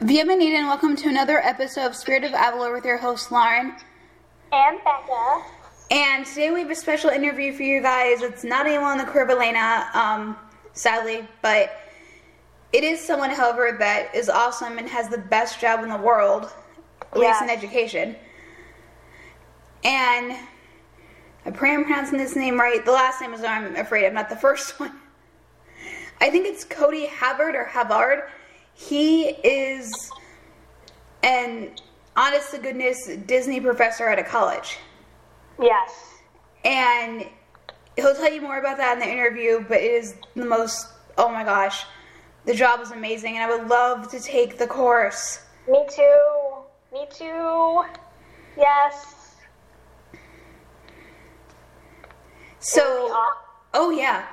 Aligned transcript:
Bienvenida 0.00 0.56
and 0.56 0.66
welcome 0.66 0.94
to 0.94 1.08
another 1.08 1.38
episode 1.38 1.86
of 1.86 1.96
Spirit 1.96 2.22
of 2.22 2.32
Avila 2.34 2.70
with 2.70 2.84
your 2.84 2.98
host 2.98 3.32
Lauren. 3.32 3.74
And 4.52 4.78
Becca. 4.84 5.42
And 5.90 6.26
today 6.26 6.50
we 6.50 6.60
have 6.60 6.70
a 6.70 6.74
special 6.74 7.08
interview 7.08 7.54
for 7.54 7.62
you 7.62 7.80
guys. 7.80 8.20
It's 8.20 8.44
not 8.44 8.66
anyone 8.66 8.84
on 8.84 8.98
the 8.98 9.04
crew 9.04 9.26
Elena, 9.26 9.88
um, 9.94 10.36
sadly, 10.74 11.26
but 11.40 11.80
it 12.74 12.84
is 12.84 13.00
someone, 13.00 13.30
however, 13.30 13.74
that 13.78 14.14
is 14.14 14.28
awesome 14.28 14.76
and 14.76 14.86
has 14.86 15.08
the 15.08 15.16
best 15.16 15.60
job 15.60 15.82
in 15.82 15.88
the 15.88 15.96
world, 15.96 16.52
at 17.00 17.18
least 17.18 17.40
in 17.40 17.48
education. 17.48 18.16
And 19.82 20.36
I 21.46 21.50
pray 21.52 21.72
I'm 21.72 21.84
pronouncing 21.84 22.18
this 22.18 22.36
name 22.36 22.60
right. 22.60 22.84
The 22.84 22.92
last 22.92 23.22
name 23.22 23.32
is 23.32 23.42
I'm 23.42 23.74
afraid 23.76 24.04
I'm 24.04 24.12
not 24.12 24.28
the 24.28 24.36
first 24.36 24.78
one. 24.78 24.92
I 26.20 26.28
think 26.28 26.46
it's 26.46 26.64
Cody 26.64 27.06
Havard 27.06 27.54
or 27.54 27.64
Havard. 27.64 28.24
He 28.76 29.28
is 29.28 30.10
an 31.22 31.70
honest 32.14 32.50
to 32.52 32.58
goodness 32.58 33.08
Disney 33.26 33.58
professor 33.58 34.06
at 34.06 34.18
a 34.18 34.22
college. 34.22 34.76
Yes. 35.60 35.92
And 36.64 37.26
he'll 37.96 38.14
tell 38.14 38.30
you 38.30 38.42
more 38.42 38.58
about 38.58 38.76
that 38.76 38.92
in 38.92 38.98
the 38.98 39.10
interview, 39.10 39.64
but 39.66 39.78
it 39.78 39.90
is 39.90 40.14
the 40.34 40.44
most, 40.44 40.88
oh 41.16 41.30
my 41.30 41.42
gosh, 41.42 41.84
the 42.44 42.54
job 42.54 42.80
is 42.80 42.90
amazing. 42.90 43.38
And 43.38 43.50
I 43.50 43.56
would 43.56 43.68
love 43.68 44.10
to 44.10 44.20
take 44.20 44.58
the 44.58 44.66
course. 44.66 45.40
Me 45.66 45.86
too. 45.90 46.18
Me 46.92 47.06
too. 47.10 47.82
Yes. 48.58 49.36
So, 52.58 52.82
oh 53.72 53.90
yeah. 53.90 54.26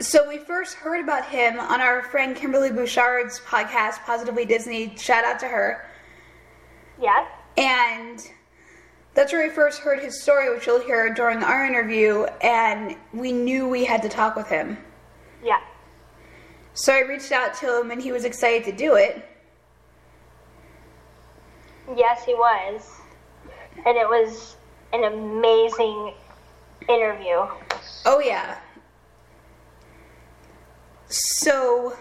So 0.00 0.28
we 0.28 0.38
first 0.38 0.74
heard 0.74 1.00
about 1.00 1.24
him 1.26 1.58
on 1.58 1.80
our 1.80 2.02
friend 2.02 2.34
Kimberly 2.34 2.70
Bouchard's 2.70 3.40
podcast, 3.40 4.04
Positively 4.04 4.44
Disney. 4.44 4.96
Shout 4.96 5.24
out 5.24 5.38
to 5.40 5.46
her. 5.46 5.88
Yes. 7.00 7.28
And 7.56 8.20
that's 9.14 9.32
where 9.32 9.46
we 9.46 9.54
first 9.54 9.80
heard 9.80 10.00
his 10.00 10.20
story, 10.20 10.52
which 10.52 10.66
you'll 10.66 10.80
hear 10.80 11.14
during 11.14 11.44
our 11.44 11.64
interview. 11.64 12.24
And 12.42 12.96
we 13.12 13.30
knew 13.30 13.68
we 13.68 13.84
had 13.84 14.02
to 14.02 14.08
talk 14.08 14.34
with 14.34 14.48
him. 14.48 14.76
Yeah. 15.44 15.60
So 16.72 16.92
I 16.92 17.00
reached 17.00 17.30
out 17.30 17.54
to 17.54 17.80
him, 17.80 17.92
and 17.92 18.02
he 18.02 18.10
was 18.10 18.24
excited 18.24 18.64
to 18.64 18.72
do 18.72 18.96
it. 18.96 19.24
Yes, 21.96 22.24
he 22.24 22.34
was. 22.34 22.90
And 23.86 23.96
it 23.96 24.08
was 24.08 24.56
an 24.92 25.04
amazing 25.04 26.14
interview. 26.88 27.46
Oh 28.04 28.18
yeah. 28.18 28.58
So 31.14 31.96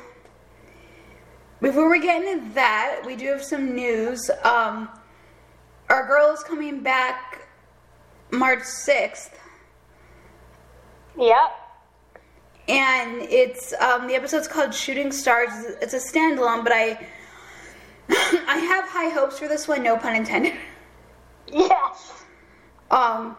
before 1.62 1.90
we 1.90 2.00
get 2.00 2.24
into 2.24 2.54
that, 2.56 3.02
we 3.06 3.16
do 3.16 3.28
have 3.28 3.44
some 3.44 3.76
news. 3.76 4.30
Um, 4.44 4.90
our 5.90 6.08
girl 6.08 6.34
is 6.34 6.42
coming 6.44 6.80
back 6.82 7.48
March 8.32 8.64
sixth, 8.64 9.38
Yep. 11.16 11.38
and 12.68 13.22
it's 13.22 13.74
um, 13.80 14.08
the 14.08 14.16
episode's 14.16 14.48
called 14.48 14.74
Shooting 14.74 15.12
Stars. 15.12 15.52
It's 15.80 15.94
a 15.94 16.00
standalone, 16.00 16.64
but 16.64 16.74
I 16.74 17.06
I 18.10 18.58
have 18.58 18.86
high 18.90 19.10
hopes 19.10 19.38
for 19.38 19.48
this 19.48 19.68
one. 19.68 19.84
No 19.84 19.96
pun 19.96 20.16
intended. 20.16 20.54
Yes. 21.52 22.24
Um, 22.90 23.36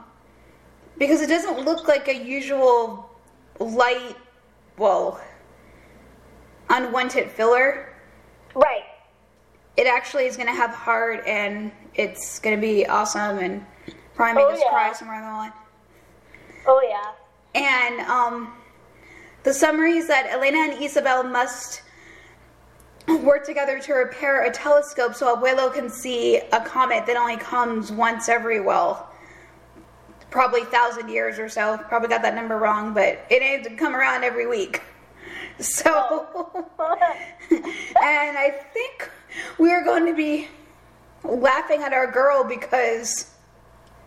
because 0.99 1.21
it 1.21 1.27
doesn't 1.29 1.65
look 1.65 1.89
like 1.89 2.07
a 2.07 2.15
usual 2.15 3.11
light, 3.59 4.17
well, 4.79 5.21
unwanted 6.75 7.31
filler. 7.31 7.93
Right. 8.55 8.85
It 9.77 9.87
actually 9.87 10.27
is 10.27 10.37
going 10.37 10.49
to 10.49 10.55
have 10.55 10.71
heart 10.71 11.27
and 11.27 11.73
it's 11.95 12.39
going 12.39 12.55
to 12.57 12.61
be 12.61 12.87
awesome 12.87 13.39
and 13.39 13.65
probably 14.15 14.35
make 14.43 14.51
Oh, 14.51 14.53
us 14.55 14.61
yeah. 14.63 14.71
cry 14.71 14.93
somewhere 14.93 15.21
along 15.21 15.33
the 15.33 15.39
line. 15.39 15.53
Oh, 16.67 16.81
yeah. 16.89 17.13
And 17.61 18.01
um, 18.09 18.53
the 19.43 19.53
summary 19.53 19.97
is 19.97 20.07
that 20.09 20.27
Elena 20.31 20.59
and 20.73 20.83
Isabel 20.83 21.25
must 21.25 21.83
work 23.23 23.45
together 23.45 23.79
to 23.81 23.93
repair 23.95 24.45
a 24.45 24.51
telescope 24.51 25.15
so 25.15 25.37
Abuelo 25.37 25.73
can 25.73 25.91
see 25.91 26.37
a 26.53 26.61
comet 26.65 27.07
that 27.07 27.17
only 27.17 27.37
comes 27.37 27.93
once 27.93 28.29
every, 28.29 28.61
well, 28.61 29.11
probably 30.31 30.65
thousand 30.65 31.09
years 31.09 31.39
or 31.39 31.49
so. 31.49 31.79
Probably 31.89 32.09
got 32.09 32.23
that 32.23 32.35
number 32.35 32.57
wrong, 32.57 32.95
but 32.95 33.25
it 33.31 33.43
ain't 33.43 33.65
to 33.65 33.71
come 33.77 33.95
around 33.95 34.25
every 34.25 34.47
week. 34.47 34.81
So, 35.61 36.67
and 37.51 38.37
I 38.37 38.51
think 38.73 39.11
we 39.59 39.71
are 39.73 39.85
going 39.85 40.05
to 40.07 40.15
be 40.15 40.49
laughing 41.23 41.83
at 41.83 41.93
our 41.93 42.11
girl 42.11 42.43
because 42.43 43.31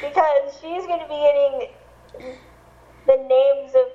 because 0.00 0.54
she's 0.60 0.84
going 0.86 1.00
to 1.00 1.08
be 1.08 1.14
getting 1.14 1.68
the 3.06 3.16
names 3.28 3.72
of 3.74 3.86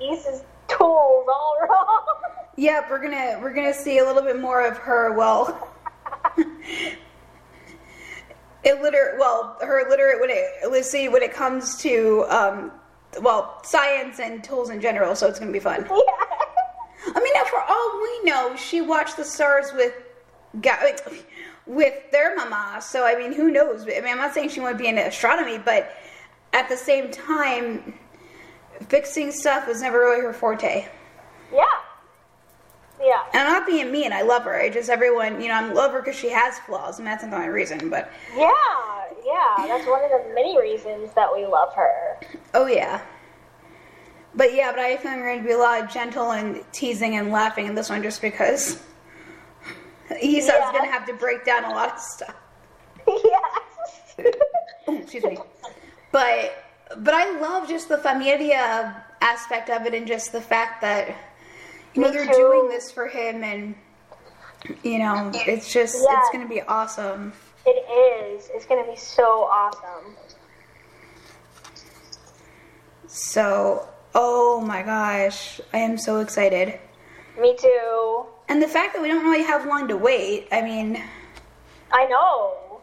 Isa's 0.00 0.42
tools 0.66 1.26
all 1.28 1.56
wrong. 1.68 2.06
Yep, 2.56 2.90
we're 2.90 3.02
gonna 3.02 3.38
we're 3.40 3.54
gonna 3.54 3.74
see 3.74 3.98
a 3.98 4.04
little 4.04 4.22
bit 4.22 4.40
more 4.40 4.66
of 4.66 4.76
her. 4.78 5.12
Well, 5.16 5.68
illiterate. 8.64 9.18
Well, 9.18 9.56
her 9.60 9.86
illiterate 9.86 10.20
when 10.20 10.30
it 10.30 10.70
let's 10.70 10.90
see 10.90 11.08
when 11.08 11.22
it 11.22 11.32
comes 11.32 11.76
to 11.78 12.24
um, 12.28 12.72
well 13.20 13.60
science 13.62 14.20
and 14.20 14.42
tools 14.42 14.70
in 14.70 14.80
general. 14.80 15.14
So 15.14 15.26
it's 15.26 15.38
gonna 15.38 15.52
be 15.52 15.60
fun. 15.60 15.86
yeah. 15.88 17.14
I 17.14 17.20
mean, 17.20 17.32
now 17.34 17.44
for 17.44 17.60
all 17.60 18.00
we 18.02 18.30
know, 18.30 18.56
she 18.56 18.80
watched 18.80 19.16
the 19.16 19.24
stars 19.24 19.72
with 19.74 19.94
with 21.66 22.10
their 22.10 22.36
mama. 22.36 22.80
So 22.80 23.04
I 23.04 23.16
mean, 23.16 23.32
who 23.32 23.50
knows? 23.50 23.82
I 23.82 24.00
mean, 24.00 24.08
I'm 24.08 24.18
not 24.18 24.34
saying 24.34 24.50
she 24.50 24.60
wouldn't 24.60 24.78
be 24.78 24.88
into 24.88 25.06
astronomy, 25.06 25.58
but 25.58 25.96
at 26.52 26.68
the 26.68 26.76
same 26.76 27.10
time, 27.10 27.94
fixing 28.88 29.30
stuff 29.30 29.66
was 29.66 29.82
never 29.82 29.98
really 29.98 30.20
her 30.20 30.32
forte. 30.32 30.88
Yeah. 31.52 31.64
Yeah. 33.02 33.22
And 33.32 33.48
I'm 33.48 33.52
not 33.54 33.66
being 33.66 33.90
mean. 33.90 34.12
I 34.12 34.22
love 34.22 34.42
her. 34.44 34.54
I 34.60 34.68
just 34.68 34.90
everyone, 34.90 35.40
you 35.40 35.48
know, 35.48 35.54
I 35.54 35.72
love 35.72 35.92
her 35.92 36.00
because 36.02 36.16
she 36.16 36.28
has 36.30 36.58
flaws, 36.60 36.98
and 36.98 37.06
that's 37.06 37.22
not 37.22 37.30
the 37.30 37.36
only 37.36 37.48
reason. 37.48 37.88
But 37.88 38.10
Yeah, 38.36 38.50
yeah, 39.24 39.66
that's 39.68 39.86
one 39.86 40.04
of 40.04 40.10
the 40.10 40.32
many 40.34 40.58
reasons 40.60 41.10
that 41.14 41.28
we 41.34 41.46
love 41.46 41.72
her. 41.74 42.16
oh 42.54 42.66
yeah, 42.66 43.00
but 44.34 44.52
yeah, 44.54 44.70
but 44.70 44.80
I 44.80 44.96
think 44.96 45.16
we're 45.16 45.28
going 45.28 45.40
to 45.42 45.46
be 45.46 45.52
a 45.54 45.58
lot 45.58 45.82
of 45.82 45.90
gentle 45.90 46.32
and 46.32 46.62
teasing 46.72 47.16
and 47.16 47.30
laughing 47.32 47.66
in 47.66 47.74
this 47.74 47.88
one, 47.88 48.02
just 48.02 48.20
because 48.20 48.82
Isa's 50.22 50.48
Yeah. 50.48 50.72
going 50.72 50.84
to 50.84 50.90
have 50.90 51.06
to 51.06 51.14
break 51.14 51.44
down 51.44 51.64
a 51.64 51.70
lot 51.70 51.94
of 51.94 51.98
stuff. 52.00 52.34
yes. 53.06 54.34
Oh, 54.86 54.96
excuse 55.00 55.24
me. 55.24 55.38
But 56.12 56.64
but 56.98 57.14
I 57.14 57.38
love 57.38 57.68
just 57.68 57.88
the 57.88 57.98
familia 57.98 59.04
aspect 59.20 59.70
of 59.70 59.86
it, 59.86 59.94
and 59.94 60.06
just 60.06 60.32
the 60.32 60.40
fact 60.40 60.80
that 60.82 61.14
you 61.94 62.02
know 62.02 62.10
they're 62.10 62.26
too. 62.26 62.32
doing 62.32 62.68
this 62.68 62.90
for 62.90 63.06
him, 63.08 63.42
and 63.42 63.74
you 64.82 64.98
know 64.98 65.30
it's 65.34 65.72
just 65.72 65.96
Yeah. 65.96 66.18
it's 66.18 66.30
going 66.30 66.42
to 66.46 66.48
be 66.52 66.62
awesome. 66.62 67.32
It 67.66 67.70
is. 67.70 68.50
It's 68.54 68.64
gonna 68.64 68.86
be 68.90 68.96
so 68.96 69.42
awesome. 69.44 70.16
So, 73.06 73.88
oh 74.14 74.60
my 74.60 74.82
gosh, 74.82 75.60
I 75.72 75.78
am 75.78 75.98
so 75.98 76.20
excited. 76.20 76.78
Me 77.38 77.56
too. 77.56 78.24
And 78.48 78.62
the 78.62 78.68
fact 78.68 78.94
that 78.94 79.02
we 79.02 79.08
don't 79.08 79.24
really 79.24 79.42
have 79.42 79.66
long 79.66 79.88
to 79.88 79.96
wait, 79.96 80.48
I 80.52 80.62
mean, 80.62 81.02
I 81.92 82.06
know. 82.06 82.80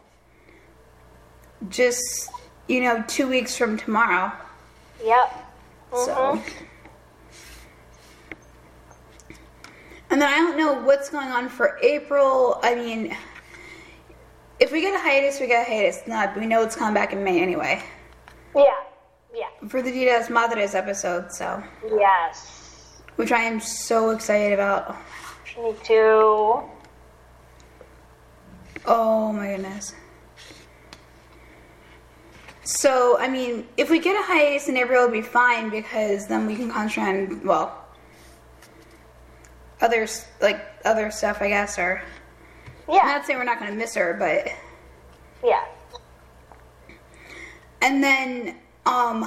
just, 1.70 2.30
you 2.68 2.80
know, 2.82 3.02
two 3.08 3.26
weeks 3.28 3.56
from 3.56 3.76
tomorrow. 3.76 4.30
Yep. 5.04 5.34
So. 5.92 6.14
Mm-hmm. 6.14 6.64
And 10.10 10.22
then 10.22 10.32
I 10.32 10.36
don't 10.36 10.56
know 10.56 10.82
what's 10.82 11.10
going 11.10 11.28
on 11.28 11.48
for 11.48 11.78
April. 11.82 12.58
I 12.62 12.74
mean, 12.74 13.16
if 14.58 14.72
we 14.72 14.80
get 14.80 14.94
a 14.94 14.98
hiatus, 14.98 15.38
we 15.38 15.46
get 15.46 15.66
a 15.66 15.70
hiatus. 15.70 16.02
Not, 16.06 16.36
we 16.38 16.46
know 16.46 16.62
it's 16.62 16.74
coming 16.74 16.94
back 16.94 17.12
in 17.12 17.22
May 17.22 17.42
anyway. 17.42 17.82
Yeah. 18.56 18.64
Yeah. 19.34 19.68
For 19.68 19.82
the 19.82 19.90
Ditas 19.90 20.30
Madres 20.30 20.74
episode, 20.74 21.30
so. 21.30 21.62
Yes. 21.86 23.02
Which 23.16 23.32
I 23.32 23.42
am 23.42 23.60
so 23.60 24.10
excited 24.10 24.54
about. 24.54 24.96
Me 25.56 25.74
too. 25.84 26.62
Oh 28.86 29.32
my 29.32 29.48
goodness. 29.48 29.92
So, 32.64 33.18
I 33.18 33.28
mean, 33.28 33.66
if 33.76 33.90
we 33.90 33.98
get 33.98 34.14
a 34.18 34.22
hiatus 34.22 34.68
in 34.68 34.76
April, 34.76 35.04
it'll 35.04 35.12
be 35.12 35.22
fine 35.22 35.70
because 35.70 36.26
then 36.26 36.46
we 36.46 36.54
can 36.54 36.70
concentrate 36.70 37.30
on, 37.30 37.46
well, 37.46 37.77
other, 39.80 40.06
like, 40.40 40.60
other 40.84 41.10
stuff, 41.10 41.40
I 41.40 41.48
guess, 41.48 41.78
or. 41.78 42.02
I'm 42.88 42.94
Yeah. 42.94 43.02
not 43.04 43.26
saying 43.26 43.38
we're 43.38 43.44
not 43.44 43.58
going 43.58 43.70
to 43.70 43.76
miss 43.76 43.94
her, 43.94 44.14
but. 44.18 44.48
Yeah. 45.44 45.64
And 47.80 48.02
then, 48.02 48.56
um, 48.86 49.24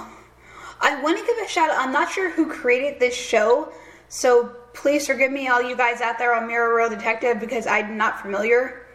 I 0.81 0.95
I 0.97 1.01
want 1.01 1.17
to 1.19 1.25
give 1.25 1.37
a 1.37 1.47
shout 1.47 1.69
out. 1.69 1.77
I'm 1.77 1.91
not 1.91 2.11
sure 2.11 2.29
who 2.31 2.47
created 2.47 2.99
this 2.99 3.15
show, 3.15 3.71
so 4.09 4.47
please 4.73 5.05
forgive 5.05 5.31
me, 5.31 5.47
all 5.47 5.61
you 5.61 5.75
guys 5.75 6.01
out 6.01 6.17
there 6.17 6.33
on 6.33 6.47
Mira, 6.47 6.73
Royal 6.73 6.89
Detective, 6.89 7.39
because 7.39 7.67
I'm 7.67 7.97
not 7.97 8.19
familiar 8.19 8.85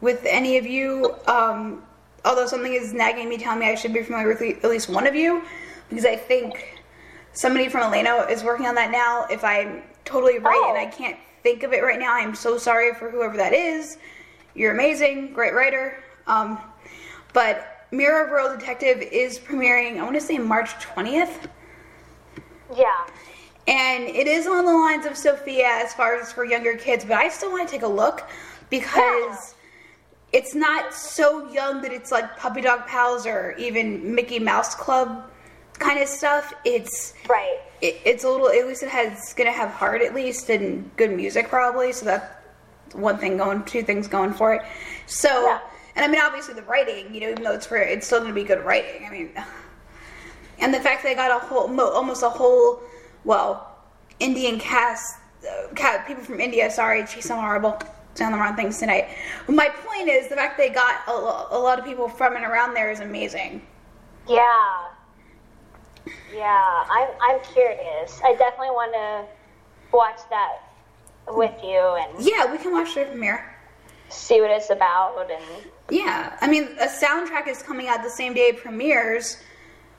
with 0.00 0.24
any 0.24 0.56
of 0.56 0.66
you. 0.66 1.14
Um, 1.26 1.82
although 2.24 2.46
something 2.46 2.72
is 2.72 2.94
nagging 2.94 3.28
me, 3.28 3.36
telling 3.36 3.58
me 3.60 3.66
I 3.68 3.74
should 3.74 3.92
be 3.92 4.02
familiar 4.02 4.28
with 4.28 4.40
at 4.40 4.70
least 4.70 4.88
one 4.88 5.06
of 5.06 5.14
you, 5.14 5.42
because 5.90 6.06
I 6.06 6.16
think 6.16 6.80
somebody 7.34 7.68
from 7.68 7.82
Elena 7.82 8.26
is 8.30 8.42
working 8.42 8.66
on 8.66 8.74
that 8.76 8.90
now. 8.90 9.26
If 9.30 9.44
I'm 9.44 9.82
totally 10.04 10.38
right 10.38 10.60
Oh. 10.64 10.70
and 10.70 10.78
I 10.78 10.86
can't 10.90 11.16
think 11.42 11.62
of 11.62 11.72
it 11.72 11.82
right 11.82 11.98
now, 11.98 12.14
I'm 12.14 12.34
so 12.34 12.56
sorry 12.58 12.94
for 12.94 13.10
whoever 13.10 13.36
that 13.36 13.52
is. 13.52 13.98
You're 14.54 14.72
amazing, 14.72 15.32
great 15.32 15.52
writer. 15.54 16.02
Um, 16.26 16.58
but 17.32 17.86
Mira, 17.90 18.30
Royal 18.32 18.56
Detective 18.56 19.00
is 19.02 19.38
premiering, 19.38 19.98
I 19.98 20.02
want 20.02 20.14
to 20.14 20.20
say 20.20 20.38
March 20.38 20.70
20th. 20.76 21.48
Yeah. 22.76 22.86
And 23.66 24.04
it 24.04 24.26
is 24.26 24.46
on 24.46 24.64
the 24.64 24.72
lines 24.72 25.06
of 25.06 25.16
Sofia 25.16 25.66
as 25.66 25.94
far 25.94 26.16
as 26.16 26.32
for 26.32 26.44
younger 26.44 26.76
kids, 26.76 27.04
but 27.04 27.16
I 27.16 27.28
still 27.28 27.50
want 27.50 27.66
to 27.68 27.72
take 27.72 27.82
a 27.82 27.86
look 27.88 28.28
because 28.70 29.54
it's 30.32 30.54
not 30.54 30.92
so 30.92 31.50
young 31.50 31.80
that 31.82 31.92
it's 31.92 32.10
like 32.10 32.36
Puppy 32.36 32.60
Dog 32.60 32.86
Pals 32.86 33.26
or 33.26 33.52
even 33.58 34.14
Mickey 34.14 34.38
Mouse 34.38 34.74
Club 34.74 35.30
kind 35.78 36.00
of 36.00 36.08
stuff. 36.08 36.52
It's 36.64 37.14
Right. 37.28 37.58
it, 37.80 38.00
it's 38.04 38.24
a 38.24 38.28
little 38.28 38.48
at 38.48 38.66
least 38.66 38.82
it 38.82 38.88
has 38.88 39.32
gonna 39.34 39.52
have 39.52 39.70
heart 39.70 40.02
at 40.02 40.14
least 40.14 40.48
and 40.50 40.90
good 40.96 41.10
music 41.10 41.48
probably. 41.48 41.92
So 41.92 42.04
that's 42.06 42.26
one 42.94 43.18
thing 43.18 43.36
going, 43.38 43.64
two 43.64 43.82
things 43.82 44.06
going 44.08 44.32
for 44.32 44.54
it. 44.54 44.62
So 45.06 45.28
Yeah. 45.46 45.58
and 45.96 46.04
I 46.04 46.08
mean 46.08 46.20
obviously 46.20 46.54
the 46.54 46.62
writing, 46.62 47.12
you 47.14 47.20
know, 47.20 47.30
even 47.30 47.42
though 47.42 47.52
it's 47.52 47.66
for 47.66 47.76
it's 47.76 48.06
still 48.06 48.20
gonna 48.20 48.32
be 48.32 48.44
good 48.44 48.64
writing. 48.64 49.04
I 49.06 49.10
mean 49.10 49.30
and 50.60 50.72
the 50.72 50.80
fact 50.80 51.02
that 51.02 51.08
they 51.10 51.14
got 51.14 51.30
a 51.30 51.44
whole 51.46 51.68
mo- 51.68 51.90
almost 51.90 52.22
a 52.22 52.28
whole 52.30 52.80
well 53.24 53.76
indian 54.20 54.58
cast 54.60 55.16
uh, 55.44 55.98
people 56.06 56.22
from 56.22 56.38
india 56.40 56.70
sorry 56.70 57.02
geez 57.04 57.28
i'm 57.30 57.38
horrible 57.40 57.76
saying 58.14 58.30
the 58.30 58.38
wrong 58.38 58.54
things 58.54 58.78
tonight 58.78 59.08
but 59.46 59.56
my 59.56 59.68
point 59.68 60.08
is 60.08 60.28
the 60.28 60.36
fact 60.36 60.56
they 60.56 60.68
got 60.70 61.00
a, 61.08 61.10
a 61.10 61.58
lot 61.58 61.78
of 61.80 61.84
people 61.84 62.08
from 62.08 62.36
and 62.36 62.44
around 62.44 62.72
there 62.74 62.90
is 62.92 63.00
amazing 63.00 63.60
Yeah. 64.28 64.40
Yeah. 66.34 66.84
I'm 66.90 67.08
I'm 67.20 67.40
curious. 67.52 68.20
I 68.24 68.34
definitely 68.34 68.70
want 68.70 68.92
to 68.92 69.96
watch 69.96 70.18
that 70.30 70.58
with 71.28 71.54
you 71.62 71.78
and 71.78 72.22
yeah 72.22 72.50
we 72.50 72.58
can 72.58 72.70
watch 72.72 72.94
the 72.94 73.04
premiere 73.04 73.56
see 74.10 74.42
what 74.42 74.50
it's 74.50 74.68
about 74.68 75.30
and 75.30 75.42
yeah 75.88 76.36
i 76.42 76.46
mean 76.46 76.64
a 76.80 76.86
soundtrack 76.86 77.48
is 77.48 77.62
coming 77.62 77.88
out 77.88 78.02
the 78.02 78.10
same 78.10 78.34
day 78.34 78.48
it 78.48 78.58
premieres 78.58 79.38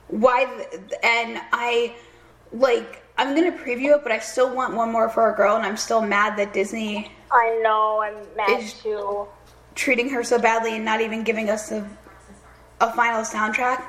why 0.06 0.44
th- 0.44 0.92
and 1.02 1.40
i 1.52 1.92
like 2.52 3.02
i'm 3.18 3.34
gonna 3.34 3.50
preview 3.50 3.96
it 3.96 4.02
but 4.04 4.12
i 4.12 4.20
still 4.20 4.54
want 4.54 4.74
one 4.76 4.92
more 4.92 5.08
for 5.08 5.32
a 5.32 5.36
girl 5.36 5.56
and 5.56 5.66
i'm 5.66 5.76
still 5.76 6.00
mad 6.00 6.36
that 6.38 6.52
disney 6.52 7.10
I 7.30 7.60
know 7.62 8.00
I'm 8.02 8.36
mad 8.36 8.60
Is- 8.62 8.74
too. 8.74 9.26
treating 9.74 10.08
her 10.10 10.22
so 10.22 10.38
badly 10.38 10.76
and 10.76 10.84
not 10.84 11.00
even 11.00 11.22
giving 11.24 11.50
us 11.50 11.72
a, 11.72 11.88
a 12.80 12.92
final 12.94 13.22
soundtrack. 13.22 13.82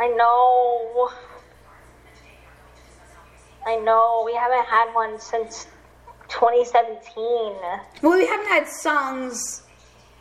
I 0.00 0.08
know. 0.08 1.10
I 3.70 3.76
know. 3.76 4.22
We 4.26 4.34
haven't 4.34 4.66
had 4.66 4.92
one 4.94 5.20
since 5.20 5.68
2017. 6.28 7.04
Well, 8.02 8.18
we 8.18 8.26
haven't 8.26 8.48
had 8.48 8.66
songs 8.66 9.62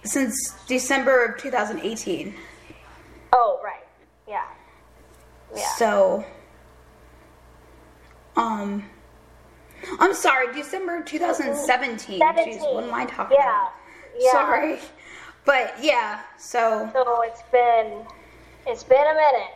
since 0.03 0.53
December 0.67 1.25
of 1.25 1.41
2018. 1.41 2.35
Oh, 3.33 3.59
right. 3.63 3.87
Yeah. 4.27 4.43
Yeah. 5.55 5.67
So, 5.77 6.23
um, 8.35 8.85
I'm 9.99 10.13
sorry, 10.13 10.53
December 10.53 11.01
2017. 11.01 12.19
Jeez, 12.19 12.35
17. 12.35 12.59
what 12.75 12.83
am 12.83 12.93
I 12.93 13.05
talking 13.05 13.35
yeah. 13.39 13.49
about? 13.49 13.71
Yeah. 14.19 14.31
Sorry. 14.31 14.79
But 15.45 15.73
yeah, 15.81 16.19
so, 16.37 16.87
So 16.93 17.21
it's 17.23 17.41
been 17.51 18.05
it's 18.67 18.83
been 18.83 18.99
a 18.99 19.13
minute. 19.15 19.51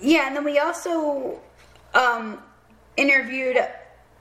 yeah, 0.00 0.26
and 0.26 0.34
then 0.34 0.42
we 0.42 0.58
also 0.58 1.38
um, 1.96 2.42
interviewed 2.96 3.56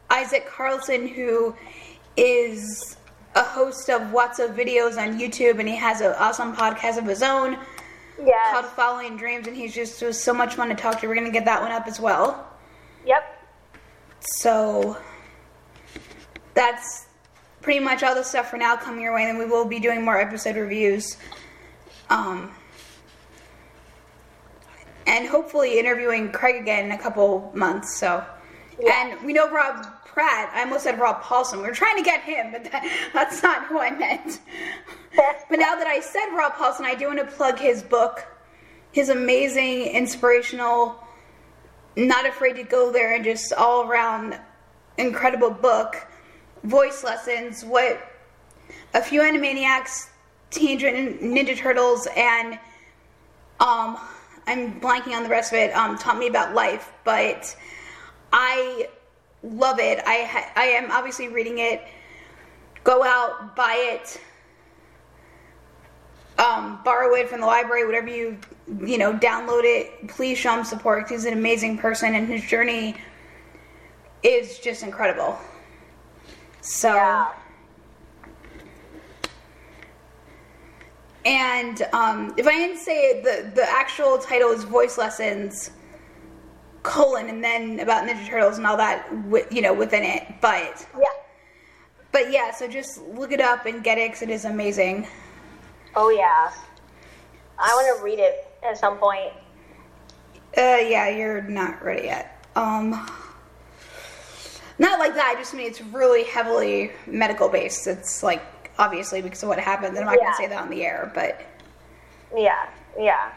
Isaac 0.10 0.48
Carlson, 0.48 1.08
who 1.08 1.56
is 2.18 2.98
a 3.36 3.44
host 3.44 3.90
of 3.90 4.12
What's 4.12 4.40
Up 4.40 4.56
videos 4.56 4.98
on 4.98 5.20
YouTube, 5.20 5.60
and 5.60 5.68
he 5.68 5.76
has 5.76 6.02
an 6.02 6.16
awesome 6.18 6.56
podcast 6.56 6.98
of 6.98 7.06
his 7.06 7.22
own 7.22 7.58
called 8.52 8.66
Following 8.68 9.18
Dreams, 9.18 9.48
and 9.48 9.56
he's 9.56 9.74
just 9.74 10.02
was 10.02 10.22
so 10.22 10.34
much 10.34 10.56
fun 10.56 10.70
to 10.70 10.76
talk 10.76 11.02
to. 11.02 11.08
We're 11.08 11.16
gonna 11.16 11.32
get 11.32 11.46
that 11.46 11.62
one 11.62 11.72
up 11.72 11.86
as 11.86 12.00
well. 12.00 12.48
Yep. 13.06 13.24
So 14.22 14.98
that's 16.54 17.08
pretty 17.62 17.82
much 17.82 18.04
all 18.04 18.16
the 18.16 18.24
stuff 18.24 18.50
for 18.50 18.58
now 18.58 18.78
coming 18.78 19.02
your 19.02 19.14
way, 19.14 19.30
and 19.30 19.38
we 19.38 19.46
will 19.46 19.66
be 19.66 19.80
doing 19.80 20.04
more 20.04 20.20
episode 20.20 20.56
reviews. 20.56 21.18
Um, 22.10 22.52
and 25.08 25.28
hopefully 25.28 25.80
interviewing 25.80 26.32
Craig 26.32 26.62
again 26.62 26.86
in 26.86 26.92
a 26.92 26.98
couple 26.98 27.52
months. 27.54 27.96
So, 27.96 28.24
Yeah. 28.80 29.12
and 29.14 29.26
we 29.26 29.34
know 29.34 29.50
Rob 29.50 29.86
Pratt. 30.06 30.50
I 30.54 30.62
almost 30.62 30.84
said 30.84 31.00
Rob 31.00 31.22
Paulsen. 31.22 31.62
We 31.62 31.68
are 31.68 31.74
trying 31.74 31.98
to 31.98 32.04
get 32.04 32.22
him, 32.22 32.52
but 32.52 32.64
that, 32.72 32.84
that's 33.14 33.44
not 33.44 33.66
who 33.68 33.80
I 33.80 33.92
meant. 33.92 34.40
But 35.50 35.60
now 35.60 35.76
that 35.76 35.88
I 35.88 36.02
said 36.02 36.26
Rob 36.36 36.54
Paulsen, 36.56 36.82
I 36.86 36.94
do 36.96 37.06
want 37.08 37.20
to 37.20 37.26
plug 37.26 37.58
his 37.58 37.82
book, 37.84 38.26
his 38.92 39.08
amazing, 39.10 39.84
inspirational, 39.84 41.02
not 41.96 42.26
afraid 42.26 42.58
to 42.58 42.64
go 42.64 42.92
there, 42.92 43.14
and 43.14 43.24
just 43.24 43.54
all 43.54 43.84
around 43.88 44.38
incredible 44.98 45.52
book, 45.52 46.06
Voice 46.64 47.04
Lessons, 47.04 47.64
what 47.64 48.02
a 48.94 49.02
few 49.02 49.22
Animaniacs, 49.22 50.10
Teenage 50.50 50.82
Ninja 50.82 51.56
Turtles, 51.56 52.08
and 52.18 52.60
um, 53.62 53.98
I'm 54.48 54.80
blanking 54.80 55.14
on 55.14 55.24
the 55.24 55.30
rest 55.30 55.52
of 55.52 55.60
it, 55.60 55.76
um, 55.76 55.98
taught 55.98 56.18
me 56.18 56.28
about 56.28 56.54
life, 56.54 56.92
but 57.04 57.56
I 58.32 58.88
love 59.44 59.80
it. 59.80 60.02
I, 60.06 60.52
I 60.56 60.66
am 60.66 60.92
obviously 60.92 61.28
reading 61.28 61.60
it. 61.60 61.82
Go 62.84 63.04
out, 63.04 63.56
buy 63.56 63.76
it, 63.94 64.22
um, 66.38 66.80
borrow 66.84 67.16
it 67.16 67.30
from 67.30 67.42
the 67.42 67.48
library, 67.48 67.86
whatever 67.86 68.10
you, 68.10 68.38
you 68.84 68.98
know, 68.98 69.14
download 69.14 69.64
it. 69.64 70.08
Please 70.08 70.38
show 70.38 70.58
him 70.58 70.64
support 70.64 71.10
he's 71.10 71.26
an 71.26 71.34
amazing 71.34 71.78
person 71.78 72.14
and 72.14 72.28
his 72.28 72.44
journey 72.44 72.96
is 74.22 74.60
just 74.60 74.84
incredible. 74.84 75.38
So, 76.62 76.94
Yeah. 76.94 77.32
And 81.26 81.82
um, 81.94 82.34
if 82.38 82.48
I 82.48 82.52
didn't 82.54 82.78
say 82.78 82.98
it, 83.10 83.24
the, 83.24 83.52
the 83.56 83.70
actual 83.70 84.18
title 84.18 84.52
is 84.52 84.64
Voice 84.64 84.98
Lessons, 84.98 85.72
colon, 86.84 87.30
and 87.30 87.44
then 87.44 87.80
about 87.80 88.08
Ninja 88.08 88.28
Turtles 88.28 88.58
and 88.58 88.68
all 88.68 88.78
that, 88.78 89.10
wi- 89.10 89.48
you 89.50 89.62
know, 89.62 89.74
within 89.74 90.04
it. 90.04 90.24
But, 90.42 90.86
Yeah. 90.98 91.06
but 92.12 92.32
yeah, 92.32 92.52
so 92.52 92.68
just 92.68 93.02
look 93.02 93.32
it 93.32 93.42
up 93.42 93.66
and 93.66 93.84
get 93.84 93.98
it 93.98 94.12
'cause 94.14 94.22
it 94.22 94.30
is 94.30 94.46
amazing. 94.46 95.08
Oh 95.96 96.10
yeah. 96.10 96.52
I 97.58 97.68
want 97.74 97.98
to 97.98 98.04
read 98.04 98.20
it 98.20 98.46
at 98.64 98.78
some 98.78 98.98
point. 98.98 99.32
Uh, 100.58 100.78
yeah, 100.88 101.10
you're 101.10 101.42
not 101.42 101.84
ready 101.84 102.04
yet. 102.08 102.46
Um, 102.56 102.92
not 104.78 105.00
like 105.00 105.14
that. 105.16 105.34
I 105.36 105.40
just 105.40 105.54
mean 105.54 105.68
it's 105.68 105.82
really 105.82 106.24
heavily 106.24 106.92
medical 107.08 107.48
based. 107.50 107.88
It's 107.88 108.22
like 108.24 108.42
obviously 108.78 109.22
because 109.22 109.42
of 109.44 109.50
what 109.50 109.60
happened. 109.60 109.98
I'm 109.98 110.06
not 110.06 110.16
Yeah. 110.20 110.26
gonna 110.26 110.36
say 110.38 110.48
that 110.48 110.62
on 110.62 110.70
the 110.70 110.86
air, 110.86 111.12
but 111.14 111.42
Yeah. 112.36 112.68
Yeah. 112.98 113.30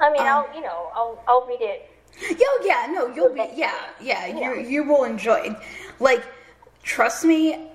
I 0.00 0.10
mean, 0.10 0.22
Um, 0.22 0.26
I'll 0.28 0.54
you 0.54 0.60
know 0.60 0.90
I'll 0.94 1.22
I'll 1.28 1.46
read 1.46 1.60
it. 1.60 1.90
yo, 2.38 2.46
yeah, 2.62 2.86
no, 2.90 3.06
you'll 3.08 3.32
be, 3.34 3.48
yeah, 3.54 3.74
yeah, 4.00 4.26
you 4.26 4.60
you 4.60 4.84
will 4.84 5.04
enjoy. 5.04 5.40
it. 5.40 5.56
Like, 6.00 6.22
trust 6.82 7.24
me, 7.24 7.70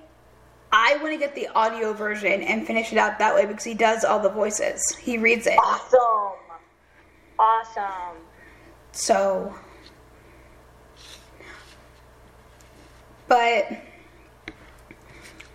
I 0.72 0.96
want 0.98 1.12
to 1.12 1.18
get 1.18 1.34
the 1.34 1.48
audio 1.48 1.92
version 1.92 2.42
and 2.42 2.66
finish 2.66 2.92
it 2.92 2.98
out 2.98 3.18
that 3.18 3.34
way 3.34 3.44
because 3.46 3.64
he 3.64 3.74
does 3.74 4.04
all 4.04 4.18
the 4.20 4.28
voices. 4.30 4.82
He 4.96 5.18
reads 5.18 5.46
it, 5.46 5.58
Awesome. 5.58 6.38
Awesome. 7.38 8.16
so. 8.92 9.54
But 13.28 13.68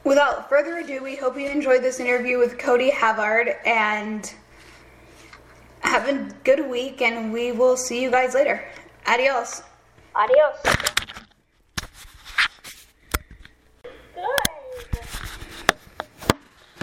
without 0.05 0.47
further 0.47 0.77
ado, 0.77 1.03
we 1.03 1.15
hope 1.15 1.37
you 1.37 1.49
enjoyed 1.49 1.81
this 1.81 1.99
interview 1.99 2.37
with 2.37 2.57
Cody 2.57 2.91
Havard 2.91 3.57
and 3.65 4.33
have 5.81 6.07
a 6.07 6.29
good 6.43 6.69
week, 6.69 7.01
and 7.01 7.33
we 7.33 7.51
will 7.51 7.75
see 7.75 8.01
you 8.01 8.09
guys 8.09 8.33
later. 8.33 8.63
Adios. 9.07 9.63
Adios. 10.15 10.55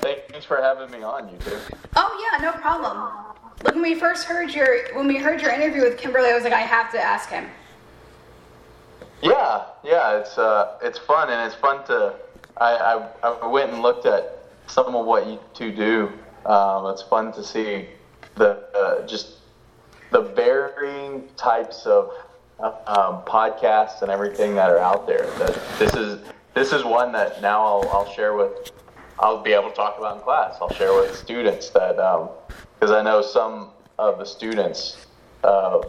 Good. 0.02 0.28
Thanks 0.28 0.44
for 0.44 0.60
having 0.60 0.90
me 0.90 1.02
on, 1.04 1.28
you 1.28 1.38
two. 1.38 1.56
Oh, 1.96 2.28
yeah, 2.32 2.42
no 2.42 2.52
problem. 2.58 3.08
Like 3.62 3.74
when 3.74 3.82
we 3.82 3.94
first 3.94 4.24
heard 4.24 4.52
your 4.52 4.92
when 4.94 5.06
we 5.06 5.16
heard 5.16 5.40
your 5.40 5.52
interview 5.52 5.82
with 5.82 5.96
Kimberly, 5.96 6.30
I 6.30 6.34
was 6.34 6.42
like, 6.42 6.52
I 6.52 6.60
have 6.60 6.90
to 6.92 7.00
ask 7.00 7.28
him. 7.28 7.46
Yeah, 9.22 9.66
yeah, 9.84 10.18
it's 10.18 10.36
uh, 10.36 10.78
it's 10.82 10.98
fun 10.98 11.30
and 11.30 11.46
it's 11.46 11.54
fun 11.54 11.84
to. 11.86 12.16
I, 12.56 13.08
I, 13.22 13.28
I 13.28 13.46
went 13.46 13.72
and 13.72 13.82
looked 13.82 14.06
at 14.06 14.44
some 14.66 14.94
of 14.94 15.06
what 15.06 15.26
you 15.26 15.38
two 15.54 15.72
do. 15.72 16.12
Um, 16.46 16.86
it's 16.86 17.02
fun 17.02 17.32
to 17.32 17.44
see 17.44 17.88
the 18.36 18.64
uh, 18.74 19.06
just 19.06 19.38
the 20.10 20.22
varying 20.22 21.28
types 21.36 21.86
of 21.86 22.10
um, 22.60 23.22
podcasts 23.24 24.02
and 24.02 24.10
everything 24.10 24.54
that 24.54 24.70
are 24.70 24.78
out 24.78 25.06
there. 25.06 25.26
That 25.38 25.58
this 25.78 25.94
is 25.94 26.20
this 26.54 26.72
is 26.72 26.84
one 26.84 27.12
that 27.12 27.40
now 27.42 27.64
I'll, 27.64 27.88
I'll 27.90 28.12
share 28.12 28.34
with. 28.34 28.72
I'll 29.18 29.42
be 29.42 29.52
able 29.52 29.68
to 29.68 29.74
talk 29.74 29.98
about 29.98 30.16
in 30.16 30.22
class. 30.22 30.56
I'll 30.60 30.72
share 30.72 30.92
with 30.94 31.14
students 31.14 31.70
that 31.70 31.96
because 32.74 32.90
I 32.90 33.02
know 33.02 33.22
some 33.22 33.70
of 33.98 34.18
the 34.18 34.24
students 34.24 35.06
uh, 35.44 35.80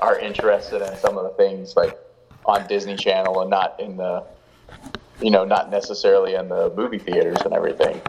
are 0.00 0.18
interested 0.18 0.82
in 0.82 0.96
some 0.98 1.16
of 1.18 1.24
the 1.24 1.30
things 1.30 1.74
like 1.76 1.98
on 2.46 2.66
Disney 2.68 2.96
Channel 2.96 3.40
and 3.40 3.50
not 3.50 3.78
in 3.80 3.96
the, 3.96 4.24
you 5.20 5.30
know, 5.30 5.44
not 5.44 5.70
necessarily 5.70 6.34
in 6.34 6.48
the 6.48 6.72
movie 6.76 6.98
theaters 6.98 7.38
and 7.44 7.52
everything. 7.52 8.00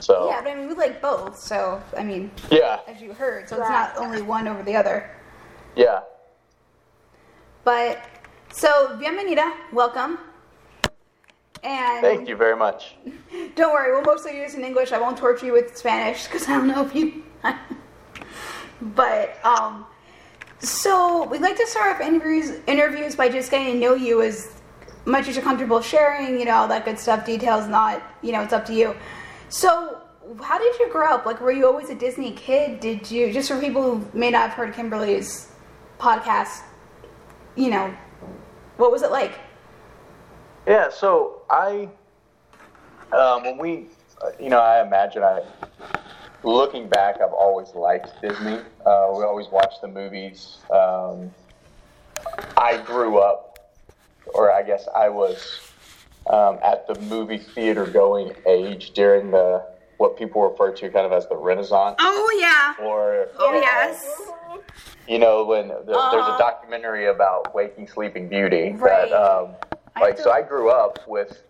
So 0.00 0.28
Yeah, 0.28 0.40
but 0.42 0.50
I 0.50 0.54
mean, 0.54 0.68
we 0.68 0.74
like 0.74 1.00
both. 1.00 1.38
So 1.38 1.82
I 1.96 2.04
mean, 2.04 2.30
yeah, 2.50 2.80
as 2.86 3.00
you 3.00 3.12
heard, 3.12 3.48
so 3.48 3.56
it's 3.56 3.68
not 3.68 3.96
only 3.96 4.22
one 4.22 4.48
over 4.48 4.62
the 4.62 4.76
other. 4.76 5.10
yeah. 5.74 6.00
But 7.64 8.04
so, 8.52 8.96
bienvenida, 8.98 9.52
welcome. 9.72 10.18
And 11.64 12.00
Thank 12.00 12.28
you 12.28 12.36
very 12.36 12.56
much. 12.56 12.94
Don't 13.56 13.72
worry, 13.72 13.92
we'll 13.92 14.02
mostly 14.02 14.32
do 14.32 14.38
this 14.38 14.54
in 14.54 14.64
English. 14.64 14.92
I 14.92 15.00
won't 15.00 15.18
torture 15.18 15.46
you 15.46 15.52
with 15.52 15.76
Spanish 15.76 16.24
because 16.26 16.48
I 16.48 16.52
don't 16.52 16.68
know 16.68 16.86
if 16.86 16.94
you. 16.94 17.24
but 18.80 19.44
um, 19.44 19.84
so 20.60 21.24
we'd 21.24 21.40
like 21.40 21.56
to 21.56 21.66
start 21.66 21.96
off 21.96 22.00
interviews 22.00 22.60
interviews 22.66 23.16
by 23.16 23.28
just 23.28 23.50
getting 23.50 23.74
to 23.74 23.78
know 23.78 23.94
you 23.94 24.22
as 24.22 24.55
much 25.06 25.28
as 25.28 25.36
you're 25.36 25.44
comfortable 25.44 25.80
sharing. 25.80 26.38
You 26.38 26.44
know 26.44 26.54
all 26.54 26.68
that 26.68 26.84
good 26.84 26.98
stuff. 26.98 27.24
Details 27.24 27.68
not. 27.68 28.02
You 28.22 28.32
know 28.32 28.42
it's 28.42 28.52
up 28.52 28.66
to 28.66 28.74
you. 28.74 28.94
So 29.48 30.02
how 30.42 30.58
did 30.58 30.78
you 30.78 30.90
grow 30.90 31.14
up? 31.14 31.24
Like 31.24 31.40
were 31.40 31.52
you 31.52 31.66
always 31.66 31.88
a 31.88 31.94
Disney 31.94 32.32
kid? 32.32 32.80
Did 32.80 33.10
you 33.10 33.32
just 33.32 33.48
for 33.48 33.58
people 33.60 33.82
who 33.82 34.18
may 34.18 34.30
not 34.30 34.50
have 34.50 34.52
heard 34.52 34.74
Kimberly's 34.74 35.48
podcast? 35.98 36.62
You 37.54 37.70
know, 37.70 37.94
what 38.76 38.92
was 38.92 39.02
it 39.02 39.10
like? 39.10 39.40
Yeah, 40.66 40.90
so 40.90 41.42
I, 41.48 41.88
um, 43.12 43.44
when 43.44 43.56
we, 43.56 43.86
uh, 44.20 44.30
you 44.40 44.50
know, 44.50 44.58
I 44.58 44.84
imagine 44.84 45.22
I, 45.22 45.42
looking 46.42 46.88
back, 46.88 47.20
I've 47.20 47.32
always 47.32 47.72
liked 47.74 48.20
Disney. 48.20 48.58
Uh, 48.84 49.12
we 49.16 49.22
always 49.22 49.46
watched 49.46 49.80
the 49.80 49.86
movies. 49.86 50.58
Um, 50.70 51.30
I 52.56 52.78
grew 52.78 53.18
up, 53.18 53.55
or 54.34 54.52
I 54.52 54.62
guess 54.62 54.88
I 54.94 55.08
was 55.08 55.60
um, 56.28 56.58
at 56.64 56.86
the 56.86 56.98
movie 57.02 57.38
theater 57.38 57.86
going 57.86 58.32
age 58.46 58.92
during 58.92 59.30
the 59.30 59.64
what 59.98 60.18
people 60.18 60.42
refer 60.42 60.72
to 60.72 60.90
kind 60.90 61.06
of 61.06 61.12
as 61.12 61.26
the 61.28 61.36
Renaissance, 61.36 61.96
Oh 62.00 62.38
yeah. 62.38 62.74
or 62.84 63.28
Oh 63.38 63.56
uh, 63.56 63.60
yes. 63.60 64.30
you 65.08 65.18
know, 65.18 65.44
when 65.44 65.68
the, 65.68 65.82
there's 65.86 65.96
Uh-huh. 65.96 66.34
a 66.34 66.38
documentary 66.38 67.06
about 67.06 67.54
Waking 67.54 67.88
Sleeping 67.88 68.28
Beauty 68.28 68.72
Right. 68.76 69.08
that, 69.08 69.12
um, 69.12 69.54
I 69.94 70.00
like, 70.02 70.18
so 70.18 70.30
I 70.30 70.42
grew 70.42 70.68
up 70.70 70.98
with 71.08 71.42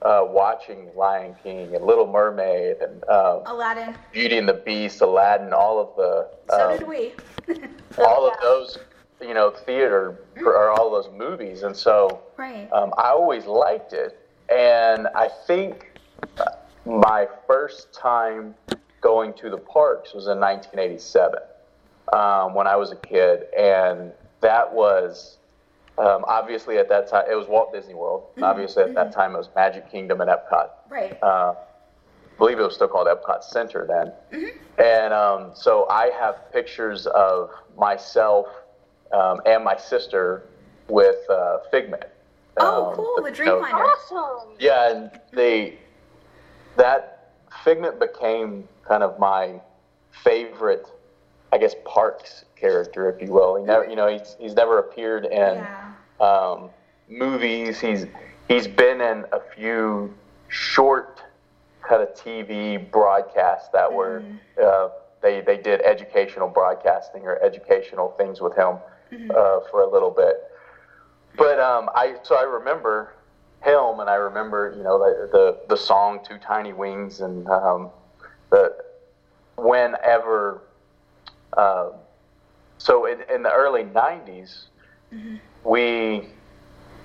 uh, 0.00 0.24
watching 0.28 0.90
Lion 0.96 1.36
King 1.44 1.76
and 1.76 1.84
Little 1.84 2.08
Mermaid 2.10 2.78
and 2.80 3.04
um, 3.08 3.42
Aladdin. 3.46 3.94
Beauty 4.10 4.36
and 4.38 4.48
the 4.48 4.54
Beast, 4.54 5.00
Aladdin, 5.00 5.52
all 5.52 5.78
of 5.78 5.94
the, 5.96 6.28
So 6.50 6.70
um, 6.72 6.78
did 6.78 6.88
we. 6.88 7.12
all 8.04 8.26
of 8.28 8.32
those, 8.42 8.78
you 9.22 9.34
know, 9.34 9.50
theater 9.50 10.18
or 10.44 10.70
all 10.70 10.90
those 10.90 11.10
movies, 11.16 11.62
and 11.62 11.76
so 11.76 12.22
right. 12.36 12.68
um, 12.72 12.92
I 12.98 13.08
always 13.10 13.46
liked 13.46 13.92
it, 13.92 14.18
and 14.48 15.08
I 15.14 15.28
think 15.46 15.98
uh, 16.38 16.44
my 16.84 17.26
first 17.46 17.92
time 17.92 18.54
going 19.00 19.32
to 19.34 19.50
the 19.50 19.58
parks 19.58 20.14
was 20.14 20.26
in 20.26 20.38
1987 20.38 21.38
um, 22.12 22.54
when 22.54 22.66
I 22.66 22.76
was 22.76 22.92
a 22.92 22.96
kid, 22.96 23.44
and 23.56 24.12
that 24.40 24.72
was 24.72 25.38
um, 25.98 26.24
obviously 26.26 26.78
at 26.78 26.88
that 26.88 27.08
time 27.08 27.24
it 27.30 27.34
was 27.34 27.48
Walt 27.48 27.72
Disney 27.72 27.94
World. 27.94 28.24
and 28.36 28.44
Obviously 28.44 28.82
at 28.82 28.94
that 28.94 29.12
time 29.12 29.34
it 29.34 29.38
was 29.38 29.48
Magic 29.54 29.90
Kingdom 29.90 30.20
and 30.20 30.30
Epcot. 30.30 30.70
Right. 30.88 31.18
Uh, 31.22 31.54
I 31.54 32.38
believe 32.38 32.58
it 32.58 32.62
was 32.62 32.74
still 32.74 32.88
called 32.88 33.06
Epcot 33.06 33.44
Center 33.44 33.86
then. 33.86 34.40
Hmm. 34.40 34.82
And 34.82 35.12
um, 35.14 35.50
so 35.54 35.86
I 35.88 36.10
have 36.18 36.50
pictures 36.52 37.06
of 37.06 37.50
myself 37.76 38.46
um, 39.12 39.40
and 39.46 39.64
my 39.64 39.76
sister 39.76 40.44
with 40.88 41.16
uh, 41.30 41.58
Figment. 41.70 42.04
Oh, 42.58 42.88
Um, 42.90 42.94
cool, 42.96 43.22
the 43.22 43.30
you 43.30 43.34
Dreamfinder. 43.36 43.92
Awesome. 44.12 44.50
yeah, 44.58 44.90
and 44.90 45.10
they 45.32 45.78
that 46.76 47.18
Figment 47.64 48.00
became 48.00 48.66
kind 48.86 49.02
of 49.02 49.18
my 49.18 49.60
favorite, 50.10 50.86
I 51.52 51.58
guess, 51.58 51.74
Parks 51.84 52.44
character, 52.56 53.10
if 53.10 53.20
you 53.20 53.32
will. 53.32 53.56
He 53.56 53.64
never, 53.64 53.84
you 53.86 53.96
know, 53.96 54.08
he's 54.08 54.36
he's 54.38 54.54
never 54.54 54.78
appeared 54.78 55.24
in 55.26 55.30
Yeah. 55.30 55.92
um, 56.20 56.70
movies. 57.08 57.78
He's 57.80 58.06
he's 58.48 58.66
been 58.66 59.00
in 59.00 59.24
a 59.32 59.40
few 59.54 60.14
short 60.48 61.22
kind 61.82 62.02
of 62.02 62.14
TV 62.14 62.90
broadcasts 62.90 63.68
that 63.72 63.92
were 63.92 64.22
uh, 64.62 64.88
they 65.22 65.40
they 65.42 65.56
did 65.58 65.80
educational 65.82 66.48
broadcasting 66.48 67.22
or 67.24 67.38
educational 67.42 68.10
things 68.18 68.40
with 68.40 68.54
him 68.56 68.76
uh, 69.30 69.60
for 69.70 69.82
a 69.82 69.90
little 69.90 70.10
bit. 70.10 70.36
But 71.36 71.58
um, 71.58 71.88
I 71.94 72.16
so 72.22 72.36
I 72.36 72.42
remember 72.42 73.14
him, 73.62 74.00
and 74.00 74.10
I 74.10 74.14
remember 74.14 74.74
you 74.76 74.82
know 74.82 74.98
the 74.98 75.28
the, 75.32 75.58
the 75.68 75.76
song 75.76 76.20
Two 76.28 76.38
Tiny 76.38 76.72
Wings" 76.72 77.20
and 77.20 77.46
um, 77.48 77.90
the 78.50 78.74
whenever. 79.56 80.62
Uh, 81.56 81.90
so 82.78 83.06
in, 83.06 83.22
in 83.32 83.42
the 83.42 83.52
early 83.52 83.84
'90s, 83.84 84.64
we 85.64 86.28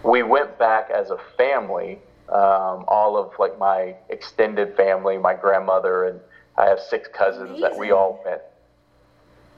we 0.03 0.23
went 0.23 0.57
back 0.57 0.89
as 0.89 1.09
a 1.09 1.17
family. 1.37 1.99
Um, 2.29 2.83
all 2.89 3.15
of 3.15 3.31
like 3.39 3.57
my 3.57 3.95
extended 4.09 4.75
family, 4.75 5.17
my 5.17 5.33
grandmother, 5.33 6.07
and 6.07 6.19
I 6.57 6.65
have 6.65 6.79
six 6.81 7.07
cousins 7.07 7.61
that 7.61 7.77
we 7.77 7.91
all 7.91 8.21
went. 8.25 8.41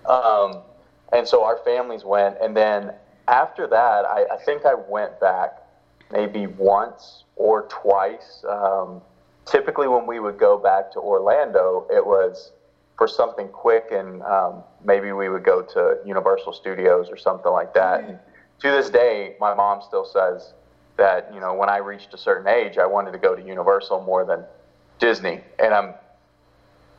Um, 0.06 0.62
and 1.12 1.28
so 1.28 1.44
our 1.44 1.58
families 1.58 2.04
went, 2.04 2.38
and 2.42 2.56
then 2.56 2.92
after 3.28 3.68
that, 3.68 4.06
I, 4.06 4.26
I 4.32 4.38
think 4.38 4.66
I 4.66 4.74
went 4.74 5.20
back 5.20 5.58
maybe 6.12 6.48
once 6.48 7.24
or 7.36 7.64
twice. 7.64 8.44
Um, 8.48 9.02
typically, 9.46 9.88
when 9.88 10.06
we 10.06 10.20
would 10.20 10.38
go 10.38 10.58
back 10.58 10.92
to 10.94 11.00
Orlando, 11.00 11.86
it 11.90 12.06
was 12.06 12.52
for 12.98 13.08
something 13.08 13.48
quick, 13.48 13.92
and 13.92 14.22
um, 14.24 14.64
maybe 14.84 15.12
we 15.12 15.30
would 15.30 15.44
go 15.44 15.62
to 15.62 15.98
Universal 16.06 16.54
Studios 16.54 17.10
or 17.10 17.18
something 17.18 17.52
like 17.52 17.74
that. 17.74 18.04
And 18.04 18.20
to 18.62 18.72
this 18.72 18.90
day, 18.90 19.36
my 19.40 19.54
mom 19.54 19.82
still 19.82 20.06
says 20.06 20.54
that 20.98 21.34
you 21.34 21.40
know 21.40 21.54
when 21.54 21.70
I 21.70 21.78
reached 21.78 22.14
a 22.14 22.18
certain 22.18 22.48
age, 22.48 22.78
I 22.78 22.86
wanted 22.86 23.12
to 23.14 23.18
go 23.18 23.36
to 23.36 23.42
Universal 23.42 24.02
more 24.02 24.26
than 24.26 24.44
Disney, 25.00 25.42
and 25.58 25.74
I'm 25.74 25.94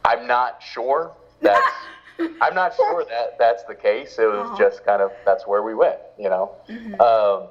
I'm 0.04 0.26
not 0.26 0.62
sure 0.62 1.12
that's 1.42 1.74
I'm 2.40 2.54
not 2.54 2.74
sure 2.74 3.04
that 3.08 3.38
that's 3.38 3.62
the 3.64 3.74
case. 3.74 4.18
It 4.18 4.26
was 4.26 4.46
Uh-huh. 4.46 4.56
just 4.58 4.82
kind 4.84 5.02
of 5.02 5.12
that's 5.24 5.46
where 5.46 5.62
we 5.62 5.74
went, 5.74 5.98
you 6.16 6.28
know. 6.28 6.50
Um, 7.00 7.48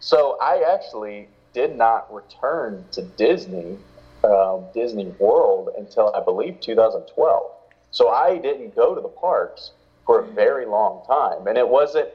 so 0.00 0.36
I 0.40 0.62
actually 0.72 1.28
did 1.52 1.70
not 1.70 2.12
return 2.12 2.84
to 2.92 3.02
Disney, 3.02 3.78
um, 4.24 4.68
Disney 4.74 5.06
World 5.18 5.70
until 5.76 6.10
I 6.14 6.20
believe 6.20 6.60
2012. 6.60 7.50
So 7.90 8.08
I 8.08 8.38
didn't 8.38 8.74
go 8.74 8.94
to 8.94 9.00
the 9.00 9.08
parks 9.08 9.72
for 10.04 10.18
a 10.20 10.22
very 10.22 10.66
long 10.66 11.00
time, 11.06 11.46
and 11.46 11.56
it 11.56 11.68
wasn't. 11.68 12.08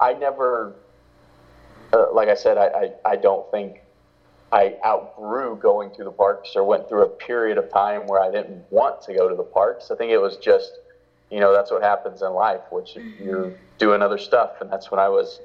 I 0.00 0.12
never, 0.14 0.74
uh, 1.92 2.06
like 2.12 2.28
I 2.28 2.34
said, 2.34 2.56
I, 2.58 2.68
I, 2.74 2.90
I 3.12 3.16
don't 3.16 3.44
think 3.50 3.82
I 4.52 4.74
outgrew 4.84 5.56
going 5.56 5.90
to 5.92 6.04
the 6.04 6.12
parks 6.12 6.54
or 6.56 6.64
went 6.64 6.88
through 6.88 7.02
a 7.02 7.08
period 7.08 7.58
of 7.58 7.68
time 7.68 8.06
where 8.06 8.20
I 8.20 8.30
didn't 8.30 8.64
want 8.70 9.00
to 9.02 9.14
go 9.14 9.28
to 9.28 9.34
the 9.34 9.44
parks. 9.44 9.90
I 9.90 9.94
think 9.96 10.10
it 10.10 10.18
was 10.18 10.36
just, 10.36 10.78
you 11.30 11.40
know, 11.40 11.52
that's 11.52 11.70
what 11.70 11.82
happens 11.82 12.22
in 12.22 12.32
life, 12.32 12.62
which 12.70 12.96
you're 13.22 13.52
doing 13.78 14.02
other 14.02 14.18
stuff. 14.18 14.60
And 14.60 14.70
that's 14.70 14.90
when 14.90 14.98
I 15.00 15.08
was 15.08 15.40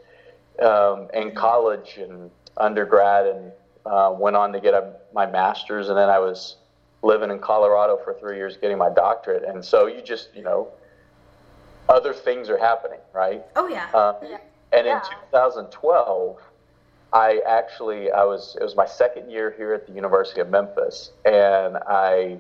um, 0.62 1.10
in 1.14 1.32
college 1.36 1.98
and 1.98 2.32
undergrad 2.58 3.26
and 3.28 3.52
uh, 3.86 4.14
went 4.18 4.36
on 4.36 4.54
to 4.54 4.60
get 4.60 4.74
a, 4.74 4.94
my 5.14 5.26
master's. 5.26 5.90
And 5.90 5.98
then 5.98 6.10
I 6.10 6.20
was 6.20 6.58
living 7.02 7.32
in 7.32 7.40
Colorado 7.40 8.00
for 8.04 8.14
three 8.14 8.38
years 8.38 8.56
getting 8.58 8.78
my 8.78 8.90
doctorate. 8.90 9.44
And 9.44 9.64
so 9.64 9.88
you 9.88 10.02
just, 10.02 10.30
you 10.34 10.44
know, 10.44 10.70
other 11.90 12.14
things 12.14 12.50
are 12.50 12.58
happening, 12.58 13.00
right? 13.14 13.44
Oh 13.56 13.68
yeah. 13.68 13.90
Uh, 13.94 14.14
and 14.72 14.88
Yeah. 14.88 14.98
in 14.98 15.02
2012, 15.32 16.40
I 17.12 17.42
actually 17.46 18.10
I 18.12 18.24
was 18.24 18.58
it 18.60 18.64
was 18.64 18.76
my 18.76 18.88
second 18.88 19.30
year 19.30 19.54
here 19.56 19.74
at 19.74 19.86
the 19.86 19.94
University 19.94 20.40
of 20.42 20.50
Memphis, 20.50 21.12
and 21.26 21.78
I 21.78 22.40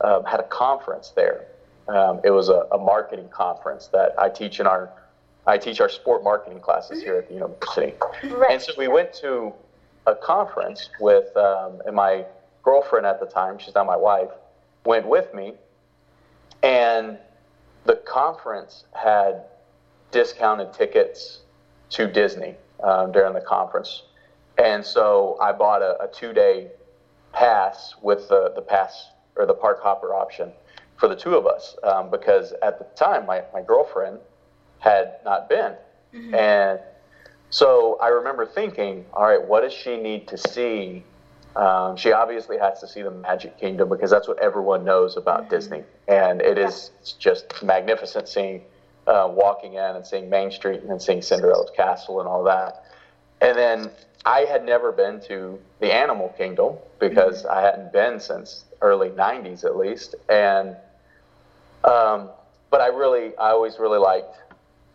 um, 0.00 0.24
had 0.24 0.38
a 0.38 0.44
conference 0.44 1.10
there, 1.10 1.46
Um, 1.88 2.20
it 2.24 2.30
was 2.30 2.48
a, 2.48 2.66
a 2.72 2.78
marketing 2.78 3.28
conference 3.28 3.88
that 3.88 4.14
I 4.18 4.28
teach 4.28 4.60
in 4.60 4.66
our 4.66 4.90
I 5.46 5.58
teach 5.58 5.80
our 5.80 5.88
sport 5.88 6.22
marketing 6.22 6.60
classes 6.60 7.02
here 7.02 7.16
at 7.16 7.26
the 7.26 7.34
university. 7.34 7.94
Right. 8.22 8.52
And 8.52 8.62
so 8.62 8.72
we 8.78 8.86
went 8.86 9.12
to 9.14 9.52
a 10.06 10.14
conference 10.14 10.90
with, 11.00 11.36
um, 11.36 11.82
and 11.84 11.96
my 11.96 12.24
girlfriend 12.62 13.06
at 13.06 13.18
the 13.18 13.26
time, 13.26 13.58
she's 13.58 13.74
not 13.74 13.86
my 13.86 13.96
wife, 13.96 14.30
went 14.84 15.06
with 15.06 15.34
me. 15.34 15.54
And 16.62 17.18
the 17.84 17.96
conference 17.96 18.84
had 18.92 19.42
discounted 20.12 20.72
tickets 20.72 21.40
to 21.90 22.06
Disney 22.06 22.54
um, 22.82 23.10
during 23.10 23.34
the 23.34 23.40
conference. 23.40 24.04
And 24.58 24.84
so 24.84 25.36
I 25.40 25.50
bought 25.50 25.82
a, 25.82 26.00
a 26.04 26.08
two 26.08 26.32
day 26.32 26.70
pass 27.32 27.94
with 28.00 28.28
the, 28.28 28.52
the 28.54 28.62
pass 28.62 29.08
or 29.34 29.46
the 29.46 29.54
park 29.54 29.82
hopper 29.82 30.14
option 30.14 30.52
for 31.02 31.08
the 31.08 31.16
two 31.16 31.34
of 31.34 31.48
us 31.48 31.74
um, 31.82 32.10
because 32.10 32.54
at 32.62 32.78
the 32.78 32.84
time 32.94 33.26
my, 33.26 33.42
my 33.52 33.60
girlfriend 33.60 34.20
had 34.78 35.10
not 35.24 35.48
been. 35.48 35.74
And 36.32 36.78
so 37.50 37.98
I 38.00 38.08
remember 38.08 38.46
thinking, 38.46 39.04
all 39.12 39.24
right, 39.24 39.42
what 39.42 39.62
does 39.62 39.72
she 39.72 39.96
need 39.96 40.28
to 40.28 40.38
see? 40.38 41.02
Um, 41.56 41.96
she 41.96 42.12
obviously 42.12 42.56
has 42.58 42.78
to 42.80 42.86
see 42.86 43.02
the 43.02 43.10
Magic 43.10 43.58
Kingdom 43.58 43.88
because 43.88 44.12
that's 44.12 44.28
what 44.28 44.38
everyone 44.38 44.84
knows 44.84 45.16
about 45.16 45.50
Disney, 45.50 45.82
and 46.06 46.40
it 46.40 46.56
is 46.56 46.92
just 47.18 47.44
magnificent 47.64 48.28
seeing 48.28 48.62
uh, 49.08 49.26
walking 49.28 49.74
in 49.74 49.96
and 49.96 50.06
seeing 50.06 50.30
Main 50.30 50.52
Street 50.52 50.82
and 50.82 50.88
then 50.88 51.00
seeing 51.00 51.20
Cinderella's 51.20 51.72
castle 51.76 52.20
and 52.20 52.28
all 52.28 52.44
that. 52.44 52.76
And 53.40 53.58
then 53.58 53.90
I 54.24 54.42
had 54.42 54.62
never 54.64 54.92
been 54.92 55.20
to 55.22 55.60
the 55.80 55.92
Animal 55.92 56.30
Kingdom 56.38 56.78
because 57.00 57.44
I 57.44 57.60
hadn't 57.62 57.92
been 57.92 58.20
since 58.20 58.64
early 58.80 59.10
'90s 59.10 59.64
at 59.64 59.76
least, 59.76 60.14
and 60.28 60.76
um, 61.84 62.30
but 62.70 62.80
I 62.80 62.88
really, 62.88 63.36
I 63.36 63.50
always 63.50 63.78
really 63.78 63.98
liked 63.98 64.36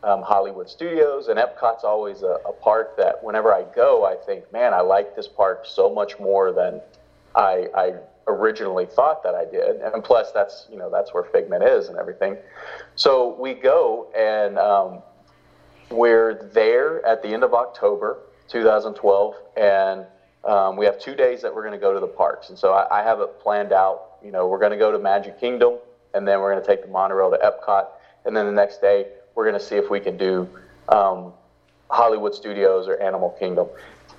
um, 0.04 0.22
Hollywood 0.22 0.70
Studios, 0.70 1.28
and 1.28 1.40
Epcot's 1.40 1.84
always 1.84 2.22
a, 2.22 2.38
a 2.46 2.54
park 2.54 2.98
that 2.98 3.24
whenever 3.24 3.54
I 3.54 3.64
go, 3.64 4.06
I 4.06 4.16
think, 4.16 4.52
man, 4.52 4.74
I 4.74 4.82
like 4.82 5.16
this 5.16 5.28
park 5.28 5.66
so 5.66 5.90
much 5.90 6.20
more 6.20 6.52
than 6.52 6.82
I, 7.36 7.68
I 7.76 7.94
originally 8.28 8.86
thought 8.86 9.24
that 9.24 9.34
I 9.36 9.46
did. 9.46 9.78
And 9.82 10.04
plus, 10.04 10.32
that's 10.32 10.68
you 10.70 10.78
know 10.78 10.90
that's 10.90 11.14
where 11.14 11.24
Figment 11.24 11.64
is 11.64 11.88
and 11.88 11.98
everything. 11.98 12.38
So 12.96 13.36
we 13.40 13.54
go, 13.54 14.12
and 14.16 14.58
um, 14.58 15.02
we're 15.90 16.50
there 16.54 17.06
at 17.06 17.22
the 17.22 17.30
end 17.30 17.44
of 17.44 17.54
October 17.54 18.20
2012, 18.50 19.36
and 19.56 20.06
um, 20.44 20.78
we 20.78 20.86
have 20.86 21.00
two 21.00 21.16
days 21.16 21.42
that 21.42 21.54
we're 21.54 21.64
going 21.64 21.74
to 21.74 21.80
go 21.80 21.94
to 21.94 22.00
the 22.00 22.08
parks. 22.08 22.50
And 22.50 22.58
so 22.58 22.74
I, 22.74 23.00
I 23.00 23.04
have 23.04 23.20
it 23.20 23.40
planned 23.40 23.74
out. 23.74 24.18
You 24.24 24.32
know, 24.32 24.48
we're 24.48 24.60
going 24.60 24.72
to 24.72 24.78
go 24.78 24.92
to 24.92 25.00
Magic 25.00 25.40
Kingdom, 25.40 25.78
and 26.18 26.28
then 26.28 26.42
we're 26.42 26.52
going 26.52 26.64
to 26.64 26.68
take 26.68 26.82
the 26.82 26.92
monorail 26.92 27.30
to 27.30 27.38
Epcot, 27.38 27.86
and 28.26 28.36
then 28.36 28.48
the 28.48 28.52
next 28.52 28.82
day 28.82 29.06
we're 29.36 29.48
going 29.48 29.60
to 29.60 29.66
see 29.66 29.76
if 29.76 29.90
we 29.90 30.00
can 30.00 30.18
do 30.18 30.50
um, 30.90 31.32
Hollywood 31.90 32.34
Studios 32.34 32.88
or 32.88 33.00
Animal 33.00 33.30
Kingdom. 33.40 33.68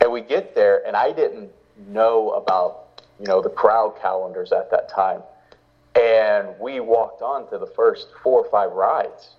And 0.01 0.13
we 0.13 0.21
get 0.21 0.55
there, 0.55 0.87
and 0.87 0.97
I 0.97 1.13
didn't 1.13 1.51
know 1.89 2.31
about 2.31 3.03
you 3.19 3.27
know 3.27 3.43
the 3.43 3.51
crowd 3.51 3.99
calendars 4.01 4.53
at 4.53 4.71
that 4.71 4.89
time, 4.89 5.23
and 5.97 6.49
we 6.61 6.79
walked 6.79 7.21
on 7.21 7.51
to 7.51 7.59
the 7.59 7.67
first 7.67 8.07
four 8.23 8.45
or 8.45 8.51
five 8.51 8.71
rides, 8.71 9.31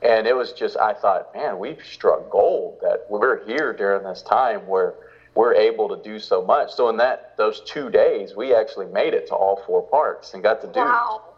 and 0.00 0.28
it 0.28 0.36
was 0.36 0.52
just 0.52 0.76
I 0.76 0.94
thought, 0.94 1.34
man, 1.34 1.58
we've 1.58 1.82
struck 1.84 2.30
gold 2.30 2.78
that 2.82 3.04
we're 3.08 3.44
here 3.46 3.72
during 3.72 4.04
this 4.04 4.22
time 4.22 4.60
where 4.68 4.94
we're 5.34 5.54
able 5.54 5.88
to 5.88 6.02
do 6.02 6.20
so 6.20 6.40
much. 6.40 6.72
So 6.72 6.88
in 6.88 6.96
that 6.98 7.34
those 7.36 7.62
two 7.62 7.90
days, 7.90 8.36
we 8.36 8.54
actually 8.54 8.86
made 8.86 9.12
it 9.12 9.26
to 9.26 9.34
all 9.34 9.60
four 9.66 9.82
parks 9.82 10.34
and 10.34 10.42
got 10.42 10.60
to 10.60 10.68
do 10.68 10.78
Wow. 10.78 11.35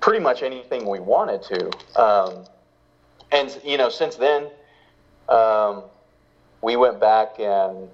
Pretty 0.00 0.20
much 0.20 0.42
anything 0.42 0.88
we 0.88 1.00
wanted 1.00 1.42
to. 1.42 1.70
Um, 2.00 2.44
and 3.32 3.58
you 3.64 3.76
know, 3.76 3.88
since 3.88 4.14
then, 4.16 4.50
um, 5.28 5.84
we 6.62 6.76
went 6.76 7.00
back 7.00 7.38
and 7.38 7.90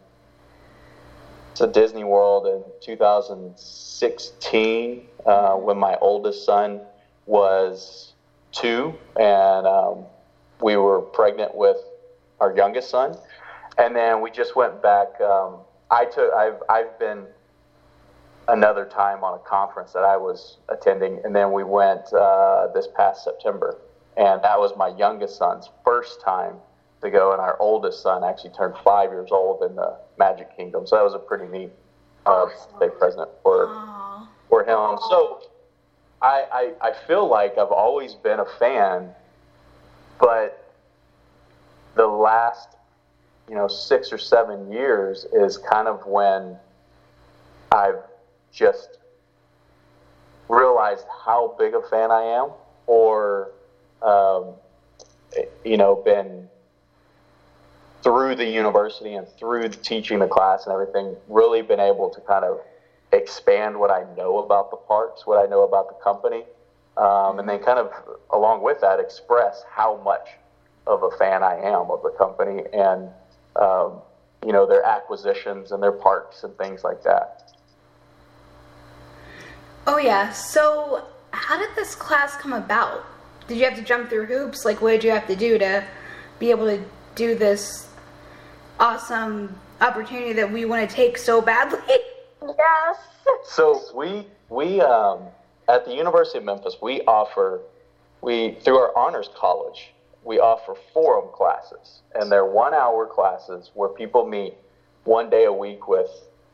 to 1.54 1.66
Disney 1.66 2.04
World 2.04 2.46
in 2.46 2.62
2016 2.80 5.02
uh, 5.26 5.54
when 5.54 5.76
my 5.76 5.96
oldest 6.00 6.44
son 6.44 6.80
was 7.26 8.12
two, 8.52 8.96
and 9.18 9.66
um, 9.66 10.06
we 10.60 10.76
were 10.76 11.00
pregnant 11.00 11.52
with 11.54 11.78
our 12.40 12.54
youngest 12.54 12.90
son. 12.90 13.16
And 13.78 13.96
then 13.96 14.20
we 14.20 14.30
just 14.30 14.54
went 14.54 14.82
back. 14.82 15.18
Um, 15.20 15.60
I 15.90 16.04
took. 16.04 16.30
I've 16.32 16.62
I've 16.68 16.98
been 16.98 17.26
another 18.48 18.84
time 18.84 19.22
on 19.24 19.34
a 19.34 19.48
conference 19.48 19.92
that 19.92 20.04
I 20.04 20.16
was 20.16 20.58
attending, 20.68 21.20
and 21.24 21.34
then 21.34 21.52
we 21.52 21.64
went 21.64 22.12
uh, 22.12 22.68
this 22.74 22.88
past 22.94 23.24
September, 23.24 23.78
and 24.16 24.42
that 24.42 24.58
was 24.58 24.72
my 24.76 24.88
youngest 24.88 25.36
son's 25.36 25.70
first 25.84 26.20
time 26.20 26.56
to 27.02 27.10
go, 27.10 27.32
and 27.32 27.40
our 27.40 27.56
oldest 27.58 28.02
son 28.02 28.24
actually 28.24 28.50
turned 28.50 28.74
five 28.84 29.10
years 29.10 29.30
old 29.30 29.62
in 29.62 29.76
the 29.76 29.96
Magic 30.18 30.56
Kingdom, 30.56 30.86
so 30.86 30.96
that 30.96 31.02
was 31.02 31.14
a 31.14 31.18
pretty 31.18 31.46
neat 31.46 31.70
uh, 32.26 32.46
birthday 32.80 32.88
present 32.98 33.28
for 33.42 33.66
Aw. 33.68 34.28
for 34.48 34.60
him. 34.62 34.98
So 35.08 35.40
I, 36.20 36.72
I 36.80 36.88
I 36.88 36.92
feel 37.06 37.28
like 37.28 37.58
I've 37.58 37.72
always 37.72 38.14
been 38.14 38.40
a 38.40 38.46
fan, 38.58 39.10
but 40.20 40.74
the 41.94 42.06
last 42.06 42.76
you 43.48 43.56
know 43.56 43.66
six 43.68 44.12
or 44.12 44.18
seven 44.18 44.70
years 44.70 45.26
is 45.32 45.58
kind 45.58 45.88
of 45.88 46.06
when 46.06 46.56
I've 47.72 47.98
just 48.52 48.98
realized 50.48 51.06
how 51.24 51.54
big 51.58 51.74
a 51.74 51.80
fan 51.82 52.10
I 52.10 52.22
am, 52.22 52.50
or 52.86 53.50
um, 54.02 54.54
you 55.64 55.76
know, 55.76 55.96
been 55.96 56.48
through 58.02 58.34
the 58.34 58.46
university 58.46 59.14
and 59.14 59.26
through 59.38 59.68
teaching 59.68 60.18
the 60.18 60.26
class 60.26 60.66
and 60.66 60.72
everything, 60.72 61.16
really 61.28 61.62
been 61.62 61.80
able 61.80 62.10
to 62.10 62.20
kind 62.22 62.44
of 62.44 62.60
expand 63.12 63.78
what 63.78 63.90
I 63.90 64.04
know 64.16 64.38
about 64.38 64.70
the 64.70 64.76
parks, 64.76 65.26
what 65.26 65.42
I 65.42 65.48
know 65.48 65.62
about 65.62 65.88
the 65.88 66.02
company, 66.02 66.44
um, 66.96 67.38
and 67.38 67.48
then 67.48 67.60
kind 67.60 67.78
of 67.78 67.92
along 68.32 68.62
with 68.62 68.80
that, 68.80 68.98
express 68.98 69.64
how 69.70 70.00
much 70.04 70.28
of 70.86 71.02
a 71.04 71.10
fan 71.16 71.42
I 71.42 71.56
am 71.60 71.90
of 71.90 72.02
the 72.02 72.10
company 72.10 72.64
and 72.72 73.08
um, 73.56 74.00
you 74.44 74.52
know 74.52 74.66
their 74.66 74.84
acquisitions 74.84 75.70
and 75.70 75.82
their 75.82 75.92
parks 75.92 76.42
and 76.42 76.56
things 76.58 76.82
like 76.82 77.02
that. 77.04 77.51
Oh 79.86 79.98
yeah. 79.98 80.30
So, 80.32 81.04
how 81.32 81.58
did 81.58 81.74
this 81.74 81.94
class 81.94 82.36
come 82.36 82.52
about? 82.52 83.04
Did 83.48 83.58
you 83.58 83.64
have 83.64 83.76
to 83.76 83.82
jump 83.82 84.08
through 84.08 84.26
hoops? 84.26 84.64
Like, 84.64 84.80
what 84.80 84.92
did 84.92 85.04
you 85.04 85.10
have 85.10 85.26
to 85.26 85.36
do 85.36 85.58
to 85.58 85.84
be 86.38 86.50
able 86.50 86.66
to 86.66 86.82
do 87.14 87.34
this 87.34 87.88
awesome 88.78 89.58
opportunity 89.80 90.32
that 90.34 90.50
we 90.50 90.64
want 90.64 90.88
to 90.88 90.94
take 90.94 91.18
so 91.18 91.40
badly? 91.40 91.80
Yes. 92.58 92.96
So 93.44 93.80
we 93.94 94.26
we 94.48 94.80
um, 94.80 95.20
at 95.68 95.84
the 95.84 95.94
University 95.94 96.38
of 96.38 96.44
Memphis 96.44 96.76
we 96.82 97.02
offer 97.02 97.60
we 98.20 98.56
through 98.64 98.78
our 98.78 98.96
honors 98.98 99.28
college 99.36 99.92
we 100.24 100.40
offer 100.40 100.74
forum 100.92 101.28
classes 101.32 102.00
and 102.16 102.32
they're 102.32 102.44
one 102.44 102.74
hour 102.74 103.06
classes 103.06 103.70
where 103.74 103.88
people 103.88 104.26
meet 104.26 104.54
one 105.04 105.30
day 105.30 105.44
a 105.44 105.52
week 105.52 105.86
with 105.86 106.10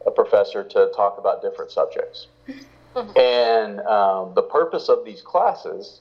a 0.06 0.10
professor 0.10 0.62
to 0.62 0.92
talk 0.94 1.16
about 1.16 1.40
different 1.40 1.70
subjects. 1.70 2.26
And 2.96 3.80
um, 3.80 4.32
the 4.34 4.42
purpose 4.42 4.88
of 4.88 5.04
these 5.04 5.22
classes 5.22 6.00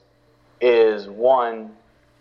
is 0.60 1.08
one 1.08 1.72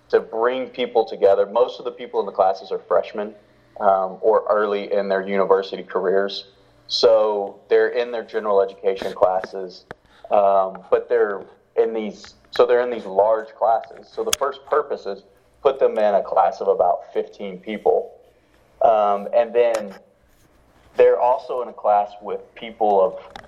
to 0.10 0.20
bring 0.20 0.68
people 0.68 1.06
together. 1.06 1.46
Most 1.46 1.80
of 1.80 1.86
the 1.86 1.92
people 1.92 2.20
in 2.20 2.26
the 2.26 2.32
classes 2.32 2.72
are 2.72 2.80
freshmen 2.80 3.34
um, 3.80 4.18
or 4.22 4.46
early 4.50 4.92
in 4.92 5.10
their 5.10 5.28
university 5.28 5.84
careers. 5.84 6.46
So 6.88 7.60
they're 7.70 7.90
in 7.90 8.12
their 8.12 8.24
general 8.24 8.62
education 8.62 9.14
classes, 9.14 9.86
um, 10.32 10.84
but 10.90 11.10
they're 11.10 11.44
in 11.76 11.94
these. 11.94 12.36
So 12.52 12.66
they're 12.66 12.82
in 12.82 12.90
these 12.90 13.06
large 13.06 13.50
classes. 13.50 14.08
So 14.08 14.24
the 14.24 14.32
first 14.40 14.66
purpose 14.66 15.06
is 15.06 15.24
put 15.62 15.80
them 15.80 15.98
in 15.98 16.16
a 16.16 16.24
class 16.24 16.62
of 16.62 16.70
about 16.70 17.14
15 17.14 17.60
people, 17.60 18.18
um, 18.82 19.28
and 19.36 19.54
then 19.54 19.94
they're 20.96 21.20
also 21.20 21.62
in 21.62 21.68
a 21.68 21.74
class 21.74 22.12
with 22.22 22.40
people 22.56 23.02
of 23.02 23.47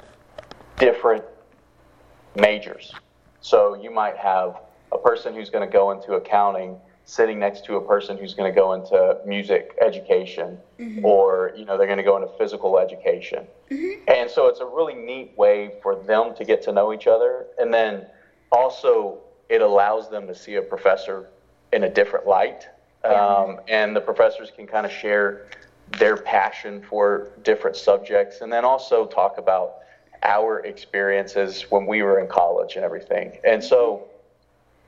different 0.80 1.24
majors. 2.36 2.94
So 3.42 3.76
you 3.76 3.92
might 3.92 4.18
have 4.18 4.62
a 4.92 4.98
person 4.98 5.36
who's 5.36 5.50
going 5.50 5.68
to 5.68 5.72
go 5.72 5.92
into 5.92 6.14
accounting 6.14 6.78
sitting 7.06 7.40
next 7.40 7.66
to 7.66 7.76
a 7.76 7.82
person 7.82 8.18
who's 8.18 8.36
going 8.36 8.52
to 8.52 8.56
go 8.56 8.74
into 8.74 9.18
music 9.26 9.76
education 9.82 10.60
or 11.04 11.52
you 11.58 11.66
know 11.66 11.76
they're 11.76 11.88
going 11.88 11.98
to 11.98 12.04
go 12.04 12.16
into 12.16 12.30
physical 12.38 12.78
education. 12.78 13.46
And 14.08 14.30
so 14.30 14.48
it's 14.48 14.60
a 14.60 14.66
really 14.66 14.94
neat 14.94 15.36
way 15.36 15.74
for 15.82 15.96
them 15.96 16.36
to 16.36 16.46
get 16.46 16.62
to 16.64 16.72
know 16.72 16.94
each 16.94 17.08
other. 17.08 17.48
And 17.58 17.74
then 17.74 18.06
also 18.52 19.20
it 19.50 19.62
allows 19.62 20.10
them 20.10 20.28
to 20.28 20.36
see 20.36 20.56
a 20.56 20.62
professor 20.62 21.30
in 21.74 21.84
a 21.84 21.90
different 21.90 22.28
light. 22.28 22.68
Um, 23.04 23.60
and 23.68 23.96
the 23.96 24.02
professors 24.02 24.52
can 24.56 24.68
kind 24.68 24.86
of 24.86 24.92
share 24.92 25.48
their 25.98 26.18
passion 26.18 26.84
for 26.88 27.32
different 27.44 27.76
subjects 27.76 28.42
and 28.42 28.54
then 28.54 28.64
also 28.64 29.08
talk 29.08 29.40
about 29.40 29.78
our 30.24 30.60
experiences 30.60 31.66
when 31.70 31.86
we 31.86 32.02
were 32.02 32.20
in 32.20 32.28
college 32.28 32.76
and 32.76 32.84
everything 32.84 33.38
and 33.44 33.64
so 33.64 34.06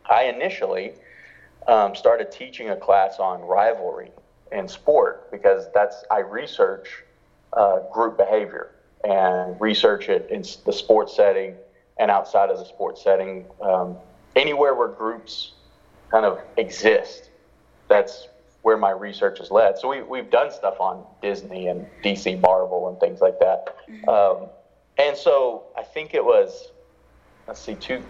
I 0.10 0.24
initially 0.24 0.94
um, 1.68 1.96
started 1.96 2.32
teaching 2.32 2.70
a 2.70 2.76
class 2.76 3.20
on 3.20 3.42
rivalry 3.42 4.12
in 4.52 4.68
sport 4.68 5.32
because 5.32 5.68
that's 5.74 6.04
I 6.12 6.20
research 6.20 7.04
uh, 7.54 7.80
group 7.92 8.18
behavior 8.18 8.72
and 9.04 9.60
research 9.60 10.10
it 10.10 10.28
in 10.30 10.44
the 10.66 10.74
sports 10.74 11.16
setting 11.16 11.56
and 11.98 12.12
outside 12.12 12.50
of 12.50 12.58
the 12.58 12.66
sports 12.66 13.04
setting, 13.04 13.46
um, 13.62 13.96
anywhere 14.36 14.76
where 14.76 14.88
groups 14.88 15.54
kind 16.10 16.26
of 16.26 16.40
exist. 16.58 17.30
That's 17.88 18.28
where 18.64 18.78
my 18.78 18.92
research 18.92 19.40
has 19.40 19.52
led. 19.52 19.78
So 19.78 19.88
we, 19.88 20.02
we've 20.02 20.30
done 20.30 20.52
stuff 20.52 20.80
on 20.80 21.04
Disney 21.22 21.68
and 21.68 21.88
DC 22.04 22.40
Marvel 22.40 22.90
and 22.90 23.00
things 23.00 23.22
like 23.22 23.40
that. 23.40 23.76
Mm-hmm. 23.90 24.10
Um, 24.10 24.50
and 25.08 25.18
so 25.18 25.64
I 25.78 25.84
think 25.84 26.14
it 26.14 26.24
was, 26.24 26.72
let's 27.48 27.60
see, 27.60 27.76
two, 27.76 28.02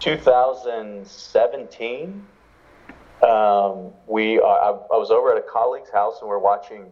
2017. 0.00 2.26
Um, 3.22 3.92
we, 4.06 4.40
uh, 4.40 4.44
I, 4.44 4.70
I, 4.70 4.96
was 4.96 5.10
over 5.10 5.30
at 5.30 5.36
a 5.36 5.42
colleague's 5.42 5.90
house 5.90 6.20
and 6.20 6.30
we 6.30 6.34
are 6.34 6.38
watching 6.38 6.90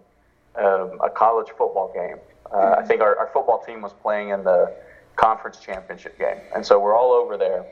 um, 0.57 0.99
a 1.03 1.09
college 1.09 1.49
football 1.57 1.91
game. 1.95 2.19
Uh. 2.53 2.75
I 2.79 2.85
think 2.85 3.01
our, 3.01 3.19
our 3.19 3.31
football 3.33 3.65
team 3.65 3.81
was 3.81 3.95
playing 4.03 4.29
in 4.31 4.45
the 4.45 4.75
conference 5.17 5.59
championship 5.59 6.19
game. 6.19 6.37
And 6.55 6.65
so 6.65 6.79
we're 6.79 6.97
all 6.97 7.13
over 7.13 7.37
there 7.37 7.67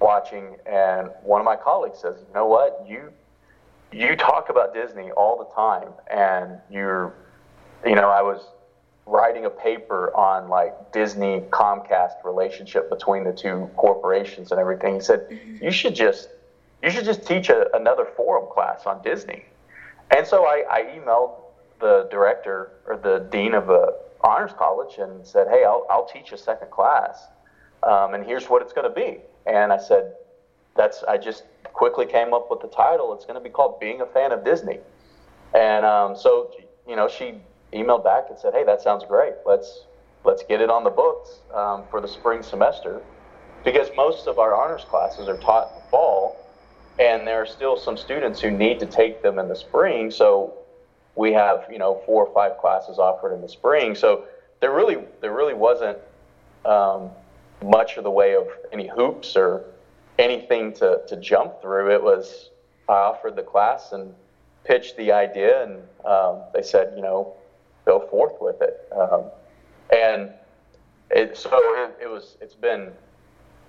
watching, 0.00 0.56
and 0.66 1.10
one 1.22 1.40
of 1.40 1.44
my 1.44 1.56
colleagues 1.56 1.98
says, 2.00 2.16
"You 2.26 2.34
know 2.34 2.46
what? 2.46 2.84
You 2.86 3.12
you 3.92 4.16
talk 4.16 4.48
about 4.48 4.74
Disney 4.74 5.10
all 5.12 5.38
the 5.38 5.54
time, 5.54 5.92
and 6.10 6.58
you're, 6.70 7.14
you 7.84 7.94
know, 7.94 8.08
I 8.08 8.22
was 8.22 8.42
writing 9.06 9.44
a 9.44 9.50
paper 9.50 10.14
on 10.16 10.48
like 10.48 10.92
Disney 10.92 11.40
Comcast 11.50 12.24
relationship 12.24 12.88
between 12.88 13.24
the 13.24 13.32
two 13.32 13.68
corporations 13.76 14.52
and 14.52 14.60
everything. 14.60 14.94
He 14.94 15.00
said, 15.00 15.28
mm-hmm. 15.28 15.64
you 15.64 15.70
should 15.70 15.94
just 15.94 16.28
you 16.82 16.90
should 16.90 17.04
just 17.04 17.26
teach 17.26 17.48
a, 17.48 17.74
another 17.76 18.06
forum 18.16 18.46
class 18.52 18.86
on 18.86 19.02
Disney. 19.02 19.44
And 20.16 20.26
so 20.26 20.44
I, 20.44 20.64
I 20.70 20.82
emailed 20.98 21.32
the 21.80 22.08
director 22.10 22.72
or 22.86 22.96
the 22.96 23.26
dean 23.30 23.54
of 23.54 23.66
the 23.66 23.98
honors 24.20 24.52
college 24.56 24.98
and 24.98 25.26
said, 25.26 25.48
hey, 25.48 25.64
I'll, 25.64 25.86
I'll 25.90 26.06
teach 26.06 26.32
a 26.32 26.38
second 26.38 26.70
class, 26.70 27.24
um, 27.82 28.14
and 28.14 28.24
here's 28.24 28.48
what 28.48 28.62
it's 28.62 28.72
going 28.72 28.88
to 28.88 28.94
be. 28.94 29.18
And 29.46 29.72
I 29.72 29.78
said, 29.78 30.14
that's 30.76 31.02
I 31.04 31.18
just 31.18 31.44
quickly 31.64 32.06
came 32.06 32.32
up 32.32 32.50
with 32.50 32.60
the 32.60 32.68
title. 32.68 33.12
It's 33.14 33.24
going 33.24 33.38
to 33.38 33.42
be 33.42 33.50
called 33.50 33.80
Being 33.80 34.00
a 34.00 34.06
Fan 34.06 34.32
of 34.32 34.44
Disney. 34.44 34.78
And 35.54 35.84
um, 35.84 36.16
so, 36.16 36.50
you 36.86 36.96
know, 36.96 37.08
she 37.08 37.34
emailed 37.72 38.04
back 38.04 38.26
and 38.28 38.38
said, 38.38 38.54
"Hey, 38.54 38.64
that 38.64 38.80
sounds 38.80 39.04
great. 39.04 39.34
Let's 39.46 39.84
let's 40.24 40.42
get 40.42 40.60
it 40.60 40.70
on 40.70 40.84
the 40.84 40.90
books 40.90 41.40
um, 41.54 41.84
for 41.90 42.00
the 42.00 42.08
spring 42.08 42.42
semester, 42.42 43.02
because 43.64 43.88
most 43.96 44.26
of 44.26 44.38
our 44.38 44.54
honors 44.54 44.84
classes 44.84 45.28
are 45.28 45.38
taught 45.38 45.68
in 45.68 45.82
the 45.82 45.88
fall, 45.90 46.36
and 46.98 47.26
there 47.26 47.40
are 47.40 47.46
still 47.46 47.76
some 47.76 47.96
students 47.96 48.40
who 48.40 48.50
need 48.50 48.78
to 48.80 48.86
take 48.86 49.22
them 49.22 49.38
in 49.38 49.48
the 49.48 49.56
spring. 49.56 50.10
So 50.10 50.54
we 51.14 51.32
have 51.32 51.66
you 51.70 51.78
know 51.78 52.00
four 52.06 52.26
or 52.26 52.34
five 52.34 52.58
classes 52.58 52.98
offered 52.98 53.34
in 53.34 53.40
the 53.40 53.48
spring. 53.48 53.94
So 53.94 54.24
there 54.60 54.72
really 54.72 54.98
there 55.20 55.32
really 55.32 55.54
wasn't 55.54 55.98
um, 56.64 57.10
much 57.64 57.96
of 57.96 58.04
the 58.04 58.10
way 58.10 58.34
of 58.34 58.48
any 58.72 58.88
hoops 58.88 59.36
or 59.36 59.64
anything 60.18 60.72
to, 60.74 61.00
to 61.08 61.16
jump 61.16 61.60
through. 61.60 61.92
It 61.92 62.02
was 62.02 62.50
I 62.88 62.94
offered 62.94 63.36
the 63.36 63.42
class 63.42 63.92
and 63.92 64.14
pitched 64.64 64.96
the 64.96 65.12
idea, 65.12 65.64
and 65.64 65.82
um, 66.04 66.42
they 66.54 66.62
said, 66.62 66.92
you 66.94 67.02
know, 67.02 67.34
go 67.84 68.06
forth 68.08 68.34
with 68.40 68.60
it. 68.62 68.88
Um, 68.96 69.24
and 69.94 70.30
it, 71.10 71.36
so 71.36 71.50
it, 71.52 71.96
it, 72.02 72.06
was. 72.06 72.36
It's 72.40 72.54
been 72.54 72.90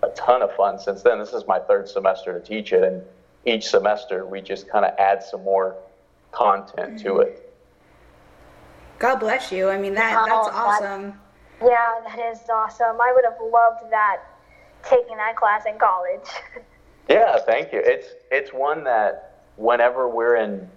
a 0.02 0.10
ton 0.10 0.42
of 0.42 0.56
fun 0.56 0.80
since 0.80 1.02
then. 1.02 1.20
This 1.20 1.34
is 1.34 1.46
my 1.48 1.60
third 1.60 1.88
semester 1.90 2.38
to 2.38 2.46
teach 2.46 2.72
it, 2.72 2.84
and 2.84 3.02
each 3.46 3.68
semester 3.68 4.26
we 4.26 4.42
just 4.42 4.70
kind 4.70 4.86
of 4.86 4.98
add 4.98 5.22
some 5.24 5.44
more 5.44 5.76
content 6.32 7.00
to 7.02 7.18
it. 7.18 7.54
God 9.00 9.18
bless 9.18 9.52
you. 9.52 9.70
I 9.70 9.78
mean 9.78 9.94
that 9.96 10.26
that's 10.26 10.48
awesome. 10.48 11.20
That, 11.60 11.70
yeah, 11.70 12.16
that 12.16 12.32
is 12.32 12.40
awesome. 12.50 13.00
I 13.02 13.12
would 13.14 13.26
have 13.26 13.38
loved 13.42 13.92
that 13.92 14.18
taking 14.84 15.18
that 15.18 15.36
class 15.36 15.64
in 15.66 15.78
college. 15.78 16.28
yeah, 17.10 17.38
thank 17.46 17.74
you. 17.74 17.82
It's 17.84 18.08
it's 18.32 18.54
one 18.54 18.86
that 18.86 19.42
whenever 19.58 20.08
we're 20.08 20.38
in 20.38 20.70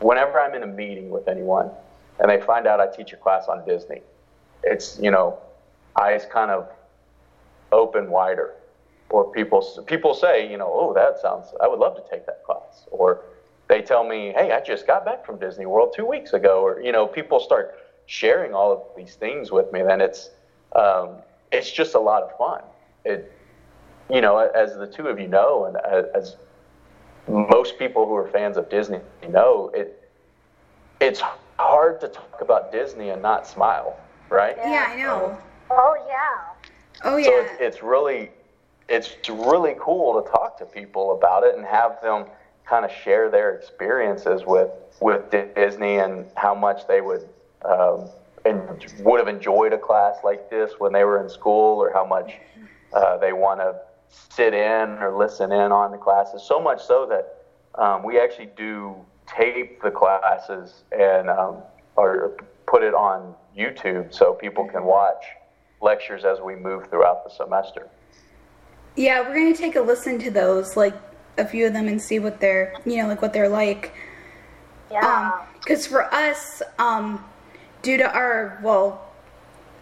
whenever 0.00 0.40
I'm 0.40 0.54
in 0.54 0.64
a 0.64 0.66
meeting 0.66 1.10
with 1.10 1.28
anyone 1.28 1.70
and 2.20 2.30
they 2.30 2.40
find 2.40 2.66
out 2.66 2.80
I 2.80 2.86
teach 2.86 3.12
a 3.12 3.16
class 3.16 3.46
on 3.48 3.64
Disney, 3.64 4.02
it's, 4.62 4.98
you 5.00 5.10
know, 5.10 5.38
eyes 6.00 6.26
kind 6.30 6.50
of 6.50 6.68
open 7.72 8.10
wider. 8.10 8.54
Or 9.10 9.32
people 9.32 9.62
people 9.86 10.12
say, 10.12 10.50
you 10.50 10.58
know, 10.58 10.70
oh, 10.70 10.92
that 10.92 11.18
sounds 11.18 11.46
I 11.62 11.66
would 11.66 11.78
love 11.78 11.96
to 11.96 12.02
take 12.10 12.26
that 12.26 12.44
class. 12.44 12.84
Or 12.90 13.22
they 13.66 13.80
tell 13.80 14.04
me, 14.06 14.34
hey, 14.36 14.52
I 14.52 14.60
just 14.60 14.86
got 14.86 15.06
back 15.06 15.24
from 15.24 15.38
Disney 15.38 15.64
World 15.64 15.94
two 15.96 16.04
weeks 16.04 16.34
ago. 16.34 16.60
Or 16.60 16.82
you 16.82 16.92
know, 16.92 17.06
people 17.06 17.40
start 17.40 17.74
sharing 18.04 18.52
all 18.52 18.70
of 18.70 18.82
these 18.94 19.14
things 19.14 19.50
with 19.50 19.72
me. 19.72 19.82
Then 19.82 20.02
it's 20.02 20.28
um, 20.76 21.22
it's 21.50 21.70
just 21.70 21.94
a 21.94 21.98
lot 21.98 22.22
of 22.22 22.36
fun 22.36 22.60
it, 23.08 23.32
you 24.10 24.20
know, 24.20 24.38
as 24.38 24.76
the 24.76 24.86
two 24.86 25.08
of 25.08 25.18
you 25.18 25.28
know, 25.28 25.64
and 25.64 25.76
as 26.14 26.36
most 27.26 27.78
people 27.78 28.06
who 28.06 28.14
are 28.14 28.28
fans 28.28 28.56
of 28.56 28.70
Disney 28.70 29.00
know, 29.28 29.70
it 29.74 30.08
it's 31.00 31.22
hard 31.58 32.00
to 32.00 32.08
talk 32.08 32.40
about 32.40 32.72
Disney 32.72 33.10
and 33.10 33.20
not 33.20 33.46
smile, 33.46 33.98
right? 34.28 34.56
Yeah, 34.56 34.86
I 34.90 34.96
know. 34.96 35.38
Oh 35.70 35.96
yeah. 36.08 36.38
Oh 37.04 37.16
yeah. 37.16 37.24
So 37.24 37.38
it's, 37.40 37.52
it's 37.60 37.82
really 37.82 38.30
it's 38.88 39.28
really 39.28 39.74
cool 39.78 40.22
to 40.22 40.30
talk 40.30 40.58
to 40.58 40.66
people 40.66 41.12
about 41.12 41.44
it 41.44 41.56
and 41.56 41.64
have 41.64 42.00
them 42.00 42.26
kind 42.66 42.84
of 42.84 42.90
share 42.90 43.30
their 43.30 43.54
experiences 43.54 44.44
with 44.46 44.70
with 45.00 45.30
Disney 45.54 45.98
and 45.98 46.26
how 46.36 46.54
much 46.54 46.86
they 46.86 47.00
would 47.00 47.28
um, 47.64 48.08
and 48.44 48.86
would 49.00 49.18
have 49.18 49.28
enjoyed 49.28 49.72
a 49.72 49.78
class 49.78 50.16
like 50.24 50.48
this 50.50 50.72
when 50.78 50.92
they 50.92 51.04
were 51.04 51.22
in 51.22 51.28
school, 51.28 51.78
or 51.78 51.92
how 51.92 52.04
much 52.04 52.32
uh, 52.92 53.16
they 53.18 53.32
want 53.32 53.60
to 53.60 53.74
sit 54.30 54.54
in 54.54 54.98
or 55.02 55.16
listen 55.16 55.52
in 55.52 55.72
on 55.72 55.90
the 55.90 55.98
classes. 55.98 56.42
So 56.42 56.60
much 56.60 56.82
so 56.84 57.06
that 57.06 57.82
um, 57.82 58.02
we 58.02 58.18
actually 58.18 58.50
do 58.56 59.04
tape 59.36 59.82
the 59.82 59.90
classes 59.90 60.84
and 60.92 61.28
um, 61.28 61.56
or 61.96 62.36
put 62.66 62.82
it 62.82 62.94
on 62.94 63.34
YouTube 63.56 64.12
so 64.14 64.34
people 64.34 64.66
can 64.66 64.84
watch 64.84 65.24
lectures 65.80 66.24
as 66.24 66.40
we 66.40 66.54
move 66.54 66.88
throughout 66.88 67.24
the 67.24 67.30
semester. 67.30 67.88
Yeah, 68.96 69.20
we're 69.20 69.34
gonna 69.34 69.56
take 69.56 69.76
a 69.76 69.80
listen 69.80 70.18
to 70.20 70.30
those, 70.30 70.76
like 70.76 70.94
a 71.36 71.46
few 71.46 71.66
of 71.66 71.72
them, 71.72 71.88
and 71.88 72.00
see 72.00 72.18
what 72.18 72.40
they're, 72.40 72.74
you 72.84 72.96
know, 72.96 73.08
like 73.08 73.22
what 73.22 73.32
they're 73.32 73.48
like. 73.48 73.94
Yeah. 74.90 75.44
Because 75.54 75.86
um, 75.86 75.90
for 75.90 76.14
us, 76.14 76.62
um, 76.78 77.24
due 77.82 77.96
to 77.96 78.12
our 78.12 78.58
well, 78.62 79.12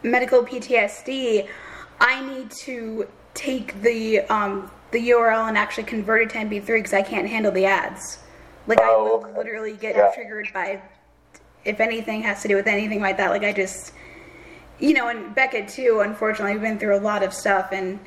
medical 0.02 0.44
PTSD, 0.44 1.48
I 2.00 2.26
need 2.26 2.50
to 2.62 3.08
take 3.34 3.80
the 3.82 4.20
um, 4.22 4.70
the 4.90 5.10
URL 5.10 5.48
and 5.48 5.56
actually 5.56 5.84
convert 5.84 6.22
it 6.22 6.30
to 6.30 6.38
MP3 6.38 6.66
because 6.66 6.92
I 6.92 7.02
can't 7.02 7.28
handle 7.28 7.52
the 7.52 7.66
ads. 7.66 8.18
Like 8.66 8.78
oh, 8.80 8.84
I 8.84 8.96
will 8.96 9.24
okay. 9.26 9.38
literally 9.38 9.74
get 9.74 9.96
yeah. 9.96 10.10
triggered 10.14 10.48
by 10.52 10.82
if 11.64 11.80
anything 11.80 12.22
has 12.22 12.42
to 12.42 12.48
do 12.48 12.56
with 12.56 12.66
anything 12.66 13.00
like 13.00 13.16
that. 13.18 13.30
Like 13.30 13.42
I 13.44 13.52
just, 13.52 13.92
you 14.78 14.94
know, 14.94 15.08
and 15.08 15.34
Beckett 15.34 15.68
too. 15.68 16.00
Unfortunately, 16.04 16.52
we've 16.52 16.62
been 16.62 16.78
through 16.78 16.96
a 16.96 17.00
lot 17.00 17.22
of 17.22 17.32
stuff, 17.32 17.70
and 17.72 17.98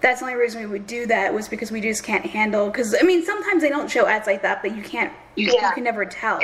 that's 0.00 0.20
the 0.20 0.26
only 0.26 0.38
reason 0.38 0.60
we 0.60 0.66
would 0.66 0.86
do 0.86 1.06
that 1.06 1.32
was 1.32 1.48
because 1.48 1.70
we 1.70 1.80
just 1.80 2.04
can't 2.04 2.24
handle. 2.24 2.66
Because 2.66 2.94
I 2.98 3.04
mean, 3.04 3.24
sometimes 3.24 3.62
they 3.62 3.68
don't 3.70 3.90
show 3.90 4.06
ads 4.06 4.26
like 4.26 4.42
that, 4.42 4.62
but 4.62 4.76
you 4.76 4.82
can't. 4.82 5.12
You, 5.36 5.52
yeah. 5.52 5.68
you 5.68 5.74
can 5.74 5.84
never 5.84 6.04
tell. 6.04 6.40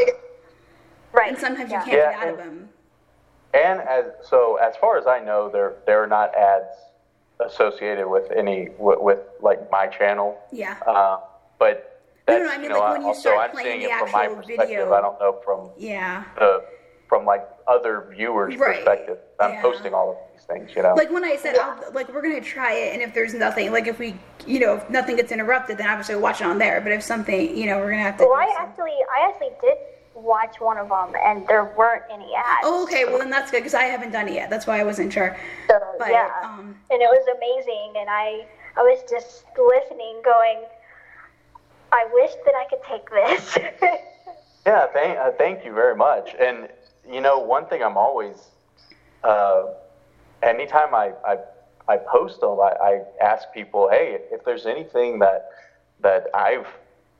Right. 1.12 1.28
And 1.28 1.38
sometimes 1.38 1.70
yeah. 1.70 1.84
you 1.84 1.90
can't 1.90 2.12
get 2.12 2.22
out 2.22 2.28
of 2.28 2.36
them. 2.38 2.68
And 3.52 3.80
as 3.80 4.06
so, 4.28 4.56
as 4.56 4.74
far 4.76 4.98
as 4.98 5.06
I 5.06 5.20
know, 5.20 5.48
there 5.48 5.76
there 5.86 6.02
are 6.02 6.08
not 6.08 6.34
ads 6.34 6.74
associated 7.40 8.08
with 8.08 8.30
any 8.32 8.70
with, 8.78 8.98
with 9.00 9.20
like 9.40 9.70
my 9.70 9.86
channel. 9.86 10.38
Yeah. 10.50 10.76
Uh, 10.86 11.20
but 11.58 11.93
no, 12.28 12.38
no, 12.38 12.48
I 12.48 12.58
mean 12.58 12.70
know, 12.70 12.78
like 12.78 12.92
when 12.92 13.00
you 13.02 13.08
also, 13.08 13.30
start 13.30 13.52
playing 13.52 13.80
the 13.80 13.90
actual 13.90 14.42
video. 14.46 14.92
I 14.92 15.00
don't 15.00 15.18
know 15.20 15.40
from 15.44 15.70
yeah 15.76 16.24
the 16.38 16.64
from 17.08 17.24
like 17.26 17.46
other 17.68 18.08
viewers' 18.10 18.56
right. 18.56 18.76
perspective. 18.76 19.18
I'm 19.40 19.52
yeah. 19.52 19.62
posting 19.62 19.94
all 19.94 20.10
of 20.10 20.16
these 20.32 20.44
things, 20.46 20.70
you 20.74 20.82
know. 20.82 20.94
Like 20.94 21.10
when 21.10 21.24
I 21.24 21.36
said, 21.36 21.56
I'll, 21.56 21.92
like 21.92 22.12
we're 22.12 22.22
gonna 22.22 22.40
try 22.40 22.72
it, 22.72 22.94
and 22.94 23.02
if 23.02 23.14
there's 23.14 23.34
nothing, 23.34 23.72
like 23.72 23.86
if 23.86 23.98
we, 23.98 24.16
you 24.46 24.60
know, 24.60 24.76
if 24.76 24.88
nothing 24.90 25.16
gets 25.16 25.32
interrupted, 25.32 25.78
then 25.78 25.86
obviously 25.86 26.14
we'll 26.14 26.22
watch 26.22 26.40
it 26.40 26.46
on 26.46 26.58
there. 26.58 26.80
But 26.80 26.92
if 26.92 27.02
something, 27.02 27.56
you 27.56 27.66
know, 27.66 27.78
we're 27.78 27.90
gonna 27.90 28.02
have 28.02 28.16
to. 28.18 28.24
Well, 28.24 28.34
I 28.34 28.54
actually, 28.58 28.96
I 29.14 29.28
actually 29.28 29.50
did 29.60 29.78
watch 30.14 30.60
one 30.60 30.78
of 30.78 30.88
them, 30.88 31.12
and 31.22 31.46
there 31.46 31.72
weren't 31.76 32.04
any 32.10 32.34
ads. 32.34 32.60
Oh, 32.64 32.84
okay. 32.84 33.04
Well, 33.04 33.18
then 33.18 33.30
that's 33.30 33.50
good 33.50 33.58
because 33.58 33.74
I 33.74 33.84
haven't 33.84 34.12
done 34.12 34.28
it 34.28 34.34
yet. 34.34 34.50
That's 34.50 34.66
why 34.66 34.80
I 34.80 34.84
wasn't 34.84 35.12
sure. 35.12 35.36
So, 35.68 35.78
but, 35.98 36.10
yeah, 36.10 36.30
um, 36.42 36.74
and 36.90 37.02
it 37.02 37.08
was 37.10 37.26
amazing, 37.36 38.00
and 38.00 38.08
I 38.08 38.46
I 38.76 38.80
was 38.80 39.04
just 39.08 39.44
listening, 39.56 40.20
going, 40.24 40.64
I 41.94 42.08
wish 42.12 42.32
that 42.44 42.54
I 42.56 42.64
could 42.68 42.82
take 42.82 43.08
this. 43.08 43.58
yeah, 44.66 44.86
thank 44.92 45.16
uh, 45.16 45.30
thank 45.38 45.64
you 45.64 45.72
very 45.72 45.94
much. 45.94 46.34
And 46.40 46.68
you 47.08 47.20
know, 47.20 47.38
one 47.38 47.66
thing 47.66 47.84
I'm 47.84 47.96
always, 47.96 48.36
uh, 49.22 49.66
anytime 50.42 50.92
I, 50.92 51.12
I 51.24 51.38
I 51.86 51.98
post 51.98 52.40
them, 52.40 52.58
I, 52.60 52.72
I 52.82 53.00
ask 53.22 53.52
people, 53.54 53.88
hey, 53.88 54.18
if 54.32 54.44
there's 54.44 54.66
anything 54.66 55.20
that 55.20 55.50
that 56.00 56.26
I've 56.34 56.66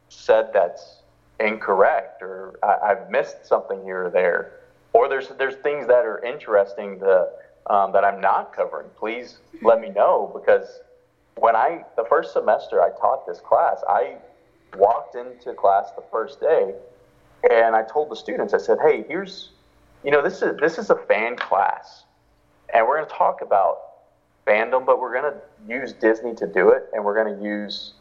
said 0.09 0.51
that's 0.53 1.03
incorrect 1.39 2.21
or 2.23 2.59
I, 2.63 2.89
have 2.89 3.11
missed 3.11 3.47
something 3.47 3.83
here 3.85 4.07
or 4.07 4.11
there, 4.11 4.61
or 4.93 5.09
there's 5.09 5.29
there's 5.39 5.57
things 5.57 5.87
that 5.87 6.05
are 6.05 6.19
interesting 6.25 6.99
to, 6.99 7.29
um, 7.69 7.93
that 7.93 8.05
I'm 8.05 8.21
not 8.21 8.53
covering. 8.53 8.89
Please 8.99 9.39
let 9.63 9.81
me 9.81 9.91
know 9.91 10.33
because 10.35 10.81
when 11.37 11.55
I 11.55 11.85
the 11.97 12.05
first 12.09 12.33
semester 12.33 12.83
I 12.83 12.91
taught 12.99 13.25
this 13.25 13.39
class, 13.39 13.81
I 13.89 14.17
walked 14.77 15.15
into 15.15 15.55
class 15.55 15.91
the 15.97 16.05
first 16.11 16.41
day 16.41 16.75
and 17.51 17.75
I 17.77 17.83
told 17.83 18.11
the 18.11 18.17
students, 18.17 18.55
I 18.55 18.59
said, 18.59 18.79
"Hey, 18.81 19.05
here's, 19.09 19.51
you 20.03 20.11
know, 20.11 20.23
this 20.23 20.43
is 20.43 20.57
this 20.61 20.79
is 20.79 20.91
a 20.91 20.97
fan 20.97 21.37
class, 21.37 22.05
and 22.73 22.87
we're 22.87 22.97
going 22.97 23.09
to 23.09 23.15
talk 23.15 23.43
about 23.43 23.79
fandom, 24.47 24.87
but 24.87 25.01
we're 25.01 25.13
going 25.13 25.33
to 25.33 25.41
use 25.73 25.93
Disney 25.93 26.35
to 26.37 26.47
do 26.47 26.71
it, 26.71 26.89
and 26.93 27.05
we're 27.05 27.15
going 27.15 27.37
to 27.37 27.45
use, 27.45 27.95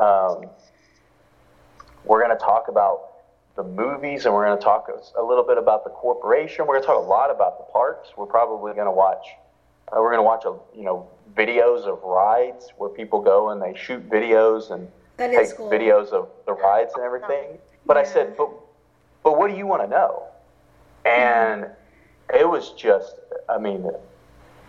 um, 0.00 0.46
we're 2.04 2.22
going 2.22 2.36
to 2.36 2.42
talk 2.42 2.68
about 2.68 3.08
the 3.56 3.62
movies, 3.62 4.24
and 4.24 4.34
we're 4.34 4.46
going 4.46 4.58
to 4.58 4.64
talk 4.64 4.90
a 5.16 5.22
little 5.22 5.44
bit 5.44 5.58
about 5.58 5.84
the 5.84 5.90
corporation. 5.90 6.66
We're 6.66 6.74
going 6.74 6.82
to 6.82 6.86
talk 6.86 7.04
a 7.04 7.08
lot 7.08 7.30
about 7.30 7.58
the 7.58 7.72
parks. 7.72 8.10
We're 8.16 8.26
probably 8.26 8.72
going 8.74 8.86
to 8.86 8.92
watch, 8.92 9.26
uh, 9.92 9.96
we're 9.96 10.14
going 10.14 10.18
to 10.18 10.22
watch 10.22 10.44
a, 10.44 10.56
you 10.76 10.84
know, 10.84 11.08
videos 11.34 11.84
of 11.84 12.02
rides 12.02 12.72
where 12.76 12.90
people 12.90 13.20
go 13.20 13.50
and 13.50 13.62
they 13.62 13.78
shoot 13.78 14.08
videos 14.08 14.70
and." 14.70 14.90
That 15.20 15.32
take 15.32 15.56
cool. 15.56 15.70
videos 15.70 16.08
of 16.08 16.28
the 16.46 16.54
rides 16.54 16.92
and 16.94 17.04
everything. 17.04 17.58
But 17.86 17.96
yeah. 17.96 18.02
I 18.02 18.04
said, 18.04 18.36
but 18.36 18.50
but 19.22 19.38
what 19.38 19.50
do 19.50 19.56
you 19.56 19.66
want 19.66 19.82
to 19.82 19.88
know? 19.88 20.24
And 21.04 21.64
mm-hmm. 21.64 22.36
it 22.36 22.48
was 22.48 22.72
just, 22.72 23.16
I 23.48 23.58
mean, 23.58 23.88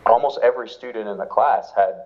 almost 0.05 0.39
every 0.43 0.67
student 0.67 1.07
in 1.07 1.17
the 1.17 1.25
class 1.25 1.71
had, 1.75 2.03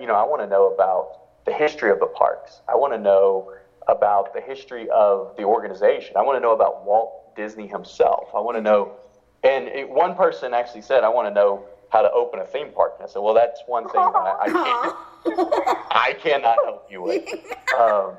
you 0.00 0.06
know, 0.06 0.14
I 0.14 0.22
want 0.22 0.42
to 0.42 0.46
know 0.46 0.72
about 0.72 1.44
the 1.44 1.52
history 1.52 1.90
of 1.90 2.00
the 2.00 2.06
parks. 2.06 2.60
I 2.68 2.74
want 2.74 2.92
to 2.92 2.98
know 2.98 3.52
about 3.88 4.34
the 4.34 4.40
history 4.40 4.88
of 4.90 5.36
the 5.36 5.44
organization. 5.44 6.16
I 6.16 6.22
want 6.22 6.36
to 6.36 6.40
know 6.40 6.52
about 6.52 6.84
Walt 6.84 7.36
Disney 7.36 7.66
himself. 7.66 8.28
I 8.34 8.40
want 8.40 8.56
to 8.56 8.62
know, 8.62 8.96
and 9.44 9.68
it, 9.68 9.88
one 9.88 10.16
person 10.16 10.54
actually 10.54 10.82
said, 10.82 11.04
I 11.04 11.08
want 11.08 11.28
to 11.28 11.34
know 11.34 11.64
how 11.90 12.02
to 12.02 12.10
open 12.10 12.40
a 12.40 12.46
theme 12.46 12.70
park. 12.72 12.94
And 12.98 13.08
I 13.08 13.12
said, 13.12 13.20
well, 13.20 13.34
that's 13.34 13.60
one 13.66 13.84
thing 13.84 14.00
that 14.00 14.16
I, 14.16 14.36
I 14.40 14.48
can't, 14.48 14.96
I 15.26 16.16
cannot 16.20 16.58
help 16.64 16.86
you 16.90 17.02
with. 17.02 17.28
Um, 17.78 18.12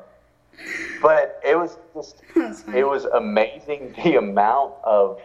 but 1.02 1.40
it 1.46 1.58
was 1.58 1.78
just 1.94 2.22
it 2.74 2.88
was 2.88 3.06
amazing 3.06 3.94
the 4.04 4.16
amount 4.16 4.74
of 4.84 5.22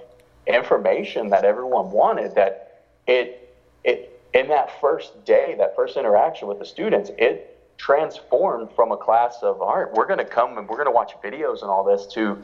information 0.47 1.29
that 1.31 1.45
everyone 1.45 1.91
wanted 1.91 2.35
that 2.35 2.83
it 3.07 3.55
it 3.85 4.21
in 4.35 4.49
that 4.49 4.81
first 4.81 5.25
day 5.25 5.55
that 5.59 5.75
first 5.77 5.97
interaction 5.97 6.49
with 6.49 6.59
the 6.59 6.65
students 6.65 7.11
it 7.19 7.49
transformed 7.79 8.69
from 8.75 8.93
a 8.93 8.97
class 8.97 9.39
of 9.43 9.63
art 9.63 9.93
we're 9.95 10.07
going 10.07 10.19
to 10.19 10.25
come 10.25 10.59
and 10.59 10.69
we're 10.69 10.77
going 10.77 10.87
to 10.87 10.93
watch 10.93 11.13
videos 11.23 11.63
and 11.63 11.71
all 11.71 11.85
this 11.85 12.07
to 12.07 12.39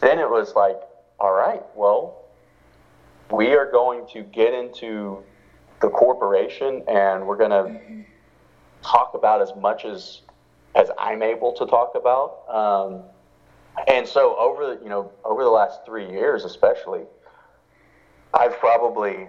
then 0.00 0.18
it 0.18 0.28
was 0.28 0.54
like 0.54 0.80
all 1.20 1.32
right 1.32 1.62
well 1.74 2.24
we 3.30 3.54
are 3.54 3.70
going 3.70 4.06
to 4.12 4.22
get 4.22 4.52
into 4.52 5.22
the 5.80 5.88
corporation 5.88 6.82
and 6.88 7.26
we're 7.26 7.36
going 7.36 7.50
to 7.50 7.56
mm-hmm. 7.56 8.00
Talk 8.84 9.14
about 9.14 9.40
as 9.40 9.54
much 9.56 9.84
as 9.84 10.20
as 10.74 10.90
I'm 10.98 11.22
able 11.22 11.52
to 11.52 11.66
talk 11.66 11.92
about. 11.94 12.42
Um, 12.48 13.02
and 13.88 14.06
so 14.06 14.36
over 14.36 14.74
the, 14.74 14.82
you 14.82 14.88
know 14.88 15.10
over 15.24 15.42
the 15.42 15.50
last 15.50 15.80
three 15.84 16.08
years, 16.10 16.44
especially, 16.44 17.02
I've 18.32 18.58
probably 18.58 19.28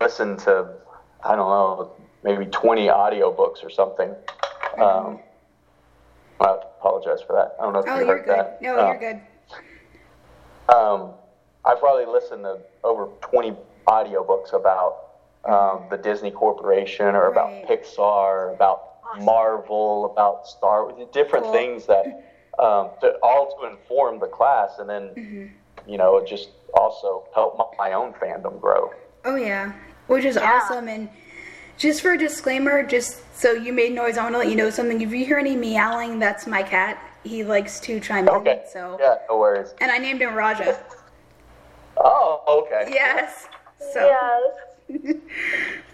listened 0.00 0.40
to 0.40 0.74
I 1.22 1.36
don't 1.36 1.48
know 1.48 1.92
maybe 2.22 2.46
20 2.46 2.86
audiobooks 2.86 3.62
or 3.62 3.70
something. 3.70 4.14
Um, 4.78 5.20
I 6.40 6.56
apologize 6.78 7.22
for 7.26 7.34
that. 7.34 7.56
I 7.60 7.64
don't 7.64 7.74
know 7.74 7.80
if 7.80 7.86
oh, 7.88 8.00
you 8.00 8.06
heard 8.06 8.24
good. 8.24 8.38
that. 8.38 8.62
No, 8.62 8.78
um, 8.78 8.86
you're 8.88 8.98
good. 8.98 9.20
Um, 10.74 11.10
I've 11.64 11.78
probably 11.78 12.06
listened 12.06 12.44
to 12.44 12.58
over 12.82 13.06
20 13.20 13.54
audiobooks 13.86 14.52
about 14.52 15.03
um, 15.46 15.84
the 15.90 15.96
Disney 15.96 16.30
Corporation 16.30 17.14
or 17.14 17.30
right. 17.30 17.32
about 17.32 17.68
Pixar, 17.68 18.54
about 18.54 18.94
Marvel, 19.20 20.06
about 20.06 20.46
Star 20.46 20.84
Wars, 20.86 21.06
different 21.12 21.44
cool. 21.44 21.52
things 21.52 21.86
that 21.86 22.06
um, 22.58 22.90
to, 23.00 23.16
all 23.22 23.56
to 23.58 23.70
inform 23.70 24.18
the 24.20 24.26
class, 24.26 24.78
and 24.78 24.88
then 24.88 25.02
mm-hmm. 25.16 25.90
you 25.90 25.98
know 25.98 26.24
just 26.24 26.50
also 26.74 27.24
help 27.34 27.56
my, 27.58 27.90
my, 27.90 27.92
own 27.92 28.12
fandom 28.14 28.60
grow. 28.60 28.92
Oh 29.24 29.36
yeah, 29.36 29.72
which 30.06 30.24
is 30.24 30.36
yeah. 30.36 30.52
awesome. 30.52 30.88
And 30.88 31.08
just 31.76 32.00
for 32.00 32.12
a 32.12 32.18
disclaimer, 32.18 32.84
just 32.84 33.22
so 33.36 33.52
you 33.52 33.72
made 33.72 33.92
noise, 33.92 34.16
I 34.18 34.22
want 34.22 34.34
to 34.34 34.38
let 34.38 34.48
you 34.48 34.56
know 34.56 34.70
something. 34.70 35.00
If 35.00 35.12
you 35.12 35.24
hear 35.24 35.38
any 35.38 35.56
meowing, 35.56 36.18
that's 36.18 36.46
my 36.46 36.62
cat. 36.62 36.98
He 37.24 37.42
likes 37.42 37.80
to 37.80 38.00
chime 38.00 38.28
okay. 38.28 38.62
in. 38.64 38.70
So 38.72 38.98
yeah, 39.00 39.16
no 39.28 39.38
worries. 39.38 39.74
And 39.80 39.90
I 39.90 39.98
named 39.98 40.20
him 40.20 40.34
Raja. 40.34 40.78
Oh, 41.96 42.64
okay. 42.66 42.90
Yes. 42.92 43.46
So. 43.92 44.06
Yes. 44.06 44.73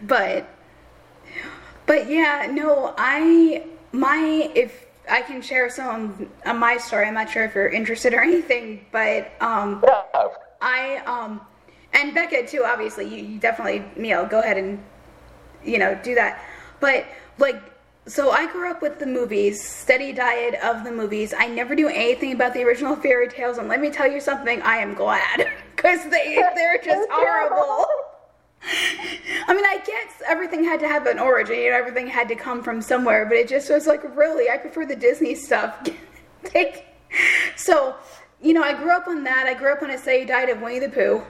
but 0.02 0.48
but 1.86 2.08
yeah, 2.08 2.48
no, 2.50 2.94
I 2.96 3.64
my 3.92 4.50
if 4.54 4.86
I 5.10 5.22
can 5.22 5.42
share 5.42 5.68
some 5.68 6.30
of 6.46 6.56
my 6.56 6.76
story. 6.76 7.06
I'm 7.06 7.14
not 7.14 7.30
sure 7.30 7.44
if 7.44 7.54
you're 7.54 7.68
interested 7.68 8.14
or 8.14 8.20
anything, 8.20 8.86
but 8.92 9.32
um, 9.40 9.82
yeah. 9.84 10.28
I 10.60 10.96
um, 10.98 11.40
and 11.92 12.14
Becca 12.14 12.46
too. 12.46 12.64
Obviously, 12.64 13.06
you, 13.08 13.24
you 13.24 13.38
definitely 13.38 13.84
you 13.96 14.14
know 14.14 14.26
go 14.26 14.40
ahead 14.40 14.56
and 14.56 14.82
you 15.64 15.78
know 15.78 15.98
do 16.02 16.14
that. 16.14 16.44
But 16.78 17.06
like, 17.38 17.60
so 18.06 18.30
I 18.30 18.50
grew 18.50 18.70
up 18.70 18.82
with 18.82 18.98
the 18.98 19.06
movies, 19.06 19.62
steady 19.62 20.12
diet 20.12 20.54
of 20.62 20.84
the 20.84 20.92
movies. 20.92 21.34
I 21.36 21.48
never 21.48 21.74
knew 21.74 21.88
anything 21.88 22.32
about 22.32 22.54
the 22.54 22.62
original 22.62 22.94
fairy 22.96 23.28
tales, 23.28 23.58
and 23.58 23.68
let 23.68 23.80
me 23.80 23.90
tell 23.90 24.10
you 24.10 24.20
something. 24.20 24.62
I 24.62 24.76
am 24.76 24.94
glad 24.94 25.50
because 25.76 26.04
they 26.08 26.36
they're 26.54 26.80
just 26.82 27.08
horrible. 27.10 27.86
I 28.62 29.54
mean, 29.54 29.64
I 29.64 29.78
guess 29.84 30.22
everything 30.26 30.64
had 30.64 30.80
to 30.80 30.88
have 30.88 31.06
an 31.06 31.18
origin, 31.18 31.58
you 31.58 31.70
know, 31.70 31.76
everything 31.76 32.06
had 32.06 32.28
to 32.28 32.36
come 32.36 32.62
from 32.62 32.82
somewhere, 32.82 33.26
but 33.26 33.36
it 33.36 33.48
just 33.48 33.70
was 33.70 33.86
like, 33.86 34.04
really, 34.16 34.50
I 34.50 34.58
prefer 34.58 34.86
the 34.86 34.96
Disney 34.96 35.34
stuff. 35.34 35.88
so, 37.56 37.96
you 38.42 38.52
know, 38.52 38.62
I 38.62 38.74
grew 38.74 38.90
up 38.90 39.08
on 39.08 39.24
that. 39.24 39.46
I 39.46 39.54
grew 39.54 39.72
up 39.72 39.82
on 39.82 39.90
a 39.90 39.98
say 39.98 40.20
you 40.20 40.26
died 40.26 40.50
of 40.50 40.60
Winnie 40.60 40.78
the 40.78 40.88
Pooh. 40.88 41.22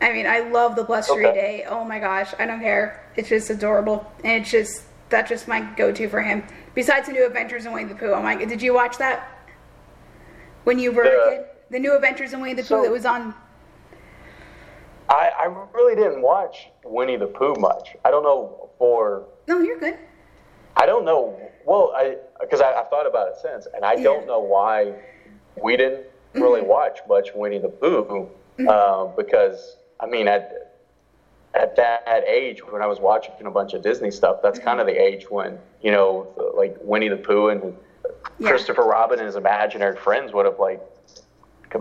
I 0.00 0.12
mean, 0.12 0.26
I 0.26 0.40
love 0.40 0.76
the 0.76 0.84
Blustery 0.84 1.26
okay. 1.26 1.34
Day. 1.34 1.64
Oh 1.68 1.84
my 1.84 1.98
gosh, 1.98 2.34
I 2.38 2.46
don't 2.46 2.60
care. 2.60 3.10
It's 3.16 3.28
just 3.28 3.50
adorable. 3.50 4.10
And 4.24 4.42
it's 4.42 4.50
just, 4.50 4.82
that's 5.08 5.28
just 5.28 5.48
my 5.48 5.60
go 5.76 5.92
to 5.92 6.08
for 6.08 6.20
him. 6.20 6.44
Besides 6.74 7.06
the 7.06 7.12
new 7.12 7.26
Adventures 7.26 7.66
in 7.66 7.72
Winnie 7.72 7.88
the 7.88 7.94
Pooh. 7.94 8.12
Oh 8.12 8.22
my, 8.22 8.36
did 8.44 8.60
you 8.60 8.74
watch 8.74 8.98
that? 8.98 9.32
When 10.64 10.78
you 10.78 10.92
were 10.92 11.04
the, 11.04 11.10
a 11.10 11.30
kid? 11.30 11.46
The 11.70 11.78
new 11.78 11.94
Adventures 11.94 12.32
in 12.32 12.40
Winnie 12.40 12.54
the 12.54 12.64
so, 12.64 12.78
Pooh 12.78 12.82
that 12.84 12.92
was 12.92 13.06
on 13.06 13.34
I, 15.08 15.30
I 15.38 15.66
really 15.72 15.94
didn't 15.94 16.22
watch 16.22 16.68
Winnie 16.84 17.16
the 17.16 17.26
Pooh 17.26 17.54
much. 17.58 17.96
I 18.04 18.10
don't 18.10 18.24
know 18.24 18.70
for. 18.78 19.26
No, 19.46 19.60
you're 19.60 19.78
good. 19.78 19.98
I 20.76 20.86
don't 20.86 21.04
know. 21.04 21.38
Well, 21.64 21.92
I 21.96 22.16
because 22.40 22.60
I, 22.60 22.72
have 22.72 22.90
thought 22.90 23.06
about 23.06 23.28
it 23.28 23.34
since, 23.40 23.66
and 23.74 23.84
I 23.84 23.94
yeah. 23.94 24.02
don't 24.02 24.26
know 24.26 24.40
why 24.40 24.94
we 25.62 25.76
didn't 25.76 26.06
really 26.34 26.60
mm-hmm. 26.60 26.70
watch 26.70 26.98
much 27.08 27.30
Winnie 27.34 27.58
the 27.58 27.68
Pooh. 27.68 28.28
Mm-hmm. 28.58 28.68
Uh, 28.68 29.06
because 29.16 29.76
I 30.00 30.06
mean, 30.06 30.28
at 30.28 30.74
at 31.54 31.76
that 31.76 32.24
age 32.26 32.60
when 32.66 32.82
I 32.82 32.86
was 32.86 33.00
watching 33.00 33.32
a 33.44 33.50
bunch 33.50 33.74
of 33.74 33.82
Disney 33.82 34.10
stuff, 34.10 34.40
that's 34.42 34.58
mm-hmm. 34.58 34.68
kind 34.68 34.80
of 34.80 34.86
the 34.86 35.00
age 35.00 35.30
when 35.30 35.58
you 35.82 35.92
know, 35.92 36.28
like 36.56 36.76
Winnie 36.80 37.08
the 37.08 37.16
Pooh 37.16 37.48
and 37.48 37.76
yeah. 38.38 38.48
Christopher 38.48 38.82
Robin 38.82 39.18
and 39.18 39.26
his 39.26 39.36
imaginary 39.36 39.96
friends 39.96 40.32
would 40.32 40.46
have 40.46 40.58
like 40.58 40.82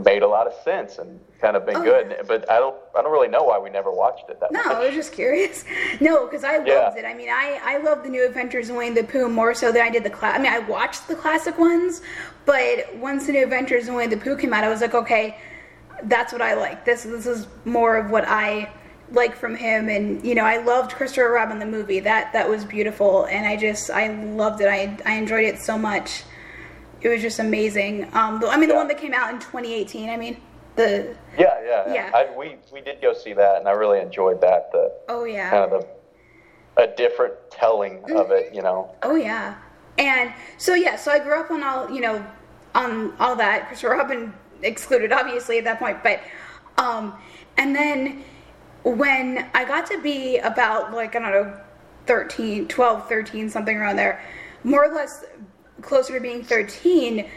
made 0.03 0.23
a 0.23 0.27
lot 0.27 0.47
of 0.47 0.53
sense 0.63 0.97
and 0.97 1.19
kind 1.39 1.55
of 1.55 1.65
been 1.65 1.77
oh, 1.77 1.83
good. 1.83 2.11
Yeah. 2.11 2.23
But 2.27 2.49
I 2.51 2.59
don't 2.59 2.75
I 2.97 3.01
don't 3.01 3.11
really 3.11 3.27
know 3.27 3.43
why 3.43 3.59
we 3.59 3.69
never 3.69 3.91
watched 3.91 4.29
it 4.29 4.39
that 4.39 4.51
no, 4.51 4.63
much. 4.63 4.75
I 4.75 4.85
was 4.85 4.93
just 4.93 5.13
curious. 5.13 5.63
No, 6.01 6.25
because 6.25 6.43
I 6.43 6.57
loved 6.57 6.67
yeah. 6.67 6.95
it. 6.95 7.05
I 7.05 7.13
mean, 7.13 7.29
I 7.29 7.59
I 7.63 7.77
love 7.77 8.03
the 8.03 8.09
New 8.09 8.25
Adventures 8.25 8.69
of 8.69 8.75
Winnie 8.75 8.95
the 8.95 9.07
Pooh 9.07 9.29
more 9.29 9.53
so 9.53 9.71
than 9.71 9.81
I 9.81 9.89
did 9.89 10.03
the 10.03 10.09
class. 10.09 10.37
I 10.37 10.41
mean, 10.41 10.51
I 10.51 10.59
watched 10.59 11.07
the 11.07 11.15
classic 11.15 11.57
ones, 11.57 12.01
but 12.45 12.95
once 12.97 13.27
the 13.27 13.33
New 13.33 13.43
Adventures 13.43 13.87
of 13.87 13.95
Winnie 13.95 14.13
the 14.13 14.21
Pooh 14.21 14.35
came 14.35 14.53
out, 14.53 14.63
I 14.63 14.69
was 14.69 14.81
like, 14.81 14.93
okay, 14.93 15.37
that's 16.03 16.33
what 16.33 16.41
I 16.41 16.53
like. 16.55 16.83
This 16.85 17.03
this 17.03 17.25
is 17.25 17.47
more 17.63 17.97
of 17.97 18.11
what 18.11 18.25
I 18.27 18.69
like 19.11 19.35
from 19.35 19.55
him 19.55 19.87
and 19.87 20.25
you 20.25 20.33
know 20.33 20.43
i 20.43 20.57
loved 20.57 20.91
christopher 20.93 21.31
robin 21.31 21.59
the 21.59 21.65
movie 21.65 21.99
that 21.99 22.33
that 22.33 22.49
was 22.49 22.65
beautiful 22.65 23.25
and 23.25 23.45
i 23.45 23.55
just 23.55 23.91
i 23.91 24.07
loved 24.07 24.61
it 24.61 24.67
i 24.67 24.97
i 25.05 25.15
enjoyed 25.15 25.45
it 25.45 25.59
so 25.59 25.77
much 25.77 26.23
it 27.05 27.09
was 27.09 27.21
just 27.21 27.37
amazing. 27.37 28.09
Um, 28.13 28.39
the, 28.39 28.47
I 28.47 28.57
mean, 28.57 28.67
the 28.67 28.73
one 28.73 28.87
that 28.87 28.97
came 28.97 29.13
out 29.13 29.31
in 29.31 29.39
2018. 29.39 30.09
I 30.09 30.17
mean, 30.17 30.41
the 30.75 31.15
yeah, 31.37 31.61
yeah, 31.63 31.93
yeah. 31.93 32.11
I, 32.15 32.35
we 32.35 32.55
we 32.73 32.81
did 32.81 32.99
go 32.99 33.13
see 33.13 33.33
that, 33.33 33.59
and 33.59 33.67
I 33.67 33.73
really 33.73 33.99
enjoyed 33.99 34.41
that. 34.41 34.71
The 34.71 34.91
oh 35.07 35.23
yeah, 35.23 35.51
kind 35.51 35.71
of 35.71 35.85
the 36.75 36.83
a 36.83 36.95
different 36.95 37.35
telling 37.51 37.99
mm-hmm. 37.99 38.17
of 38.17 38.31
it, 38.31 38.55
you 38.55 38.63
know. 38.63 38.95
Oh 39.03 39.13
yeah, 39.13 39.55
and 39.99 40.33
so 40.57 40.73
yeah, 40.73 40.95
so 40.95 41.11
I 41.11 41.19
grew 41.19 41.39
up 41.39 41.51
on 41.51 41.61
all 41.61 41.91
you 41.91 42.01
know 42.01 42.25
on 42.73 43.13
all 43.19 43.35
that. 43.35 43.67
Christopher 43.67 43.93
Robin 43.93 44.33
excluded, 44.63 45.11
obviously, 45.11 45.59
at 45.59 45.63
that 45.65 45.77
point, 45.77 46.01
but 46.01 46.21
um, 46.79 47.13
and 47.57 47.75
then 47.75 48.23
when 48.81 49.47
I 49.53 49.63
got 49.63 49.85
to 49.91 50.01
be 50.01 50.39
about 50.39 50.91
like 50.91 51.15
I 51.15 51.19
don't 51.19 51.31
know 51.31 51.59
13, 52.07 52.67
12, 52.67 53.07
13, 53.07 53.47
something 53.47 53.77
around 53.77 53.95
there, 53.95 54.25
more 54.63 54.85
or 54.85 54.93
less 54.93 55.23
closer 55.81 56.13
to 56.13 56.19
being 56.19 56.43
13, 56.43 57.29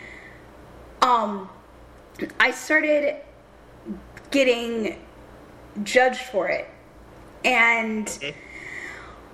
um, 1.02 1.48
I 2.40 2.50
started 2.50 3.16
getting 4.30 4.98
judged 5.82 6.20
for 6.20 6.48
it. 6.48 6.68
And 7.44 8.34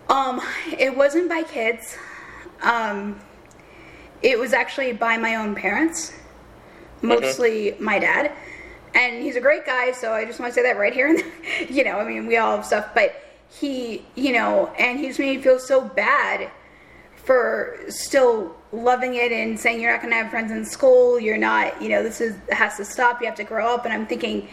um, 0.08 0.40
it 0.78 0.94
wasn't 0.94 1.28
by 1.28 1.42
kids. 1.42 1.96
Um, 2.62 3.20
it 4.22 4.38
was 4.38 4.52
actually 4.52 4.92
by 4.92 5.16
my 5.16 5.36
own 5.36 5.54
parents, 5.54 6.12
mostly 7.02 7.72
mm-hmm. 7.72 7.84
my 7.84 7.98
dad. 7.98 8.32
And 8.94 9.22
he's 9.22 9.36
a 9.36 9.40
great 9.40 9.66
guy, 9.66 9.92
so 9.92 10.12
I 10.12 10.24
just 10.24 10.38
want 10.38 10.50
to 10.50 10.54
say 10.54 10.62
that 10.62 10.78
right 10.78 10.92
here. 10.92 11.08
you 11.68 11.84
know, 11.84 11.98
I 11.98 12.04
mean, 12.04 12.26
we 12.26 12.36
all 12.36 12.56
have 12.56 12.64
stuff, 12.64 12.90
but 12.94 13.20
he, 13.50 14.04
you 14.14 14.32
know, 14.32 14.72
and 14.78 14.98
he's 14.98 15.18
made 15.18 15.38
me 15.38 15.42
feel 15.42 15.58
so 15.58 15.80
bad 15.80 16.50
for 17.16 17.78
still 17.88 18.54
loving 18.74 19.14
it 19.14 19.32
and 19.32 19.58
saying 19.58 19.80
you're 19.80 19.92
not 19.92 20.00
going 20.00 20.10
to 20.10 20.16
have 20.16 20.30
friends 20.30 20.50
in 20.50 20.64
school. 20.64 21.18
You're 21.18 21.38
not, 21.38 21.80
you 21.80 21.88
know, 21.88 22.02
this 22.02 22.20
is 22.20 22.36
has 22.50 22.76
to 22.76 22.84
stop. 22.84 23.20
You 23.20 23.26
have 23.26 23.36
to 23.36 23.44
grow 23.44 23.74
up. 23.74 23.84
And 23.84 23.94
I'm 23.94 24.06
thinking, 24.06 24.48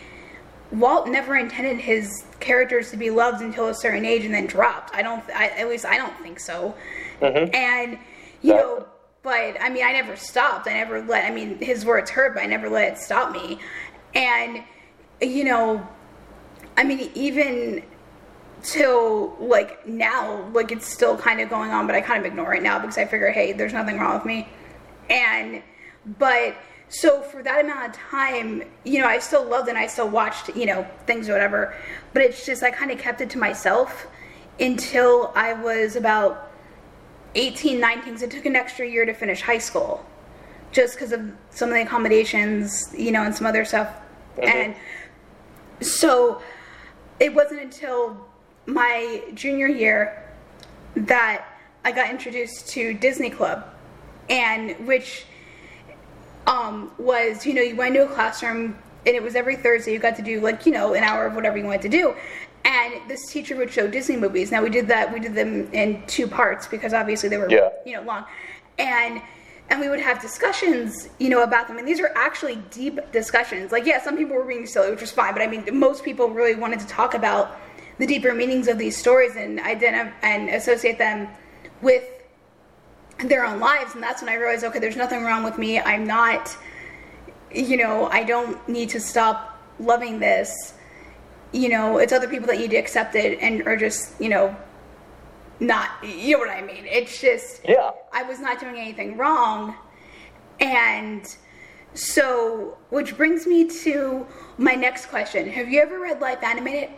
Walt 0.72 1.08
never 1.08 1.36
intended 1.36 1.78
his 1.80 2.26
characters 2.40 2.92
to 2.92 2.98
be 2.98 3.10
loved 3.10 3.42
until 3.42 3.68
a 3.68 3.76
certain 3.76 4.06
age 4.06 4.24
and 4.24 4.34
then 4.34 4.48
dropped. 4.48 4.96
I 4.96 5.02
don't, 5.02 5.24
I, 5.32 5.48
at 5.48 5.68
least 5.68 5.86
I 5.86 5.98
don't 5.98 6.16
think 6.20 6.40
so. 6.40 6.76
Mm-hmm. 7.20 7.54
And 7.54 8.00
you 8.42 8.54
know, 8.54 8.86
but 9.24 9.60
I 9.62 9.70
mean, 9.70 9.84
I 9.84 9.92
never 9.92 10.16
stopped. 10.16 10.68
I 10.68 10.74
never 10.74 11.02
let. 11.02 11.26
I 11.26 11.34
mean, 11.34 11.58
his 11.60 11.86
words 11.86 12.10
hurt, 12.10 12.34
but 12.36 12.44
I 12.44 12.48
never 12.48 12.70
let 12.70 12.94
it 12.94 12.98
stop 12.98 13.32
me. 13.32 13.60
And 14.16 14.64
you 15.22 15.44
know, 15.44 15.88
I 16.78 16.84
mean, 16.84 17.12
even 17.14 17.84
till 18.63 19.36
like 19.39 19.88
now, 19.88 20.47
like 20.54 20.71
it's 20.71 20.88
still 20.88 21.17
kind 21.17 21.41
of 21.41 21.50
going 21.50 21.71
on, 21.71 21.88
but 21.88 21.95
I 21.95 22.02
kind 22.02 22.19
of 22.19 22.26
ignore 22.26 22.54
it 22.54 22.63
now 22.63 22.80
because 22.80 22.97
I 22.97 23.06
figure, 23.06 23.32
hey, 23.32 23.54
there's 23.54 23.74
nothing 23.74 23.97
wrong 24.00 24.15
with 24.15 24.26
me. 24.26 24.47
And 25.10 25.62
but 26.19 26.56
so 26.89 27.21
for 27.21 27.41
that 27.43 27.63
amount 27.63 27.89
of 27.89 27.95
time, 27.95 28.63
you 28.84 29.00
know, 29.00 29.08
I 29.08 29.19
still 29.19 29.43
loved 29.45 29.69
and 29.69 29.78
I 29.78 29.88
still 29.88 30.10
watched, 30.10 30.50
you 30.56 30.65
know, 30.65 30.86
things 31.06 31.30
or 31.30 31.34
whatever. 31.34 31.76
But 32.13 32.24
it's 32.24 32.45
just 32.45 32.63
I 32.63 32.71
kind 32.71 32.91
of 32.91 33.00
kept 33.00 33.21
it 33.21 33.30
to 33.32 33.38
myself 33.38 34.08
until 34.60 35.32
I 35.36 35.54
was 35.54 35.95
about 35.95 36.52
18, 37.36 37.80
19. 37.80 38.17
So 38.17 38.26
it 38.26 38.32
took 38.32 38.45
an 38.45 38.56
extra 38.56 38.88
year 38.88 39.06
to 39.06 39.13
finish 39.13 39.41
high 39.41 39.58
school, 39.58 40.06
just 40.71 40.95
because 40.95 41.12
of 41.12 41.32
some 41.50 41.69
of 41.69 41.76
the 41.76 41.82
accommodations, 41.82 42.93
you 42.97 43.12
know, 43.12 43.24
and 43.24 43.34
some 43.34 43.47
other 43.47 43.63
stuff. 43.63 43.88
Mm-hmm. 44.36 44.47
And 44.47 44.76
so 45.86 46.41
it 47.19 47.34
wasn't 47.34 47.62
until 47.62 48.28
my 48.65 49.24
junior 49.34 49.67
year 49.67 50.24
that 50.95 51.45
I 51.84 51.91
got 51.91 52.10
introduced 52.10 52.67
to 52.69 52.93
Disney 52.93 53.30
Club, 53.30 53.65
and 54.30 54.88
which 54.88 55.26
um, 56.47 56.91
was 56.97 57.45
you 57.45 57.54
know 57.54 57.62
you 57.62 57.76
went 57.76 57.95
into 57.95 58.10
a 58.10 58.13
classroom 58.13 58.78
and 59.06 59.15
it 59.15 59.24
was 59.24 59.36
every 59.36 59.56
Thursday 59.56 59.93
you 59.93 60.00
got 60.00 60.15
to 60.15 60.21
do 60.21 60.41
like 60.41 60.65
you 60.65 60.71
know 60.71 60.93
an 60.93 61.04
hour 61.04 61.26
of 61.26 61.36
whatever 61.36 61.58
you 61.58 61.65
wanted 61.65 61.82
to 61.84 61.89
do, 61.89 62.15
and 62.65 62.93
this 63.10 63.28
teacher 63.28 63.56
would 63.56 63.71
show 63.71 63.88
Disney 63.88 64.17
movies. 64.17 64.52
Now 64.52 64.62
we 64.62 64.69
did 64.69 64.88
that 64.88 65.12
we 65.12 65.19
did 65.19 65.34
them 65.34 65.71
in 65.74 66.04
two 66.08 66.28
parts 66.28 66.67
because 66.67 66.93
obviously 66.93 67.30
they 67.30 67.38
were 67.38 67.50
yeah. 67.50 67.69
you 67.86 67.95
know 67.95 68.04
long, 68.04 68.26
and 68.78 69.21
and 69.71 69.80
we 69.80 69.88
would 69.88 70.02
have 70.02 70.21
discussions, 70.21 71.08
you 71.17 71.30
know, 71.30 71.43
about 71.43 71.69
them. 71.69 71.78
And 71.78 71.88
these 71.88 72.02
are 72.02 72.12
actually 72.13 72.58
deep 72.71 73.00
discussions. 73.13 73.71
Like, 73.71 73.86
yeah, 73.86 74.02
some 74.02 74.17
people 74.17 74.36
were 74.36 74.43
being 74.43 74.65
silly, 74.65 74.91
which 74.91 75.00
was 75.00 75.12
fine, 75.12 75.32
but 75.32 75.41
I 75.41 75.47
mean, 75.47 75.65
most 75.71 76.04
people 76.04 76.30
really 76.30 76.56
wanted 76.56 76.82
to 76.82 76.88
talk 76.88 77.13
about 77.13 77.58
the 78.02 78.08
deeper 78.08 78.34
meanings 78.34 78.68
of 78.68 78.80
these 78.80 78.98
stories 78.98 79.36
and 79.36 79.60
identify 79.60 80.12
and 80.24 80.50
associate 80.50 80.98
them 80.98 81.28
with 81.84 82.04
their 83.24 83.46
own 83.46 83.60
lives. 83.60 83.94
And 83.94 84.02
that's 84.02 84.24
when 84.24 84.30
i 84.30 84.34
realized 84.34 84.64
okay 84.66 84.80
there's 84.80 84.98
nothing 84.98 85.24
wrong 85.24 85.44
with 85.44 85.60
me. 85.60 85.80
I'm 85.80 86.08
not 86.08 86.58
you 87.54 87.78
know 87.78 88.08
i 88.08 88.24
don't 88.24 88.58
need 88.68 88.90
to 88.90 89.00
stop 89.00 89.62
loving 89.80 90.18
this. 90.20 90.74
You 91.52 91.70
know 91.70 92.00
it's 92.00 92.12
other 92.12 92.28
people 92.28 92.48
that 92.48 92.58
need 92.58 92.72
to 92.72 92.78
accept 92.78 93.14
it 93.14 93.38
and 93.40 93.68
are 93.68 93.78
just 93.78 94.20
you 94.20 94.30
know 94.30 94.56
not 95.60 95.92
you 96.04 96.34
know 96.34 96.40
what 96.40 96.50
i 96.50 96.64
mean? 96.64 96.88
It's 96.88 97.22
just 97.22 97.62
yeah. 97.64 97.92
I 98.12 98.24
was 98.24 98.40
not 98.40 98.60
doing 98.60 98.78
anything 98.78 99.16
wrong. 99.16 99.76
And 100.60 101.24
so 101.94 102.80
which 102.90 103.16
brings 103.16 103.46
me 103.46 103.70
to 103.84 104.26
my 104.58 104.74
next 104.74 105.06
question. 105.06 105.48
Have 105.52 105.70
you 105.70 105.80
ever 105.80 106.00
read 106.00 106.20
life 106.20 106.42
animated 106.42 106.90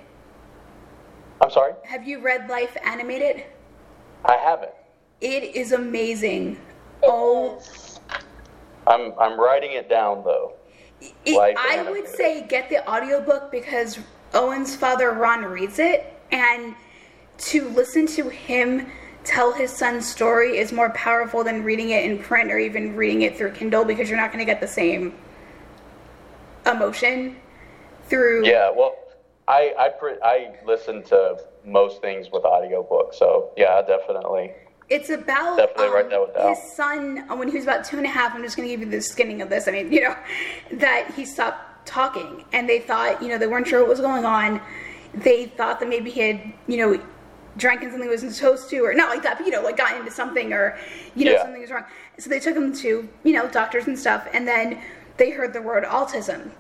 I'm 1.44 1.52
sorry? 1.52 1.74
Have 1.84 2.08
you 2.08 2.22
read 2.22 2.50
Life 2.50 2.78
Animated? 2.86 3.44
I 4.24 4.38
haven't. 4.38 4.72
It 5.20 5.44
is 5.56 5.74
amazing. 5.74 6.58
Oh. 7.04 7.62
I'm 8.88 9.14
I'm 9.20 9.38
writing 9.38 9.74
it 9.74 9.90
down 9.90 10.24
though. 10.24 10.54
It, 11.26 11.38
I 11.38 11.74
animated. 11.74 11.92
would 11.92 12.16
say 12.16 12.48
get 12.48 12.70
the 12.70 12.90
audiobook 12.90 13.52
because 13.52 14.00
Owen's 14.34 14.74
father 14.74 15.12
Ron 15.12 15.44
reads 15.44 15.80
it 15.80 16.18
and 16.32 16.76
to 17.40 17.68
listen 17.70 18.08
to 18.08 18.30
him 18.30 18.90
tell 19.26 19.52
his 19.52 19.70
son's 19.70 20.08
story 20.08 20.58
is 20.58 20.72
more 20.72 20.92
powerful 20.92 21.44
than 21.44 21.62
reading 21.64 21.90
it 21.90 22.06
in 22.06 22.20
print 22.20 22.52
or 22.52 22.58
even 22.58 22.96
reading 22.96 23.24
it 23.24 23.38
through 23.38 23.52
Kindle 23.52 23.84
because 23.84 24.10
you're 24.10 24.20
not 24.20 24.32
going 24.32 24.40
to 24.40 24.50
get 24.50 24.62
the 24.62 24.68
same 24.68 25.14
emotion 26.66 27.36
through 28.08 28.46
Yeah, 28.46 28.72
well 28.74 28.96
I 29.48 29.74
I 29.78 29.90
pre- 29.90 30.22
I 30.24 30.56
listen 30.66 31.04
to 31.04 31.38
most 31.66 32.02
things 32.02 32.28
with 32.32 32.44
audiobooks, 32.44 33.16
so 33.16 33.52
yeah, 33.58 33.82
definitely. 33.82 34.52
It's 34.90 35.10
about 35.10 35.58
definitely 35.58 36.14
um. 36.16 36.50
His 36.50 36.76
son, 36.76 37.26
uh, 37.30 37.36
when 37.36 37.48
he 37.48 37.56
was 37.56 37.64
about 37.64 37.86
two 37.86 37.98
and 37.98 38.06
a 38.06 38.10
half, 38.10 38.34
I'm 38.36 38.44
just 38.44 38.56
going 38.56 38.68
to 38.68 38.74
give 38.74 38.82
you 38.82 38.90
the 38.92 39.02
skinning 39.02 39.42
of 39.42 39.50
this. 39.50 39.68
I 39.68 39.72
mean, 39.72 39.92
you 39.92 40.02
know, 40.02 40.16
that 40.74 41.12
he 41.16 41.26
stopped 41.26 41.88
talking, 41.88 42.46
and 42.54 42.70
they 42.70 42.80
thought, 42.80 43.22
you 43.22 43.30
know, 43.30 43.38
they 43.38 43.48
weren't 43.48 43.68
sure 43.68 43.80
what 43.80 43.90
was 43.90 44.02
going 44.02 44.26
on. 44.26 44.62
They 45.14 45.46
thought 45.46 45.80
that 45.80 45.90
maybe 45.90 46.10
he 46.10 46.22
had, 46.22 46.54
you 46.68 46.78
know, 46.78 47.02
drank 47.58 47.82
something 47.82 48.02
he 48.02 48.08
wasn't 48.08 48.34
supposed 48.34 48.70
to, 48.70 48.80
or 48.80 48.94
not 48.94 49.10
like 49.10 49.24
that, 49.24 49.38
but 49.38 49.46
you 49.46 49.52
know, 49.52 49.62
like 49.62 49.78
got 49.78 49.98
into 49.98 50.12
something, 50.12 50.54
or 50.54 50.78
you 51.16 51.26
know, 51.26 51.32
yeah. 51.32 51.44
something 51.44 51.62
was 51.62 51.72
wrong. 51.72 51.86
So 52.18 52.30
they 52.30 52.40
took 52.40 52.56
him 52.56 52.74
to, 52.78 53.10
you 53.24 53.34
know, 53.34 53.48
doctors 53.48 53.88
and 53.88 53.98
stuff, 53.98 54.28
and 54.34 54.48
then 54.48 54.82
they 55.18 55.32
heard 55.32 55.54
the 55.54 55.62
word 55.62 55.84
autism 55.84 56.52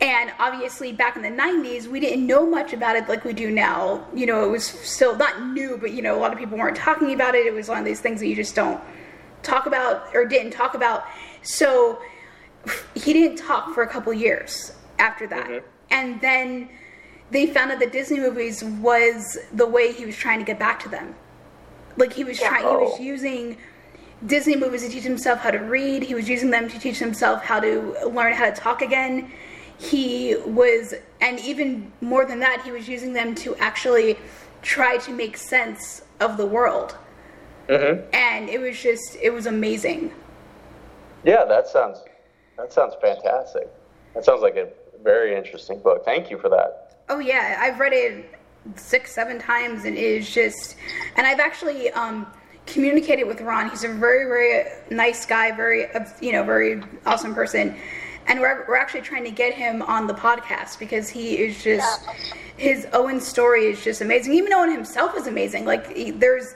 and 0.00 0.32
obviously, 0.38 0.92
back 0.92 1.16
in 1.16 1.22
the 1.22 1.28
90s, 1.28 1.88
we 1.88 1.98
didn't 1.98 2.24
know 2.24 2.46
much 2.46 2.72
about 2.72 2.94
it 2.94 3.08
like 3.08 3.24
we 3.24 3.32
do 3.32 3.50
now. 3.50 4.06
You 4.14 4.26
know, 4.26 4.44
it 4.44 4.48
was 4.48 4.64
still 4.64 5.16
not 5.16 5.48
new, 5.48 5.76
but 5.76 5.92
you 5.92 6.02
know, 6.02 6.16
a 6.16 6.20
lot 6.20 6.32
of 6.32 6.38
people 6.38 6.56
weren't 6.56 6.76
talking 6.76 7.12
about 7.14 7.34
it. 7.34 7.46
It 7.46 7.52
was 7.52 7.68
one 7.68 7.78
of 7.78 7.84
these 7.84 8.00
things 8.00 8.20
that 8.20 8.28
you 8.28 8.36
just 8.36 8.54
don't 8.54 8.80
talk 9.42 9.66
about 9.66 10.14
or 10.14 10.24
didn't 10.24 10.52
talk 10.52 10.74
about. 10.74 11.04
So 11.42 12.00
he 12.94 13.12
didn't 13.12 13.38
talk 13.38 13.74
for 13.74 13.82
a 13.82 13.88
couple 13.88 14.12
years 14.12 14.72
after 15.00 15.26
that. 15.26 15.48
Mm-hmm. 15.48 15.66
And 15.90 16.20
then 16.20 16.68
they 17.30 17.46
found 17.46 17.72
out 17.72 17.80
that 17.80 17.90
Disney 17.90 18.20
movies 18.20 18.62
was 18.62 19.36
the 19.52 19.66
way 19.66 19.92
he 19.92 20.06
was 20.06 20.16
trying 20.16 20.38
to 20.38 20.44
get 20.44 20.60
back 20.60 20.80
to 20.80 20.88
them. 20.88 21.14
Like 21.96 22.12
he 22.12 22.22
was 22.22 22.38
trying, 22.38 22.62
he 22.62 22.68
was 22.68 23.00
using 23.00 23.56
Disney 24.26 24.54
movies 24.54 24.82
to 24.82 24.88
teach 24.88 25.02
himself 25.02 25.40
how 25.40 25.50
to 25.50 25.58
read. 25.58 26.04
He 26.04 26.14
was 26.14 26.28
using 26.28 26.50
them 26.50 26.68
to 26.68 26.78
teach 26.78 26.98
himself 26.98 27.42
how 27.42 27.58
to 27.58 28.08
learn 28.12 28.32
how 28.34 28.44
to 28.44 28.52
talk 28.52 28.80
again 28.80 29.32
he 29.78 30.36
was, 30.44 30.94
and 31.20 31.38
even 31.40 31.92
more 32.00 32.24
than 32.24 32.40
that, 32.40 32.62
he 32.64 32.70
was 32.70 32.88
using 32.88 33.12
them 33.12 33.34
to 33.36 33.56
actually 33.56 34.18
try 34.62 34.98
to 34.98 35.12
make 35.12 35.36
sense 35.36 36.02
of 36.20 36.36
the 36.36 36.46
world. 36.46 36.96
Mm-hmm. 37.68 38.08
And 38.12 38.48
it 38.48 38.60
was 38.60 38.80
just, 38.80 39.16
it 39.22 39.30
was 39.30 39.46
amazing. 39.46 40.12
Yeah, 41.24 41.44
that 41.44 41.68
sounds, 41.68 42.02
that 42.56 42.72
sounds 42.72 42.94
fantastic. 43.00 43.68
That 44.14 44.24
sounds 44.24 44.42
like 44.42 44.56
a 44.56 44.68
very 45.02 45.36
interesting 45.36 45.78
book. 45.80 46.04
Thank 46.04 46.30
you 46.30 46.38
for 46.38 46.48
that. 46.48 46.96
Oh 47.08 47.20
yeah, 47.20 47.58
I've 47.60 47.78
read 47.78 47.92
it 47.92 48.34
six, 48.74 49.14
seven 49.14 49.38
times, 49.38 49.84
and 49.84 49.96
it 49.96 50.02
is 50.02 50.30
just, 50.30 50.76
and 51.16 51.26
I've 51.26 51.40
actually 51.40 51.90
um, 51.90 52.26
communicated 52.66 53.24
with 53.24 53.40
Ron. 53.40 53.70
He's 53.70 53.84
a 53.84 53.88
very, 53.88 54.24
very 54.24 54.64
nice 54.90 55.24
guy, 55.24 55.52
very, 55.52 55.86
you 56.20 56.32
know, 56.32 56.42
very 56.42 56.82
awesome 57.06 57.34
person 57.34 57.76
and 58.28 58.40
we're, 58.40 58.64
we're 58.68 58.76
actually 58.76 59.00
trying 59.00 59.24
to 59.24 59.30
get 59.30 59.54
him 59.54 59.82
on 59.82 60.06
the 60.06 60.14
podcast 60.14 60.78
because 60.78 61.08
he 61.08 61.38
is 61.38 61.62
just 61.62 62.06
his 62.56 62.86
Owen 62.92 63.20
story 63.20 63.66
is 63.66 63.82
just 63.82 64.00
amazing. 64.00 64.34
Even 64.34 64.52
Owen 64.52 64.70
himself 64.70 65.16
is 65.16 65.26
amazing. 65.26 65.64
Like 65.64 65.90
he, 65.96 66.10
there's 66.10 66.54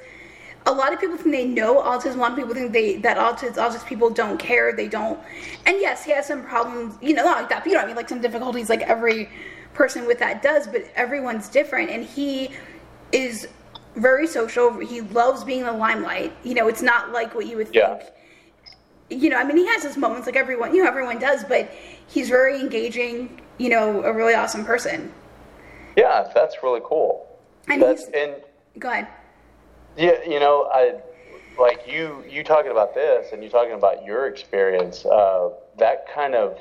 a 0.66 0.72
lot 0.72 0.92
of 0.92 1.00
people 1.00 1.16
think 1.16 1.32
they 1.32 1.46
know 1.46 1.80
autism. 1.82 2.16
A 2.16 2.18
lot 2.18 2.32
of 2.32 2.36
people 2.36 2.54
think 2.54 2.72
they 2.72 2.96
that 2.96 3.16
autism 3.16 3.54
autistic 3.54 3.86
people 3.86 4.10
don't 4.10 4.38
care. 4.38 4.74
They 4.76 4.86
don't. 4.86 5.18
And 5.66 5.80
yes, 5.80 6.04
he 6.04 6.12
has 6.12 6.26
some 6.26 6.44
problems. 6.44 6.96
You 7.00 7.14
know, 7.14 7.24
not 7.24 7.38
like 7.38 7.48
that. 7.48 7.64
But 7.64 7.70
you 7.70 7.74
know, 7.74 7.82
I 7.82 7.86
mean, 7.86 7.96
like 7.96 8.08
some 8.08 8.20
difficulties, 8.20 8.68
like 8.68 8.82
every 8.82 9.30
person 9.72 10.06
with 10.06 10.18
that 10.18 10.42
does. 10.42 10.66
But 10.66 10.84
everyone's 10.94 11.48
different, 11.48 11.90
and 11.90 12.04
he 12.04 12.50
is 13.12 13.48
very 13.96 14.26
social. 14.26 14.78
He 14.78 15.00
loves 15.00 15.42
being 15.42 15.60
in 15.60 15.66
the 15.66 15.72
limelight. 15.72 16.36
You 16.44 16.54
know, 16.54 16.68
it's 16.68 16.82
not 16.82 17.12
like 17.12 17.34
what 17.34 17.46
you 17.46 17.56
would 17.56 17.68
think. 17.68 17.76
Yeah 17.76 18.02
you 19.12 19.30
know, 19.30 19.36
I 19.36 19.44
mean, 19.44 19.56
he 19.56 19.66
has 19.66 19.82
his 19.82 19.96
moments 19.96 20.26
like 20.26 20.36
everyone, 20.36 20.74
you 20.74 20.82
know, 20.82 20.88
everyone 20.88 21.18
does, 21.18 21.44
but 21.44 21.70
he's 22.06 22.28
very 22.28 22.58
engaging, 22.58 23.40
you 23.58 23.68
know, 23.68 24.02
a 24.02 24.12
really 24.12 24.34
awesome 24.34 24.64
person. 24.64 25.12
Yeah, 25.96 26.30
that's 26.34 26.62
really 26.62 26.80
cool. 26.84 27.26
And 27.68 27.82
that's, 27.82 28.04
and 28.14 28.34
go 28.78 28.90
ahead. 28.90 29.08
Yeah, 29.96 30.22
you 30.26 30.40
know, 30.40 30.70
I 30.72 30.94
like 31.58 31.86
you 31.86 32.24
you 32.28 32.42
talking 32.42 32.70
about 32.70 32.94
this 32.94 33.32
and 33.32 33.44
you 33.44 33.50
talking 33.50 33.74
about 33.74 34.04
your 34.04 34.26
experience, 34.26 35.04
uh, 35.04 35.50
that 35.78 36.06
kind 36.12 36.34
of 36.34 36.58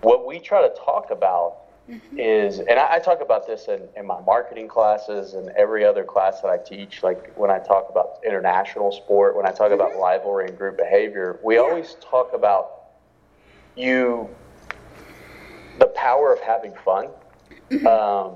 what 0.00 0.26
we 0.26 0.38
try 0.38 0.66
to 0.66 0.74
talk 0.74 1.10
about 1.10 1.58
mm-hmm. 1.92 2.18
is, 2.18 2.58
and 2.58 2.78
I, 2.78 2.94
I, 2.94 2.98
talk 2.98 3.20
about 3.20 3.46
this 3.46 3.68
in, 3.68 3.88
in 3.96 4.06
my 4.06 4.20
marketing 4.22 4.68
classes 4.68 5.34
and 5.34 5.50
every 5.50 5.84
other 5.84 6.04
class 6.04 6.40
that 6.40 6.48
I 6.48 6.58
teach. 6.58 7.02
Like 7.02 7.36
when 7.36 7.50
I 7.50 7.58
talk 7.58 7.88
about 7.90 8.20
international 8.26 8.92
sport, 8.92 9.36
when 9.36 9.46
I 9.46 9.50
talk 9.50 9.70
mm-hmm. 9.70 9.74
about 9.74 9.98
rivalry 9.98 10.48
and 10.48 10.56
group 10.56 10.78
behavior, 10.78 11.38
we 11.44 11.56
yeah. 11.56 11.60
always 11.60 11.96
talk 12.00 12.32
about 12.32 12.84
you 13.76 14.28
the 15.78 15.86
power 15.86 16.32
of 16.32 16.40
having 16.40 16.74
fun, 16.84 17.08
mm-hmm. 17.70 17.86
um, 17.86 18.34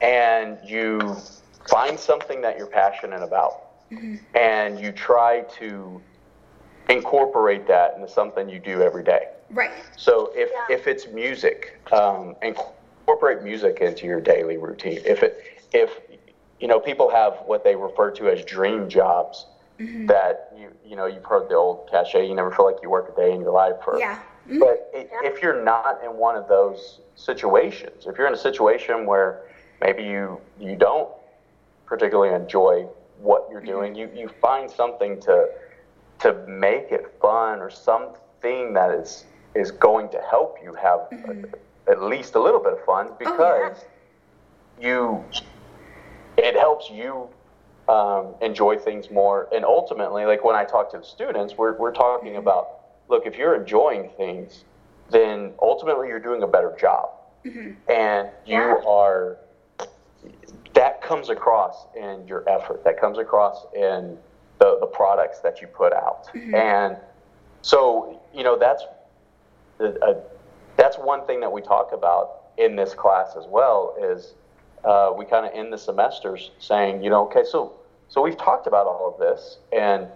and 0.00 0.58
you 0.64 1.16
find 1.68 1.98
something 1.98 2.40
that 2.40 2.58
you're 2.58 2.66
passionate 2.66 3.22
about 3.22 3.88
mm-hmm. 3.90 4.16
and 4.36 4.78
you 4.80 4.92
try 4.92 5.42
to 5.58 6.00
incorporate 6.88 7.66
that 7.66 7.94
into 7.96 8.08
something 8.08 8.48
you 8.48 8.58
do 8.58 8.82
every 8.82 9.04
day. 9.04 9.28
Right. 9.50 9.72
So 9.96 10.30
if, 10.34 10.50
yeah. 10.52 10.74
if 10.74 10.86
it's 10.86 11.08
music, 11.08 11.80
um, 11.92 12.36
incorporate 12.42 13.42
music 13.42 13.78
into 13.80 14.06
your 14.06 14.20
daily 14.20 14.56
routine. 14.56 15.00
If 15.04 15.22
it 15.22 15.44
if 15.72 16.00
you 16.58 16.68
know 16.68 16.80
people 16.80 17.10
have 17.10 17.34
what 17.46 17.64
they 17.64 17.74
refer 17.74 18.10
to 18.12 18.28
as 18.28 18.44
dream 18.44 18.88
jobs 18.88 19.46
mm-hmm. 19.78 20.06
that 20.06 20.52
you 20.56 20.70
you 20.84 20.96
know 20.96 21.06
you've 21.06 21.24
heard 21.24 21.48
the 21.48 21.54
old 21.54 21.88
cliche 21.88 22.26
you 22.26 22.34
never 22.34 22.50
feel 22.50 22.66
like 22.66 22.76
you 22.82 22.90
work 22.90 23.12
a 23.12 23.20
day 23.20 23.32
in 23.32 23.40
your 23.40 23.52
life 23.52 23.76
for. 23.84 23.98
Yeah. 23.98 24.18
Mm-hmm. 24.48 24.58
But 24.58 24.90
yeah. 24.94 25.04
if 25.22 25.42
you're 25.42 25.64
not 25.64 26.02
in 26.04 26.16
one 26.16 26.36
of 26.36 26.48
those 26.48 27.00
situations, 27.16 28.06
if 28.06 28.16
you're 28.16 28.26
in 28.26 28.34
a 28.34 28.38
situation 28.38 29.06
where 29.06 29.42
maybe 29.80 30.02
you 30.02 30.40
you 30.58 30.76
don't 30.76 31.08
particularly 31.86 32.34
enjoy 32.34 32.86
what 33.18 33.48
you're 33.50 33.60
doing. 33.60 33.94
You 33.94 34.10
you 34.14 34.30
find 34.40 34.70
something 34.70 35.20
to 35.22 35.48
to 36.20 36.34
make 36.46 36.92
it 36.92 37.14
fun 37.20 37.60
or 37.60 37.70
something 37.70 38.72
that 38.74 38.90
is 38.92 39.24
is 39.54 39.70
going 39.70 40.08
to 40.10 40.20
help 40.30 40.58
you 40.62 40.74
have 40.74 41.00
mm-hmm. 41.12 41.44
a, 41.88 41.90
at 41.90 42.02
least 42.02 42.34
a 42.34 42.40
little 42.40 42.60
bit 42.60 42.72
of 42.72 42.84
fun 42.84 43.10
because 43.18 43.38
oh, 43.38 43.74
yeah. 44.80 44.88
you 44.88 45.24
it 46.36 46.54
helps 46.54 46.90
you 46.90 47.28
um, 47.88 48.34
enjoy 48.40 48.76
things 48.76 49.10
more 49.10 49.48
and 49.52 49.64
ultimately 49.64 50.24
like 50.24 50.44
when 50.44 50.54
i 50.54 50.64
talk 50.64 50.90
to 50.90 50.98
the 50.98 51.04
students 51.04 51.56
we're, 51.56 51.76
we're 51.76 51.92
talking 51.92 52.30
mm-hmm. 52.30 52.38
about 52.38 52.82
look 53.08 53.26
if 53.26 53.36
you're 53.36 53.54
enjoying 53.54 54.08
things 54.16 54.64
then 55.10 55.52
ultimately 55.60 56.06
you're 56.06 56.20
doing 56.20 56.42
a 56.44 56.46
better 56.46 56.76
job 56.78 57.10
mm-hmm. 57.44 57.72
and 57.90 58.28
you 58.46 58.54
yeah. 58.54 58.80
are 58.86 59.38
that 60.74 61.02
comes 61.02 61.28
across 61.28 61.86
in 61.96 62.26
your 62.26 62.48
effort. 62.48 62.84
That 62.84 63.00
comes 63.00 63.18
across 63.18 63.66
in 63.74 64.16
the, 64.58 64.78
the 64.80 64.86
products 64.86 65.40
that 65.40 65.60
you 65.60 65.66
put 65.66 65.92
out. 65.92 66.28
Mm-hmm. 66.28 66.54
And 66.54 66.96
so, 67.62 68.20
you 68.34 68.44
know, 68.44 68.58
that's 68.58 68.84
uh, 69.80 70.14
that's 70.76 70.96
one 70.96 71.26
thing 71.26 71.40
that 71.40 71.50
we 71.50 71.60
talk 71.60 71.92
about 71.92 72.42
in 72.58 72.76
this 72.76 72.94
class 72.94 73.34
as 73.36 73.46
well 73.46 73.96
is 74.00 74.34
uh, 74.84 75.12
we 75.16 75.24
kind 75.24 75.46
of 75.46 75.52
end 75.54 75.72
the 75.72 75.78
semesters 75.78 76.50
saying, 76.58 77.02
you 77.02 77.10
know, 77.10 77.24
okay, 77.26 77.44
so 77.44 77.74
so 78.08 78.20
we've 78.20 78.38
talked 78.38 78.66
about 78.66 78.86
all 78.86 79.12
of 79.12 79.20
this, 79.20 79.58
and 79.72 80.06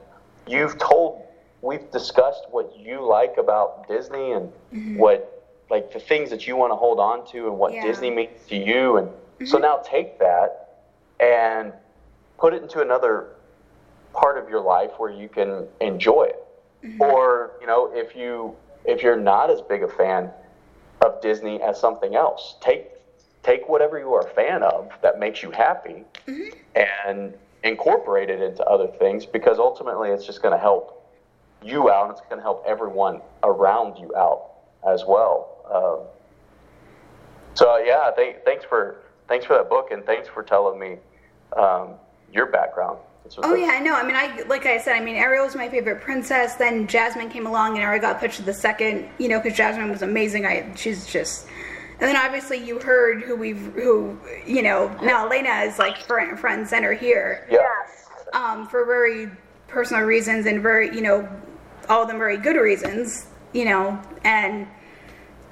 you've 0.46 0.78
told, 0.78 1.22
we've 1.62 1.90
discussed 1.92 2.44
what 2.50 2.76
you 2.76 3.06
like 3.06 3.36
about 3.38 3.86
Disney 3.86 4.32
and 4.32 4.52
mm-hmm. 4.72 4.96
what 4.98 5.30
like 5.70 5.92
the 5.92 6.00
things 6.00 6.28
that 6.30 6.46
you 6.46 6.56
want 6.56 6.70
to 6.72 6.76
hold 6.76 7.00
on 7.00 7.26
to 7.32 7.46
and 7.48 7.58
what 7.58 7.72
yeah. 7.72 7.82
Disney 7.82 8.10
means 8.10 8.46
to 8.48 8.56
you 8.56 8.98
and 8.98 9.08
Mm-hmm. 9.34 9.46
So 9.46 9.58
now 9.58 9.82
take 9.84 10.18
that 10.20 10.82
and 11.20 11.72
put 12.38 12.54
it 12.54 12.62
into 12.62 12.80
another 12.80 13.28
part 14.12 14.38
of 14.38 14.48
your 14.48 14.60
life 14.60 14.92
where 14.98 15.10
you 15.10 15.28
can 15.28 15.66
enjoy 15.80 16.24
it. 16.24 16.46
Mm-hmm. 16.84 17.02
Or, 17.02 17.52
you 17.60 17.66
know, 17.66 17.90
if 17.92 18.14
you 18.14 18.54
if 18.84 19.02
you're 19.02 19.20
not 19.20 19.50
as 19.50 19.60
big 19.60 19.82
a 19.82 19.88
fan 19.88 20.30
of 21.04 21.20
Disney 21.20 21.60
as 21.62 21.80
something 21.80 22.14
else, 22.14 22.56
take 22.60 22.90
take 23.42 23.68
whatever 23.68 23.98
you 23.98 24.12
are 24.14 24.26
a 24.26 24.34
fan 24.34 24.62
of 24.62 24.90
that 25.02 25.18
makes 25.18 25.42
you 25.42 25.50
happy 25.50 26.02
mm-hmm. 26.26 26.48
and 26.74 27.34
incorporate 27.62 28.30
it 28.30 28.40
into 28.40 28.64
other 28.64 28.86
things 28.86 29.26
because 29.26 29.58
ultimately 29.58 30.10
it's 30.10 30.24
just 30.24 30.40
going 30.42 30.52
to 30.52 30.58
help 30.58 31.06
you 31.62 31.90
out 31.90 32.08
and 32.08 32.12
it's 32.12 32.22
going 32.22 32.36
to 32.36 32.42
help 32.42 32.64
everyone 32.66 33.20
around 33.42 33.98
you 33.98 34.14
out 34.16 34.50
as 34.88 35.04
well. 35.06 35.50
Um, 35.72 36.06
so 37.54 37.76
yeah, 37.78 38.10
th- 38.16 38.36
thanks 38.44 38.64
for 38.64 39.02
thanks 39.28 39.46
for 39.46 39.54
that 39.54 39.68
book 39.68 39.90
and 39.90 40.04
thanks 40.04 40.28
for 40.28 40.42
telling 40.42 40.78
me 40.78 40.96
um, 41.56 41.94
your 42.32 42.46
background. 42.46 42.98
Oh 43.38 43.54
yeah, 43.54 43.68
I 43.68 43.80
know. 43.80 43.94
I 43.94 44.04
mean, 44.04 44.16
I 44.16 44.42
like 44.48 44.66
I 44.66 44.78
said. 44.78 44.96
I 44.96 45.00
mean, 45.00 45.16
Ariel 45.16 45.46
was 45.46 45.54
my 45.54 45.68
favorite 45.68 46.02
princess. 46.02 46.56
Then 46.56 46.86
Jasmine 46.86 47.30
came 47.30 47.46
along, 47.46 47.78
and 47.78 47.86
I 47.86 47.98
got 47.98 48.20
pitched 48.20 48.36
to 48.36 48.42
the 48.42 48.52
second. 48.52 49.08
You 49.18 49.28
know, 49.28 49.40
because 49.40 49.56
Jasmine 49.56 49.90
was 49.90 50.02
amazing. 50.02 50.46
I 50.46 50.70
she's 50.76 51.06
just. 51.06 51.46
And 52.00 52.08
then 52.08 52.16
obviously 52.16 52.58
you 52.58 52.80
heard 52.80 53.22
who 53.22 53.36
we've 53.36 53.72
who 53.74 54.18
you 54.46 54.62
know 54.62 54.88
now 55.02 55.26
Elena 55.26 55.60
is 55.60 55.78
like 55.78 55.96
front, 55.98 56.38
front 56.38 56.60
and 56.60 56.68
center 56.68 56.92
here. 56.92 57.46
Yes. 57.50 58.06
Um, 58.34 58.66
for 58.66 58.84
very 58.84 59.30
personal 59.68 60.02
reasons 60.02 60.46
and 60.46 60.60
very 60.60 60.94
you 60.94 61.00
know 61.00 61.28
all 61.88 62.02
of 62.02 62.08
them 62.08 62.18
very 62.18 62.36
good 62.36 62.56
reasons. 62.56 63.26
You 63.52 63.64
know, 63.64 64.02
and 64.24 64.66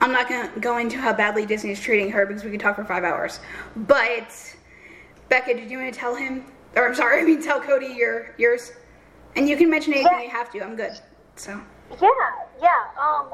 I'm 0.01 0.12
not 0.12 0.29
gonna 0.29 0.51
go 0.61 0.77
into 0.77 0.99
how 0.99 1.14
badly 1.14 1.47
Disney 1.47 1.70
is 1.70 1.81
treating 1.81 2.11
her 2.11 2.27
because 2.27 2.45
we 2.45 2.51
can 2.51 2.59
talk 2.59 2.77
for 2.77 2.85
five 2.85 3.05
hours. 3.05 3.41
But 3.77 4.57
Becca, 5.29 5.55
did 5.55 5.70
you 5.70 5.79
want 5.79 5.95
to 5.95 5.99
tell 5.99 6.16
him? 6.16 6.45
Or 6.77 6.87
I'm 6.87 6.95
sorry, 6.95 7.20
I 7.23 7.25
mean 7.25 7.43
tell 7.43 7.61
Cody 7.61 7.87
your 7.87 8.35
yours, 8.39 8.73
and 9.37 9.49
you 9.49 9.57
can 9.57 9.70
mention 9.70 9.93
anything 9.93 10.12
yeah. 10.12 10.23
you 10.23 10.31
have 10.31 10.53
to. 10.53 10.62
I'm 10.62 10.77
good. 10.77 10.99
So. 11.37 11.61
Yeah, 12.01 12.09
yeah. 12.61 12.68
Um, 13.01 13.29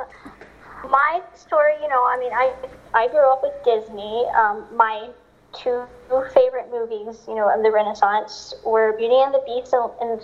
my 0.91 1.23
story, 1.35 1.75
you 1.83 1.89
know, 1.89 2.05
I 2.05 2.19
mean, 2.19 2.33
I 2.33 2.55
I 2.95 3.09
grew 3.09 3.31
up 3.33 3.43
with 3.43 3.55
Disney. 3.65 4.25
Um, 4.37 4.65
my 4.75 5.11
two 5.53 5.85
favorite 6.35 6.71
movies, 6.71 7.25
you 7.27 7.35
know, 7.35 7.53
of 7.53 7.63
the 7.63 7.71
Renaissance 7.71 8.55
were 8.65 8.97
Beauty 8.97 9.17
and 9.17 9.33
the 9.33 9.43
Beast 9.47 9.73
and 9.73 10.21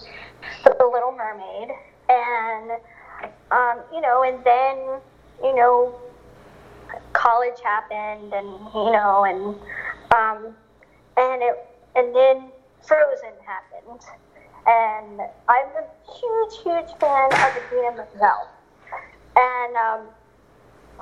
The 0.65 0.85
Little 0.85 1.13
Mermaid, 1.13 1.71
and 2.09 2.71
um, 3.51 3.81
you 3.93 4.01
know, 4.01 4.23
and 4.23 4.45
then 4.45 5.01
you 5.43 5.55
know, 5.57 5.95
college 7.13 7.61
happened, 7.63 8.33
and 8.33 8.49
you 8.75 8.93
know, 8.93 9.25
and 9.25 9.57
um, 10.15 10.55
and 11.17 11.43
it, 11.43 11.67
and 11.97 12.15
then 12.15 12.51
Frozen 12.87 13.33
happened, 13.47 14.01
and 14.67 15.21
I'm 15.49 15.69
a 15.77 15.85
huge, 16.13 16.63
huge 16.63 16.99
fan 17.01 17.33
of 17.33 17.55
the 17.55 17.63
Idina 17.73 17.97
Menzel, 17.97 18.49
and 19.37 19.77
um, 19.77 20.01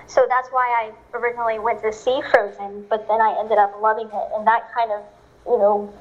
so 0.07 0.27
that's 0.29 0.49
why 0.51 0.67
I 0.69 1.17
originally 1.17 1.59
went 1.59 1.83
to 1.83 1.93
see 1.93 2.21
Frozen, 2.31 2.87
but 2.89 3.07
then 3.09 3.21
I 3.21 3.37
ended 3.39 3.59
up 3.59 3.81
loving 3.81 4.07
it, 4.07 4.29
and 4.35 4.47
that 4.47 4.73
kind 4.75 4.91
of, 4.93 5.03
you 5.47 5.59
know, 5.59 5.93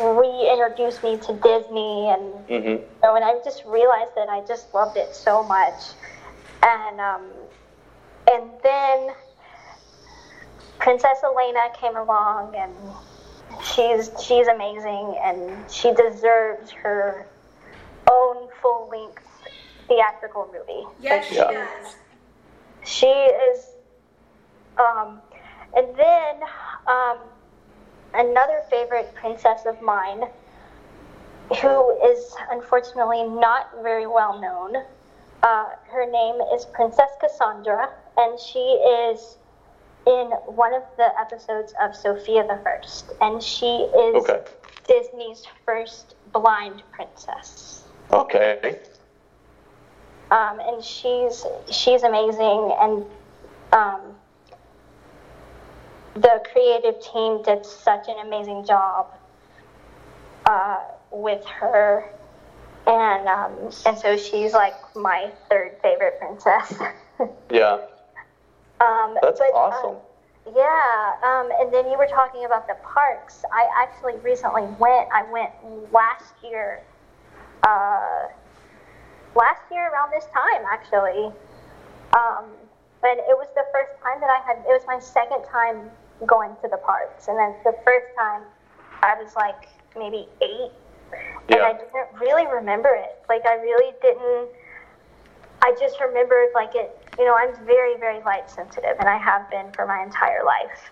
reintroduced 0.00 1.02
me 1.02 1.16
to 1.16 1.32
Disney, 1.34 2.08
and 2.08 2.22
mm-hmm. 2.48 2.68
you 2.68 2.84
know, 3.02 3.16
and 3.16 3.24
I 3.24 3.38
just 3.44 3.64
realized 3.64 4.12
that 4.16 4.28
I 4.28 4.42
just 4.46 4.72
loved 4.74 4.96
it 4.96 5.14
so 5.14 5.42
much, 5.42 5.92
and 6.62 7.00
um, 7.00 7.26
and 8.30 8.50
then 8.62 9.10
Princess 10.78 11.18
Elena 11.24 11.68
came 11.80 11.96
along, 11.96 12.54
and 12.54 12.72
she's 13.62 14.10
she's 14.22 14.46
amazing, 14.46 15.16
and 15.22 15.70
she 15.70 15.92
deserves 15.92 16.70
her 16.70 17.26
own 18.10 18.48
full 18.60 18.88
length 18.90 19.24
theatrical 19.86 20.48
movie. 20.52 20.86
Yes, 21.00 21.26
she 21.26 21.36
yeah. 21.36 21.50
does. 21.52 21.96
She 22.84 23.06
is. 23.06 23.66
Um, 24.78 25.20
and 25.76 25.94
then 25.96 26.36
um, 26.86 27.18
another 28.14 28.62
favorite 28.70 29.12
princess 29.14 29.66
of 29.66 29.80
mine, 29.82 30.24
who 31.60 31.90
is 32.08 32.34
unfortunately 32.50 33.24
not 33.24 33.70
very 33.82 34.06
well 34.06 34.40
known. 34.40 34.82
Uh, 35.42 35.66
her 35.90 36.10
name 36.10 36.36
is 36.54 36.64
Princess 36.66 37.10
Cassandra, 37.20 37.90
and 38.16 38.38
she 38.38 38.58
is 38.58 39.38
in 40.08 40.30
one 40.56 40.72
of 40.72 40.82
the 40.96 41.08
episodes 41.20 41.74
of 41.82 41.94
Sofia 41.94 42.46
the 42.46 42.58
First, 42.64 43.12
and 43.20 43.42
she 43.42 43.66
is 43.66 44.28
okay. 44.28 44.42
Disney's 44.86 45.44
first 45.66 46.14
blind 46.32 46.82
princess. 46.92 47.84
Okay. 48.10 48.80
Um, 50.30 50.60
and 50.60 50.82
she's 50.82 51.44
she's 51.70 52.02
amazing, 52.04 52.74
and 52.80 53.04
um, 53.72 54.00
the 56.14 56.42
creative 56.52 57.02
team 57.02 57.42
did 57.42 57.66
such 57.66 58.08
an 58.08 58.26
amazing 58.26 58.64
job 58.64 59.14
uh, 60.46 60.84
with 61.10 61.44
her, 61.44 62.04
and 62.86 63.28
um, 63.28 63.52
and 63.84 63.98
so 63.98 64.16
she's 64.16 64.54
like 64.54 64.74
my 64.96 65.30
third 65.50 65.76
favorite 65.82 66.18
princess. 66.18 66.74
yeah. 67.50 67.78
Um, 68.80 69.16
That's 69.22 69.40
but, 69.40 69.52
awesome. 69.54 69.96
Um, 69.96 70.54
yeah, 70.56 71.12
um, 71.22 71.50
and 71.60 71.72
then 71.72 71.90
you 71.90 71.98
were 71.98 72.06
talking 72.06 72.46
about 72.46 72.66
the 72.66 72.76
parks. 72.82 73.44
I 73.52 73.68
actually 73.76 74.16
recently 74.18 74.62
went. 74.78 75.08
I 75.12 75.24
went 75.30 75.50
last 75.92 76.32
year 76.42 76.80
uh, 77.66 78.28
last 79.34 79.62
year 79.70 79.90
around 79.90 80.10
this 80.10 80.26
time, 80.32 80.64
actually. 80.70 81.32
Um, 82.16 82.44
and 83.02 83.20
it 83.20 83.36
was 83.36 83.48
the 83.54 83.64
first 83.72 83.92
time 84.02 84.20
that 84.20 84.30
I 84.30 84.40
had, 84.46 84.58
it 84.58 84.72
was 84.72 84.82
my 84.86 84.98
second 84.98 85.44
time 85.44 85.90
going 86.26 86.56
to 86.62 86.68
the 86.68 86.78
parks. 86.78 87.28
And 87.28 87.38
then 87.38 87.54
the 87.64 87.76
first 87.84 88.06
time 88.16 88.42
I 89.02 89.14
was 89.20 89.34
like 89.36 89.68
maybe 89.96 90.28
eight. 90.42 90.72
And 91.48 91.56
Yeah. 91.56 91.68
I 91.68 91.72
didn't 91.72 92.20
really 92.20 92.46
remember 92.46 92.90
it. 92.90 93.22
Like, 93.28 93.46
I 93.46 93.54
really 93.54 93.94
didn't, 94.02 94.48
I 95.62 95.74
just 95.80 96.00
remembered 96.00 96.48
like 96.54 96.74
it, 96.74 96.90
you 97.18 97.24
know, 97.24 97.34
I'm 97.36 97.54
very, 97.66 97.96
very 97.98 98.22
light 98.24 98.50
sensitive 98.50 98.96
and 98.98 99.08
I 99.08 99.16
have 99.18 99.50
been 99.50 99.72
for 99.72 99.86
my 99.86 100.02
entire 100.02 100.44
life. 100.44 100.90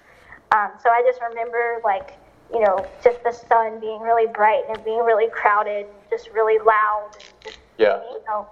Um, 0.53 0.73
so 0.83 0.91
I 0.91 1.03
just 1.07 1.21
remember 1.23 1.81
like, 1.85 2.19
you 2.53 2.61
know, 2.61 2.87
just 3.03 3.23
the 3.25 3.33
sun 3.33 3.81
being 3.81 4.01
really 4.01 4.27
bright 4.27 4.62
and 4.71 4.85
being 4.85 5.01
really 5.01 5.29
crowded, 5.31 5.87
just 6.11 6.31
really 6.31 6.59
loud, 6.64 7.11
and 7.17 7.45
just, 7.45 7.59
Yeah. 7.79 8.01
you 8.12 8.21
know, 8.29 8.49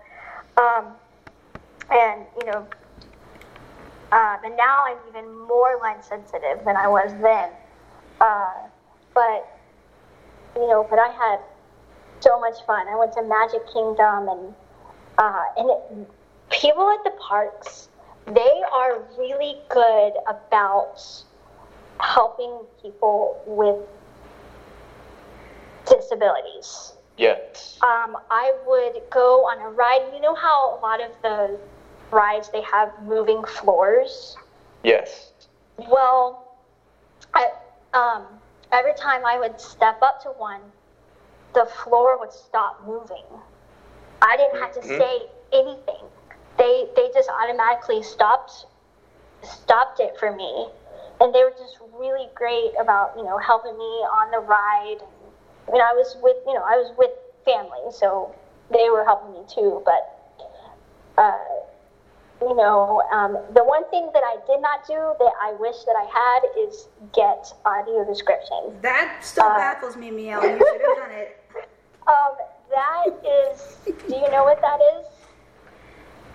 um, 0.57 0.95
and 1.91 2.27
you 2.37 2.45
know, 2.45 2.67
um, 4.13 4.39
and 4.45 4.57
now 4.57 4.85
I'm 4.87 4.99
even 5.09 5.37
more 5.47 5.79
light 5.81 6.05
sensitive 6.05 6.65
than 6.65 6.77
I 6.77 6.89
was 6.89 7.13
then. 7.23 7.51
Uh, 8.21 8.69
but 9.15 9.47
you 10.57 10.67
know, 10.69 10.87
but 10.89 10.99
I 10.99 11.09
had 11.09 11.39
so 12.21 12.39
much 12.41 12.55
fun. 12.67 12.89
I 12.89 12.97
went 12.97 13.13
to 13.15 13.23
Magic 13.23 13.63
Kingdom 13.73 14.29
and 14.29 14.55
uh, 15.19 15.43
and 15.57 15.71
it, 15.71 16.09
people 16.51 16.89
at 16.91 17.05
the 17.05 17.13
parks, 17.21 17.89
they 18.27 18.63
are 18.73 19.03
really 19.19 19.57
good 19.69 20.13
about 20.27 21.01
helping 22.01 22.61
people 22.83 23.43
with 23.47 23.77
disabilities. 25.87 26.93
Yes. 27.17 27.79
Um, 27.83 28.17
I 28.31 28.53
would 28.67 29.03
go 29.11 29.45
on 29.47 29.61
a 29.61 29.69
ride. 29.71 30.11
You 30.13 30.21
know 30.21 30.35
how 30.35 30.77
a 30.77 30.81
lot 30.81 31.01
of 31.01 31.11
the 31.23 31.59
rides 32.11 32.49
they 32.51 32.63
have 32.63 32.91
moving 33.03 33.45
floors. 33.45 34.37
Yes. 34.83 35.31
Well, 35.77 36.57
I, 37.35 37.51
um, 37.93 38.25
every 38.73 38.95
time 38.95 39.25
I 39.25 39.39
would 39.39 39.61
step 39.61 40.03
up 40.03 40.23
to 40.23 40.31
one, 40.31 40.61
the 41.55 41.67
floor 41.67 42.19
would 42.19 42.33
stop 42.33 42.85
moving. 42.85 43.25
I 44.25 44.37
didn't 44.37 44.61
have 44.61 44.73
to 44.73 44.81
Mhm. 44.81 44.99
say 44.99 45.29
anything. 45.53 46.05
They 46.57 46.89
they 46.97 47.11
just 47.13 47.29
automatically 47.29 48.03
stopped 48.03 48.67
stopped 49.43 50.01
it 50.01 50.19
for 50.19 50.33
me, 50.33 50.69
and 51.21 51.35
they 51.35 51.45
were 51.45 51.51
just 51.53 51.79
really 51.93 52.29
great 52.35 52.73
about 52.79 53.13
you 53.17 53.23
know 53.23 53.37
helping 53.39 53.77
me 53.77 53.85
on 54.19 54.31
the 54.31 54.39
ride. 54.39 54.99
I 55.69 55.71
mean, 55.71 55.81
I 55.83 55.93
was 55.95 56.17
with 56.23 56.37
you 56.47 56.55
know 56.55 56.63
I 56.65 56.77
was 56.77 56.93
with 56.97 57.11
family, 57.45 57.91
so 57.91 58.35
they 58.71 58.89
were 58.91 59.05
helping 59.05 59.33
me 59.33 59.45
too. 59.49 59.83
But 59.85 60.11
uh, 61.19 61.39
you 62.41 62.55
know, 62.57 63.03
um, 63.13 63.39
the 63.55 63.63
one 63.65 63.85
thing 63.91 64.11
that 64.13 64.23
I 64.25 64.37
did 64.47 64.61
not 64.61 64.87
do 64.87 65.15
that 65.19 65.33
I 65.41 65.53
wish 65.53 65.85
that 65.85 65.97
I 65.97 66.05
had 66.05 66.41
is 66.67 66.89
get 67.13 67.53
audio 67.65 68.05
description. 68.05 68.79
That 68.83 69.19
still 69.23 69.45
Uh, 69.47 69.55
baffles 69.57 69.97
me, 69.97 70.11
Miel. 70.11 70.43
You 70.43 70.59
should 70.59 70.81
have 70.87 70.97
done 70.97 71.11
it. 71.13 71.37
Um, 72.07 72.37
that 72.75 73.07
is, 73.55 73.77
do 73.87 74.15
you 74.15 74.31
know 74.31 74.45
what 74.45 74.61
that 74.61 74.81
is? 74.99 75.07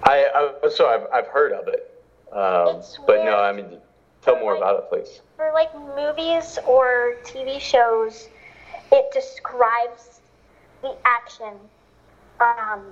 I, 0.04 0.52
I 0.64 0.70
so 0.70 0.88
I've, 0.88 1.08
I've 1.14 1.28
heard 1.28 1.52
of 1.52 1.68
it, 1.68 2.04
um, 2.32 2.78
It's 2.78 2.98
but 3.06 3.26
no. 3.26 3.36
I 3.38 3.52
mean, 3.52 3.78
tell 4.22 4.40
more 4.40 4.56
about 4.56 4.78
it, 4.78 4.90
please. 4.90 5.22
For 5.36 5.52
like 5.54 5.74
movies 5.96 6.58
or 6.66 7.16
TV 7.24 7.60
shows, 7.60 8.30
it 8.92 9.12
describes 9.14 10.22
the 10.82 10.96
action, 11.06 11.54
um, 12.40 12.86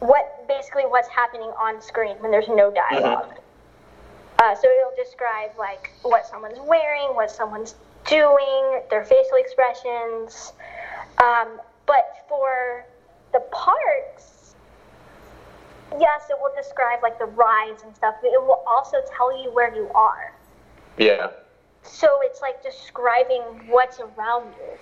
what 0.00 0.46
basically 0.48 0.84
what's 0.84 1.08
happening 1.08 1.50
on 1.60 1.82
screen 1.82 2.16
when 2.20 2.30
there's 2.30 2.48
no 2.48 2.72
dialog 2.72 3.34
Uh, 4.38 4.54
so 4.54 4.68
it'll 4.68 5.04
describe 5.04 5.50
like 5.58 5.90
what 6.02 6.26
someone's 6.26 6.58
wearing, 6.60 7.14
what 7.14 7.30
someone's 7.30 7.74
doing, 8.06 8.80
their 8.88 9.04
facial 9.04 9.36
expressions. 9.36 10.52
Um, 11.22 11.60
but 11.88 12.12
for 12.28 12.84
the 13.32 13.40
parks, 13.50 14.54
yes, 15.98 16.22
it 16.30 16.36
will 16.40 16.52
describe 16.54 17.02
like 17.02 17.18
the 17.18 17.24
rides 17.24 17.82
and 17.82 17.96
stuff, 17.96 18.14
but 18.20 18.28
it 18.28 18.40
will 18.40 18.62
also 18.70 18.98
tell 19.16 19.36
you 19.42 19.50
where 19.50 19.74
you 19.74 19.90
are. 19.94 20.32
Yeah. 20.98 21.30
So 21.82 22.20
it's 22.22 22.40
like 22.42 22.62
describing 22.62 23.42
what's 23.66 23.98
around 23.98 24.52
you. 24.58 24.78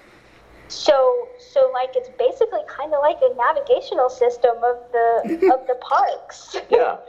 So 0.68 1.28
so 1.38 1.70
like 1.72 1.90
it's 1.94 2.10
basically 2.18 2.62
kind 2.66 2.92
of 2.92 3.00
like 3.00 3.18
a 3.22 3.34
navigational 3.36 4.10
system 4.10 4.56
of 4.64 4.78
the 4.90 5.50
of 5.54 5.66
the 5.66 5.78
parks. 5.80 6.56
Yeah. 6.68 6.98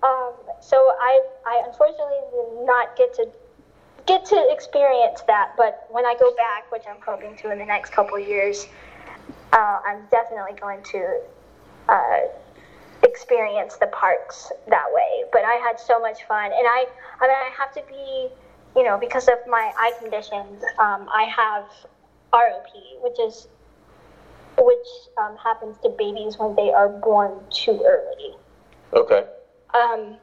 Um, 0.00 0.34
so 0.60 0.76
I 0.76 1.20
I 1.44 1.62
unfortunately 1.66 2.20
did 2.30 2.64
not 2.64 2.94
get 2.94 3.12
to 3.14 3.26
get 4.06 4.24
to 4.26 4.48
experience 4.50 5.22
that, 5.26 5.54
but 5.56 5.86
when 5.90 6.06
I 6.06 6.14
go 6.14 6.32
back, 6.36 6.70
which 6.70 6.84
I'm 6.88 7.00
hoping 7.04 7.36
to 7.38 7.50
in 7.50 7.58
the 7.58 7.64
next 7.64 7.90
couple 7.90 8.16
of 8.16 8.26
years, 8.26 8.68
uh, 9.52 9.80
I'm 9.86 10.02
definitely 10.10 10.58
going 10.60 10.82
to 10.92 11.20
uh, 11.88 12.20
experience 13.02 13.76
the 13.76 13.86
parks 13.88 14.50
that 14.68 14.86
way. 14.92 15.24
But 15.32 15.42
I 15.44 15.54
had 15.54 15.78
so 15.78 16.00
much 16.00 16.24
fun, 16.24 16.46
and 16.46 16.66
I 16.66 16.86
I 17.20 17.26
mean 17.26 17.36
I 17.36 17.50
have 17.58 17.72
to 17.74 17.82
be 17.88 18.28
you 18.76 18.84
know 18.84 18.98
because 18.98 19.28
of 19.28 19.38
my 19.46 19.72
eye 19.78 19.92
conditions, 19.98 20.62
um, 20.78 21.08
I 21.12 21.24
have 21.24 21.64
ROP, 22.32 23.02
which 23.02 23.18
is 23.18 23.48
which 24.58 24.88
um, 25.18 25.36
happens 25.36 25.76
to 25.82 25.90
babies 25.90 26.38
when 26.38 26.54
they 26.56 26.72
are 26.72 26.88
born 26.88 27.40
too 27.50 27.82
early. 27.86 28.34
Okay. 28.92 29.24
Um, 29.74 30.16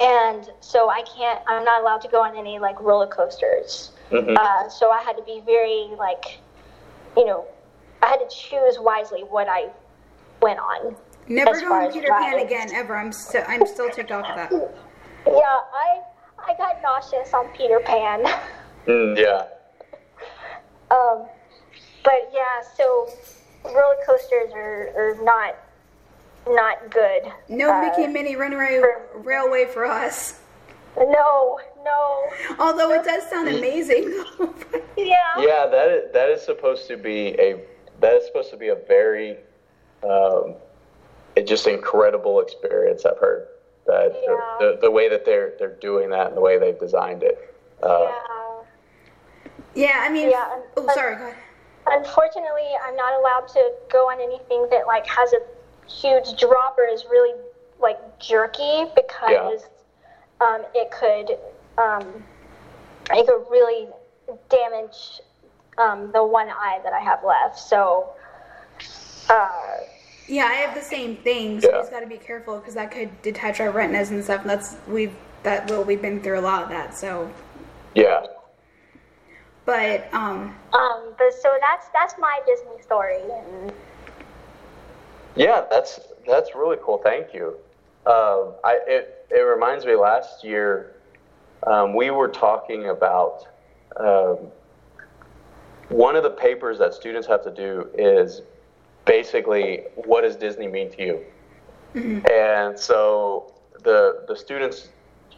and 0.00 0.48
so 0.60 0.88
I 0.88 1.02
can't, 1.02 1.40
I'm 1.46 1.64
not 1.64 1.82
allowed 1.82 2.00
to 2.02 2.08
go 2.08 2.22
on 2.22 2.36
any 2.36 2.58
like 2.58 2.80
roller 2.80 3.06
coasters. 3.06 3.92
hmm 4.10 4.34
Uh, 4.36 4.68
so 4.68 4.90
I 4.90 5.02
had 5.02 5.16
to 5.16 5.22
be 5.22 5.40
very 5.44 5.88
like, 5.98 6.40
you 7.16 7.26
know, 7.26 7.46
I 8.02 8.06
had 8.08 8.18
to 8.18 8.28
choose 8.34 8.78
wisely 8.78 9.22
what 9.22 9.48
I 9.48 9.68
went 10.40 10.58
on. 10.60 10.96
Never 11.28 11.50
as 11.56 11.60
go 11.62 11.68
far 11.68 11.80
on 11.82 11.88
as 11.88 11.94
Peter 11.94 12.08
Pan 12.08 12.34
rides. 12.34 12.44
again 12.44 12.68
ever. 12.74 12.96
I'm 12.96 13.12
still 13.12 13.44
I'm 13.46 13.66
still 13.66 13.90
ticked 13.90 14.12
off 14.12 14.26
of 14.26 14.36
that. 14.36 14.52
Yeah, 15.26 15.34
I 15.74 16.00
I 16.46 16.54
got 16.56 16.80
nauseous 16.80 17.34
on 17.34 17.48
Peter 17.48 17.80
Pan. 17.80 18.24
Mm, 18.86 19.18
yeah. 19.18 19.46
um, 20.90 21.26
but 22.02 22.30
yeah, 22.32 22.62
so 22.76 23.10
roller 23.64 23.96
coasters 24.06 24.52
are, 24.54 24.90
are 24.96 25.22
not 25.22 25.56
not 26.48 26.90
good. 26.90 27.30
No 27.48 27.70
Uh, 27.70 27.82
Mickey 27.82 28.04
and 28.04 28.12
Minnie 28.14 28.36
Runaway 28.36 28.78
for- 28.80 29.06
Railway 29.16 29.66
for 29.66 29.84
us. 29.84 30.40
No, 30.96 31.60
no. 31.84 32.22
Although 32.58 32.92
it 32.92 33.04
does 33.04 33.28
sound 33.28 33.48
amazing. 33.48 34.24
Yeah. 34.96 35.14
Yeah, 35.38 35.66
that 35.66 35.88
is, 35.90 36.12
that 36.12 36.28
is 36.28 36.42
supposed 36.42 36.88
to 36.88 36.96
be 36.96 37.28
a 37.38 37.60
that 38.00 38.14
is 38.14 38.26
supposed 38.26 38.50
to 38.50 38.56
be 38.56 38.68
a 38.68 38.74
very 38.74 39.38
um, 40.02 40.54
just 41.44 41.66
incredible 41.66 42.40
experience. 42.40 43.04
I've 43.04 43.18
heard 43.18 43.48
that 43.86 44.12
the- 44.12 44.20
Yeah. 44.26 44.56
the, 44.60 44.78
the 44.82 44.90
way 44.90 45.08
that 45.08 45.24
they're 45.24 45.54
they're 45.58 45.74
doing 45.80 46.10
that 46.10 46.28
and 46.28 46.36
the 46.36 46.40
way 46.40 46.58
they've 46.58 46.78
designed 46.78 47.22
it. 47.22 47.54
Uh, 47.82 48.10
Yeah. 49.74 49.86
yeah, 49.86 49.98
I 50.00 50.10
mean, 50.10 50.30
Yeah, 50.30 50.60
oh, 50.76 50.84
but- 50.86 50.94
sorry, 50.94 51.16
go 51.16 51.22
ahead. 51.24 51.36
Unfortunately, 51.90 52.68
I'm 52.84 52.96
not 52.96 53.14
allowed 53.18 53.48
to 53.48 53.72
go 53.90 54.10
on 54.10 54.20
anything 54.20 54.68
that 54.70 54.86
like 54.86 55.06
has 55.06 55.32
a 55.32 55.40
huge 55.90 56.38
drop 56.38 56.76
or 56.78 56.84
is 56.84 57.06
really 57.10 57.34
like 57.80 58.18
jerky 58.18 58.84
because 58.94 59.62
um, 60.42 60.62
it 60.74 60.90
could 60.90 61.38
um, 61.82 62.22
it 63.10 63.26
could 63.26 63.44
really 63.50 63.88
damage 64.50 65.22
um, 65.78 66.10
the 66.12 66.24
one 66.24 66.48
eye 66.48 66.80
that 66.84 66.92
I 66.92 67.00
have 67.00 67.22
left. 67.24 67.58
So. 67.58 68.10
Uh, 69.28 69.48
Yeah, 70.26 70.44
I 70.44 70.54
have 70.54 70.74
the 70.74 70.82
same 70.82 71.16
thing, 71.16 71.58
so 71.60 71.68
Yeah. 71.68 71.76
we 71.76 71.80
just 71.80 71.90
got 71.90 72.00
to 72.00 72.06
be 72.06 72.18
careful 72.18 72.58
because 72.58 72.74
that 72.74 72.90
could 72.90 73.10
detach 73.22 73.60
our 73.60 73.70
retinas 73.70 74.10
and 74.10 74.22
stuff. 74.22 74.42
And 74.42 74.50
that's 74.50 74.76
we've 74.86 75.14
that 75.42 75.70
well 75.70 75.84
we've 75.84 76.02
been 76.02 76.20
through 76.20 76.38
a 76.38 76.42
lot 76.42 76.62
of 76.62 76.68
that. 76.68 76.94
So, 76.94 77.30
yeah. 77.94 78.26
but 79.64 80.12
um, 80.12 80.54
um, 80.74 81.14
but 81.18 81.32
so 81.32 81.56
that's 81.60 81.88
that's 81.94 82.14
my 82.18 82.40
Disney 82.46 82.80
story. 82.82 83.20
And, 83.22 83.72
Yeah, 85.34 85.64
that's 85.70 86.00
that's 86.26 86.54
really 86.54 86.76
cool. 86.82 86.98
Thank 86.98 87.32
you. 87.32 87.56
Um, 88.06 88.52
I 88.64 88.80
it 88.86 89.26
it 89.30 89.40
reminds 89.40 89.86
me 89.86 89.94
last 89.94 90.44
year 90.44 90.92
um, 91.66 91.94
we 91.94 92.10
were 92.10 92.28
talking 92.28 92.88
about 92.90 93.46
um, 93.96 94.38
one 95.88 96.16
of 96.16 96.22
the 96.22 96.30
papers 96.30 96.78
that 96.78 96.94
students 96.94 97.26
have 97.26 97.42
to 97.44 97.50
do 97.50 97.88
is 97.96 98.42
basically 99.04 99.84
what 99.94 100.22
does 100.22 100.36
Disney 100.36 100.68
mean 100.68 100.90
to 100.92 101.02
you, 101.04 102.22
and 102.30 102.78
so 102.78 103.54
the 103.82 104.24
the 104.28 104.36
students 104.36 104.88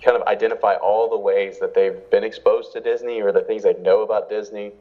kind 0.03 0.17
of 0.17 0.27
identify 0.27 0.75
all 0.75 1.09
the 1.09 1.19
ways 1.19 1.59
that 1.61 1.75
they've 1.75 2.09
been 2.11 2.25
exposed 2.25 2.73
to 2.73 2.81
Disney 2.81 3.21
or 3.21 3.33
the 3.33 3.43
things 3.43 3.63
they 3.63 3.75
know 3.75 4.03
about 4.03 4.29
Disney, 4.29 4.73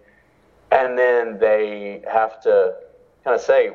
and 0.72 0.98
then 0.98 1.38
they 1.40 2.02
have 2.12 2.42
to 2.44 2.76
kind 3.24 3.36
of 3.36 3.42
say 3.42 3.70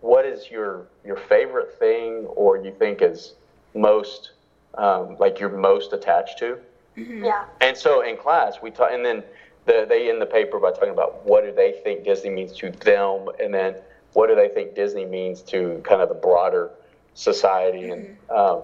what 0.00 0.26
is 0.26 0.50
your 0.50 0.86
your 1.04 1.16
favorite 1.16 1.78
thing, 1.78 2.26
or 2.36 2.58
you 2.58 2.72
think 2.78 3.02
is 3.02 3.34
most 3.74 4.32
um, 4.74 5.16
like 5.18 5.40
you're 5.40 5.56
most 5.56 5.92
attached 5.92 6.38
to? 6.38 6.58
Yeah. 6.96 7.46
And 7.60 7.76
so 7.76 8.02
in 8.02 8.16
class, 8.16 8.58
we 8.62 8.70
talk, 8.70 8.90
and 8.92 9.04
then 9.04 9.24
the, 9.66 9.86
they 9.88 10.10
end 10.10 10.20
the 10.20 10.26
paper 10.26 10.58
by 10.58 10.70
talking 10.70 10.90
about 10.90 11.24
what 11.24 11.44
do 11.44 11.52
they 11.52 11.72
think 11.84 12.04
Disney 12.04 12.30
means 12.30 12.52
to 12.58 12.70
them, 12.70 13.28
and 13.40 13.52
then 13.52 13.76
what 14.12 14.28
do 14.28 14.34
they 14.34 14.48
think 14.48 14.74
Disney 14.74 15.04
means 15.04 15.42
to 15.42 15.80
kind 15.84 16.00
of 16.00 16.08
the 16.08 16.14
broader 16.14 16.70
society. 17.14 17.90
And 17.90 18.16
um, 18.30 18.62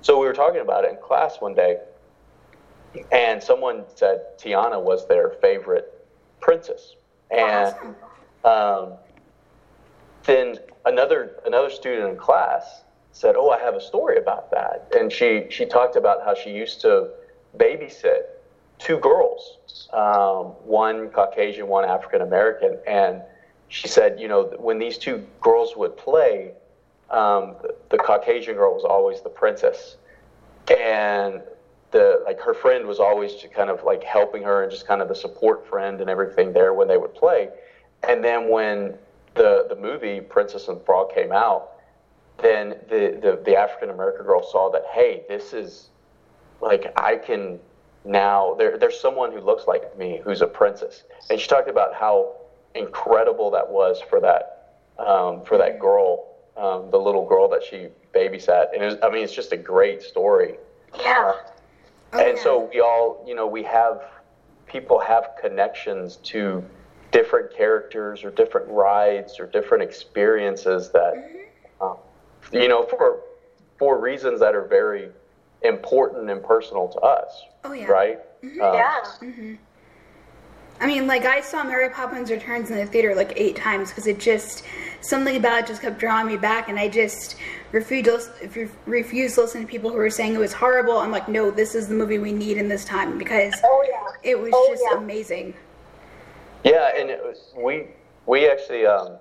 so 0.00 0.18
we 0.18 0.26
were 0.26 0.32
talking 0.32 0.60
about 0.60 0.84
it 0.84 0.90
in 0.90 0.96
class 0.96 1.36
one 1.40 1.54
day, 1.54 1.78
and 3.10 3.42
someone 3.42 3.84
said 3.94 4.38
Tiana 4.38 4.80
was 4.80 5.06
their 5.06 5.30
favorite 5.40 6.06
princess, 6.40 6.96
and 7.30 7.74
um, 8.44 8.94
then 10.24 10.58
another 10.84 11.36
another 11.46 11.70
student 11.70 12.10
in 12.10 12.16
class 12.16 12.82
said, 13.12 13.34
"Oh, 13.36 13.50
I 13.50 13.58
have 13.58 13.74
a 13.74 13.80
story 13.80 14.18
about 14.18 14.50
that," 14.50 14.88
and 14.96 15.12
she 15.12 15.46
she 15.50 15.66
talked 15.66 15.96
about 15.96 16.24
how 16.24 16.34
she 16.34 16.50
used 16.50 16.80
to 16.82 17.10
babysit 17.56 18.22
two 18.82 18.98
girls, 18.98 19.58
um, 19.92 20.46
one 20.66 21.08
Caucasian, 21.10 21.68
one 21.68 21.84
African 21.84 22.22
American, 22.22 22.78
and 22.86 23.22
she 23.68 23.88
said, 23.88 24.20
you 24.20 24.28
know, 24.28 24.54
when 24.58 24.78
these 24.78 24.98
two 24.98 25.24
girls 25.40 25.76
would 25.76 25.96
play, 25.96 26.52
um, 27.10 27.54
the, 27.62 27.74
the 27.90 27.98
Caucasian 27.98 28.54
girl 28.54 28.74
was 28.74 28.84
always 28.84 29.20
the 29.22 29.28
princess, 29.28 29.96
and 30.68 31.42
the 31.92 32.22
like 32.24 32.40
her 32.40 32.54
friend 32.54 32.86
was 32.86 32.98
always 32.98 33.34
just 33.34 33.52
kind 33.52 33.70
of 33.70 33.84
like 33.84 34.02
helping 34.02 34.42
her 34.42 34.62
and 34.62 34.72
just 34.72 34.86
kind 34.86 35.00
of 35.00 35.08
the 35.08 35.14
support 35.14 35.66
friend 35.68 36.00
and 36.00 36.10
everything 36.10 36.52
there 36.52 36.74
when 36.74 36.88
they 36.88 36.96
would 36.96 37.14
play, 37.14 37.48
and 38.08 38.24
then 38.24 38.48
when 38.48 38.94
the 39.34 39.66
the 39.68 39.76
movie 39.76 40.20
Princess 40.20 40.68
and 40.68 40.84
Frog 40.84 41.14
came 41.14 41.32
out, 41.32 41.72
then 42.38 42.70
the 42.88 43.18
the, 43.22 43.40
the 43.44 43.56
African 43.56 43.90
American 43.90 44.26
girl 44.26 44.42
saw 44.42 44.70
that 44.72 44.84
hey, 44.92 45.22
this 45.28 45.52
is 45.52 45.88
like 46.60 46.92
I 46.96 47.16
can 47.16 47.58
now 48.04 48.54
there 48.54 48.76
there's 48.78 48.98
someone 49.00 49.32
who 49.32 49.40
looks 49.40 49.66
like 49.66 49.96
me 49.96 50.20
who's 50.24 50.42
a 50.42 50.46
princess, 50.46 51.04
and 51.30 51.38
she 51.40 51.46
talked 51.46 51.68
about 51.68 51.94
how 51.94 52.34
incredible 52.74 53.50
that 53.50 53.68
was 53.68 54.00
for 54.08 54.20
that 54.20 54.74
um, 54.98 55.42
for 55.44 55.58
that 55.58 55.78
girl, 55.78 56.36
um, 56.56 56.90
the 56.90 56.98
little 56.98 57.26
girl 57.26 57.48
that 57.48 57.62
she 57.62 57.88
babysat, 58.14 58.72
and 58.74 58.82
was, 58.84 58.96
I 59.02 59.08
mean 59.08 59.22
it's 59.24 59.34
just 59.34 59.52
a 59.52 59.56
great 59.56 60.02
story. 60.02 60.56
Yeah. 60.98 61.32
Oh, 62.14 62.18
and 62.18 62.38
so 62.38 62.68
we 62.72 62.80
all, 62.80 63.24
you 63.26 63.34
know, 63.34 63.46
we 63.46 63.62
have 63.62 64.02
people 64.66 64.98
have 64.98 65.30
connections 65.40 66.16
to 66.24 66.62
different 67.10 67.54
characters 67.54 68.22
or 68.24 68.30
different 68.30 68.68
rides 68.68 69.38
or 69.40 69.46
different 69.46 69.82
experiences 69.82 70.90
that, 70.90 71.14
Mm-hmm. 71.14 71.84
uh, 71.84 71.94
you 72.60 72.68
know, 72.68 72.82
for 72.84 73.20
for 73.78 73.98
reasons 73.98 74.40
that 74.40 74.54
are 74.54 74.64
very 74.66 75.10
important 75.64 76.30
and 76.30 76.42
personal 76.42 76.88
to 76.88 76.98
us, 77.00 77.42
Oh 77.64 77.72
yeah. 77.72 77.86
right? 77.86 78.18
Um, 78.42 78.50
Yeah. 78.52 79.00
I 80.80 80.86
mean, 80.86 81.06
like 81.06 81.24
I 81.24 81.40
saw 81.42 81.62
Mary 81.62 81.88
Poppins 81.90 82.28
Returns 82.28 82.70
in 82.70 82.76
the 82.76 82.86
theater 82.86 83.14
like 83.14 83.34
eight 83.36 83.54
times 83.54 83.90
because 83.90 84.08
it 84.08 84.18
just 84.18 84.64
something 85.00 85.36
about 85.36 85.60
it 85.60 85.66
just 85.68 85.80
kept 85.80 85.98
drawing 85.98 86.26
me 86.26 86.36
back, 86.36 86.68
and 86.68 86.76
I 86.78 86.88
just 86.88 87.36
refused 87.70 88.06
to, 88.06 88.12
lis- 88.48 88.70
refused 88.86 89.36
to 89.36 89.42
listen 89.42 89.60
to 89.60 89.66
people 89.66 89.90
who 89.90 89.96
were 89.96 90.10
saying 90.10 90.34
it 90.34 90.38
was 90.38 90.52
horrible. 90.52 90.98
I'm 90.98 91.12
like, 91.12 91.28
no, 91.28 91.52
this 91.52 91.76
is 91.76 91.86
the 91.86 91.94
movie 91.94 92.18
we 92.18 92.32
need 92.32 92.56
in 92.56 92.66
this 92.68 92.84
time 92.84 93.16
because 93.16 93.54
Oh 93.62 93.84
yeah. 93.88 94.00
it 94.24 94.38
was 94.38 94.50
Oh, 94.52 94.68
just 94.72 94.82
yeah. 94.90 94.98
amazing. 94.98 95.54
Yeah, 96.64 96.90
and 96.98 97.08
it 97.10 97.22
was, 97.22 97.52
we 97.56 97.86
we 98.26 98.48
actually 98.48 98.84
um, 98.86 99.18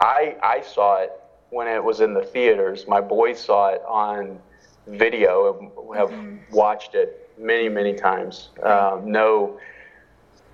I 0.00 0.36
I 0.42 0.62
saw 0.62 1.02
it 1.02 1.12
when 1.50 1.66
it 1.66 1.82
was 1.84 2.00
in 2.00 2.14
the 2.14 2.22
theaters. 2.22 2.86
My 2.88 3.00
boys 3.02 3.38
saw 3.38 3.68
it 3.68 3.82
on 3.86 4.38
video 4.86 5.58
and 5.58 5.96
have 5.96 6.12
watched 6.50 6.94
it 6.94 7.30
many 7.38 7.68
many 7.68 7.94
times. 7.94 8.50
Um, 8.62 9.10
know 9.10 9.58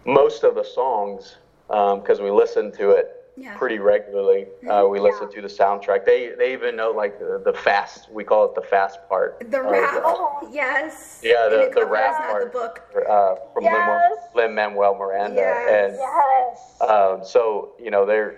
most 0.05 0.45
of 0.45 0.55
the 0.55 0.65
songs 0.65 1.37
because 1.69 2.21
we 2.21 2.31
listen 2.31 2.71
to 2.73 2.91
it 2.91 3.13
Yeah. 3.37 3.57
pretty 3.57 3.79
regularly. 3.81 4.47
Uh, 4.69 4.87
we 4.89 4.99
listen 5.01 5.31
to 5.33 5.43
the 5.43 5.49
soundtrack. 5.49 6.05
They 6.07 6.33
they 6.39 6.53
even 6.53 6.77
know 6.77 6.91
like 6.91 7.19
the, 7.19 7.43
the 7.45 7.53
fast. 7.53 8.11
We 8.11 8.23
call 8.25 8.45
it 8.47 8.55
the 8.55 8.63
fast 8.67 8.99
part. 9.09 9.39
The 9.51 9.63
rap, 9.63 10.03
Oh. 10.05 10.49
yes. 10.53 11.21
Yeah, 11.23 11.49
the, 11.51 11.71
the 11.75 11.85
rap 11.87 12.31
part 12.31 12.45
the 12.53 12.59
book. 12.59 12.83
uh, 13.09 13.35
from 13.53 13.65
Yes. 13.65 14.13
Lin 14.35 14.55
Manuel 14.55 14.95
Miranda, 14.95 15.41
Yes. 15.41 15.69
and 15.69 15.95
Yes. 15.99 16.81
um, 16.89 17.25
so 17.25 17.73
you 17.81 17.91
know 17.91 18.07
they're 18.07 18.37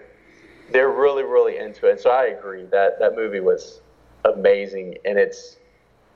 they're 0.73 0.91
really 0.91 1.23
really 1.25 1.59
into 1.59 1.87
it. 1.87 2.01
So 2.01 2.11
I 2.11 2.27
agree 2.27 2.65
that 2.71 2.99
that 2.99 3.15
movie 3.15 3.41
was 3.41 3.81
amazing, 4.25 4.97
and 5.05 5.19
it's 5.19 5.58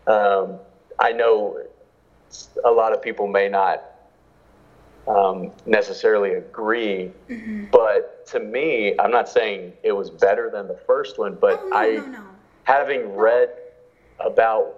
um, 0.07 0.59
I 0.99 1.13
know 1.13 1.59
a 2.65 2.71
lot 2.71 2.93
of 2.93 3.03
people 3.03 3.27
may 3.27 3.49
not 3.49 3.83
um, 5.07 5.51
necessarily 5.67 6.35
agree, 6.35 7.11
but 7.73 8.25
to 8.27 8.41
me, 8.41 8.95
I'm 8.99 9.11
not 9.11 9.29
saying 9.29 9.73
it 9.83 9.93
was 9.93 10.11
better 10.11 10.49
than 10.51 10.69
the 10.69 10.79
first 10.87 11.19
one, 11.19 11.37
but 11.41 11.61
Oh, 11.63 11.69
no, 11.69 11.77
I 11.77 11.87
no, 11.97 12.07
no. 12.07 12.25
having 12.65 13.15
read 13.17 13.51
about 14.21 14.75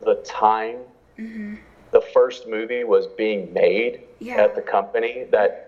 the 0.00 0.14
time 0.24 0.78
the 1.92 2.00
first 2.12 2.46
movie 2.46 2.84
was 2.84 3.06
being 3.06 3.52
made 3.52 4.02
Yeah. 4.20 4.36
at 4.42 4.54
the 4.54 4.62
company 4.62 5.24
that 5.30 5.62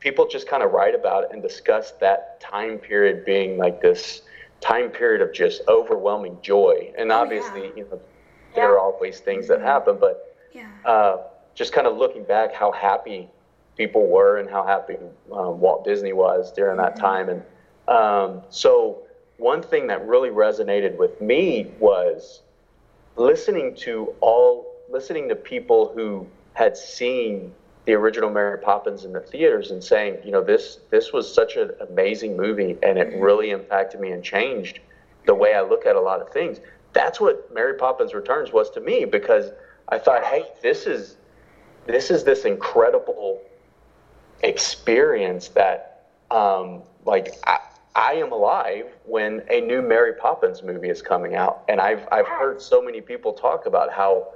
people 0.00 0.26
just 0.26 0.46
kind 0.48 0.62
of 0.62 0.72
write 0.72 0.94
about 0.94 1.24
it 1.24 1.30
and 1.32 1.42
discuss 1.42 1.92
that 2.00 2.40
time 2.40 2.78
period 2.78 3.24
being 3.24 3.58
like 3.58 3.80
this 3.80 4.22
time 4.60 4.90
period 4.90 5.20
of 5.20 5.32
just 5.32 5.62
overwhelming 5.68 6.38
joy 6.40 6.92
and 6.96 7.10
Oh, 7.12 7.16
obviously 7.16 7.62
yeah. 7.68 7.72
you 7.76 7.88
know 7.90 8.00
there 8.54 8.72
are 8.72 8.78
always 8.78 9.20
things 9.20 9.48
that 9.48 9.60
happen 9.60 9.96
but 10.00 10.36
Yeah. 10.52 10.68
uh, 10.84 11.18
just 11.54 11.72
kind 11.72 11.86
of 11.86 11.96
looking 11.96 12.24
back 12.24 12.54
how 12.54 12.70
happy 12.72 13.28
people 13.76 14.06
were 14.06 14.38
and 14.38 14.48
how 14.48 14.64
happy 14.64 14.96
um, 15.32 15.60
Walt 15.60 15.84
Disney 15.84 16.12
was 16.12 16.52
during 16.52 16.76
that 16.78 16.96
time. 16.96 17.28
And 17.28 17.42
um, 17.88 18.42
so, 18.50 19.02
one 19.38 19.62
thing 19.62 19.86
that 19.88 20.06
really 20.06 20.30
resonated 20.30 20.96
with 20.96 21.20
me 21.20 21.72
was 21.78 22.42
listening 23.16 23.74
to 23.76 24.14
all, 24.20 24.66
listening 24.90 25.28
to 25.28 25.34
people 25.34 25.92
who 25.94 26.26
had 26.54 26.76
seen 26.76 27.52
the 27.86 27.94
original 27.94 28.30
Mary 28.30 28.58
Poppins 28.58 29.04
in 29.04 29.12
the 29.12 29.20
theaters 29.20 29.70
and 29.72 29.82
saying, 29.82 30.18
you 30.24 30.30
know, 30.30 30.42
this 30.42 30.78
this 30.90 31.12
was 31.12 31.32
such 31.32 31.56
an 31.56 31.70
amazing 31.88 32.36
movie 32.36 32.76
and 32.82 32.98
it 32.98 33.12
really 33.20 33.50
impacted 33.50 34.00
me 34.00 34.12
and 34.12 34.22
changed 34.22 34.78
the 35.26 35.34
way 35.34 35.54
I 35.54 35.62
look 35.62 35.86
at 35.86 35.96
a 35.96 36.00
lot 36.00 36.20
of 36.20 36.30
things. 36.30 36.60
That's 36.92 37.20
what 37.20 37.52
Mary 37.54 37.74
Poppins 37.74 38.14
Returns 38.14 38.52
was 38.52 38.70
to 38.70 38.80
me 38.80 39.04
because 39.04 39.50
I 39.88 39.98
thought, 39.98 40.24
hey, 40.24 40.44
this 40.62 40.86
is 40.86 41.16
this 41.86 42.10
is 42.10 42.22
this 42.24 42.44
incredible 42.44 43.42
experience 44.42 45.48
that 45.48 46.06
um, 46.30 46.82
like 47.04 47.34
I, 47.46 47.58
I 47.94 48.12
am 48.14 48.32
alive 48.32 48.86
when 49.04 49.42
a 49.50 49.60
new 49.60 49.82
Mary 49.82 50.14
Poppins 50.14 50.62
movie 50.62 50.88
is 50.88 51.02
coming 51.02 51.34
out, 51.34 51.64
and 51.68 51.80
I've 51.80 52.06
I've 52.10 52.26
heard 52.26 52.60
so 52.60 52.82
many 52.82 53.00
people 53.00 53.32
talk 53.32 53.66
about 53.66 53.92
how 53.92 54.28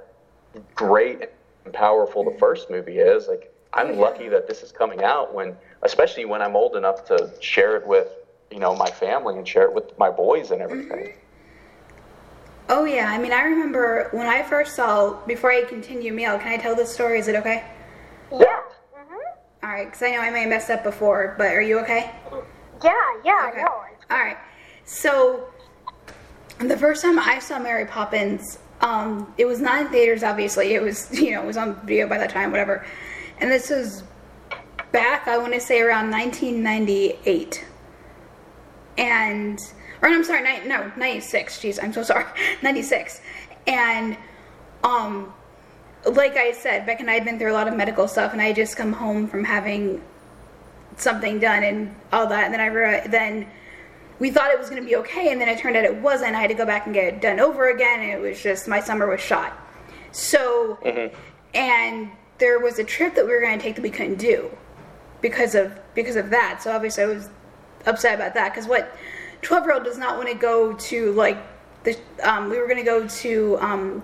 great 0.75 1.29
and 1.65 1.73
powerful 1.73 2.23
the 2.23 2.37
first 2.37 2.69
movie 2.69 2.99
is. 2.99 3.27
Like 3.27 3.53
I'm 3.73 3.97
lucky 3.97 4.29
that 4.29 4.47
this 4.47 4.63
is 4.63 4.71
coming 4.71 5.03
out 5.03 5.33
when, 5.33 5.55
especially 5.81 6.25
when 6.25 6.41
I'm 6.41 6.55
old 6.55 6.75
enough 6.75 7.05
to 7.05 7.31
share 7.39 7.75
it 7.75 7.85
with 7.85 8.07
you 8.51 8.59
know 8.59 8.75
my 8.75 8.89
family 8.89 9.37
and 9.37 9.47
share 9.47 9.63
it 9.63 9.73
with 9.73 9.97
my 9.97 10.09
boys 10.09 10.51
and 10.51 10.61
everything. 10.61 11.13
Oh 12.69 12.85
yeah. 12.85 13.09
I 13.09 13.17
mean, 13.17 13.31
I 13.31 13.41
remember 13.43 14.09
when 14.11 14.27
I 14.27 14.43
first 14.43 14.75
saw. 14.75 15.13
Before 15.25 15.51
I 15.51 15.63
continue, 15.63 16.11
Meal, 16.13 16.37
can 16.37 16.49
I 16.51 16.57
tell 16.57 16.75
this 16.75 16.91
story? 16.93 17.19
Is 17.19 17.27
it 17.27 17.35
okay? 17.35 17.63
Yeah. 18.31 18.59
hmm 18.93 19.15
All 19.63 19.69
right, 19.69 19.85
because 19.85 20.01
I 20.03 20.11
know 20.11 20.19
I 20.19 20.29
may 20.29 20.41
have 20.41 20.49
messed 20.49 20.69
up 20.69 20.83
before, 20.83 21.35
but 21.37 21.47
are 21.47 21.61
you 21.61 21.79
okay? 21.79 22.11
Yeah. 22.83 22.93
Yeah. 23.23 23.49
Okay. 23.51 23.61
No. 23.61 23.67
All 24.11 24.17
right. 24.23 24.37
So, 24.85 25.49
the 26.59 26.77
first 26.77 27.01
time 27.01 27.19
I 27.19 27.39
saw 27.39 27.59
Mary 27.59 27.85
Poppins, 27.85 28.59
um, 28.81 29.33
it 29.37 29.45
was 29.45 29.59
not 29.59 29.81
in 29.81 29.87
theaters. 29.91 30.23
Obviously, 30.23 30.73
it 30.73 30.81
was 30.81 31.09
you 31.19 31.31
know 31.31 31.43
it 31.43 31.47
was 31.47 31.57
on 31.57 31.75
video 31.85 32.07
by 32.07 32.17
that 32.17 32.29
time, 32.29 32.51
whatever. 32.51 32.85
And 33.39 33.51
this 33.51 33.69
was 33.69 34.03
back, 34.91 35.27
I 35.27 35.37
want 35.37 35.53
to 35.53 35.59
say 35.59 35.79
around 35.81 36.09
1998. 36.09 37.65
And 38.97 39.59
or 40.01 40.09
I'm 40.09 40.23
sorry, 40.23 40.41
ni- 40.43 40.67
no, 40.67 40.91
96. 40.95 41.57
Jeez, 41.59 41.79
I'm 41.81 41.93
so 41.93 42.03
sorry, 42.03 42.25
96. 42.61 43.21
And 43.65 44.17
um, 44.83 45.33
like 46.05 46.37
I 46.37 46.51
said, 46.51 46.85
Beck 46.85 46.99
and 46.99 47.09
I 47.09 47.13
had 47.15 47.25
been 47.25 47.37
through 47.39 47.51
a 47.51 47.53
lot 47.53 47.67
of 47.67 47.75
medical 47.75 48.07
stuff, 48.07 48.31
and 48.33 48.41
I 48.41 48.45
had 48.45 48.55
just 48.55 48.77
come 48.77 48.93
home 48.93 49.27
from 49.27 49.43
having 49.43 50.01
something 50.95 51.39
done 51.39 51.63
and 51.63 51.95
all 52.13 52.27
that. 52.27 52.45
And 52.45 52.53
then 52.53 52.61
I 52.61 52.67
re- 52.67 53.07
then 53.07 53.47
we 54.19 54.31
thought 54.31 54.51
it 54.51 54.59
was 54.59 54.69
going 54.69 54.81
to 54.81 54.87
be 54.87 54.95
okay, 54.97 55.31
and 55.31 55.39
then 55.41 55.49
it 55.49 55.59
turned 55.59 55.75
out 55.75 55.83
it 55.83 55.95
wasn't. 56.01 56.35
I 56.35 56.41
had 56.41 56.47
to 56.49 56.53
go 56.53 56.65
back 56.65 56.85
and 56.85 56.93
get 56.93 57.13
it 57.13 57.21
done 57.21 57.39
over 57.39 57.69
again. 57.69 57.99
And 57.99 58.11
it 58.11 58.19
was 58.21 58.41
just 58.41 58.67
my 58.67 58.79
summer 58.79 59.07
was 59.07 59.21
shot. 59.21 59.57
So, 60.11 60.77
and 61.53 62.09
there 62.39 62.59
was 62.59 62.79
a 62.79 62.83
trip 62.83 63.15
that 63.15 63.25
we 63.25 63.31
were 63.31 63.41
going 63.41 63.57
to 63.57 63.63
take 63.63 63.75
that 63.75 63.81
we 63.81 63.89
couldn't 63.89 64.17
do 64.19 64.49
because 65.21 65.55
of 65.55 65.77
because 65.93 66.15
of 66.15 66.29
that. 66.29 66.61
So 66.63 66.71
obviously 66.71 67.03
I 67.03 67.07
was 67.07 67.29
upset 67.85 68.15
about 68.15 68.33
that 68.35 68.53
because 68.53 68.67
what 68.67 68.95
12 69.41 69.65
year 69.65 69.73
old 69.73 69.83
does 69.83 69.97
not 69.97 70.17
want 70.17 70.29
to 70.29 70.35
go 70.35 70.73
to 70.73 71.11
like 71.13 71.37
the 71.83 71.97
um, 72.23 72.49
we 72.49 72.57
were 72.57 72.65
going 72.65 72.77
to 72.77 72.83
go 72.83 73.07
to 73.07 73.57
um, 73.59 74.03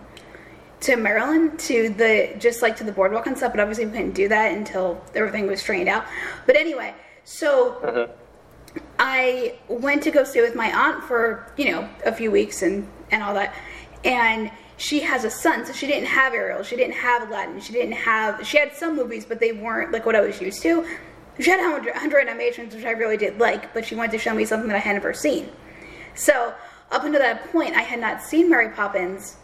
to 0.81 0.95
Maryland 0.95 1.57
to 1.59 1.89
the 1.89 2.35
just 2.37 2.61
like 2.61 2.75
to 2.77 2.83
the 2.83 2.91
boardwalk 2.91 3.25
and 3.27 3.37
stuff, 3.37 3.53
but 3.53 3.59
obviously 3.59 3.85
we 3.85 3.91
couldn't 3.91 4.11
do 4.11 4.27
that 4.27 4.51
until 4.51 5.01
everything 5.15 5.47
was 5.47 5.61
straightened 5.61 5.89
out. 5.89 6.05
But 6.45 6.55
anyway, 6.55 6.93
so 7.23 8.09
I 8.99 9.55
went 9.67 10.03
to 10.03 10.11
go 10.11 10.23
stay 10.23 10.41
with 10.41 10.55
my 10.55 10.71
aunt 10.71 11.03
for 11.03 11.51
you 11.57 11.71
know 11.71 11.89
a 12.05 12.13
few 12.13 12.31
weeks 12.31 12.61
and 12.61 12.87
and 13.11 13.23
all 13.23 13.33
that, 13.33 13.55
and 14.03 14.51
she 14.77 14.99
has 15.01 15.23
a 15.23 15.29
son, 15.29 15.65
so 15.65 15.71
she 15.71 15.87
didn't 15.87 16.07
have 16.07 16.33
Ariel, 16.33 16.63
she 16.63 16.75
didn't 16.75 16.95
have 16.95 17.27
Aladdin, 17.29 17.59
she 17.61 17.73
didn't 17.73 17.93
have 17.93 18.45
she 18.45 18.57
had 18.57 18.73
some 18.73 18.95
movies, 18.95 19.25
but 19.25 19.39
they 19.39 19.51
weren't 19.51 19.91
like 19.91 20.05
what 20.05 20.15
I 20.15 20.21
was 20.21 20.41
used 20.41 20.61
to. 20.63 20.85
She 21.39 21.49
had 21.49 21.59
100, 21.59 21.91
100 21.93 22.27
animations, 22.27 22.75
which 22.75 22.85
I 22.85 22.91
really 22.91 23.17
did 23.17 23.39
like, 23.39 23.73
but 23.73 23.85
she 23.85 23.95
wanted 23.95 24.11
to 24.11 24.17
show 24.19 24.33
me 24.33 24.45
something 24.45 24.67
that 24.67 24.75
I 24.75 24.79
had 24.79 24.93
never 24.93 25.13
seen. 25.13 25.49
So 26.15 26.53
up 26.91 27.03
until 27.03 27.19
that 27.21 27.51
point, 27.51 27.75
I 27.75 27.81
had 27.81 27.99
not 27.99 28.21
seen 28.21 28.49
Mary 28.49 28.69
Poppins. 28.69 29.37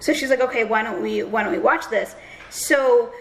So 0.00 0.12
she's 0.12 0.30
like, 0.30 0.40
okay, 0.40 0.64
why 0.64 0.82
don't 0.82 1.00
we 1.00 1.22
why 1.22 1.44
don't 1.44 1.52
we 1.52 1.58
watch 1.60 1.88
this? 1.90 2.16
So, 2.50 3.12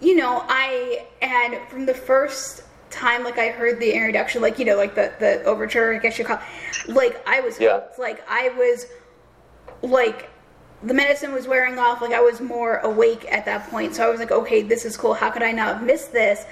you 0.00 0.16
know, 0.16 0.44
I 0.48 1.06
and 1.22 1.58
from 1.68 1.86
the 1.86 1.94
first 1.94 2.62
time 2.90 3.22
like 3.24 3.38
I 3.38 3.48
heard 3.48 3.78
the 3.78 3.92
introduction, 3.92 4.42
like 4.42 4.58
you 4.58 4.64
know, 4.64 4.76
like 4.76 4.96
the 4.96 5.12
the 5.20 5.44
overture, 5.44 5.94
I 5.94 5.98
guess 5.98 6.18
you 6.18 6.24
call, 6.24 6.40
like 6.88 7.22
I 7.26 7.40
was 7.40 7.60
Yeah. 7.60 7.74
hooked. 7.74 7.98
Like 8.00 8.24
I 8.28 8.48
was 8.50 8.86
like 9.82 10.30
the 10.82 10.94
medicine 10.94 11.32
was 11.32 11.46
wearing 11.46 11.78
off 11.78 12.02
like 12.02 12.12
i 12.12 12.20
was 12.20 12.40
more 12.42 12.76
awake 12.78 13.24
at 13.30 13.44
that 13.46 13.68
point 13.70 13.94
so 13.94 14.06
i 14.06 14.10
was 14.10 14.20
like 14.20 14.30
okay 14.30 14.60
this 14.60 14.84
is 14.84 14.96
cool 14.96 15.14
how 15.14 15.30
could 15.30 15.42
i 15.42 15.50
not 15.50 15.76
have 15.76 15.82
missed 15.82 16.12
this 16.12 16.44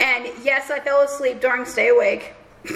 and 0.00 0.28
yes 0.42 0.70
i 0.70 0.78
fell 0.80 1.02
asleep 1.02 1.40
during 1.40 1.64
stay 1.64 1.88
awake. 1.88 2.34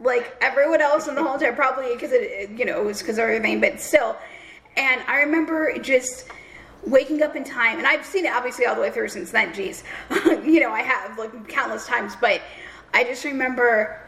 Like 0.00 0.36
everyone 0.40 0.80
else 0.80 1.08
in 1.08 1.16
the 1.16 1.24
whole 1.24 1.38
time 1.38 1.56
probably 1.56 1.92
because 1.92 2.12
it 2.12 2.50
you 2.50 2.64
know 2.64 2.80
it 2.80 2.84
was 2.84 3.00
because 3.00 3.18
of 3.18 3.24
everything 3.24 3.60
but 3.60 3.80
still. 3.80 4.16
And 4.76 5.02
i 5.08 5.16
remember 5.22 5.76
just 5.78 6.28
waking 6.86 7.20
up 7.22 7.34
in 7.34 7.42
time 7.42 7.78
and 7.78 7.86
i've 7.86 8.06
seen 8.06 8.24
it 8.24 8.32
obviously 8.32 8.64
all 8.64 8.76
the 8.76 8.80
way 8.80 8.90
through 8.92 9.08
since 9.08 9.32
then 9.32 9.52
geez. 9.52 9.82
You 10.24 10.60
know 10.60 10.70
i 10.70 10.82
have 10.82 11.18
like 11.18 11.48
countless 11.48 11.86
times 11.86 12.14
but 12.20 12.40
i 12.94 13.02
just 13.02 13.24
remember 13.24 14.00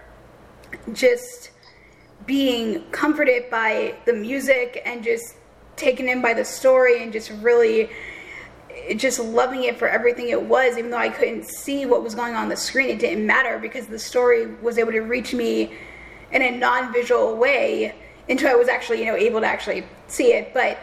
just 0.93 1.51
being 2.27 2.85
comforted 2.93 3.51
by 3.51 3.97
the 4.05 4.13
music 4.13 4.83
and 4.87 5.03
just 5.03 5.35
taken 5.75 6.09
in 6.09 6.23
by 6.23 6.35
the 6.35 6.45
story 6.45 7.03
and 7.03 7.13
just 7.13 7.31
really 7.43 7.91
just 8.97 9.18
loving 9.18 9.64
it 9.64 9.78
for 9.78 9.89
everything 9.89 10.28
it 10.28 10.43
was 10.43 10.76
even 10.76 10.91
though 10.91 10.97
i 10.97 11.09
couldn't 11.09 11.45
see 11.45 11.87
what 11.87 12.03
was 12.03 12.14
going 12.14 12.35
on 12.35 12.49
the 12.49 12.57
screen 12.57 12.89
it 12.89 12.99
didn't 12.99 13.26
matter 13.26 13.59
because 13.59 13.87
the 13.87 13.99
story 13.99 14.47
was 14.57 14.78
able 14.78 14.93
to 14.93 15.01
reach 15.01 15.35
me 15.35 15.72
in 16.33 16.43
a 16.43 16.51
non-visual 16.51 17.37
way 17.37 17.95
until 18.28 18.49
i 18.51 18.55
was 18.55 18.68
actually 18.68 19.01
you 19.01 19.07
know 19.07 19.16
able 19.16 19.41
to 19.41 19.47
actually 19.47 19.85
see 20.07 20.33
it. 20.33 20.53
But 20.53 20.78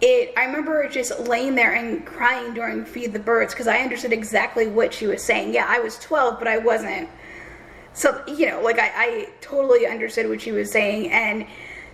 it 0.00 0.32
i 0.36 0.44
remember 0.44 0.88
just 0.88 1.18
laying 1.20 1.54
there 1.54 1.74
and 1.74 2.06
crying 2.06 2.54
during 2.54 2.84
feed 2.84 3.12
the 3.12 3.18
birds 3.18 3.52
because 3.52 3.66
i 3.66 3.78
understood 3.78 4.12
exactly 4.12 4.66
what 4.66 4.94
she 4.94 5.06
was 5.06 5.22
saying. 5.22 5.52
Yeah 5.52 5.66
i 5.68 5.80
was 5.80 5.98
12 5.98 6.38
but 6.38 6.48
i 6.48 6.58
wasn't. 6.58 7.08
So 7.92 8.22
you 8.26 8.46
know 8.46 8.62
like 8.62 8.78
I, 8.78 8.92
I 8.94 9.28
totally 9.40 9.86
understood 9.86 10.28
what 10.28 10.40
she 10.40 10.52
was 10.52 10.70
saying 10.70 11.10
and 11.10 11.46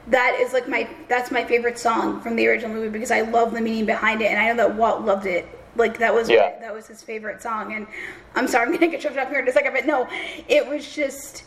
that 0.09 0.36
is 0.40 0.52
like 0.52 0.68
my 0.68 0.88
that's 1.09 1.30
my 1.30 1.44
favorite 1.44 1.78
song 1.78 2.20
from 2.20 2.36
the 2.36 2.46
original 2.46 2.74
movie 2.74 2.88
because 2.90 3.11
i 3.11 3.22
love 3.22 3.52
the 3.52 3.61
meaning 3.61 3.86
behind 3.86 4.20
it 4.20 4.26
and 4.26 4.38
i 4.38 4.46
know 4.48 4.57
that 4.57 4.74
walt 4.76 5.02
loved 5.02 5.26
it. 5.26 5.46
Like 5.76 5.98
that 5.98 6.14
was 6.14 6.28
Yeah. 6.30 6.59
that 6.61 6.72
was 6.72 6.86
his 6.86 7.02
favorite 7.02 7.42
song 7.42 7.72
and 7.74 7.86
i'm 8.34 8.46
sorry 8.46 8.66
i'm 8.66 8.72
gonna 8.72 8.86
get 8.88 9.00
tripped 9.00 9.16
up 9.16 9.28
here 9.28 9.40
in 9.40 9.48
a 9.48 9.52
second 9.52 9.72
but 9.72 9.86
no 9.86 10.07
it 10.46 10.66
was 10.66 10.94
just 10.94 11.44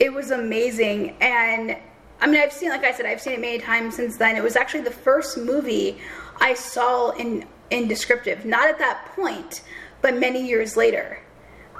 it 0.00 0.12
was 0.12 0.30
amazing 0.30 1.16
and 1.22 1.76
i 2.20 2.26
mean 2.26 2.40
i've 2.40 2.52
seen 2.52 2.68
like 2.68 2.84
i 2.84 2.92
said 2.92 3.06
i've 3.06 3.20
seen 3.20 3.32
it 3.34 3.40
many 3.40 3.58
times 3.58 3.94
since 3.96 4.16
then. 4.18 4.36
It 4.36 4.42
was 4.42 4.56
actually 4.56 4.82
the 4.82 4.90
first 4.90 5.38
movie 5.38 5.98
i 6.40 6.52
saw 6.54 7.10
in 7.10 7.46
in 7.70 7.88
descriptive. 7.88 8.44
Not 8.44 8.68
at 8.68 8.78
that 8.78 9.06
point 9.16 9.62
but 10.02 10.16
many 10.18 10.46
years 10.46 10.76
later 10.76 11.18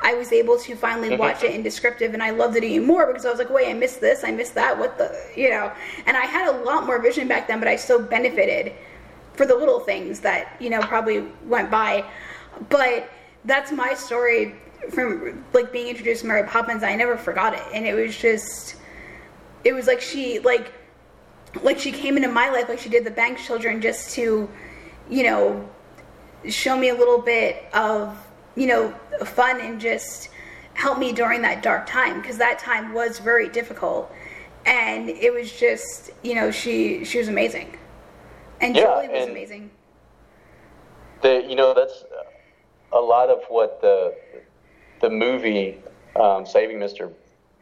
I 0.03 0.15
was 0.15 0.33
able 0.33 0.59
to 0.59 0.77
finally 0.77 1.11
mm-hmm. 1.11 1.19
watch 1.19 1.43
it 1.43 1.55
in 1.55 1.63
descriptive 1.63 2.15
and 2.15 2.23
I 2.23 2.31
loved 2.31 2.57
it 2.57 2.65
even 2.65 2.87
more 2.87 3.07
because 3.07 3.25
I 3.25 3.31
was 3.31 3.39
like, 3.39 3.51
wait, 3.51 3.69
I 3.69 3.73
missed 3.73 4.01
this, 4.01 4.25
I 4.25 4.31
missed 4.31 4.55
that, 4.55 4.79
what 4.79 4.99
the, 4.99 5.17
you 5.37 5.51
know. 5.51 5.73
And 6.07 6.17
I 6.17 6.27
had 6.27 6.49
a 6.49 6.59
lot 6.65 6.87
more 6.87 7.01
vision 7.01 7.29
back 7.29 7.49
then, 7.49 7.59
but 7.59 7.69
I 7.69 7.77
still 7.77 8.03
benefited 8.03 8.73
for 9.35 9.47
the 9.47 9.55
little 9.55 9.81
things 9.81 10.21
that, 10.21 10.57
you 10.61 10.71
know, 10.71 10.81
probably 10.81 11.27
went 11.47 11.71
by. 11.71 12.05
But 12.69 13.11
that's 13.45 13.73
my 13.73 13.95
story 13.95 14.55
from 14.91 15.45
like 15.53 15.73
being 15.73 15.89
introduced 15.89 16.23
to 16.23 16.27
Mary 16.27 16.47
Poppins. 16.47 16.83
I 16.83 16.95
never 16.95 17.17
forgot 17.17 17.55
it. 17.55 17.63
And 17.73 17.87
it 17.87 17.95
was 17.95 18.17
just, 18.17 18.77
it 19.65 19.73
was 19.73 19.87
like 19.87 20.01
she, 20.01 20.39
like, 20.41 20.73
like 21.63 21.79
she 21.79 21.91
came 21.93 22.17
into 22.17 22.29
my 22.29 22.51
life 22.51 22.69
like 22.69 22.79
she 22.79 22.89
did 22.89 23.05
the 23.05 23.11
Banks 23.11 23.47
children 23.47 23.81
just 23.81 24.15
to, 24.15 24.49
you 25.09 25.23
know, 25.23 25.69
show 26.49 26.77
me 26.77 26.91
a 26.91 26.95
little 26.95 27.21
bit 27.21 27.65
of 27.73 28.26
you 28.57 28.67
know 28.67 28.91
fun 29.25 29.61
and 29.61 29.81
just 29.81 30.31
help 30.75 30.99
me 30.99 31.13
during 31.13 31.43
that 31.43 31.63
dark 31.63 31.87
time 31.87 32.21
because 32.21 32.39
that 32.39 32.59
time 32.59 32.93
was 32.93 33.19
very 33.19 33.49
difficult 33.49 34.11
and 34.65 35.09
it 35.09 35.33
was 35.33 35.53
just 35.53 36.11
you 36.23 36.35
know 36.35 36.51
she 36.51 37.05
she 37.05 37.19
was 37.19 37.29
amazing 37.29 37.77
and 38.61 38.75
Yeah, 38.75 38.83
Julie 39.03 39.09
was 39.09 39.23
and- 39.23 39.31
amazing 39.31 39.71
the 41.23 41.45
you 41.49 41.55
know 41.55 41.75
that's 41.75 42.05
a 42.93 43.01
lot 43.01 43.29
of 43.29 43.43
what 43.49 43.81
the 43.81 44.15
the 45.01 45.11
movie 45.11 45.79
um, 46.17 46.47
Saving 46.47 46.79
Mr. 46.79 47.13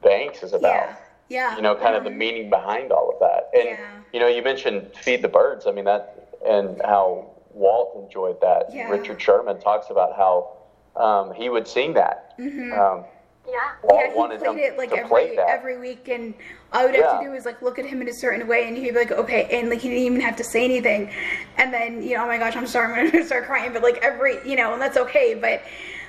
Banks 0.03 0.43
is 0.45 0.53
about. 0.53 0.63
yeah 0.75 0.97
yeah 1.29 1.57
You 1.57 1.63
know, 1.63 1.75
kind 1.75 1.97
of 1.97 2.05
the 2.05 2.11
Mhm. 2.11 2.17
meaning 2.17 2.51
behind 2.51 2.93
all 2.93 3.11
of 3.11 3.19
that. 3.19 3.49
And 3.53 3.71
Yeah. 3.71 3.79
you 4.13 4.21
know, 4.21 4.29
you 4.29 4.43
mentioned 4.43 4.93
Feed 5.03 5.23
the 5.23 5.29
Birds. 5.29 5.67
I 5.67 5.73
mean 5.73 5.87
that, 5.87 6.29
and 6.47 6.81
how 6.85 7.31
Walt 7.53 7.97
enjoyed 7.97 8.41
that. 8.43 8.73
Yeah. 8.73 8.89
Richard 8.91 9.21
Sherman 9.21 9.59
talks 9.59 9.91
about 9.91 10.15
how 10.17 10.51
um, 10.97 11.33
he 11.35 11.49
would 11.49 11.67
sing 11.67 11.95
that. 11.95 12.37
Mhm. 12.39 12.73
Um, 12.79 13.05
Yeah. 13.47 13.73
Yeah, 13.93 14.09
he 14.09 14.15
wanted 14.15 14.41
played 14.41 14.59
it 14.59 14.79
like 14.79 14.91
every 14.93 15.39
every 15.39 15.77
week, 15.79 16.09
and 16.09 16.33
all 16.73 16.81
I 16.81 16.85
would 16.87 16.95
have 16.95 17.05
Yeah. 17.05 17.19
to 17.19 17.25
do 17.27 17.35
is 17.35 17.45
like 17.45 17.61
look 17.61 17.79
at 17.79 17.85
him 17.85 18.01
in 18.01 18.09
a 18.09 18.13
certain 18.15 18.47
way, 18.49 18.67
and 18.67 18.75
he'd 18.77 18.93
be 18.93 18.99
like, 18.99 19.13
"Okay," 19.13 19.47
and 19.51 19.69
like 19.69 19.81
he 19.81 19.89
didn't 19.91 20.05
even 20.05 20.21
have 20.23 20.37
to 20.37 20.45
say 20.45 20.65
anything, 20.65 21.11
and 21.59 21.73
then 21.73 22.03
you 22.03 22.17
know, 22.17 22.25
oh 22.25 22.27
my 22.27 22.39
gosh, 22.39 22.57
I'm 22.57 22.67
sorry, 22.67 22.99
I'm 22.99 23.11
gonna 23.11 23.25
start 23.33 23.45
crying, 23.45 23.73
but 23.75 23.83
like 23.83 23.99
every, 23.99 24.39
you 24.49 24.57
know, 24.57 24.73
and 24.73 24.81
that's 24.81 24.97
okay, 24.97 25.35
but 25.35 25.61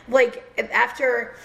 like 0.07 0.43
after 0.71 1.35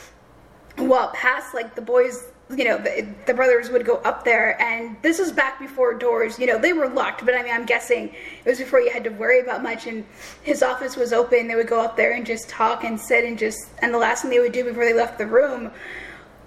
Walt 0.79 1.13
passed, 1.13 1.55
like 1.55 1.75
the 1.75 1.83
boys, 1.83 2.29
you 2.57 2.65
know, 2.65 2.79
the, 2.79 3.07
the 3.27 3.35
brothers 3.35 3.71
would 3.71 3.85
go 3.85 3.97
up 3.99 4.25
there, 4.25 4.61
and 4.61 4.97
this 5.03 5.19
was 5.19 5.33
back 5.33 5.59
before 5.59 5.95
doors, 5.95 6.39
you 6.39 6.47
know, 6.47 6.59
they 6.59 6.73
were 6.73 6.89
locked, 6.89 7.25
but 7.25 7.35
I 7.35 7.43
mean, 7.43 7.53
I'm 7.53 7.65
guessing 7.65 8.09
it 8.09 8.49
was 8.49 8.59
before 8.59 8.81
you 8.81 8.91
had 8.91 9.05
to 9.05 9.11
worry 9.11 9.41
about 9.41 9.63
much, 9.63 9.87
and 9.87 10.05
his 10.43 10.63
office 10.63 10.97
was 10.97 11.13
open. 11.13 11.49
They 11.49 11.55
would 11.55 11.69
go 11.69 11.81
up 11.81 11.97
there 11.97 12.13
and 12.13 12.27
just 12.27 12.49
talk 12.49 12.85
and 12.85 12.99
sit 12.99 13.25
and 13.25 13.39
just, 13.39 13.71
and 13.81 13.95
the 13.95 13.99
last 13.99 14.23
thing 14.23 14.31
they 14.31 14.41
would 14.41 14.53
do 14.53 14.65
before 14.65 14.85
they 14.85 14.95
left 14.95 15.19
the 15.19 15.27
room, 15.27 15.71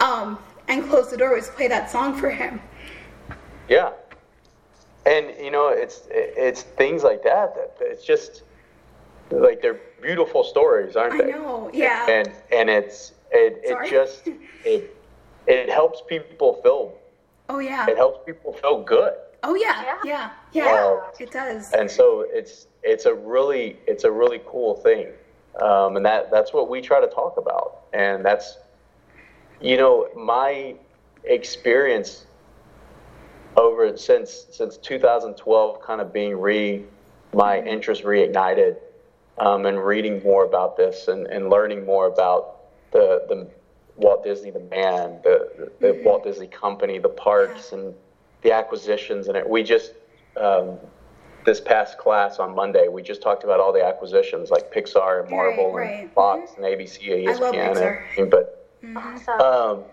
um, 0.00 0.38
and 0.68 0.88
close 0.88 1.10
the 1.10 1.16
door 1.16 1.34
was 1.34 1.48
play 1.50 1.68
that 1.68 1.90
song 1.90 2.16
for 2.16 2.30
him. 2.30 2.60
Yeah, 3.68 3.92
and 5.06 5.32
you 5.40 5.50
know, 5.50 5.68
it's 5.68 6.02
it's 6.10 6.62
things 6.62 7.02
like 7.02 7.22
that 7.22 7.54
that 7.54 7.76
it's 7.80 8.04
just 8.04 8.42
like 9.30 9.62
they're 9.62 9.80
beautiful 10.02 10.44
stories, 10.44 10.96
aren't 10.96 11.14
I 11.14 11.18
they? 11.18 11.32
I 11.32 11.36
know, 11.36 11.70
yeah. 11.72 12.06
And 12.08 12.30
and 12.52 12.70
it's 12.70 13.12
it 13.30 13.66
Sorry. 13.66 13.86
it 13.86 13.90
just 13.90 14.28
it 14.64 14.93
it 15.46 15.68
helps 15.70 16.02
people 16.08 16.60
feel 16.62 16.98
Oh 17.48 17.58
yeah. 17.58 17.86
it 17.88 17.96
helps 17.96 18.24
people 18.24 18.52
feel 18.54 18.82
good. 18.82 19.12
Oh 19.42 19.54
yeah. 19.54 19.82
Yeah. 19.82 19.98
Yeah. 20.04 20.30
Yeah. 20.52 20.64
Yeah. 20.64 21.00
It 21.20 21.30
does. 21.30 21.72
and 21.72 21.90
so 21.90 22.26
it's 22.30 22.66
it's 22.82 23.04
a 23.04 23.14
really 23.14 23.76
it's 23.86 24.04
a 24.04 24.10
really 24.10 24.40
cool 24.46 24.76
thing 24.76 25.08
um, 25.60 25.96
and 25.96 26.04
that 26.06 26.30
that's 26.30 26.52
what 26.52 26.68
we 26.68 26.80
try 26.80 27.00
to 27.00 27.06
talk 27.06 27.36
about 27.36 27.82
and 27.92 28.24
that's 28.24 28.58
you 29.60 29.76
know 29.76 30.08
my 30.16 30.74
experience 31.24 32.26
over 33.56 33.96
since 33.96 34.46
since 34.50 34.76
2012 34.78 35.80
kind 35.82 36.00
of 36.00 36.12
being 36.12 36.38
re 36.38 36.82
my 37.34 37.60
interest 37.62 38.02
reignited 38.04 38.76
um, 39.38 39.66
and 39.66 39.84
reading 39.84 40.22
more 40.22 40.44
about 40.44 40.76
this 40.76 41.08
and, 41.08 41.26
and 41.26 41.50
learning 41.50 41.84
more 41.84 42.06
about 42.06 42.56
the 42.92 43.24
the 43.28 43.48
Walt 43.96 44.24
Disney 44.24 44.50
the 44.50 44.60
man 44.60 45.20
the 45.22 45.70
the, 45.80 45.86
the 45.92 46.02
Walt 46.04 46.24
Disney 46.24 46.46
company 46.48 46.98
the 46.98 47.08
parks 47.08 47.72
and 47.72 47.94
the 48.42 48.52
acquisitions 48.52 49.28
and 49.28 49.36
it 49.36 49.48
we 49.48 49.62
just 49.62 49.92
um, 50.40 50.78
this 51.44 51.60
past 51.60 51.98
class 51.98 52.38
on 52.38 52.54
Monday, 52.54 52.88
we 52.88 53.02
just 53.02 53.20
talked 53.20 53.44
about 53.44 53.60
all 53.60 53.72
the 53.72 53.84
acquisitions 53.84 54.50
like 54.50 54.72
Pixar 54.72 55.20
and 55.22 55.30
Marvel 55.30 55.72
Right, 55.74 55.90
and 55.90 56.00
right. 56.04 56.14
Fox 56.14 56.52
and 56.56 56.64
ABC 56.64 57.12
and 57.12 57.28
I 57.28 57.32
love 57.34 57.54
ESPN. 57.54 57.66
and 57.68 57.76
Pixar. 57.76 58.02
everything. 58.16 58.30
But 58.30 58.68
um, 59.40 59.84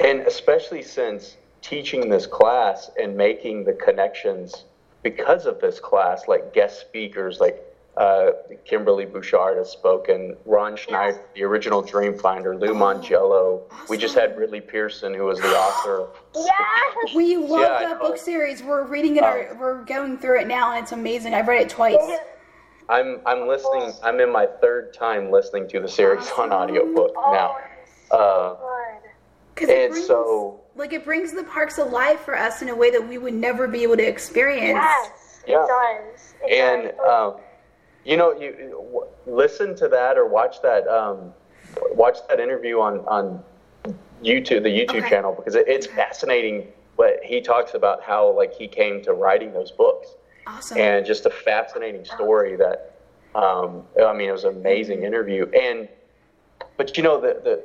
and 0.00 0.20
especially 0.20 0.82
since 0.82 1.36
teaching 1.60 2.08
this 2.08 2.26
class 2.26 2.90
and 3.00 3.16
making 3.16 3.64
the 3.64 3.74
connections 3.74 4.64
because 5.02 5.46
of 5.46 5.60
this 5.60 5.78
class, 5.78 6.26
like 6.26 6.52
guest 6.54 6.80
speakers, 6.80 7.38
like 7.38 7.62
Uh, 7.96 8.30
Kimberly 8.64 9.04
Bouchard 9.04 9.58
has 9.58 9.70
spoken. 9.70 10.34
Ron 10.46 10.76
Schneider, 10.76 11.20
the 11.34 11.44
original 11.44 11.82
Dreamfinder. 11.82 12.58
Lou 12.58 12.72
Mongello. 12.72 13.62
We 13.90 13.98
just 13.98 14.14
had 14.14 14.36
Ridley 14.38 14.62
Pearson, 14.62 15.12
who 15.12 15.24
was 15.24 15.38
the 15.40 15.48
author. 15.48 16.08
Yes. 16.34 17.14
We 17.14 17.36
love 17.36 17.60
Yeah, 17.60 17.88
that 17.88 18.00
book 18.00 18.16
series. 18.16 18.62
We're 18.62 18.86
reading 18.86 19.16
it. 19.16 19.22
Our, 19.22 19.54
we're 19.60 19.84
going 19.84 20.16
through 20.16 20.40
it 20.40 20.46
now, 20.48 20.72
and 20.74 20.82
it's 20.82 20.92
amazing. 20.92 21.34
I've 21.34 21.48
read 21.48 21.60
it 21.62 21.68
twice. 21.68 21.98
I'm 22.88 23.20
I'm 23.26 23.46
listening. 23.46 23.92
I'm 24.02 24.20
in 24.20 24.32
my 24.32 24.46
third 24.62 24.94
time 24.94 25.30
listening 25.30 25.68
to 25.68 25.80
the 25.80 25.88
series 25.88 26.30
on 26.38 26.50
audiobook 26.52 27.12
now. 27.14 27.56
Oh, 28.10 28.16
Uh, 28.16 28.54
good. 29.00 29.10
Because 29.54 29.68
it 29.68 29.78
And 29.78 29.90
brings, 29.92 30.06
so- 30.06 30.60
like, 30.76 30.94
it 30.94 31.04
brings 31.04 31.32
the 31.32 31.44
parks 31.44 31.76
alive 31.76 32.18
for 32.20 32.34
us 32.36 32.62
in 32.62 32.70
a 32.70 32.74
way 32.74 32.90
that 32.90 33.06
we 33.06 33.18
would 33.18 33.34
never 33.34 33.68
be 33.68 33.82
able 33.82 33.96
to 33.98 34.02
experience. 34.06 34.78
Yes, 34.82 35.42
Yeah. 35.46 35.62
it 35.64 35.68
does. 35.68 36.34
It 36.42 36.52
and 36.52 36.96
does. 36.96 37.34
um, 37.34 37.40
you 38.04 38.16
know, 38.16 38.32
you 38.32 38.52
w- 38.52 39.06
listen 39.26 39.74
to 39.76 39.88
that 39.88 40.18
or 40.18 40.26
watch 40.26 40.60
that 40.62 40.86
um, 40.88 41.32
watch 41.92 42.18
that 42.28 42.40
interview 42.40 42.80
on 42.80 43.00
on 43.00 43.42
YouTube, 44.22 44.62
the 44.62 44.68
YouTube 44.68 44.98
Okay. 45.00 45.08
channel, 45.10 45.34
because 45.34 45.54
it, 45.54 45.66
it's 45.68 45.86
fascinating. 45.86 46.68
What 46.96 47.20
he 47.22 47.40
talks 47.40 47.74
about 47.74 48.02
how 48.02 48.30
like 48.30 48.52
he 48.52 48.68
came 48.68 49.02
to 49.02 49.12
writing 49.12 49.52
those 49.52 49.70
books, 49.70 50.08
Awesome. 50.46 50.78
and 50.78 51.06
just 51.06 51.26
a 51.26 51.30
fascinating 51.30 52.04
story 52.04 52.56
that 52.56 52.92
um, 53.34 53.84
I 54.04 54.12
mean, 54.12 54.28
it 54.28 54.32
was 54.32 54.44
an 54.44 54.56
amazing 54.56 55.04
interview. 55.04 55.46
And 55.58 55.88
but 56.76 56.96
you 56.96 57.02
know 57.02 57.20
the 57.20 57.40
the 57.42 57.62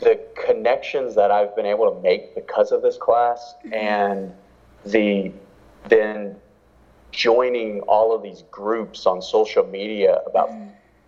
the 0.00 0.20
connections 0.46 1.14
that 1.14 1.30
I've 1.30 1.54
been 1.54 1.66
able 1.66 1.90
to 1.94 2.00
make 2.00 2.34
because 2.34 2.72
of 2.72 2.82
this 2.82 2.96
class 2.96 3.54
and 3.72 4.32
the 4.84 5.30
then 5.88 6.36
joining 7.14 7.80
all 7.82 8.14
of 8.14 8.22
these 8.22 8.42
groups 8.50 9.06
on 9.06 9.22
social 9.22 9.64
media 9.66 10.20
about 10.26 10.50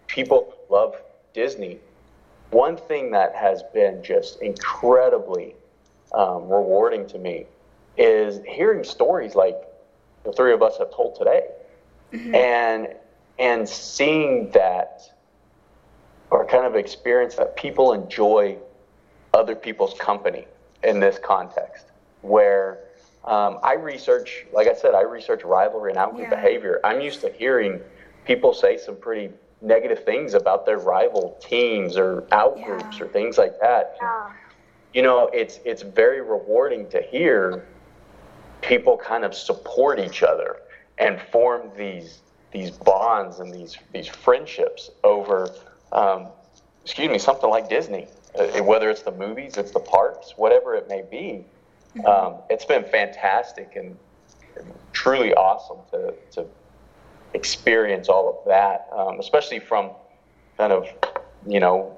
people 0.06 0.54
who 0.68 0.74
love 0.74 0.94
Disney. 1.34 1.78
One 2.50 2.76
thing 2.76 3.10
that 3.10 3.34
has 3.34 3.62
been 3.74 4.02
just 4.02 4.40
incredibly 4.40 5.54
um, 6.14 6.48
rewarding 6.48 7.06
to 7.08 7.18
me 7.18 7.46
is 7.98 8.40
hearing 8.46 8.84
stories 8.84 9.34
like 9.34 9.56
the 10.24 10.32
three 10.32 10.52
of 10.52 10.62
us 10.62 10.78
have 10.78 10.94
told 10.94 11.16
today, 11.16 11.48
and 12.34 12.88
and 13.38 13.68
seeing 13.68 14.50
that 14.50 15.02
or 16.30 16.46
kind 16.46 16.64
of 16.64 16.74
experience 16.76 17.34
that 17.36 17.56
people 17.56 17.92
enjoy 17.92 18.56
other 19.34 19.54
people's 19.54 19.94
company 19.98 20.46
in 20.82 21.00
this 21.00 21.18
context 21.18 21.86
where 22.22 22.85
um, 23.26 23.58
I 23.62 23.74
research, 23.74 24.46
like 24.52 24.68
I 24.68 24.74
said, 24.74 24.94
I 24.94 25.02
research 25.02 25.42
rivalry 25.44 25.90
and 25.90 25.98
outgroup 25.98 26.22
Yeah. 26.22 26.30
behavior. 26.30 26.80
I'm 26.84 27.00
used 27.00 27.20
to 27.22 27.30
hearing 27.30 27.80
people 28.24 28.52
say 28.52 28.76
some 28.76 28.96
pretty 28.96 29.30
negative 29.60 30.04
things 30.04 30.34
about 30.34 30.64
their 30.66 30.78
rival 30.78 31.36
teams 31.40 31.96
or 31.96 32.22
outgroups 32.32 32.98
Yeah. 33.00 33.06
or 33.06 33.08
things 33.08 33.36
like 33.38 33.58
that. 33.60 33.96
Yeah. 34.00 34.30
You 34.92 35.02
know, 35.02 35.28
it's 35.32 35.58
it's 35.64 35.82
very 35.82 36.20
rewarding 36.20 36.88
to 36.90 37.02
hear 37.02 37.64
people 38.62 38.96
kind 38.96 39.24
of 39.24 39.34
support 39.34 39.98
each 39.98 40.22
other 40.22 40.56
and 40.98 41.20
form 41.32 41.70
these 41.76 42.22
these 42.52 42.70
bonds 42.70 43.40
and 43.40 43.52
these 43.52 43.76
these 43.92 44.06
friendships 44.08 44.90
over, 45.04 45.50
um, 45.92 46.28
excuse 46.84 47.10
me, 47.10 47.18
something 47.18 47.50
like 47.50 47.68
Disney. 47.68 48.06
Uh, 48.38 48.62
whether 48.62 48.90
it's 48.90 49.02
the 49.02 49.10
movies, 49.12 49.56
it's 49.56 49.70
the 49.70 49.80
parks, 49.80 50.34
whatever 50.36 50.74
it 50.74 50.88
may 50.88 51.02
be, 51.10 51.44
um, 52.04 52.36
it's 52.50 52.64
been 52.64 52.84
fantastic 52.84 53.74
and 53.76 53.96
truly 54.92 55.32
awesome 55.34 55.78
to 55.90 56.14
to 56.32 56.46
experience 57.34 58.08
all 58.08 58.28
of 58.28 58.48
that, 58.48 58.88
um, 58.96 59.20
especially 59.20 59.58
from 59.58 59.90
kind 60.56 60.72
of 60.72 60.88
you 61.46 61.60
know 61.60 61.96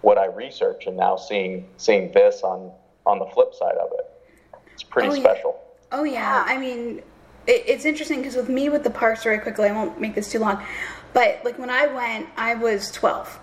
what 0.00 0.18
I 0.18 0.26
research 0.26 0.86
and 0.86 0.96
now 0.96 1.16
seeing 1.16 1.68
seeing 1.76 2.10
this 2.12 2.42
on 2.42 2.70
on 3.06 3.18
the 3.18 3.26
flip 3.26 3.54
side 3.54 3.76
of 3.76 3.90
it. 3.98 4.60
It's 4.72 4.82
pretty 4.82 5.08
Oh, 5.08 5.14
yeah. 5.14 5.20
special. 5.22 5.60
Oh 5.92 6.04
yeah, 6.04 6.44
I 6.46 6.56
mean, 6.56 6.98
it, 7.46 7.64
it's 7.66 7.84
interesting 7.84 8.18
because 8.18 8.34
with 8.36 8.48
me 8.48 8.68
with 8.70 8.82
the 8.84 8.90
parks, 8.90 9.22
very 9.24 9.38
quickly, 9.38 9.68
I 9.68 9.72
won't 9.72 10.00
make 10.00 10.14
this 10.14 10.30
too 10.32 10.38
long, 10.38 10.62
but 11.12 11.44
like 11.44 11.58
when 11.58 11.68
I 11.70 11.86
went, 11.86 12.28
I 12.36 12.54
was 12.54 12.90
12, 12.92 13.38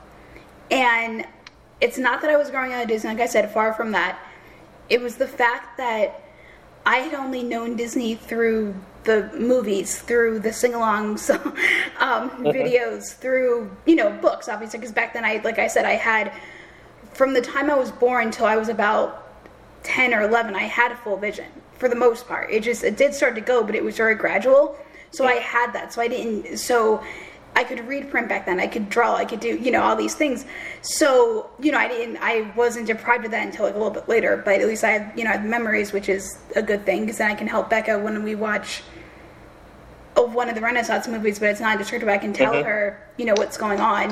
and 0.71 1.25
it's 1.79 1.97
not 1.99 2.21
that 2.21 2.31
I 2.31 2.35
was 2.37 2.49
growing 2.49 2.73
out 2.73 2.81
of 2.81 2.87
Disney. 2.87 3.11
Like 3.11 3.19
I 3.19 3.27
said, 3.27 3.51
far 3.53 3.73
from 3.73 3.91
that. 3.91 4.19
It 4.89 5.01
was 5.01 5.15
the 5.15 5.27
fact 5.27 5.77
that 5.77 6.23
I 6.85 6.97
had 6.97 7.13
only 7.13 7.43
known 7.43 7.75
Disney 7.75 8.15
through 8.15 8.75
the 9.03 9.31
movies, 9.37 9.99
through 9.99 10.39
the 10.39 10.51
sing-alongs, 10.51 11.29
um, 11.99 12.29
videos, 12.43 13.13
through 13.13 13.75
you 13.85 13.95
know 13.95 14.11
books, 14.11 14.49
obviously. 14.49 14.79
Because 14.79 14.93
back 14.93 15.13
then, 15.13 15.25
I 15.25 15.41
like 15.43 15.59
I 15.59 15.67
said, 15.67 15.85
I 15.85 15.93
had 15.93 16.33
from 17.13 17.33
the 17.33 17.41
time 17.41 17.69
I 17.69 17.75
was 17.75 17.91
born 17.91 18.31
till 18.31 18.45
I 18.45 18.55
was 18.55 18.69
about 18.69 19.25
10 19.83 20.13
or 20.13 20.21
11 20.23 20.55
i 20.55 20.59
had 20.59 20.91
a 20.91 20.95
full 20.97 21.17
vision 21.17 21.45
for 21.77 21.87
the 21.87 21.95
most 21.95 22.27
part. 22.27 22.51
It 22.51 22.63
just 22.63 22.83
it 22.83 22.97
did 22.97 23.13
start 23.13 23.35
to 23.35 23.41
go 23.41 23.63
but 23.63 23.75
it 23.75 23.83
was 23.83 23.95
very 23.95 24.15
gradual. 24.15 24.77
So 25.11 25.25
i 25.25 25.35
had 25.35 25.73
that. 25.73 25.93
So 25.93 26.01
i 26.01 26.07
didn't 26.07 26.57
so 26.57 27.03
i 27.59 27.63
could 27.63 27.81
read 27.87 28.09
print 28.09 28.27
back 28.29 28.45
then. 28.45 28.57
I 28.59 28.67
could 28.67 28.89
draw. 28.89 29.15
I 29.15 29.25
could 29.25 29.41
do 29.41 29.49
you 29.65 29.71
know 29.71 29.81
all 29.83 29.95
these 29.95 30.15
things. 30.15 30.45
So 30.81 31.49
you 31.59 31.71
know 31.73 31.77
i 31.77 31.87
didn't 31.87 32.17
i 32.21 32.51
wasn't 32.55 32.87
deprived 32.87 33.25
of 33.25 33.31
that 33.31 33.45
until 33.45 33.65
like 33.65 33.75
a 33.75 33.77
little 33.77 33.93
bit 33.99 34.07
later. 34.07 34.41
But 34.45 34.61
at 34.61 34.67
least 34.67 34.83
i 34.83 34.91
have 34.91 35.17
you 35.17 35.23
know 35.25 35.31
I 35.31 35.33
have 35.37 35.45
memories 35.45 35.91
which 35.91 36.07
is 36.09 36.37
a 36.55 36.61
good 36.61 36.85
thing 36.85 37.01
because 37.01 37.17
then 37.17 37.29
i 37.31 37.35
can 37.35 37.47
help 37.47 37.69
becca 37.69 37.99
when 37.99 38.23
we 38.23 38.35
watch 38.35 38.81
of 40.15 40.33
one 40.33 40.49
of 40.49 40.55
the 40.55 40.61
renaissance 40.61 41.07
movies 41.07 41.37
but 41.39 41.49
it's 41.49 41.61
not 41.61 41.77
descriptive 41.77 42.09
i 42.09 42.17
can 42.17 42.33
tell 42.33 42.53
her 42.63 42.81
you 43.17 43.25
know 43.25 43.35
what's 43.37 43.57
going 43.57 43.79
on. 43.79 44.11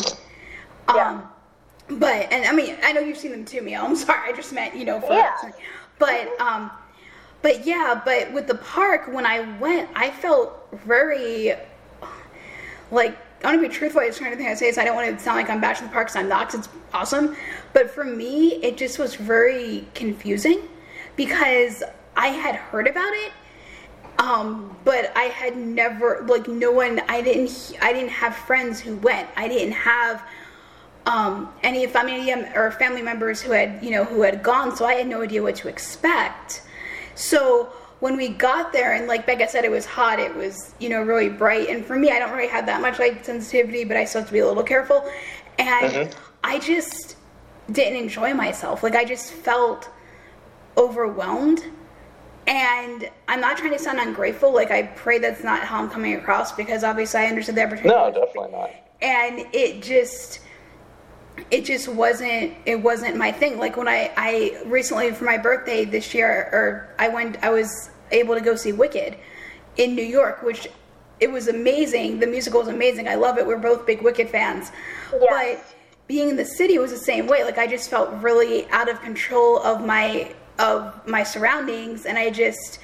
Yeah. 0.94 1.10
um 1.10 1.24
but 2.00 2.32
and 2.34 2.46
I 2.46 2.52
mean 2.54 2.76
I 2.84 2.92
know 2.94 3.00
you've 3.02 3.18
seen 3.18 3.32
them 3.32 3.46
too, 3.46 3.62
Mia. 3.62 3.80
I'm 3.82 3.96
sorry, 4.08 4.32
I 4.32 4.36
just 4.36 4.52
meant 4.54 4.76
you 4.76 4.86
know 4.86 5.00
for 5.00 5.14
Yeah. 5.14 5.36
but 6.00 6.28
um 6.42 6.70
but 7.42 7.66
yeah, 7.66 8.02
but 8.04 8.34
with 8.34 8.48
the 8.48 8.56
park 8.56 9.08
when 9.08 9.26
I 9.26 9.40
went, 9.60 9.90
I 9.96 10.10
felt 10.10 10.68
very 10.74 11.54
like 12.92 13.16
I 13.44 13.48
want 13.48 13.62
to 13.62 13.68
be 13.68 13.74
truthful. 13.74 14.02
I 14.02 14.08
was 14.08 14.18
trying 14.18 14.36
to 14.38 14.44
I 14.50 14.54
say 14.56 14.68
this. 14.70 14.78
I 14.78 14.86
don't 14.86 14.96
want 14.96 15.16
to 15.16 15.24
sound 15.24 15.38
like 15.38 15.50
I'm 15.50 15.62
bashing 15.62 15.88
the 15.88 15.94
park 15.94 16.08
'cause 16.08 16.16
I'm 16.16 16.28
not. 16.28 16.54
it's 16.54 16.70
awesome, 16.94 17.36
but 17.74 17.90
for 17.92 18.04
me, 18.04 18.56
it 18.64 18.78
just 18.78 18.98
was 18.98 19.16
very 19.16 19.88
confusing 19.94 20.62
because 21.16 21.84
I 22.16 22.28
had 22.30 22.56
heard 22.56 22.88
about 22.88 23.14
it, 23.14 23.32
um, 24.18 24.76
but 24.84 25.12
I 25.16 25.24
had 25.26 25.56
never 25.56 26.26
like 26.28 26.48
no 26.48 26.72
one. 26.72 27.02
I 27.08 27.22
didn't. 27.22 27.74
I 27.82 27.94
didn't 27.94 28.10
have 28.10 28.36
friends 28.36 28.80
who 28.80 28.96
went. 28.98 29.30
I 29.36 29.48
didn't 29.48 29.74
have 29.74 30.24
um, 31.06 31.54
any 31.64 31.86
family 31.88 32.32
or 32.56 32.72
family 32.72 33.02
members 33.04 33.42
who 33.42 33.52
had 33.52 33.80
you 33.84 33.92
know 33.92 34.04
who 34.04 34.24
had 34.24 34.42
gone, 34.42 34.76
so 34.76 34.86
I 34.86 34.96
had 34.96 35.08
no 35.08 35.22
idea 35.22 35.44
what 35.44 35.56
to 35.58 35.68
expect. 35.68 36.64
So 37.14 37.70
when 38.00 38.16
we 38.16 38.30
got 38.30 38.72
there, 38.74 38.94
and 38.94 39.08
like 39.08 39.26
Becca 39.26 39.48
said, 39.50 39.66
it 39.66 39.72
was 39.72 39.86
hot. 39.86 40.20
It 40.20 40.36
was 40.36 40.74
you 40.80 40.90
know 40.90 41.02
really 41.02 41.30
bright, 41.30 41.70
and 41.70 41.86
for 41.86 41.96
me, 41.96 42.12
I 42.12 42.20
don't 42.20 42.32
really 42.32 42.50
have 42.50 42.66
that 42.66 42.82
much 42.82 43.00
light 43.00 43.26
sensitivity, 43.26 43.84
but 43.84 43.98
I 43.98 44.06
still 44.06 44.22
have 44.22 44.28
to 44.28 44.34
be 44.34 44.40
a 44.40 44.48
little 44.48 44.64
careful. 44.64 45.10
And 45.60 45.92
mm-hmm. 45.92 46.20
I 46.44 46.60
just 46.60 47.18
didn't 47.72 47.98
enjoy 48.02 48.34
myself. 48.34 48.84
Like 48.84 48.96
I 48.96 49.04
just 49.06 49.34
felt 49.34 49.90
overwhelmed. 50.78 51.64
And 52.46 53.10
I'm 53.28 53.42
not 53.42 53.58
trying 53.58 53.74
to 53.74 53.80
sound 53.80 54.00
ungrateful. 54.00 54.54
Like 54.54 54.72
I 54.72 54.84
pray 54.84 55.20
that's 55.20 55.44
not 55.44 55.62
how 55.62 55.80
I'm 55.82 55.90
coming 55.90 56.16
across 56.16 56.54
because 56.54 56.84
obviously 56.84 57.22
I 57.22 57.26
understood 57.26 57.56
the 57.56 57.64
opportunity 57.66 57.90
No, 57.90 58.10
definitely 58.10 58.52
not. 58.52 58.70
and 59.02 59.46
it 59.54 59.82
just 59.82 60.40
it 61.52 61.66
just 61.66 61.88
wasn't 61.88 62.54
it 62.66 62.82
wasn't 62.82 63.16
my 63.16 63.32
thing. 63.32 63.58
Like 63.58 63.78
when 63.78 63.88
i 63.88 64.12
i 64.18 64.62
recently 64.66 65.12
for 65.12 65.26
my 65.26 65.38
birthday 65.38 65.86
this 65.86 66.14
year 66.14 66.50
or 66.52 66.90
i 67.00 67.08
went 67.08 67.44
i 67.44 67.50
was 67.50 67.90
able 68.12 68.36
to 68.36 68.42
go 68.42 68.56
see 68.56 68.72
wicked 68.72 69.18
in 69.76 69.96
new 69.96 70.04
york 70.04 70.42
which 70.44 70.68
it 71.20 71.32
was 71.32 71.48
amazing. 71.48 72.20
The 72.20 72.28
musical 72.28 72.60
was 72.60 72.68
amazing. 72.70 73.08
I 73.08 73.16
love 73.16 73.40
it. 73.40 73.48
We're 73.48 73.58
both 73.58 73.88
big 73.88 74.04
wicked 74.04 74.30
fans. 74.30 74.72
Yes. 75.12 75.26
but 75.32 75.76
being 76.08 76.30
in 76.30 76.36
the 76.36 76.46
city 76.46 76.78
was 76.78 76.92
the 76.92 76.98
same 76.98 77.28
way. 77.28 77.44
Like 77.44 77.58
i 77.58 77.68
just 77.68 77.90
felt 77.90 78.12
really 78.22 78.68
out 78.70 78.90
of 78.90 79.02
control 79.02 79.60
of 79.64 79.86
my 79.86 80.34
of 80.60 81.08
my 81.08 81.22
surroundings 81.22 82.08
and 82.08 82.18
i 82.18 82.32
just 82.32 82.80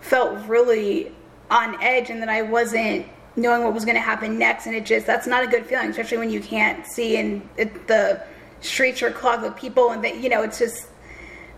felt 0.00 0.46
really 0.46 1.12
on 1.50 1.80
edge 1.82 2.10
and 2.10 2.22
that 2.22 2.28
I 2.28 2.42
wasn't 2.42 3.06
knowing 3.36 3.62
what 3.64 3.72
was 3.72 3.84
going 3.84 3.94
to 3.94 4.00
happen 4.00 4.38
next 4.38 4.66
and 4.66 4.74
it 4.74 4.84
just 4.84 5.06
that's 5.06 5.26
not 5.26 5.42
a 5.44 5.46
good 5.46 5.64
feeling 5.66 5.88
especially 5.88 6.18
when 6.18 6.30
you 6.30 6.40
can't 6.40 6.84
see 6.86 7.16
and 7.16 7.48
it, 7.56 7.86
the 7.86 8.20
streets 8.60 9.02
are 9.02 9.10
clogged 9.10 9.42
with 9.42 9.54
people 9.56 9.90
and 9.92 10.02
that 10.04 10.16
you 10.18 10.28
know 10.28 10.42
it's 10.42 10.58
just 10.58 10.88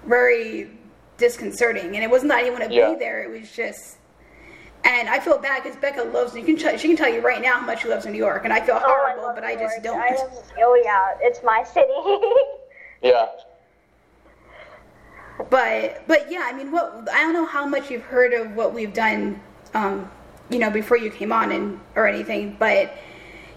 very 0.06 0.70
disconcerting 1.16 1.94
and 1.94 2.04
it 2.04 2.10
wasn't 2.10 2.28
that 2.28 2.38
I 2.38 2.42
didn't 2.44 2.58
want 2.58 2.70
to 2.70 2.74
Yeah. 2.76 2.92
be 2.92 2.98
there 2.98 3.22
it 3.24 3.30
was 3.40 3.50
just 3.50 3.96
and 4.84 5.08
I 5.08 5.20
feel 5.20 5.38
bad 5.38 5.62
because 5.62 5.76
Becca 5.78 6.02
loves 6.02 6.34
you 6.34 6.42
can 6.42 6.56
tell, 6.56 6.76
she 6.76 6.88
can 6.88 6.96
tell 6.96 7.08
you 7.08 7.20
right 7.20 7.40
now 7.40 7.54
how 7.58 7.66
much 7.66 7.82
she 7.82 7.88
loves 7.88 8.04
New 8.04 8.12
York 8.12 8.44
and 8.44 8.52
I 8.52 8.60
feel 8.60 8.74
Oh, 8.74 8.84
I 8.84 9.12
horrible 9.14 9.32
but 9.34 9.44
I 9.44 9.54
just 9.56 9.82
don't 9.82 9.98
I 10.00 10.08
am, 10.08 10.28
oh 10.58 10.82
yeah, 10.84 11.14
it's 11.20 11.40
my 11.42 11.64
city. 11.64 11.88
Yeah. 13.02 13.26
but 15.50 16.06
but 16.06 16.30
yeah 16.30 16.42
i 16.44 16.52
mean 16.52 16.70
what 16.70 17.08
i 17.12 17.18
don't 17.22 17.32
know 17.32 17.46
how 17.46 17.66
much 17.66 17.90
you've 17.90 18.02
heard 18.04 18.32
of 18.32 18.54
what 18.54 18.72
we've 18.72 18.92
done 18.94 19.40
um 19.74 20.08
you 20.52 20.58
know, 20.58 20.70
before 20.70 20.98
you 20.98 21.10
came 21.10 21.32
on 21.32 21.50
and 21.50 21.80
or 21.96 22.06
anything, 22.06 22.56
but 22.58 22.96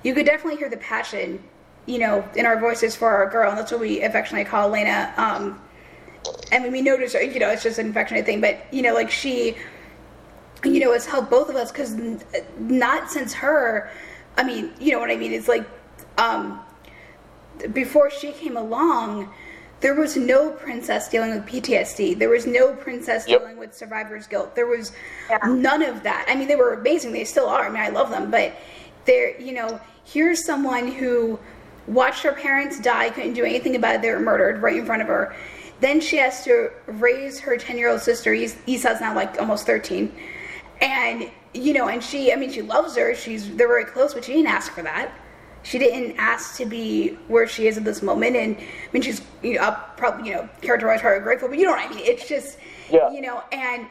you 0.04 0.14
could 0.14 0.26
definitely 0.26 0.58
hear 0.58 0.70
the 0.70 0.78
passion, 0.78 1.44
you 1.86 2.00
know, 2.00 2.28
in 2.36 2.46
our 2.46 2.60
voices 2.60 2.96
for 2.96 3.10
our 3.10 3.30
girl, 3.30 3.50
and 3.50 3.58
that's 3.60 3.72
what 3.72 3.82
we 3.82 4.02
affectionately 4.02 4.50
call 4.50 4.70
Elena. 4.70 5.14
Um, 5.18 5.62
and 6.52 6.72
we 6.72 6.82
notice, 6.82 7.14
you 7.14 7.40
know, 7.40 7.50
it's 7.50 7.64
just 7.64 7.80
an 7.80 7.90
affectionate 7.90 8.26
thing, 8.26 8.40
but 8.40 8.66
you 8.72 8.82
know, 8.82 8.94
like 8.94 9.12
she, 9.12 9.56
you 10.64 10.80
know, 10.80 10.94
has 10.94 11.06
helped 11.06 11.30
both 11.30 11.50
of 11.50 11.56
us 11.56 11.72
because 11.72 11.96
not 12.58 13.12
since 13.12 13.34
her, 13.34 13.92
I 14.38 14.44
mean, 14.44 14.74
you 14.80 14.92
know 14.92 15.00
what 15.00 15.12
I 15.12 15.18
mean? 15.18 15.34
It's 15.34 15.48
like, 15.48 15.68
um, 16.18 16.62
before 17.74 18.10
she 18.10 18.32
came 18.32 18.58
along, 18.58 19.34
there 19.86 19.94
was 19.94 20.18
no 20.18 20.50
princess 20.50 21.08
dealing 21.10 21.30
with 21.30 21.46
PTSD. 21.46 22.18
There 22.18 22.30
was 22.30 22.48
no 22.48 22.74
princess 22.74 23.28
Yep. 23.28 23.40
dealing 23.42 23.58
with 23.58 23.72
survivor's 23.76 24.26
guilt. 24.26 24.56
There 24.56 24.66
was 24.66 24.92
Yeah. 25.30 25.38
none 25.46 25.84
of 25.84 26.02
that. 26.02 26.26
I 26.28 26.34
mean, 26.34 26.48
they 26.48 26.56
were 26.56 26.74
amazing. 26.74 27.12
They 27.12 27.24
still 27.24 27.48
are. 27.48 27.66
I 27.66 27.70
mean, 27.70 27.84
I 27.84 27.90
love 27.90 28.10
them. 28.10 28.32
But 28.32 28.54
they're, 29.06 29.40
you 29.40 29.54
know, 29.54 29.80
here's 30.04 30.44
someone 30.44 30.88
who 30.88 31.38
watched 31.86 32.24
her 32.24 32.32
parents 32.32 32.80
die, 32.80 33.12
couldn't 33.12 33.34
do 33.34 33.46
anything 33.46 33.76
about 33.76 33.94
it. 33.94 34.02
They 34.02 34.10
were 34.10 34.20
murdered 34.20 34.60
right 34.64 34.76
in 34.76 34.88
front 34.88 35.04
of 35.04 35.08
her. 35.08 35.36
Then 35.82 36.02
she 36.02 36.18
has 36.18 36.44
to 36.46 36.72
raise 36.88 37.40
her 37.42 37.56
10 37.56 37.78
year 37.78 37.90
old 37.90 38.02
sister. 38.02 38.34
Is- 38.34 38.56
Isa's 38.66 39.00
now 39.02 39.14
like 39.14 39.40
almost 39.40 39.68
13. 39.68 40.12
And, 40.82 41.30
you 41.54 41.74
know, 41.74 41.90
and 41.90 42.04
she, 42.04 42.34
I 42.34 42.38
mean, 42.38 42.52
she 42.52 42.64
loves 42.64 42.96
her. 42.96 43.14
She's, 43.14 43.56
they're 43.56 43.68
very 43.68 43.86
close, 43.86 44.16
but 44.16 44.26
she 44.26 44.34
didn't 44.34 44.48
ask 44.48 44.72
for 44.74 44.82
that 44.82 45.12
she 45.66 45.78
didn't 45.80 46.16
ask 46.18 46.56
to 46.58 46.66
be 46.66 47.10
where 47.28 47.48
she 47.48 47.68
is 47.68 47.76
at 47.78 47.84
this 47.84 48.02
moment 48.02 48.36
and 48.36 48.56
i 48.56 48.62
mean 48.94 49.02
she's 49.02 49.22
you 49.44 49.56
know 49.56 49.62
I'll 49.62 49.84
probably 49.98 50.30
you 50.30 50.36
know 50.36 50.48
characterize 50.62 51.02
her 51.02 51.16
as 51.16 51.24
grateful 51.24 51.50
but 51.50 51.58
you 51.58 51.66
know 51.66 51.72
what 51.72 51.86
i 51.86 51.90
mean. 51.90 52.04
It's 52.06 52.28
just 52.28 52.58
Yeah. 52.90 53.12
you 53.12 53.22
know 53.22 53.44
and 53.52 53.88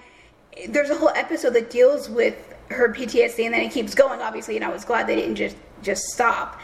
there's 0.69 0.91
a 0.91 0.95
whole 0.97 1.11
episode 1.11 1.53
that 1.55 1.69
deals 1.71 2.09
with 2.09 2.55
her 2.71 2.89
ptsd 2.95 3.45
and 3.45 3.53
then 3.53 3.61
it 3.63 3.73
keeps 3.73 3.95
going 3.95 4.21
obviously 4.23 4.57
and 4.57 4.65
i 4.65 4.69
was 4.69 4.85
glad 4.85 5.07
they 5.07 5.17
didn't 5.17 5.37
just 5.37 5.57
just 5.83 6.05
stop. 6.15 6.59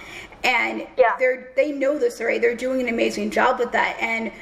And 0.45 0.87
Yeah. 0.97 1.17
they're 1.19 1.53
they 1.55 1.73
know 1.73 1.99
this 1.99 2.21
already. 2.23 2.39
They're 2.39 2.55
doing 2.55 2.81
an 2.81 2.89
amazing 2.89 3.31
job 3.31 3.59
with 3.59 3.71
that. 3.73 3.99
And 4.01 4.33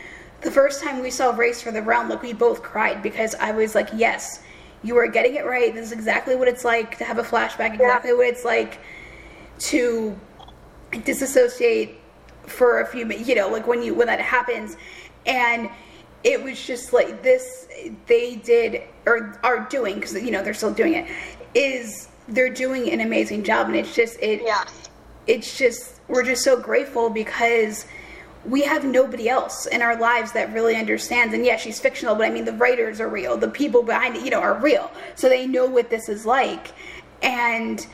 the 0.43 0.51
first 0.53 0.81
time 0.85 1.01
we 1.03 1.11
saw 1.11 1.35
race 1.35 1.61
for 1.61 1.73
the 1.73 1.83
realm 1.83 2.09
like 2.09 2.23
we 2.23 2.33
both 2.33 2.63
cried 2.63 3.03
because 3.03 3.35
i 3.41 3.51
was 3.51 3.75
like 3.75 3.89
yes 3.97 4.41
you 4.85 4.97
are 4.97 5.09
getting 5.09 5.35
it 5.35 5.45
right. 5.45 5.75
This 5.75 5.87
is 5.87 5.93
exactly 5.93 6.37
what 6.37 6.47
it's 6.47 6.65
like 6.65 6.97
to 6.99 7.05
have 7.05 7.19
a 7.19 7.25
flashback 7.25 7.75
exactly 7.75 8.13
what 8.13 8.29
it's 8.29 8.45
like 8.45 8.79
to 9.71 10.17
disassociate 10.91 11.99
for 12.47 12.81
a 12.81 12.87
few 12.87 13.07
minutes, 13.07 13.29
you 13.29 13.35
know, 13.35 13.49
like 13.49 13.67
when 13.67 13.83
you 13.83 13.95
when 13.95 14.07
that 14.07 14.21
happens, 14.21 14.77
and 15.27 15.69
it 16.25 16.43
was 16.43 16.65
just 16.65 16.93
like 16.93 17.23
this. 17.23 17.67
They 18.07 18.37
did 18.37 18.83
or 19.07 19.39
are 19.45 19.69
doing 19.69 19.97
because 19.97 20.15
you 20.15 20.31
know 20.31 20.43
they're 20.43 20.55
still 20.55 20.73
doing 20.73 20.95
it. 20.95 21.07
Is 21.55 22.09
they're 22.29 22.53
doing 22.53 22.91
an 22.91 23.01
amazing 23.01 23.45
job, 23.45 23.69
and 23.69 23.77
it's 23.77 23.95
just 23.95 24.19
it. 24.21 24.43
Yeah. 24.45 24.65
It's 25.27 25.59
just 25.59 26.01
we're 26.09 26.25
just 26.25 26.43
so 26.43 26.59
grateful 26.59 27.11
because 27.11 27.87
we 28.45 28.63
have 28.63 28.85
nobody 28.85 29.29
else 29.29 29.67
in 29.67 29.83
our 29.83 29.99
lives 29.99 30.33
that 30.33 30.53
really 30.53 30.77
understands. 30.77 31.35
And 31.35 31.45
yeah, 31.45 31.57
she's 31.57 31.79
fictional, 31.79 32.15
but 32.15 32.27
I 32.27 32.31
mean 32.31 32.45
the 32.45 32.53
writers 32.53 33.01
are 33.01 33.09
real. 33.09 33.37
The 33.37 33.49
people 33.49 33.83
behind 33.83 34.17
it, 34.17 34.25
you 34.25 34.31
know, 34.31 34.41
are 34.41 34.59
real, 34.59 34.91
so 35.15 35.29
they 35.29 35.47
know 35.47 35.67
what 35.67 35.91
this 35.91 36.09
is 36.09 36.25
like, 36.27 36.73
and 37.23 37.87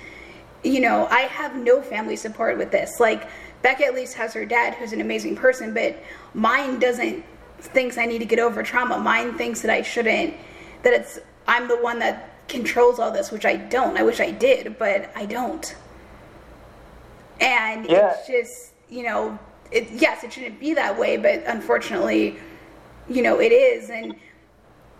you 0.64 0.80
know, 0.80 1.06
I 1.10 1.20
have 1.20 1.54
no 1.54 1.82
family 1.82 2.16
support 2.16 2.58
with 2.58 2.70
this. 2.70 2.98
Like, 2.98 3.28
Becca 3.62 3.84
at 3.84 3.94
least 3.94 4.14
has 4.14 4.34
her 4.34 4.44
dad, 4.44 4.74
who's 4.74 4.92
an 4.92 5.00
amazing 5.00 5.36
person, 5.36 5.72
but 5.72 5.96
mine 6.34 6.78
doesn't 6.78 7.24
thinks 7.60 7.96
I 7.96 8.04
need 8.04 8.18
to 8.18 8.26
get 8.26 8.38
over 8.38 8.62
trauma. 8.62 8.98
Mine 8.98 9.38
thinks 9.38 9.62
that 9.62 9.70
I 9.70 9.82
shouldn't. 9.82 10.34
That 10.82 10.92
it's 10.92 11.18
I'm 11.46 11.68
the 11.68 11.76
one 11.76 11.98
that 12.00 12.30
controls 12.48 12.98
all 12.98 13.10
this, 13.10 13.30
which 13.30 13.44
I 13.46 13.56
don't. 13.56 13.96
I 13.96 14.02
wish 14.02 14.20
I 14.20 14.30
did, 14.30 14.78
but 14.78 15.10
I 15.14 15.24
don't. 15.26 15.74
And 17.40 17.86
Yeah. 17.86 18.14
it's 18.14 18.26
just, 18.26 18.72
you 18.90 19.02
know, 19.02 19.38
it, 19.70 19.90
yes, 19.90 20.24
it 20.24 20.32
shouldn't 20.32 20.60
be 20.60 20.74
that 20.74 20.98
way, 20.98 21.16
but 21.16 21.42
unfortunately, 21.46 22.36
you 23.08 23.22
know, 23.22 23.40
it 23.40 23.52
is. 23.52 23.90
And 23.90 24.14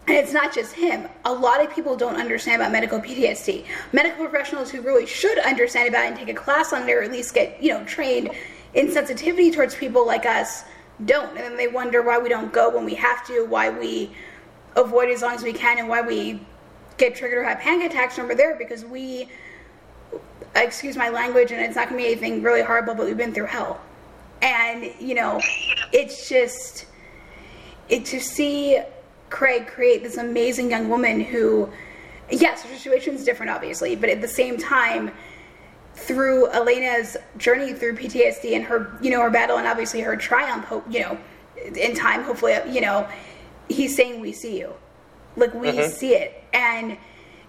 and 0.06 0.16
it's 0.16 0.32
not 0.32 0.52
just 0.54 0.74
him. 0.74 1.08
A 1.24 1.32
lot 1.32 1.64
of 1.64 1.74
people 1.74 1.96
don't 1.96 2.16
understand 2.16 2.60
about 2.60 2.72
medical 2.72 3.00
PTSD. 3.00 3.64
Medical 3.92 4.26
professionals 4.26 4.70
who 4.70 4.82
really 4.82 5.06
should 5.06 5.38
understand 5.38 5.88
about 5.88 6.04
it 6.04 6.08
and 6.08 6.16
take 6.16 6.28
a 6.28 6.34
class 6.34 6.74
on 6.74 6.86
it 6.86 6.92
or 6.92 7.02
at 7.02 7.10
least 7.10 7.32
get, 7.34 7.62
you 7.62 7.70
know, 7.70 7.82
trained 7.84 8.30
in 8.74 8.90
sensitivity 8.90 9.50
towards 9.50 9.74
people 9.74 10.06
like 10.06 10.26
us 10.26 10.64
don't. 11.06 11.30
And 11.30 11.38
then 11.38 11.56
they 11.56 11.68
wonder 11.68 12.02
why 12.02 12.18
we 12.18 12.28
don't 12.28 12.52
go 12.52 12.68
when 12.68 12.84
we 12.84 12.94
have 12.94 13.26
to, 13.28 13.44
why 13.46 13.70
we 13.70 14.10
avoid 14.76 15.08
as 15.08 15.22
long 15.22 15.34
as 15.34 15.42
we 15.42 15.54
can, 15.54 15.78
and 15.78 15.88
why 15.88 16.02
we 16.02 16.40
get 16.98 17.14
triggered 17.16 17.38
or 17.38 17.44
have 17.44 17.60
panic 17.60 17.90
attacks 17.90 18.18
when 18.18 18.28
we're 18.28 18.34
there 18.34 18.56
because 18.56 18.84
we, 18.84 19.28
excuse 20.54 20.96
my 20.96 21.08
language, 21.08 21.50
and 21.50 21.60
it's 21.60 21.76
not 21.76 21.88
going 21.88 21.98
to 21.98 22.06
be 22.06 22.12
anything 22.12 22.42
really 22.42 22.62
horrible, 22.62 22.94
but 22.94 23.06
we've 23.06 23.16
been 23.16 23.32
through 23.32 23.46
hell. 23.46 23.80
And, 24.42 24.92
you 25.00 25.14
know, 25.14 25.40
it's 25.92 26.28
just, 26.28 26.86
it 27.88 28.04
to 28.06 28.20
see 28.20 28.82
Craig 29.34 29.66
create 29.66 30.04
this 30.04 30.16
amazing 30.16 30.70
young 30.70 30.88
woman 30.88 31.18
who, 31.20 31.68
yes, 32.30 32.62
her 32.62 32.72
situation 32.72 33.16
is 33.16 33.24
different, 33.24 33.50
obviously, 33.50 33.96
but 33.96 34.08
at 34.08 34.20
the 34.20 34.28
same 34.28 34.56
time, 34.56 35.10
through 35.96 36.48
Elena's 36.50 37.16
journey 37.36 37.72
through 37.72 37.96
PTSD 37.96 38.54
and 38.54 38.64
her, 38.64 38.96
you 39.02 39.10
know, 39.10 39.20
her 39.20 39.30
battle 39.30 39.56
and 39.56 39.66
obviously 39.66 40.00
her 40.02 40.16
triumph, 40.16 40.64
hope, 40.66 40.84
you 40.88 41.00
know, 41.00 41.18
in 41.74 41.96
time, 41.96 42.22
hopefully, 42.22 42.56
you 42.68 42.80
know, 42.80 43.08
he's 43.68 43.96
saying 43.96 44.20
we 44.20 44.30
see 44.30 44.56
you, 44.56 44.72
like 45.34 45.52
we 45.52 45.72
mm-hmm. 45.72 45.90
see 45.90 46.14
it, 46.14 46.44
and 46.52 46.96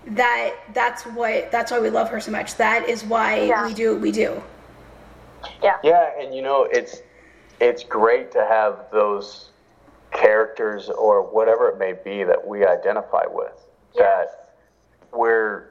that 0.07 0.55
that's 0.73 1.03
what 1.03 1.51
that's 1.51 1.71
why 1.71 1.79
we 1.79 1.91
love 1.91 2.09
her 2.09 2.19
so 2.19 2.31
much. 2.31 2.55
That 2.55 2.89
is 2.89 3.03
why 3.03 3.41
Yeah. 3.41 3.67
we 3.67 3.75
do 3.75 3.93
what 3.93 4.01
we 4.01 4.11
do. 4.11 4.41
Yeah. 5.61 5.77
Yeah, 5.83 6.09
and 6.19 6.33
you 6.33 6.41
know, 6.41 6.63
it's 6.63 7.03
it's 7.59 7.83
great 7.83 8.31
to 8.31 8.43
have 8.43 8.85
those 8.91 9.51
characters 10.15 10.89
or 10.89 11.21
whatever 11.21 11.67
it 11.69 11.77
may 11.77 11.93
be 11.93 12.23
that 12.23 12.45
we 12.47 12.65
identify 12.65 13.23
with. 13.29 13.53
Yes. 13.93 14.29
That 14.31 15.17
we're 15.17 15.65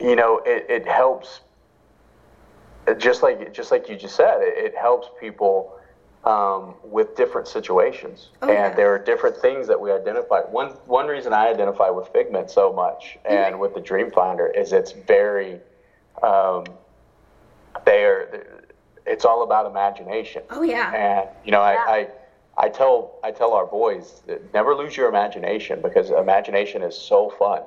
you 0.00 0.14
know, 0.14 0.40
it, 0.44 0.66
it 0.68 0.86
helps 0.86 1.40
just 2.98 3.22
like 3.22 3.52
just 3.52 3.70
like 3.70 3.88
you 3.88 3.96
just 3.96 4.14
said, 4.14 4.38
it, 4.42 4.54
it 4.72 4.76
helps 4.76 5.08
people 5.18 5.72
um, 6.24 6.74
with 6.82 7.14
different 7.16 7.46
situations, 7.46 8.30
Oh, 8.42 8.48
and 8.48 8.54
yeah. 8.56 8.74
there 8.74 8.92
are 8.92 8.98
different 8.98 9.36
things 9.36 9.68
that 9.68 9.80
we 9.80 9.92
identify. 9.92 10.40
One 10.40 10.70
one 10.84 11.06
reason 11.06 11.32
I 11.32 11.48
identify 11.48 11.88
with 11.90 12.08
Figment 12.08 12.50
so 12.50 12.72
much 12.72 13.16
and 13.24 13.58
with 13.60 13.74
the 13.74 13.80
Dreamfinder 13.80 14.48
is 14.56 14.72
it's 14.72 14.92
very 14.92 15.60
um, 16.22 16.64
they're 17.84 18.64
it's 19.06 19.24
all 19.24 19.42
about 19.44 19.66
imagination. 19.66 20.42
Oh 20.50 20.62
yeah, 20.62 20.92
And 20.92 21.28
you 21.44 21.52
know, 21.52 21.60
Yeah. 21.60 21.84
I, 21.86 21.92
I 21.96 22.08
I 22.58 22.68
tell 22.68 23.18
I 23.22 23.30
tell 23.32 23.52
our 23.52 23.66
boys 23.66 24.22
that 24.26 24.52
never 24.54 24.74
lose 24.74 24.96
your 24.96 25.08
imagination 25.08 25.80
because 25.82 26.10
imagination 26.10 26.82
is 26.82 26.96
so 26.96 27.30
fun 27.38 27.62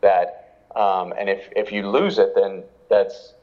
that 0.00 0.62
um, 0.74 1.12
and 1.18 1.28
if 1.28 1.48
if 1.54 1.70
you 1.70 1.88
lose 1.88 2.18
it, 2.18 2.34
then 2.34 2.64
that's 2.90 3.34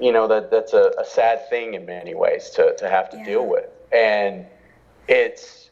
you 0.00 0.12
know 0.12 0.26
that 0.28 0.50
that's 0.50 0.72
a, 0.72 0.92
a 0.98 1.04
sad 1.04 1.48
thing 1.50 1.74
in 1.74 1.84
many 1.84 2.14
ways 2.14 2.50
to 2.50 2.74
to 2.78 2.88
have 2.88 3.10
to 3.10 3.16
Yeah. 3.18 3.24
deal 3.24 3.46
with. 3.46 3.68
And 3.92 4.46
it's 5.08 5.70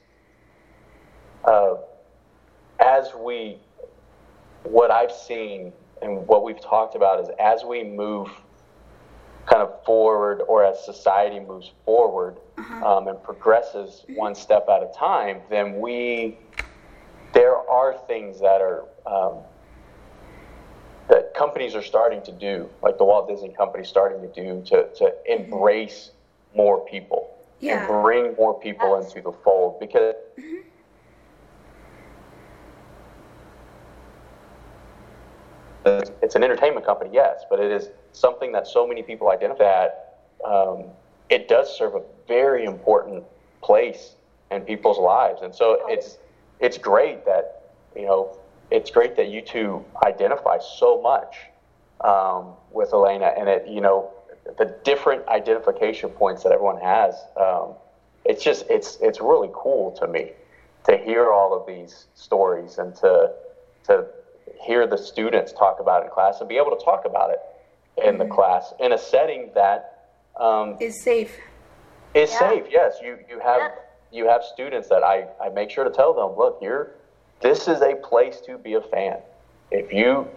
uh, 1.45 1.77
as 2.81 3.15
we 3.15 3.59
what 4.65 4.91
I've 4.91 5.13
seen 5.13 5.73
and 6.03 6.27
what 6.27 6.43
we've 6.45 6.61
talked 6.61 6.95
about 6.97 7.21
is 7.21 7.29
as 7.39 7.65
we 7.65 7.83
move 7.83 8.29
kind 9.47 9.63
of 9.63 9.85
forward 9.85 10.43
or 10.49 10.65
as 10.65 10.83
society 10.85 11.41
moves 11.41 11.73
forward 11.85 12.39
um, 12.59 13.09
and 13.09 13.23
progresses 13.23 14.05
one 14.09 14.35
step 14.35 14.67
at 14.69 14.83
a 14.83 14.91
time, 14.97 15.41
then 15.51 15.81
we 15.81 16.39
there 17.33 17.57
are 17.69 17.97
things 18.07 18.39
that 18.41 18.61
are 18.61 18.85
um, 19.07 19.39
that 21.09 21.35
companies 21.35 21.75
are 21.75 21.83
starting 21.83 22.23
to 22.23 22.33
do, 22.33 22.69
like 22.83 22.97
the 22.97 23.05
Walt 23.05 23.29
Disney 23.29 23.53
Company 23.53 23.85
starting 23.85 24.21
to 24.23 24.29
do 24.29 24.63
to, 24.67 24.89
to 24.95 25.13
embrace 25.27 26.13
more 26.55 26.85
people 26.87 27.29
Yeah. 27.61 27.79
and 27.81 28.03
bring 28.03 28.35
more 28.37 28.59
people 28.59 28.97
Yes. 29.01 29.15
into 29.15 29.21
the 29.31 29.37
fold 29.45 29.81
because 29.81 30.15
it's 36.23 36.35
an 36.35 36.43
entertainment 36.43 36.87
company, 36.87 37.11
yes, 37.13 37.45
but 37.51 37.61
it 37.61 37.71
is 37.71 37.91
something 38.13 38.53
that 38.53 38.67
so 38.67 38.87
many 38.87 39.03
people 39.03 39.31
identify 39.31 39.65
that 39.65 40.17
um, 40.47 40.85
it 41.31 41.49
does 41.49 41.77
serve 41.77 41.95
a 41.95 42.03
very 42.29 42.65
important 42.65 43.25
place 43.63 44.15
in 44.51 44.63
people's 44.63 44.99
lives, 44.99 45.43
and 45.43 45.55
so 45.55 45.79
it's 45.89 46.19
it's 46.61 46.79
great 46.79 47.25
that 47.25 47.63
you 47.97 48.07
know 48.07 48.37
it's 48.71 48.91
great 48.91 49.17
that 49.17 49.29
you 49.29 49.41
two 49.41 49.85
identify 50.05 50.59
so 50.59 51.01
much 51.01 51.37
um, 52.01 52.53
with 52.71 52.93
Elena, 52.93 53.33
and 53.37 53.49
it 53.49 53.67
you 53.67 53.81
know 53.81 54.11
the 54.59 54.77
different 54.85 55.27
identification 55.29 56.11
points 56.11 56.43
that 56.43 56.53
everyone 56.53 56.81
has. 56.81 57.15
Um, 57.37 57.75
it's 58.25 58.43
just 58.43 58.67
it's 58.69 58.99
it's 59.01 59.21
really 59.21 59.51
cool 59.53 59.93
to 59.93 60.07
me 60.07 60.33
to 60.85 60.97
hear 60.99 61.33
all 61.33 61.59
of 61.59 61.67
these 61.67 62.07
stories 62.15 62.79
and 62.79 62.95
to 62.97 63.33
to 63.85 64.07
hear 64.63 64.87
the 64.87 64.97
students 64.99 65.53
talk 65.53 65.81
about 65.81 66.03
it 66.03 66.07
in 66.07 66.11
class 66.11 66.41
and 66.41 66.49
be 66.49 66.57
able 66.57 66.77
to 66.77 66.85
talk 66.85 67.05
about 67.05 67.31
it 67.31 67.39
in 68.03 68.19
the 68.19 68.27
class 68.27 68.73
in 68.81 68.93
a 68.93 68.99
setting 68.99 69.51
that 69.55 69.94
um, 70.37 70.77
Is 70.81 71.03
safe. 71.03 71.39
is 72.15 72.31
Yeah. 72.31 72.39
safe. 72.39 72.65
Yes, 72.71 72.99
you 73.03 73.19
you 73.29 73.39
have 73.41 73.61
Yeah. 73.61 73.69
you 74.11 74.29
have 74.29 74.43
students 74.45 74.89
that 74.89 75.03
I, 75.03 75.27
I 75.41 75.49
make 75.49 75.71
sure 75.71 75.85
to 75.85 75.91
tell 75.91 76.13
them, 76.15 76.37
look, 76.37 76.59
you're 76.61 76.89
this 77.41 77.69
is 77.69 77.83
a 77.83 77.95
place 77.97 78.41
to 78.47 78.59
be 78.59 78.75
a 78.75 78.81
fan. 78.81 79.19
If 79.71 79.93
you 79.93 80.29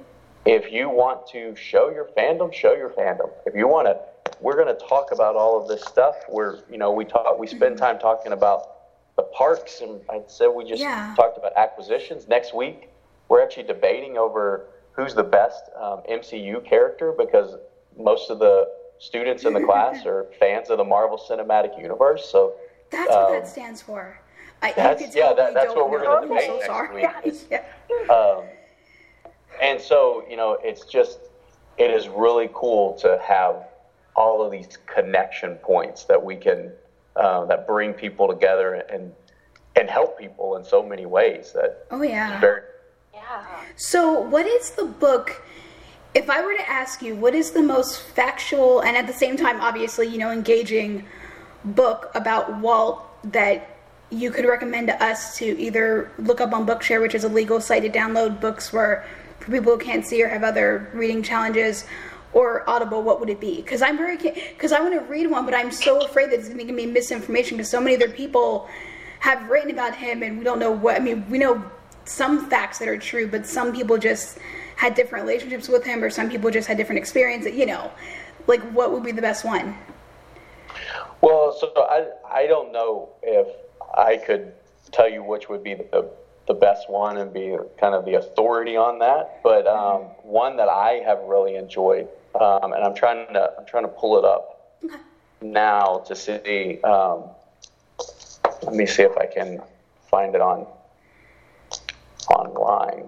if 0.45 0.71
you 0.71 0.89
want 0.89 1.27
to 1.27 1.55
show 1.55 1.89
your 1.89 2.05
fandom, 2.17 2.53
show 2.53 2.73
your 2.73 2.89
fandom. 2.89 3.29
If 3.45 3.53
you 3.55 3.67
want 3.67 3.87
to, 3.87 3.97
we're 4.39 4.55
going 4.55 4.67
to 4.67 4.73
talk 4.87 5.11
about 5.11 5.35
all 5.35 5.57
of 5.57 5.67
this 5.67 5.81
stuff. 5.81 6.15
We're 6.29 6.57
you 6.69 6.77
know 6.77 6.91
we 6.91 7.05
talk 7.05 7.37
we 7.37 7.47
spend 7.47 7.77
time 7.77 7.97
talking 7.97 8.31
about 8.31 8.61
the 9.15 9.23
parks, 9.23 9.81
and 9.81 10.01
I 10.09 10.21
said 10.27 10.47
we 10.47 10.63
just 10.63 10.81
Yeah. 10.81 11.13
talked 11.15 11.37
about 11.37 11.51
acquisitions. 11.55 12.27
Next 12.27 12.53
week, 12.53 12.89
we're 13.29 13.41
actually 13.41 13.63
debating 13.63 14.17
over 14.17 14.61
who's 14.91 15.13
the 15.13 15.23
best 15.23 15.69
um, 15.75 16.01
MCU 16.09 16.63
character 16.63 17.11
because 17.11 17.55
most 17.95 18.29
of 18.29 18.39
the 18.39 18.67
students 18.99 19.45
in 19.45 19.53
the 19.53 19.61
class 19.61 20.05
are 20.05 20.25
fans 20.39 20.69
of 20.69 20.77
the 20.77 20.83
Marvel 20.83 21.17
Cinematic 21.17 21.79
Universe. 21.81 22.27
So 22.29 22.53
That's 22.89 23.09
what 23.09 23.25
Um, 23.27 23.31
that 23.33 23.47
stands 23.47 23.81
for. 23.81 24.17
I, 24.61 24.69
you 24.69 24.73
that's- 24.75 25.01
could 25.05 25.13
yeah, 25.13 25.25
tell 25.25 25.35
that- 25.35 25.47
we 25.49 25.53
that's 25.55 25.65
don't 25.73 25.77
what 25.77 25.89
we're 25.91 26.03
gonna 26.03 26.21
I'm 26.21 26.27
debate 26.29 26.45
so 26.47 26.53
next 26.55 26.65
sorry. 26.67 26.95
week. 27.25 27.35
Yeah. 27.51 27.63
Um, 28.13 28.43
and 29.61 29.79
so, 29.81 30.23
you 30.29 30.37
know, 30.37 30.57
it's 30.63 30.85
just, 30.85 31.19
it 31.77 31.91
is 31.91 32.07
really 32.07 32.49
cool 32.53 32.93
to 32.99 33.19
have 33.21 33.67
all 34.15 34.41
of 34.41 34.51
these 34.51 34.77
connection 34.87 35.55
points 35.55 36.05
that 36.05 36.23
we 36.23 36.35
can, 36.37 36.71
uh, 37.17 37.43
that 37.45 37.67
bring 37.67 37.93
people 37.93 38.27
together 38.27 38.75
and, 38.75 39.11
and 39.75 39.89
help 39.89 40.17
people 40.17 40.55
in 40.55 40.63
so 40.63 40.81
many 40.81 41.05
ways 41.05 41.51
that 41.53 41.85
Oh 41.91 42.01
yeah. 42.01 42.39
very, 42.39 42.61
Yeah. 43.13 43.45
So, 43.75 44.19
what 44.21 44.45
is 44.47 44.71
the 44.71 44.85
book? 44.85 45.41
If 46.17 46.31
I 46.31 46.43
were 46.43 46.55
to 46.55 46.67
ask 46.67 47.03
you, 47.03 47.15
what 47.15 47.35
is 47.35 47.51
the 47.51 47.61
most 47.61 48.01
factual 48.01 48.79
and 48.81 48.97
at 48.97 49.05
the 49.05 49.13
same 49.13 49.37
time, 49.37 49.61
obviously, 49.61 50.07
you 50.07 50.17
know, 50.17 50.31
engaging 50.31 51.05
book 51.63 52.09
about 52.15 52.57
Walt 52.57 53.03
that 53.31 53.77
you 54.09 54.31
could 54.31 54.45
recommend 54.45 54.87
to 54.87 55.03
us 55.03 55.37
to 55.37 55.45
either 55.45 56.11
look 56.17 56.41
up 56.41 56.53
on 56.53 56.65
Bookshare, 56.65 56.99
which 57.03 57.13
is 57.13 57.23
a 57.23 57.29
legal 57.29 57.61
site 57.61 57.83
to 57.83 57.89
download 57.89 58.41
books 58.41 58.67
for, 58.67 59.05
for 59.39 59.51
people 59.51 59.73
who 59.73 59.77
can't 59.77 60.03
see 60.03 60.23
or 60.23 60.27
have 60.27 60.43
other 60.43 60.89
reading 60.95 61.21
challenges, 61.21 61.85
or 62.33 62.67
Audible, 62.67 63.03
what 63.03 63.19
would 63.19 63.29
it 63.29 63.39
be? 63.39 63.57
Because 63.57 63.83
I'm 63.83 63.95
very, 63.95 64.17
because 64.17 64.71
I 64.71 64.79
want 64.79 64.95
to 64.95 65.01
read 65.01 65.29
one, 65.29 65.45
but 65.45 65.53
I'm 65.53 65.71
so 65.71 66.03
afraid 66.03 66.31
that 66.31 66.39
it's 66.39 66.47
going 66.47 66.57
to 66.57 66.65
give 66.65 66.75
me 66.75 66.87
misinformation 66.87 67.57
because 67.57 67.69
so 67.69 67.79
many 67.79 67.95
other 67.95 68.09
people 68.09 68.67
have 69.19 69.47
written 69.51 69.69
about 69.69 69.95
him 69.95 70.23
and 70.23 70.39
we 70.39 70.43
don't 70.43 70.57
know 70.57 70.71
what, 70.71 70.95
I 70.95 70.99
mean, 70.99 71.29
we 71.29 71.37
know 71.37 71.63
some 72.05 72.49
facts 72.49 72.79
that 72.79 72.87
are 72.87 72.97
true, 72.97 73.27
but 73.27 73.45
some 73.45 73.71
people 73.71 73.99
just 73.99 74.39
had 74.77 74.95
different 74.95 75.25
relationships 75.25 75.67
with 75.67 75.83
him, 75.83 76.03
or 76.03 76.09
some 76.09 76.29
people 76.29 76.49
just 76.49 76.67
had 76.67 76.77
different 76.77 76.99
experiences. 76.99 77.53
You 77.55 77.65
know, 77.65 77.91
like 78.47 78.61
what 78.71 78.91
would 78.93 79.03
be 79.03 79.11
the 79.11 79.21
best 79.21 79.43
one? 79.43 79.75
well, 81.21 81.51
so 81.59 81.71
I, 81.77 82.07
I 82.31 82.47
don't 82.47 82.71
know 82.71 83.09
if 83.23 83.47
I 83.97 84.17
could 84.17 84.53
tell 84.91 85.09
you 85.09 85.23
which 85.23 85.49
would 85.49 85.63
be 85.63 85.73
the, 85.73 86.09
the 86.47 86.53
best 86.53 86.89
one 86.89 87.17
and 87.17 87.33
be 87.33 87.57
kind 87.79 87.93
of 87.95 88.05
the 88.05 88.13
authority 88.15 88.77
on 88.77 88.99
that, 88.99 89.41
but 89.43 89.65
um, 89.67 90.01
one 90.23 90.55
that 90.57 90.69
I 90.69 91.01
have 91.05 91.19
really 91.23 91.55
enjoyed, 91.55 92.07
um, 92.39 92.71
and 92.73 92.83
I'm 92.83 92.93
trying 92.95 93.27
to, 93.33 93.51
I'm 93.57 93.65
trying 93.65 93.83
to 93.83 93.89
pull 93.89 94.17
it 94.17 94.25
up 94.25 94.77
Okay. 94.85 94.95
now 95.41 96.03
to 96.07 96.15
see. 96.15 96.79
Um, 96.83 97.23
let 98.63 98.73
me 98.73 98.85
see 98.85 99.03
if 99.03 99.17
I 99.17 99.25
can 99.25 99.59
find 100.09 100.35
it 100.35 100.41
on 100.41 100.67
online. 102.29 103.07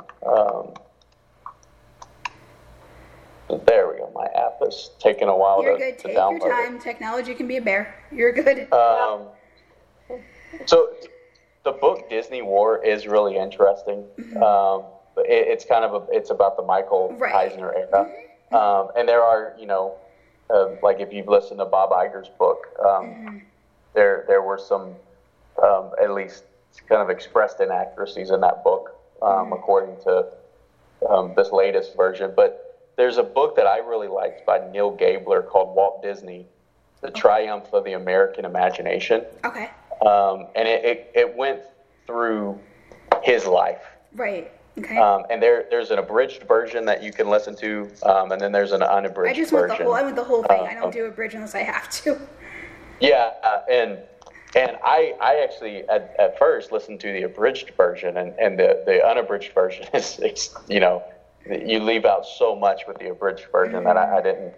There 3.65 3.87
we 3.91 3.97
go. 3.97 4.11
My 4.13 4.25
app 4.35 4.59
is 4.67 4.91
taking 4.99 5.27
a 5.27 5.35
while 5.35 5.63
to 5.63 5.69
download. 5.69 5.79
You're 5.79 5.79
to, 5.79 5.83
good. 5.91 5.97
to 5.99 6.07
Take 6.09 6.17
download. 6.17 6.39
your 6.39 6.61
it. 6.61 6.65
time. 6.67 6.79
Technology 6.79 7.33
can 7.33 7.47
be 7.47 7.57
a 7.57 7.61
bear. 7.61 7.95
You're 8.11 8.31
good. 8.31 8.71
Um, 8.71 9.27
so 10.65 10.89
the 11.63 11.71
book 11.71 12.09
Disney 12.09 12.41
War 12.41 12.83
is 12.83 13.07
really 13.07 13.37
interesting. 13.37 14.05
Um, 14.41 14.83
it, 15.17 15.47
it's 15.47 15.65
kind 15.65 15.83
of 15.83 15.93
a, 15.93 16.05
it's 16.15 16.29
about 16.29 16.57
the 16.57 16.63
Michael 16.63 17.09
Mm-hmm. 17.11 17.21
Right. 17.23 17.35
Eisner 17.51 17.73
era, 17.73 18.09
um, 18.51 18.89
and 18.95 19.07
there 19.09 19.21
are 19.23 19.55
you 19.59 19.65
know 19.65 19.95
uh, 20.49 20.69
like 20.83 20.99
if 20.99 21.11
you've 21.11 21.27
listened 21.27 21.59
to 21.59 21.65
Bob 21.65 21.89
Iger's 21.91 22.29
book, 22.37 22.67
um, 22.79 22.85
Mm-hmm. 22.85 23.37
there 23.95 24.25
there 24.27 24.41
were 24.43 24.57
some 24.59 24.95
um, 25.63 25.91
at 26.01 26.11
least 26.11 26.43
kind 26.87 27.01
of 27.01 27.09
expressed 27.09 27.59
inaccuracies 27.59 28.29
in 28.29 28.41
that 28.41 28.63
book 28.63 28.95
um, 29.23 29.29
Mm-hmm. 29.29 29.53
according 29.53 29.97
to 30.03 30.25
um, 31.09 31.33
this 31.35 31.51
latest 31.51 31.95
version. 31.97 32.31
But 32.35 32.68
there's 32.99 33.17
a 33.17 33.23
book 33.23 33.55
that 33.55 33.65
I 33.65 33.77
really 33.77 34.09
liked 34.09 34.45
by 34.45 34.59
Neil 34.73 34.91
Gabler 34.91 35.41
called 35.41 35.73
Walt 35.73 36.03
Disney: 36.03 36.45
The 36.99 37.09
Triumph 37.09 37.67
of 37.71 37.85
the 37.85 37.93
American 37.93 38.43
Imagination 38.43 39.23
Okay. 39.45 39.69
um, 40.05 40.47
and 40.53 40.67
it, 40.67 40.83
it, 40.83 41.11
it 41.15 41.33
went 41.35 41.61
through 42.05 42.59
his 43.23 43.45
life. 43.45 43.83
Right. 44.13 44.51
Okay. 44.77 44.97
Um, 44.97 45.23
and 45.29 45.41
there 45.41 45.65
there's 45.71 45.91
an 45.91 45.99
abridged 45.99 46.43
version 46.43 46.83
that 46.85 47.01
you 47.01 47.11
can 47.13 47.29
listen 47.29 47.55
to, 47.57 47.89
um, 48.03 48.33
and 48.33 48.41
then 48.41 48.51
there's 48.51 48.73
an 48.73 48.83
unabridged 48.83 49.31
I 49.33 49.41
just 49.41 49.53
want 49.53 49.69
version. 49.69 49.77
the 49.85 49.91
whole. 49.91 49.95
I 49.95 50.01
want 50.03 50.15
the 50.17 50.23
whole 50.23 50.43
thing. 50.43 50.61
I 50.61 50.75
Um, 50.75 50.81
don't 50.81 50.93
do 50.93 51.05
a 51.05 51.09
bridge 51.11 51.33
unless 51.35 51.55
I 51.55 51.63
have 51.63 51.89
to. 52.03 52.19
Yeah, 52.99 53.31
uh, 53.43 53.61
and 53.71 53.97
and 54.55 54.77
I 54.83 55.15
I 55.21 55.37
actually 55.41 55.87
at, 55.87 56.13
at 56.19 56.37
first 56.37 56.73
listened 56.73 56.99
to 57.01 57.13
the 57.13 57.23
abridged 57.23 57.71
version, 57.77 58.17
and, 58.17 58.33
and 58.39 58.59
the, 58.59 58.83
the 58.85 59.05
unabridged 59.07 59.53
version 59.53 59.85
is 59.93 60.19
it's, 60.19 60.53
you 60.67 60.81
know 60.81 61.01
you 61.49 61.79
leave 61.79 62.05
out 62.05 62.25
so 62.25 62.55
much 62.55 62.81
with 62.87 62.97
the 62.99 63.09
abridged 63.09 63.47
version 63.51 63.83
that 63.83 63.97
I, 63.97 64.17
I 64.17 64.21
didn't 64.21 64.53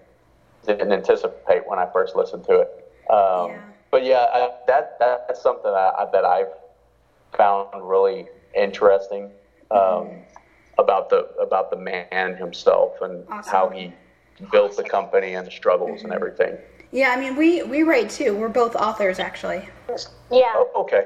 didn't 0.66 0.92
anticipate 0.92 1.68
when 1.68 1.80
I 1.80 1.88
first 1.92 2.16
listened 2.16 2.44
to 2.46 2.60
it. 2.60 2.70
Um, 3.10 3.50
Yeah. 3.52 3.62
But 3.90 4.06
yeah, 4.06 4.28
I, 4.34 4.50
that 4.68 4.98
that's 5.00 5.42
something 5.42 5.72
that, 5.72 5.94
I, 6.00 6.06
that 6.14 6.24
I've 6.24 6.54
found 7.36 7.68
really 7.90 8.28
interesting 8.56 9.32
um, 9.70 10.10
about 10.78 11.10
the 11.10 11.28
about 11.40 11.72
the 11.72 11.78
man 11.78 12.36
himself 12.36 12.94
and 13.02 13.26
Awesome. 13.30 13.52
how 13.52 13.70
he 13.70 13.94
built 14.52 14.78
the 14.78 14.84
company 14.84 15.36
and 15.36 15.46
the 15.46 15.52
struggles 15.52 16.04
and 16.04 16.14
everything. 16.14 16.58
Yeah. 16.92 17.10
I 17.12 17.20
mean, 17.20 17.36
we 17.36 17.64
we 17.64 17.84
write 17.84 18.10
too. 18.10 18.36
We're 18.36 18.50
both 18.50 18.76
authors 18.76 19.20
actually. 19.20 19.68
Yeah. 20.32 20.54
Oh, 20.56 20.70
okay. 20.84 21.06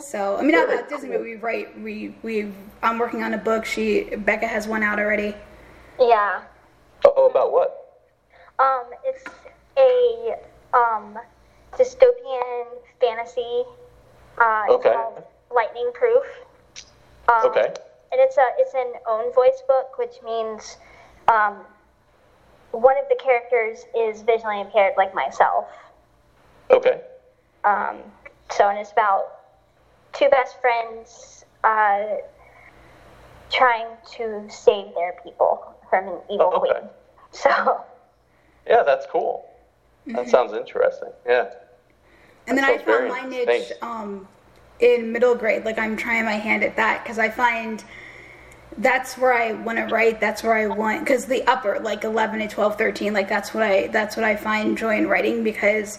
So 0.00 0.36
I 0.36 0.42
mean, 0.42 0.52
not 0.52 0.68
Very 0.68 0.78
about 0.78 0.88
Disney, 0.88 1.08
cool. 1.08 1.18
but 1.18 1.24
we 1.24 1.34
write. 1.34 1.80
We 1.80 2.14
we. 2.22 2.52
I'm 2.82 2.98
working 2.98 3.22
on 3.24 3.34
a 3.34 3.38
book. 3.38 3.64
She 3.64 4.04
Becca 4.04 4.46
has 4.46 4.68
one 4.68 4.82
out 4.84 5.00
already. 5.00 5.34
Yeah. 5.98 6.42
Oh, 7.04 7.26
about 7.28 7.52
what? 7.52 8.02
Um, 8.60 8.84
it's 9.04 9.24
a 9.76 10.36
um, 10.74 11.18
dystopian 11.72 12.66
fantasy. 13.00 13.64
Uh, 14.38 14.66
Okay. 14.70 14.92
called 14.92 15.24
Lightning 15.52 15.90
Proof. 15.94 16.24
Um, 17.28 17.46
Okay. 17.50 17.66
And 18.12 18.20
it's 18.20 18.36
a 18.38 18.44
it's 18.58 18.74
an 18.74 18.92
own 19.08 19.32
voice 19.34 19.60
book, 19.66 19.98
which 19.98 20.22
means 20.24 20.76
um, 21.26 21.56
one 22.70 22.96
of 22.96 23.04
the 23.08 23.18
characters 23.22 23.84
is 23.96 24.22
visually 24.22 24.60
impaired, 24.60 24.94
like 24.96 25.12
myself. 25.14 25.66
Okay. 26.70 27.00
Um, 27.64 27.96
so, 28.50 28.68
and 28.68 28.78
it's 28.78 28.92
about 28.92 29.37
two 30.18 30.28
best 30.30 30.60
friends 30.60 31.44
uh, 31.64 32.04
trying 33.50 33.86
to 34.16 34.46
save 34.50 34.94
their 34.94 35.14
people 35.22 35.74
from 35.88 36.08
an 36.08 36.18
evil 36.30 36.50
Oh, 36.52 36.60
okay. 36.60 36.70
queen. 36.80 36.90
So, 37.30 37.84
Yeah, 38.66 38.82
that's 38.84 39.06
cool. 39.06 39.44
That 40.06 40.28
sounds 40.28 40.54
interesting. 40.54 41.10
Yeah. 41.26 41.50
And 42.46 42.56
then 42.56 42.64
I 42.64 42.78
found 42.78 43.08
my 43.08 43.22
niche 43.28 43.72
um, 43.82 44.26
in 44.80 45.12
middle 45.12 45.34
grade. 45.34 45.66
Like 45.66 45.78
I'm 45.78 45.96
trying 45.96 46.24
my 46.24 46.32
hand 46.32 46.64
at 46.64 46.76
that 46.76 47.02
because 47.04 47.18
I 47.18 47.28
find 47.28 47.84
that's 48.78 49.18
where 49.18 49.34
I 49.34 49.52
want 49.52 49.76
to 49.76 49.84
write. 49.86 50.20
That's 50.20 50.42
where 50.42 50.54
I 50.54 50.66
want 50.66 51.00
because 51.00 51.26
the 51.26 51.42
upper 51.46 51.78
like 51.80 52.04
11 52.04 52.38
to 52.40 52.48
12, 52.48 52.78
13, 52.78 53.12
like 53.12 53.28
that's 53.28 53.52
what 53.52 53.62
I 53.62 53.88
that's 53.88 54.16
what 54.16 54.24
I 54.24 54.34
find 54.36 54.78
joy 54.78 54.96
in 54.96 55.08
writing 55.08 55.44
because 55.44 55.98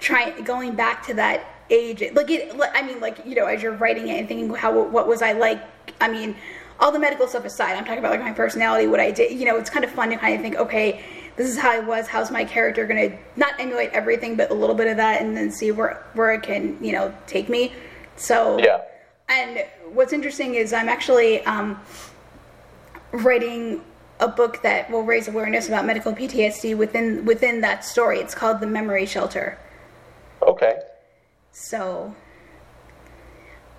trying 0.00 0.44
going 0.44 0.74
back 0.74 1.06
to 1.06 1.14
that 1.14 1.46
age 1.70 2.02
like 2.12 2.30
it 2.30 2.54
I 2.74 2.82
mean 2.82 3.00
like 3.00 3.24
you 3.24 3.34
know 3.34 3.46
as 3.46 3.62
you're 3.62 3.72
writing 3.72 4.08
it 4.08 4.18
and 4.18 4.28
thinking 4.28 4.52
how 4.54 4.82
what 4.82 5.08
was 5.08 5.22
I 5.22 5.32
like 5.32 5.62
I 6.00 6.08
mean 6.08 6.36
all 6.80 6.92
the 6.92 6.98
medical 6.98 7.26
stuff 7.26 7.44
aside 7.44 7.76
I'm 7.76 7.84
talking 7.84 8.00
about 8.00 8.10
like 8.12 8.20
my 8.20 8.32
personality 8.32 8.86
what 8.86 9.00
I 9.00 9.10
did 9.10 9.32
you 9.38 9.44
know 9.46 9.56
it's 9.56 9.70
kind 9.70 9.84
of 9.84 9.90
fun 9.90 10.10
to 10.10 10.16
kind 10.16 10.34
of 10.34 10.40
think 10.40 10.56
okay 10.56 11.02
this 11.36 11.48
is 11.48 11.58
how 11.58 11.70
I 11.70 11.80
was 11.80 12.06
how's 12.06 12.30
my 12.30 12.44
character 12.44 12.86
gonna 12.86 13.16
not 13.36 13.58
emulate 13.58 13.90
everything 13.92 14.36
but 14.36 14.50
a 14.50 14.54
little 14.54 14.76
bit 14.76 14.88
of 14.88 14.96
that 14.98 15.22
and 15.22 15.36
then 15.36 15.50
see 15.50 15.70
where 15.70 16.04
where 16.14 16.32
it 16.34 16.42
can 16.42 16.82
you 16.84 16.92
know 16.92 17.14
take 17.26 17.48
me 17.48 17.72
so 18.16 18.58
Yeah. 18.58 18.82
and 19.28 19.64
what's 19.92 20.12
interesting 20.12 20.54
is 20.54 20.72
I'm 20.72 20.88
actually 20.88 21.44
um, 21.46 21.80
writing 23.12 23.82
a 24.20 24.28
book 24.28 24.62
that 24.62 24.90
will 24.90 25.02
raise 25.02 25.28
awareness 25.28 25.68
about 25.68 25.84
medical 25.84 26.12
PTSD 26.12 26.76
within 26.76 27.24
within 27.24 27.60
that 27.62 27.84
story. 27.84 28.20
It's 28.20 28.34
called 28.34 28.60
The 28.60 28.66
Memory 28.66 29.06
Shelter. 29.06 29.58
Okay. 30.42 30.78
So, 31.64 32.12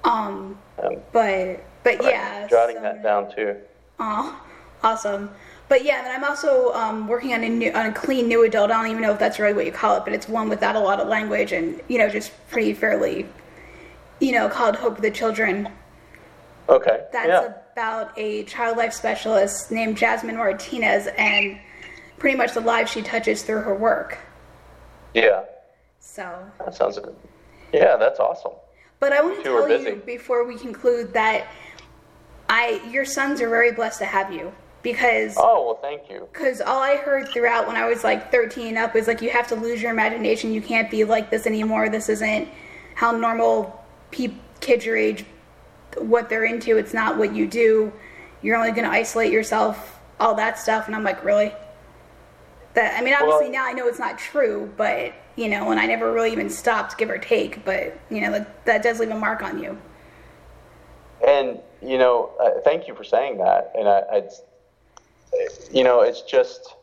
um, 0.05 0.57
Um, 0.81 0.95
but 1.11 1.63
but 1.83 2.01
yeah, 2.01 2.47
jotting 2.47 2.77
so- 2.77 2.81
that 2.81 3.03
down 3.03 3.35
too. 3.35 3.57
Oh, 3.99 4.41
awesome. 4.81 5.29
But 5.67 5.83
yeah, 5.83 6.03
then 6.03 6.15
I'm 6.15 6.23
also 6.23 6.71
um, 6.73 7.07
working 7.07 7.33
on 7.33 7.43
a 7.43 7.49
new, 7.49 7.71
on 7.71 7.87
a 7.87 7.91
clean 7.91 8.27
new 8.27 8.43
adult. 8.43 8.71
I 8.71 8.81
don't 8.81 8.91
even 8.91 9.01
know 9.01 9.11
if 9.11 9.19
that's 9.19 9.39
really 9.39 9.53
what 9.53 9.65
you 9.65 9.71
call 9.71 9.97
it, 9.97 10.03
but 10.05 10.13
it's 10.13 10.29
one 10.29 10.47
without 10.47 10.75
a 10.75 10.79
lot 10.79 10.99
of 10.99 11.07
language 11.07 11.51
and 11.51 11.81
you 11.87 11.97
know 11.97 12.07
just 12.09 12.31
pretty 12.49 12.73
fairly, 12.73 13.27
you 14.19 14.31
know, 14.31 14.47
called 14.47 14.75
Hope 14.77 14.95
of 14.97 15.01
the 15.01 15.11
Children. 15.11 15.67
Okay. 16.69 17.05
That's 17.11 17.27
yeah. 17.27 17.53
about 17.73 18.17
a 18.17 18.43
child 18.43 18.77
life 18.77 18.93
specialist 18.93 19.69
named 19.71 19.97
Jasmine 19.97 20.37
Martinez 20.37 21.07
and 21.17 21.59
pretty 22.19 22.37
much 22.37 22.53
the 22.53 22.61
lives 22.61 22.89
she 22.91 23.01
touches 23.01 23.43
through 23.43 23.61
her 23.61 23.75
work. 23.75 24.17
yeah. 25.13 25.43
So, 25.99 26.49
That 26.63 26.73
sounds. 26.73 26.97
Yeah, 27.73 27.97
that's 27.97 28.19
awesome. 28.19 28.53
but 28.99 29.11
I 29.13 29.21
want 29.21 29.37
to 29.37 29.43
tell 29.43 29.69
you 29.69 30.01
before 30.05 30.45
we 30.45 30.57
conclude 30.57 31.13
that 31.13 31.47
I 32.49 32.81
your 32.89 33.05
sons 33.05 33.41
are 33.41 33.49
very 33.49 33.71
blessed 33.71 33.99
to 33.99 34.05
have 34.05 34.31
you 34.31 34.53
because 34.83 35.35
Oh 35.37 35.65
well, 35.65 35.79
thank 35.81 36.09
you. 36.09 36.27
Because 36.31 36.61
all 36.61 36.81
I 36.81 36.95
heard 36.97 37.27
throughout 37.29 37.67
when 37.67 37.75
I 37.75 37.87
was 37.87 38.03
like 38.03 38.31
13 38.31 38.67
and 38.67 38.77
up 38.77 38.93
was 38.93 39.07
like, 39.07 39.21
you 39.21 39.29
have 39.31 39.47
to 39.47 39.55
lose 39.55 39.81
your 39.81 39.91
imagination. 39.91 40.53
You 40.53 40.61
can't 40.61 40.89
be 40.91 41.03
like 41.03 41.29
this 41.31 41.47
anymore. 41.47 41.89
This 41.89 42.07
isn't 42.09 42.47
how 42.93 43.11
normal 43.11 43.83
pe- 44.11 44.35
kids 44.61 44.85
your 44.85 44.95
age, 44.95 45.25
what 45.97 46.29
they're 46.29 46.45
into. 46.45 46.77
It's 46.77 46.93
not 46.93 47.17
what 47.17 47.35
you 47.35 47.47
do. 47.47 47.91
You're 48.41 48.55
only 48.57 48.71
going 48.71 48.83
to 48.85 48.91
isolate 48.91 49.31
yourself, 49.33 49.99
all 50.19 50.35
that 50.35 50.59
stuff. 50.59 50.85
And 50.85 50.95
I'm 50.95 51.03
like, 51.03 51.23
really? 51.25 51.51
That 52.75 52.99
I 52.99 53.03
mean, 53.03 53.13
obviously 53.13 53.45
Well- 53.45 53.51
now 53.51 53.65
I 53.65 53.73
know 53.73 53.87
it's 53.87 53.99
not 53.99 54.17
true, 54.17 54.71
but 54.77 55.13
you 55.35 55.49
know, 55.49 55.71
and 55.71 55.79
I 55.79 55.85
never 55.85 56.13
really 56.13 56.31
even 56.31 56.49
stopped, 56.49 56.97
give 56.97 57.09
or 57.09 57.17
take. 57.17 57.65
But 57.65 57.97
you 58.09 58.21
know, 58.21 58.31
that, 58.31 58.65
that 58.65 58.83
does 58.83 58.99
leave 58.99 59.09
a 59.09 59.19
mark 59.19 59.41
on 59.41 59.61
you. 59.61 59.77
And 61.25 61.59
you 61.81 61.97
know, 61.97 62.31
uh, 62.39 62.61
thank 62.63 62.87
you 62.87 62.95
for 62.95 63.03
saying 63.03 63.37
that. 63.39 63.71
And 63.77 63.87
I, 63.87 63.99
I, 64.11 64.23
you 65.71 65.83
know, 65.83 66.01
it's 66.01 66.21
just 66.21 66.75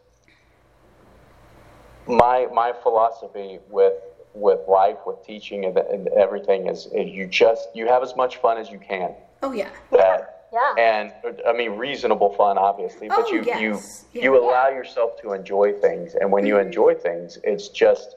my 2.06 2.46
my 2.52 2.72
philosophy 2.82 3.58
with 3.68 3.94
with 4.34 4.60
life, 4.66 4.96
with 5.06 5.22
teaching, 5.26 5.66
and, 5.66 5.76
and 5.76 6.08
everything 6.08 6.68
is, 6.68 6.86
is 6.86 7.10
you 7.10 7.26
just 7.26 7.68
you 7.74 7.86
have 7.86 8.02
as 8.02 8.16
much 8.16 8.38
fun 8.38 8.56
as 8.56 8.70
you 8.70 8.78
can. 8.78 9.14
Oh 9.42 9.52
yeah. 9.52 9.70
That, 9.90 10.31
Yeah. 10.52 10.74
and 10.76 11.12
I 11.46 11.52
mean 11.52 11.72
reasonable 11.72 12.30
fun, 12.34 12.58
obviously, 12.58 13.08
but 13.08 13.24
Oh, 13.28 13.32
you 13.32 13.42
yes. 13.44 13.60
you 13.60 13.80
Yeah. 14.12 14.24
you 14.24 14.38
allow 14.38 14.68
yourself 14.68 15.20
to 15.22 15.32
enjoy 15.32 15.72
things, 15.72 16.14
and 16.14 16.30
when 16.30 16.44
you 16.46 16.54
Mm-hmm. 16.56 16.66
enjoy 16.66 16.94
things, 16.94 17.38
it's 17.42 17.68
just 17.68 18.16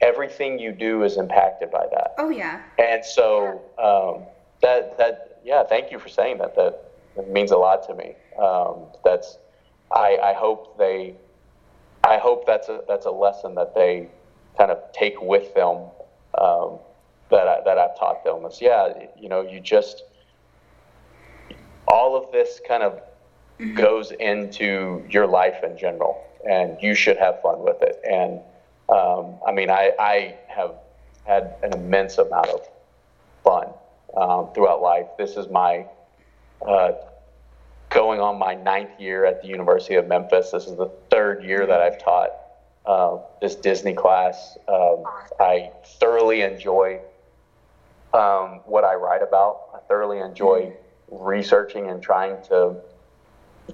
everything 0.00 0.58
you 0.58 0.72
do 0.72 1.02
is 1.02 1.16
impacted 1.16 1.70
by 1.70 1.86
that. 1.92 2.14
Oh 2.18 2.30
yeah. 2.30 2.62
And 2.78 3.04
so 3.04 3.60
um, 3.78 4.26
that 4.62 4.96
that 4.98 5.40
yeah, 5.44 5.62
thank 5.64 5.90
you 5.92 5.98
for 5.98 6.08
saying 6.08 6.38
that. 6.38 6.54
That, 6.56 6.84
that 7.16 7.28
means 7.30 7.50
a 7.50 7.56
lot 7.56 7.86
to 7.88 7.94
me. 7.94 8.14
Um, 8.42 8.86
that's 9.04 9.38
I, 9.92 10.18
I 10.22 10.32
hope 10.34 10.78
they 10.78 11.16
I 12.04 12.16
hope 12.18 12.46
that's 12.46 12.68
a 12.68 12.80
that's 12.88 13.06
a 13.06 13.10
lesson 13.10 13.54
that 13.56 13.74
they 13.74 14.08
kind 14.56 14.70
of 14.70 14.78
take 14.92 15.20
with 15.20 15.52
them 15.54 15.76
um, 16.40 16.78
that 17.30 17.46
I, 17.46 17.60
that 17.64 17.76
I've 17.78 17.98
taught 17.98 18.24
them. 18.24 18.44
Is 18.46 18.60
yeah, 18.60 18.92
you 19.20 19.28
know, 19.28 19.42
you 19.42 19.60
just 19.60 20.04
all 21.90 22.16
of 22.16 22.30
this 22.32 22.60
kind 22.66 22.82
of 22.82 23.00
goes 23.74 24.12
into 24.12 25.04
your 25.10 25.26
life 25.26 25.64
in 25.64 25.76
general, 25.76 26.24
and 26.48 26.76
you 26.80 26.94
should 26.94 27.16
have 27.16 27.42
fun 27.42 27.60
with 27.60 27.82
it. 27.82 28.00
And 28.08 28.40
um, 28.88 29.34
I 29.46 29.52
mean, 29.52 29.70
I, 29.70 29.92
I 29.98 30.36
have 30.48 30.74
had 31.26 31.56
an 31.62 31.72
immense 31.72 32.18
amount 32.18 32.48
of 32.48 32.68
fun 33.44 33.68
um, 34.16 34.48
throughout 34.54 34.80
life. 34.80 35.06
This 35.18 35.36
is 35.36 35.48
my 35.48 35.86
uh, 36.66 36.92
going 37.90 38.20
on 38.20 38.38
my 38.38 38.54
ninth 38.54 38.98
year 38.98 39.24
at 39.24 39.42
the 39.42 39.48
University 39.48 39.94
of 39.94 40.06
Memphis. 40.06 40.50
This 40.50 40.66
is 40.66 40.76
the 40.76 40.90
third 41.10 41.44
year 41.44 41.66
that 41.66 41.80
I've 41.80 42.02
taught 42.02 42.30
uh, 42.86 43.18
this 43.40 43.54
Disney 43.54 43.94
class. 43.94 44.56
Um, 44.68 45.04
I 45.40 45.70
thoroughly 45.84 46.42
enjoy 46.42 47.00
um, 48.14 48.60
what 48.64 48.84
I 48.84 48.94
write 48.94 49.22
about. 49.22 49.68
I 49.74 49.78
thoroughly 49.88 50.18
enjoy 50.18 50.72
researching 51.10 51.88
and 51.90 52.02
trying 52.02 52.40
to 52.48 52.76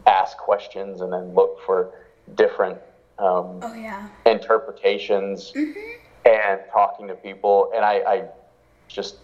ask 0.07 0.37
questions 0.37 1.01
and 1.01 1.13
then 1.13 1.35
look 1.35 1.59
for 1.65 1.89
different 2.35 2.79
um, 3.19 3.61
Oh 3.63 3.75
yeah. 3.75 4.09
interpretations 4.27 5.53
and 6.25 6.61
talking 6.73 7.07
to 7.09 7.15
people 7.15 7.71
and 7.75 7.85
I, 7.85 7.93
I 8.07 8.23
just 8.89 9.17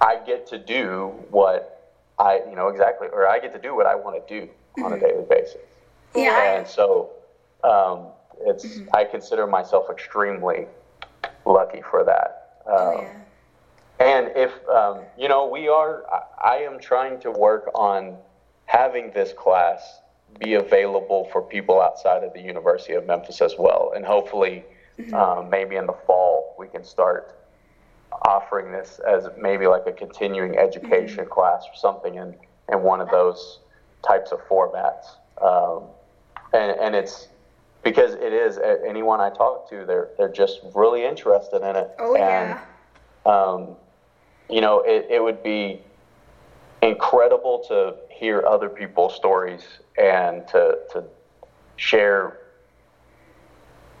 I 0.00 0.16
get 0.16 0.46
to 0.48 0.58
do 0.58 1.12
what 1.30 1.80
I 2.18 2.40
you 2.48 2.54
know 2.54 2.68
exactly 2.68 3.08
or 3.12 3.26
I 3.28 3.38
get 3.38 3.52
to 3.52 3.58
do 3.58 3.74
what 3.74 3.86
I 3.86 3.94
want 3.94 4.26
to 4.26 4.40
do 4.40 4.48
on 4.82 4.92
a 4.92 4.98
daily 4.98 5.24
basis 5.28 5.56
Yeah. 6.14 6.56
and 6.58 6.66
so 6.68 7.10
um, 7.64 8.08
it's 8.46 8.80
I 8.92 9.04
consider 9.04 9.46
myself 9.46 9.86
extremely 9.90 10.66
lucky 11.46 11.82
for 11.90 12.04
that 12.04 12.60
Oh 12.66 12.98
Um, 12.98 13.04
yeah. 13.04 13.23
And 14.04 14.32
if 14.36 14.52
um, 14.68 15.00
you 15.18 15.28
know, 15.28 15.46
we 15.46 15.68
are. 15.68 16.04
I, 16.42 16.58
am 16.58 16.78
trying 16.78 17.20
to 17.20 17.30
work 17.30 17.70
on 17.74 18.16
having 18.66 19.10
this 19.12 19.32
class 19.32 20.00
be 20.38 20.54
available 20.54 21.28
for 21.32 21.40
people 21.42 21.80
outside 21.80 22.22
of 22.24 22.32
the 22.34 22.40
University 22.40 22.94
of 22.94 23.06
Memphis 23.06 23.40
as 23.40 23.54
well, 23.58 23.92
and 23.94 24.04
hopefully, 24.04 24.64
um, 25.12 25.48
maybe 25.48 25.76
in 25.76 25.86
the 25.86 25.96
fall 26.06 26.54
we 26.58 26.68
can 26.68 26.84
start 26.84 27.38
offering 28.22 28.70
this 28.70 29.00
as 29.06 29.28
maybe 29.38 29.66
like 29.66 29.86
a 29.86 29.92
continuing 29.92 30.56
education 30.56 31.26
class 31.26 31.64
or 31.64 31.76
something 31.76 32.16
in 32.16 32.34
in 32.72 32.82
one 32.82 33.00
of 33.00 33.10
those 33.10 33.60
types 34.06 34.32
of 34.32 34.40
formats. 34.48 35.16
Um, 35.42 35.84
and 36.52 36.78
and 36.78 36.94
it's 36.94 37.28
because 37.82 38.14
it 38.14 38.32
is 38.32 38.58
anyone 38.86 39.20
I 39.20 39.30
talk 39.30 39.68
to, 39.70 39.84
they're 39.84 40.10
they're 40.18 40.32
just 40.32 40.60
really 40.74 41.04
interested 41.04 41.62
in 41.62 41.76
it. 41.76 41.90
Oh 41.98 42.14
and, 42.16 42.58
yeah. 43.26 43.32
um, 43.32 43.76
you 44.48 44.60
know, 44.60 44.80
it, 44.80 45.06
it 45.10 45.22
would 45.22 45.42
be 45.42 45.80
incredible 46.82 47.64
to 47.68 47.94
hear 48.10 48.46
other 48.46 48.68
people's 48.68 49.14
stories 49.14 49.62
and 49.98 50.46
to, 50.48 50.78
to 50.92 51.04
share 51.76 52.38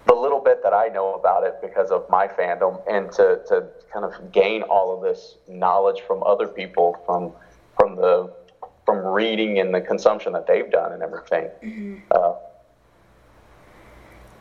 the 0.06 0.14
little 0.14 0.40
bit 0.40 0.62
that 0.62 0.74
I 0.74 0.88
know 0.88 1.14
about 1.14 1.44
it 1.44 1.54
because 1.62 1.90
of 1.90 2.08
my 2.10 2.28
fandom 2.28 2.82
and 2.90 3.10
to, 3.12 3.40
to 3.48 3.66
kind 3.92 4.04
of 4.04 4.32
gain 4.32 4.62
all 4.62 4.94
of 4.94 5.02
this 5.02 5.36
knowledge 5.48 6.02
from 6.02 6.22
other 6.22 6.46
people 6.46 7.02
from 7.06 7.32
from 7.78 7.96
the 7.96 8.32
from 8.84 8.98
reading 8.98 9.60
and 9.60 9.74
the 9.74 9.80
consumption 9.80 10.34
that 10.34 10.46
they've 10.46 10.70
done 10.70 10.92
and 10.92 11.02
everything. 11.02 12.02
Uh, 12.10 12.34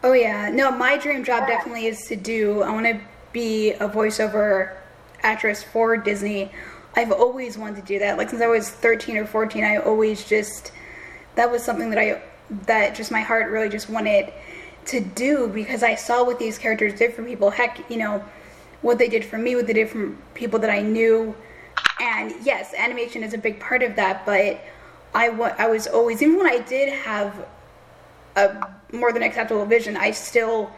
Oh 0.06 0.12
yeah, 0.12 0.50
no. 0.50 0.70
My 0.70 0.98
dream 0.98 1.24
job 1.24 1.48
definitely 1.48 1.86
is 1.86 2.02
to 2.08 2.18
do. 2.18 2.62
I 2.62 2.72
want 2.72 2.86
to 2.86 3.00
be 3.32 3.72
a 3.72 3.88
voiceover 3.88 4.76
actress 5.24 5.64
for 5.64 5.98
Disney. 5.98 6.52
I've 6.96 7.12
always 7.12 7.58
wanted 7.58 7.78
to 7.78 7.82
do 7.82 8.00
that. 8.00 8.18
Like 8.18 8.30
since 8.30 8.42
I 8.42 8.48
was 8.48 8.70
13 8.70 9.18
or 9.18 9.26
14, 9.26 9.64
I 9.64 9.78
always 9.78 10.24
just 10.24 10.72
that 11.36 11.52
was 11.52 11.64
something 11.64 11.90
that 11.90 12.00
I 12.00 12.22
that 12.68 12.94
just 12.94 13.10
my 13.10 13.22
heart 13.22 13.50
really 13.50 13.70
just 13.70 13.90
wanted 13.90 14.32
to 14.86 15.00
do 15.00 15.48
because 15.48 15.82
I 15.82 15.96
saw 15.96 16.24
what 16.24 16.38
these 16.38 16.58
characters 16.58 16.94
did 16.94 17.14
for 17.14 17.24
people. 17.24 17.50
Heck, 17.50 17.90
you 17.90 17.98
know 17.98 18.24
what 18.82 18.98
they 18.98 19.08
did 19.08 19.24
for 19.24 19.38
me, 19.38 19.56
what 19.56 19.66
they 19.66 19.74
did 19.74 19.90
for 19.90 20.12
people 20.34 20.60
that 20.60 20.70
I 20.70 20.82
knew. 20.82 21.34
And 22.02 22.34
yes, 22.44 22.74
animation 22.78 23.24
is 23.24 23.34
a 23.34 23.38
big 23.38 23.60
part 23.60 23.82
of 23.82 23.96
that. 23.96 24.26
But 24.26 24.62
I 25.16 25.30
wa- 25.30 25.56
I 25.58 25.68
was 25.68 25.88
always 25.88 26.22
even 26.22 26.38
when 26.38 26.48
I 26.48 26.60
did 26.60 26.90
have 26.90 27.48
a 28.36 28.68
more 28.92 29.12
than 29.12 29.24
acceptable 29.24 29.66
vision, 29.66 29.96
I 29.96 30.12
still 30.12 30.72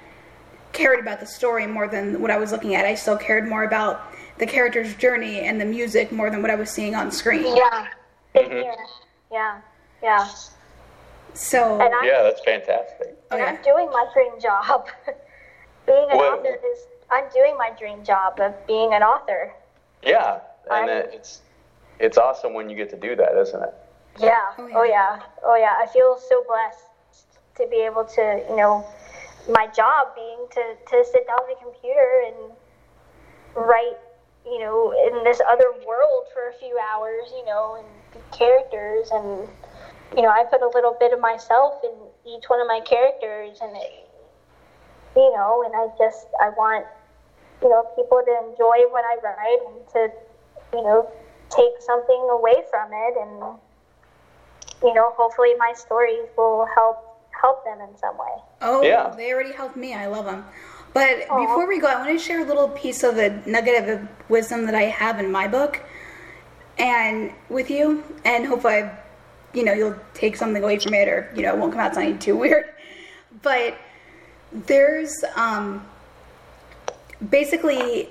cared 0.72 1.00
about 1.00 1.20
the 1.20 1.26
story 1.26 1.66
more 1.66 1.88
than 1.88 2.22
what 2.22 2.32
I 2.32 2.38
was 2.38 2.52
looking 2.52 2.76
at. 2.76 2.86
I 2.86 2.96
still 2.96 3.18
cared 3.18 3.48
more 3.48 3.64
about 3.64 4.14
the 4.38 4.46
character's 4.46 4.96
journey 4.96 5.40
and 5.40 5.60
the 5.60 5.66
music 5.66 6.12
more 6.12 6.30
than 6.30 6.42
what 6.42 6.52
I 6.52 6.56
was 6.56 6.70
seeing 6.70 6.96
on 6.96 7.12
screen. 7.12 7.56
Yeah. 7.56 7.88
Same 8.36 8.46
mm-hmm. 8.46 8.54
here. 8.54 8.76
Yeah. 9.32 9.62
Yeah. 10.04 10.28
So, 11.34 11.82
And 11.82 11.94
I 11.94 12.06
yeah, 12.06 12.24
that's 12.24 12.42
fantastic. 12.42 13.18
oh, 13.32 13.38
and 13.38 13.40
yeah. 13.40 13.46
I'm 13.46 13.64
doing 13.64 13.90
my 13.90 14.06
dream 14.14 14.40
job. 14.42 14.88
being 15.86 16.08
an 16.12 16.18
What- 16.18 16.40
author 16.40 16.60
is 16.72 16.88
I'm 17.12 17.26
doing 17.34 17.56
my 17.58 17.72
dream 17.78 18.04
job 18.04 18.40
of 18.40 18.54
being 18.66 18.94
an 18.94 19.04
author. 19.04 19.54
Yeah, 20.02 20.40
and 20.72 20.90
it, 20.90 21.12
it's 21.14 21.42
it's 22.00 22.18
awesome 22.18 22.54
when 22.54 22.70
you 22.70 22.76
get 22.76 22.90
to 22.90 22.98
do 22.98 23.16
that, 23.16 23.38
isn't 23.38 23.62
it? 23.64 23.74
Yeah. 24.20 24.32
Oh, 24.58 24.70
Oh 24.74 24.84
yeah. 24.84 25.18
yeah. 25.18 25.22
Oh 25.44 25.56
yeah. 25.56 25.76
I 25.80 25.88
feel 25.88 26.18
so 26.18 26.44
blessed 26.48 26.86
to 27.58 27.68
be 27.70 27.78
able 27.78 28.04
to, 28.06 28.44
you 28.50 28.56
know, 28.56 28.86
my 29.50 29.68
job 29.68 30.16
being 30.16 30.46
to, 30.52 30.76
to 30.90 31.06
sit 31.06 31.28
down 31.28 31.38
at 31.50 31.58
the 31.58 31.64
computer 31.64 32.24
and 32.28 32.52
write, 33.56 33.98
you 34.46 34.60
know, 34.60 34.92
in 35.08 35.24
this 35.24 35.42
other 35.50 35.72
world 35.86 36.26
for 36.34 36.48
a 36.48 36.54
few 36.54 36.78
hours, 36.78 37.32
you 37.32 37.46
know, 37.46 37.76
and 37.78 37.88
the 38.14 38.38
characters 38.38 39.10
and 39.12 39.48
you 40.16 40.22
know, 40.22 40.30
I 40.30 40.44
put 40.44 40.62
a 40.62 40.70
little 40.74 40.94
bit 40.94 41.12
of 41.12 41.20
myself 41.20 41.74
in 41.84 41.92
each 42.26 42.46
one 42.48 42.62
of 42.62 42.68
my 42.68 42.80
characters 42.82 43.58
and 43.62 43.76
it, 43.76 44.08
you 45.16 45.32
know, 45.36 45.64
and 45.66 45.74
I 45.76 45.88
just 45.98 46.28
I 46.40 46.50
want 46.50 46.86
you 47.62 47.70
know, 47.70 47.84
people 47.96 48.22
to 48.24 48.50
enjoy 48.50 48.86
what 48.92 49.04
I 49.06 49.16
write 49.24 49.58
and 49.66 49.88
to, 49.94 50.10
you 50.74 50.84
know, 50.84 51.08
take 51.50 51.74
something 51.80 52.28
away 52.30 52.56
from 52.70 52.90
it 52.92 53.16
and 53.20 53.58
you 54.84 54.94
know, 54.94 55.12
hopefully 55.18 55.54
my 55.58 55.74
stories 55.74 56.28
will 56.38 56.68
help 56.76 56.98
help 57.42 57.64
them 57.64 57.80
in 57.82 57.98
some 57.98 58.18
way. 58.18 58.42
Oh, 58.62 58.82
Yeah. 58.84 59.14
they 59.16 59.34
already 59.34 59.52
helped 59.52 59.76
me. 59.76 59.94
I 59.94 60.08
love 60.08 60.26
them. 60.26 60.46
But 60.96 61.28
before 61.28 61.68
we 61.68 61.82
go, 61.82 61.88
I 61.88 61.96
want 61.96 62.18
to 62.18 62.26
share 62.26 62.40
a 62.40 62.46
little 62.46 62.70
piece 62.70 63.04
of 63.04 63.18
a 63.18 63.42
nugget 63.46 63.84
of 63.90 64.08
wisdom 64.30 64.66
that 64.66 64.76
I 64.76 64.84
have 64.84 65.20
in 65.20 65.30
my 65.30 65.46
book, 65.46 65.82
and 66.78 67.34
with 67.50 67.70
you, 67.70 68.02
and 68.24 68.46
hopefully, 68.46 68.86
you 69.54 69.66
know, 69.66 69.74
you'll 69.74 69.98
take 70.14 70.38
something 70.38 70.64
away 70.64 70.80
from 70.80 70.94
it, 70.94 71.10
or 71.10 71.30
you 71.36 71.42
know, 71.42 71.54
it 71.54 71.58
won't 71.58 71.74
come 71.74 71.82
out 71.82 71.96
sounding 71.96 72.18
too 72.18 72.38
weird. 72.38 72.68
But 73.42 73.78
there's 74.54 75.22
um, 75.36 75.86
basically, 77.30 78.08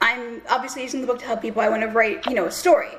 I'm 0.00 0.40
obviously 0.48 0.82
using 0.84 1.02
the 1.02 1.06
book 1.06 1.18
to 1.18 1.26
help 1.26 1.42
people. 1.42 1.60
I 1.60 1.68
want 1.68 1.82
to 1.82 1.88
write, 1.88 2.24
you 2.24 2.32
know, 2.32 2.46
a 2.46 2.50
story. 2.50 2.92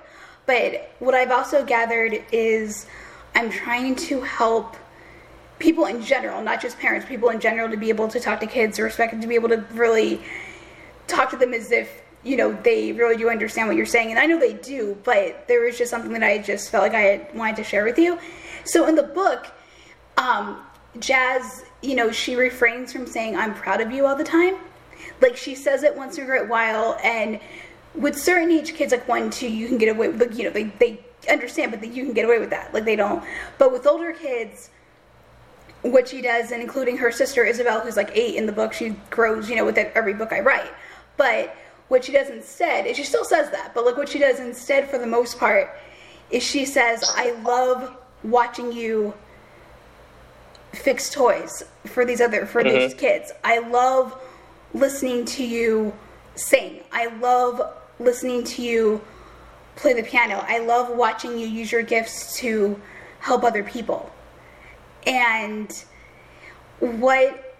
But 0.45 0.91
what 0.99 1.15
I've 1.15 1.31
also 1.31 1.65
gathered 1.65 2.23
is 2.31 2.85
I'm 3.34 3.49
trying 3.49 3.95
to 3.95 4.22
help 4.22 4.77
people 5.59 5.85
in 5.85 6.01
general, 6.01 6.41
not 6.41 6.61
just 6.61 6.77
parents, 6.79 7.05
people 7.07 7.29
in 7.29 7.39
general, 7.39 7.69
to 7.69 7.77
be 7.77 7.89
able 7.89 8.07
to 8.07 8.19
talk 8.19 8.39
to 8.39 8.47
kids, 8.47 8.79
or 8.79 8.84
respect, 8.84 9.19
to 9.19 9.27
be 9.27 9.35
able 9.35 9.49
to 9.49 9.65
really 9.73 10.21
talk 11.07 11.29
to 11.31 11.38
them 11.38 11.53
as 11.53 11.71
if 11.71 12.01
you 12.23 12.35
know 12.35 12.51
they 12.63 12.91
really 12.91 13.17
do 13.17 13.29
understand 13.29 13.67
what 13.67 13.77
you're 13.77 13.85
saying, 13.85 14.09
and 14.09 14.19
I 14.19 14.25
know 14.25 14.39
they 14.39 14.53
do. 14.53 14.97
But 15.03 15.47
there 15.47 15.61
was 15.61 15.77
just 15.77 15.89
something 15.89 16.13
that 16.13 16.23
I 16.23 16.38
just 16.39 16.69
felt 16.69 16.84
like 16.84 16.93
I 16.93 17.29
wanted 17.34 17.55
to 17.57 17.63
share 17.63 17.85
with 17.85 17.97
you. 17.97 18.19
So 18.65 18.88
in 18.88 18.95
the 18.95 19.03
book, 19.03 19.47
um, 20.17 20.61
Jazz, 20.99 21.63
you 21.81 21.95
know, 21.95 22.11
she 22.11 22.35
refrains 22.35 22.91
from 22.91 23.07
saying 23.07 23.35
"I'm 23.35 23.53
proud 23.53 23.81
of 23.81 23.91
you" 23.91 24.05
all 24.05 24.15
the 24.15 24.23
time. 24.23 24.55
Like 25.21 25.38
she 25.38 25.55
says 25.55 25.84
it 25.84 25.95
once 25.95 26.17
in 26.17 26.23
a 26.23 26.27
great 26.27 26.47
while, 26.49 26.97
and 27.03 27.39
with 27.95 28.17
certain 28.19 28.51
age 28.51 28.73
kids, 28.73 28.91
like 28.91 29.07
one, 29.07 29.29
two, 29.29 29.49
you 29.49 29.67
can 29.67 29.77
get 29.77 29.89
away. 29.89 30.09
With, 30.09 30.38
you 30.38 30.43
know, 30.43 30.51
they 30.51 30.65
they 30.65 30.99
understand, 31.29 31.71
but 31.71 31.84
you 31.93 32.03
can 32.03 32.13
get 32.13 32.25
away 32.25 32.39
with 32.39 32.49
that. 32.49 32.73
Like 32.73 32.85
they 32.85 32.95
don't. 32.95 33.23
But 33.57 33.71
with 33.71 33.88
older 33.88 34.13
kids 34.13 34.69
what 35.82 36.08
she 36.08 36.22
does, 36.22 36.52
and 36.52 36.62
including 36.62 36.98
her 36.98 37.12
sister 37.12 37.44
Isabel, 37.44 37.80
who's 37.80 37.95
like 37.95 38.12
eight 38.16 38.36
in 38.36 38.45
the 38.45 38.52
book, 38.52 38.74
she 38.74 38.95
grows, 39.10 39.49
you 39.49 39.56
know, 39.56 39.66
with 39.66 39.78
every 39.78 40.14
book 40.14 40.32
I 40.32 40.40
write. 40.40 40.72
But 41.18 41.56
what 41.88 42.04
she 42.04 42.12
does 42.12 42.30
instead 42.30 42.86
is 42.86 42.98
she 42.98 43.04
still 43.04 43.26
says 43.26 43.49
that, 43.52 43.74
but 43.74 43.86
look 43.86 43.98
what 43.98 44.10
she 44.10 44.20
does 44.20 44.40
instead 44.40 44.90
for 44.90 44.98
the 44.98 45.08
most 45.08 45.40
part 45.40 45.70
is 46.30 46.44
she 46.44 46.66
says, 46.66 47.04
I 47.16 47.32
love 47.44 47.95
watching 48.24 48.72
you 48.72 49.14
fix 50.74 51.10
toys 51.10 51.64
for 51.86 52.06
these 52.06 52.22
other 52.22 52.45
for 52.45 52.64
these 52.64 52.91
mm-hmm. 52.91 52.99
kids. 52.99 53.32
I 53.44 53.60
love 53.60 54.20
listening 54.74 55.26
to 55.26 55.45
you 55.45 55.94
sing. 56.36 56.82
I 56.91 57.08
love 57.18 57.62
listening 57.99 58.44
to 58.44 58.62
you 58.62 59.02
play 59.76 59.94
the 59.94 60.04
piano. 60.04 60.44
I 60.48 60.60
love 60.60 60.95
watching 60.95 61.38
you 61.38 61.48
use 61.48 61.72
your 61.72 61.84
gifts 61.84 62.36
to 62.38 62.80
help 63.20 63.44
other 63.44 63.64
people 63.64 64.12
and 65.07 65.84
what 66.79 67.55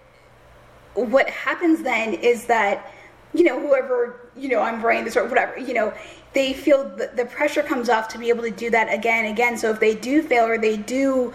what 0.94 1.30
happens 1.30 1.82
then 1.84 2.14
is 2.14 2.46
that 2.46 2.94
you 3.34 3.44
know 3.44 3.60
whoever 3.60 4.30
you 4.36 4.50
know 4.50 4.60
i'm 4.60 4.82
writing 4.84 5.06
this 5.06 5.18
or 5.18 5.26
whatever 5.26 5.58
you 5.58 5.74
know 5.74 5.94
they 6.38 6.54
feel 6.54 6.84
the, 6.84 7.10
the 7.16 7.26
pressure 7.26 7.64
comes 7.64 7.90
off 7.90 8.08
to 8.10 8.20
be 8.20 8.30
able 8.30 8.44
to 8.44 8.52
do 8.52 8.70
that 8.70 8.94
again 8.94 9.26
and 9.26 9.34
again. 9.34 9.58
So 9.58 9.72
if 9.72 9.80
they 9.80 9.96
do 9.96 10.22
fail 10.22 10.46
or 10.46 10.60
they 10.60 10.78
do 10.78 11.34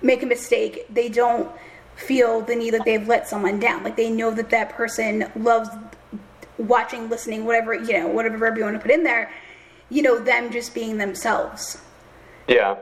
make 0.00 0.22
a 0.22 0.26
mistake 0.26 0.86
they 0.88 1.10
don't 1.10 1.50
feel 1.94 2.40
the 2.40 2.56
need 2.56 2.70
that 2.70 2.86
they've 2.86 3.06
let 3.06 3.28
someone 3.28 3.60
down. 3.60 3.84
Like 3.84 3.96
they 3.96 4.10
know 4.10 4.30
that 4.30 4.48
that 4.48 4.70
person 4.70 5.30
loves 5.36 5.68
watching 6.56 7.10
listening 7.10 7.44
whatever 7.44 7.74
you 7.74 7.92
know 7.92 8.06
whatever 8.06 8.38
verb 8.38 8.56
you 8.56 8.64
want 8.64 8.76
to 8.76 8.80
put 8.80 8.90
in 8.90 9.02
there 9.02 9.30
you 9.88 10.02
know 10.02 10.18
them 10.18 10.50
just 10.50 10.74
being 10.74 10.96
themselves. 10.96 11.78
Yeah. 12.48 12.76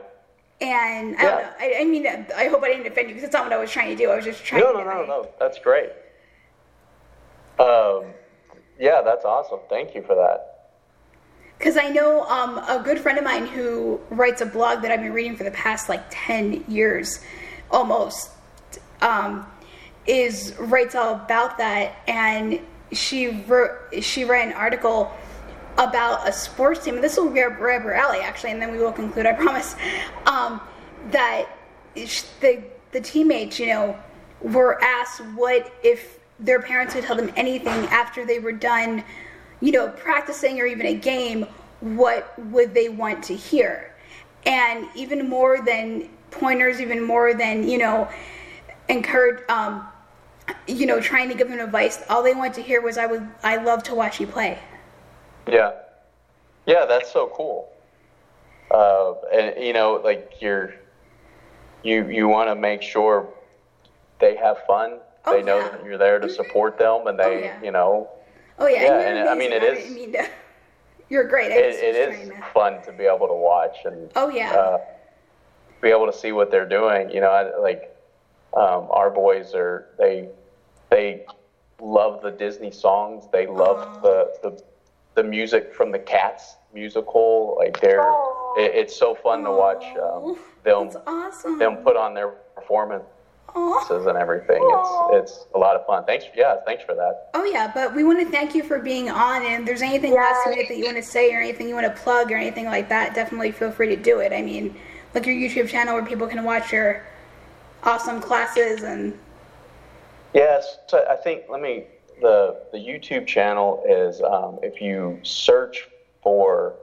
And 0.61 1.15
I 1.17 1.21
don't 1.21 1.41
know. 1.43 1.49
I, 1.59 1.75
I 1.79 1.85
mean, 1.85 2.05
I 2.07 2.47
hope 2.47 2.63
I 2.63 2.67
didn't 2.69 2.87
offend 2.87 3.07
you 3.09 3.15
because 3.15 3.23
it's 3.23 3.33
not 3.33 3.43
what 3.43 3.53
I 3.53 3.57
was 3.57 3.71
trying 3.71 3.89
to 3.89 3.95
do. 3.95 4.09
I 4.09 4.15
was 4.15 4.25
just 4.25 4.43
trying. 4.43 4.61
No, 4.61 4.73
to 4.73 4.77
no, 4.79 4.83
no, 4.83 4.95
my- 5.01 5.07
no. 5.07 5.29
That's 5.39 5.59
great. 5.59 5.91
Um, 7.59 8.13
yeah, 8.79 9.01
that's 9.01 9.25
awesome. 9.25 9.59
Thank 9.69 9.95
you 9.95 10.01
for 10.01 10.15
that. 10.15 10.71
Because 11.57 11.75
I 11.75 11.89
know 11.89 12.23
um, 12.23 12.57
a 12.57 12.81
good 12.83 12.99
friend 12.99 13.17
of 13.17 13.25
mine 13.25 13.45
who 13.45 13.99
writes 14.09 14.39
a 14.41 14.45
blog 14.45 14.81
that 14.81 14.91
I've 14.91 15.01
been 15.01 15.11
reading 15.11 15.35
for 15.35 15.43
the 15.43 15.51
past 15.51 15.89
like 15.89 16.03
ten 16.09 16.63
years, 16.69 17.19
almost, 17.69 18.31
um, 19.01 19.45
is 20.07 20.55
writes 20.57 20.95
all 20.95 21.15
about 21.15 21.57
that, 21.57 21.97
and 22.07 22.61
she 22.93 23.27
wrote 23.27 23.71
she 24.01 24.23
wrote 24.23 24.47
an 24.47 24.53
article 24.53 25.11
about 25.79 26.27
a 26.27 26.31
sports 26.31 26.83
team. 26.83 27.01
This 27.01 27.17
will 27.17 27.29
be 27.29 27.41
our 27.41 27.49
right 27.49 27.81
alley 27.95 28.19
actually, 28.19 28.51
and 28.51 28.61
then 28.61 28.71
we 28.71 28.77
will 28.77 28.91
conclude. 28.91 29.25
I 29.25 29.33
promise. 29.33 29.75
Um, 30.25 30.61
that 31.11 31.47
the 31.95 32.63
the 32.91 33.01
teammates, 33.01 33.59
you 33.59 33.67
know, 33.67 33.97
were 34.41 34.81
asked 34.83 35.21
what 35.35 35.73
if 35.83 36.19
their 36.39 36.61
parents 36.61 36.93
would 36.95 37.03
tell 37.03 37.15
them 37.15 37.31
anything 37.35 37.85
after 37.87 38.25
they 38.25 38.39
were 38.39 38.51
done 38.51 39.03
you 39.61 39.71
know, 39.71 39.89
practicing 39.89 40.59
or 40.59 40.65
even 40.65 40.85
a 40.85 40.93
game, 40.93 41.45
what 41.81 42.37
would 42.47 42.73
they 42.73 42.89
want 42.89 43.23
to 43.25 43.35
hear? 43.35 43.93
And 44.45 44.87
even 44.95 45.29
more 45.29 45.61
than 45.61 46.09
pointers, 46.31 46.79
even 46.79 47.03
more 47.03 47.33
than, 47.33 47.67
you 47.67 47.77
know, 47.77 48.07
encourage, 48.87 49.47
um, 49.49 49.85
you 50.67 50.85
know, 50.85 50.99
trying 50.99 51.29
to 51.29 51.35
give 51.35 51.49
them 51.49 51.59
advice, 51.59 52.01
all 52.09 52.23
they 52.23 52.33
wanted 52.33 52.53
to 52.55 52.61
hear 52.61 52.81
was, 52.81 52.97
I 52.97 53.05
would, 53.05 53.27
I 53.43 53.57
love 53.57 53.83
to 53.83 53.95
watch 53.95 54.19
you 54.19 54.27
play. 54.27 54.59
Yeah. 55.51 55.71
Yeah, 56.65 56.85
that's 56.85 57.11
so 57.11 57.31
cool. 57.35 57.69
Uh, 58.71 59.13
and 59.33 59.63
you 59.63 59.73
know, 59.73 59.99
like 60.03 60.33
you're, 60.39 60.75
you 61.83 62.07
you 62.09 62.27
want 62.27 62.49
to 62.49 62.55
make 62.55 62.81
sure 62.81 63.27
they 64.19 64.35
have 64.35 64.57
fun. 64.67 64.99
Oh, 65.25 65.33
they 65.35 65.41
know 65.43 65.57
yeah. 65.59 65.69
that 65.69 65.83
you're 65.85 65.97
there 65.97 66.19
to 66.19 66.29
support 66.29 66.77
them, 66.77 67.07
and 67.07 67.17
they, 67.19 67.43
yeah. 67.45 67.61
you 67.63 67.71
know, 67.71 68.09
Oh 68.59 68.67
yeah, 68.67 68.83
Yeah, 68.83 68.99
and, 68.99 69.17
and 69.19 69.29
I 69.29 69.35
mean, 69.35 69.51
it 69.51 69.63
is- 69.63 69.79
didn't 69.79 69.95
mean 69.95 70.11
to- 70.13 70.27
you're 71.09 71.27
great. 71.27 71.51
I 71.51 71.55
it, 71.55 71.75
it 71.75 71.95
is 71.95 72.29
to- 72.29 72.35
fun 72.53 72.81
to 72.83 72.91
be 72.91 73.05
able 73.05 73.27
to 73.27 73.33
watch 73.33 73.77
and 73.85 74.11
Oh 74.15 74.29
yeah. 74.29 74.51
uh, 74.53 74.77
be 75.81 75.89
able 75.89 76.05
to 76.05 76.13
see 76.13 76.31
what 76.31 76.51
they're 76.51 76.67
doing. 76.69 77.09
You 77.09 77.21
know, 77.21 77.31
I, 77.31 77.57
like 77.57 77.95
um, 78.53 78.87
our 78.91 79.09
boys 79.09 79.53
are 79.55 79.87
they 79.97 80.27
they 80.91 81.25
love 81.81 82.21
the 82.21 82.31
Disney 82.31 82.71
songs. 82.71 83.25
They 83.31 83.47
love 83.47 84.01
the, 84.03 84.31
the 84.43 84.63
the 85.21 85.27
music 85.29 85.73
from 85.73 85.91
the 85.91 85.99
Cats 85.99 86.55
musical. 86.73 87.55
Like 87.59 87.79
they're 87.81 88.07
it, 88.57 88.71
it's 88.73 88.95
so 88.95 89.15
fun 89.15 89.43
to 89.43 89.51
watch 89.51 89.83
um, 90.01 90.37
them 90.63 90.89
awesome. 91.07 91.59
them 91.59 91.77
put 91.77 91.97
on 91.97 92.13
their 92.13 92.29
performances 92.55 93.05
Aw. 93.55 94.07
and 94.07 94.17
everything. 94.17 94.61
Aw. 94.61 95.17
It's 95.17 95.31
it's 95.31 95.45
a 95.55 95.57
lot 95.57 95.75
of 95.75 95.85
fun. 95.85 96.05
Thanks, 96.05 96.25
yeah, 96.35 96.55
thanks 96.65 96.83
for 96.83 96.95
that. 96.95 97.29
Oh 97.33 97.43
yeah, 97.43 97.69
but 97.73 97.93
we 97.93 98.03
want 98.03 98.19
to 98.19 98.25
thank 98.31 98.55
you 98.55 98.63
for 98.63 98.79
being 98.79 99.09
on. 99.09 99.45
And 99.45 99.61
if 99.61 99.65
there's 99.65 99.81
anything 99.81 100.13
Yeah. 100.13 100.21
last 100.21 100.47
minute 100.47 100.67
that 100.69 100.77
you 100.77 100.85
want 100.85 100.97
to 100.97 101.03
say 101.03 101.33
or 101.33 101.39
anything 101.41 101.67
you 101.67 101.75
want 101.75 101.87
to 101.93 102.01
plug 102.01 102.31
or 102.31 102.35
anything 102.37 102.65
like 102.65 102.87
that, 102.89 103.13
definitely 103.13 103.51
feel 103.51 103.71
free 103.71 103.87
to 103.93 103.97
do 104.01 104.19
it. 104.19 104.31
I 104.31 104.41
mean, 104.41 104.73
like 105.13 105.25
your 105.25 105.35
YouTube 105.35 105.67
channel 105.67 105.95
where 105.95 106.05
people 106.05 106.27
can 106.27 106.43
watch 106.45 106.71
your 106.71 107.03
awesome 107.83 108.21
classes 108.21 108.83
and 108.83 109.17
Yes, 110.33 110.77
so 110.87 111.03
I 111.09 111.15
think 111.15 111.43
let 111.49 111.59
me 111.59 111.85
the 112.21 112.61
the 112.71 112.77
YouTube 112.77 113.27
channel 113.27 113.83
is 113.87 114.21
um, 114.21 114.59
if 114.61 114.81
you 114.81 115.19
search 115.23 115.87
for 116.21 116.75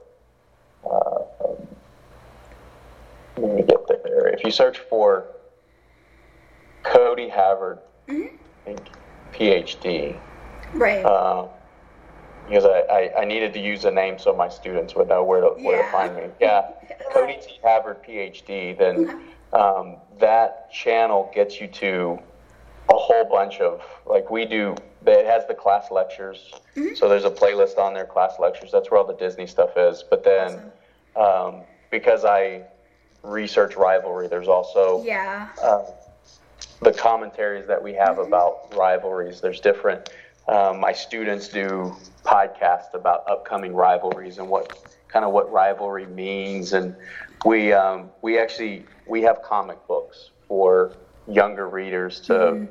uh, 0.85 1.21
um, 1.45 1.69
let 3.39 3.55
me 3.55 3.63
get 3.63 3.87
there. 4.03 4.29
If 4.29 4.45
you 4.45 4.51
search 4.51 4.79
for 4.79 5.27
Cody 6.83 7.29
Havard, 7.29 7.79
think 8.07 8.81
PhD, 9.33 10.19
right. 10.75 11.05
uh, 11.05 11.49
because 12.49 12.65
I, 12.65 12.81
I, 12.91 13.21
I 13.23 13.25
needed 13.25 13.53
to 13.55 13.61
use 13.61 13.85
a 13.85 13.91
name 13.91 14.19
so 14.19 14.35
my 14.35 14.49
students 14.49 14.95
would 14.95 15.09
know 15.09 15.25
where 15.25 15.41
to 15.41 15.49
where 15.63 15.83
to 15.83 15.91
find 15.91 16.15
me. 16.17 16.23
Yeah, 16.41 16.71
Cody 17.13 17.39
T 17.43 17.59
Havard 17.63 18.05
PhD. 18.05 18.77
Then 18.77 19.21
um, 19.53 19.97
that 20.19 20.71
channel 20.73 21.31
gets 21.35 21.61
you 21.61 21.67
to 21.69 22.19
a 22.89 22.97
whole 22.97 23.25
bunch 23.25 23.61
of 23.61 23.83
like 24.07 24.31
we 24.31 24.45
do. 24.45 24.75
It 25.07 25.27
has 25.27 25.47
the 25.47 25.55
class 25.55 25.91
lectures, 25.91 26.53
so 26.95 27.09
there's 27.09 27.25
a 27.25 27.31
playlist 27.31 27.79
on 27.79 27.95
there, 27.95 28.07
class 28.07 28.35
lectures. 28.39 28.71
That's 28.73 28.91
where 28.91 28.99
all 28.99 29.07
the 29.07 29.15
Disney 29.15 29.47
stuff 29.47 29.77
is. 29.77 30.03
But 30.09 30.25
then 30.25 30.73
um, 31.17 31.63
because 31.91 32.25
I 32.25 32.65
research 33.23 33.77
rivalry, 33.77 34.29
there's 34.29 34.49
also 34.49 35.03
yeah. 35.05 35.49
uh, 35.63 35.85
the 36.83 36.93
commentaries 36.93 37.67
that 37.67 37.83
we 37.83 37.95
have 37.95 38.19
about 38.19 38.75
rivalries. 38.77 39.41
There's 39.41 39.61
different. 39.61 40.11
Um, 40.49 40.79
my 40.81 40.93
students 40.93 41.49
do 41.49 41.97
podcasts 42.25 42.95
about 42.95 43.29
upcoming 43.29 43.75
rivalries 43.75 44.39
and 44.39 44.49
what 44.49 44.79
kind 45.09 45.25
of 45.25 45.33
what 45.33 45.51
rivalry 45.51 46.07
means, 46.07 46.73
and 46.73 46.95
we 47.45 47.73
um, 47.73 48.11
we 48.23 48.39
actually 48.39 48.85
we 49.07 49.23
have 49.23 49.43
comic 49.43 49.85
books 49.87 50.31
for 50.47 50.93
younger 51.27 51.69
readers 51.69 52.21
to 52.21 52.69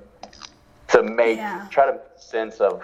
to 0.89 1.03
make 1.03 1.37
Yeah. 1.37 1.65
try 1.69 1.85
to 1.85 1.93
make 1.93 2.01
sense 2.17 2.59
of 2.59 2.83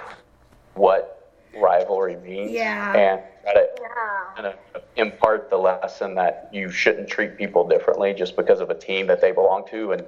what 0.75 1.29
rivalry 1.55 2.15
means. 2.17 2.51
Yeah. 2.51 2.93
And 2.95 3.21
try 3.43 3.53
to 3.53 3.69
Yeah. 3.79 3.87
kind 4.35 4.47
of 4.47 4.55
impart 4.95 5.49
the 5.49 5.57
lesson 5.57 6.15
that 6.15 6.49
you 6.51 6.69
shouldn't 6.69 7.09
treat 7.09 7.37
people 7.37 7.67
differently 7.67 8.13
just 8.13 8.35
because 8.35 8.59
of 8.61 8.69
a 8.69 8.75
team 8.75 9.07
that 9.07 9.19
they 9.21 9.31
belong 9.31 9.65
to. 9.67 9.91
And 9.91 10.05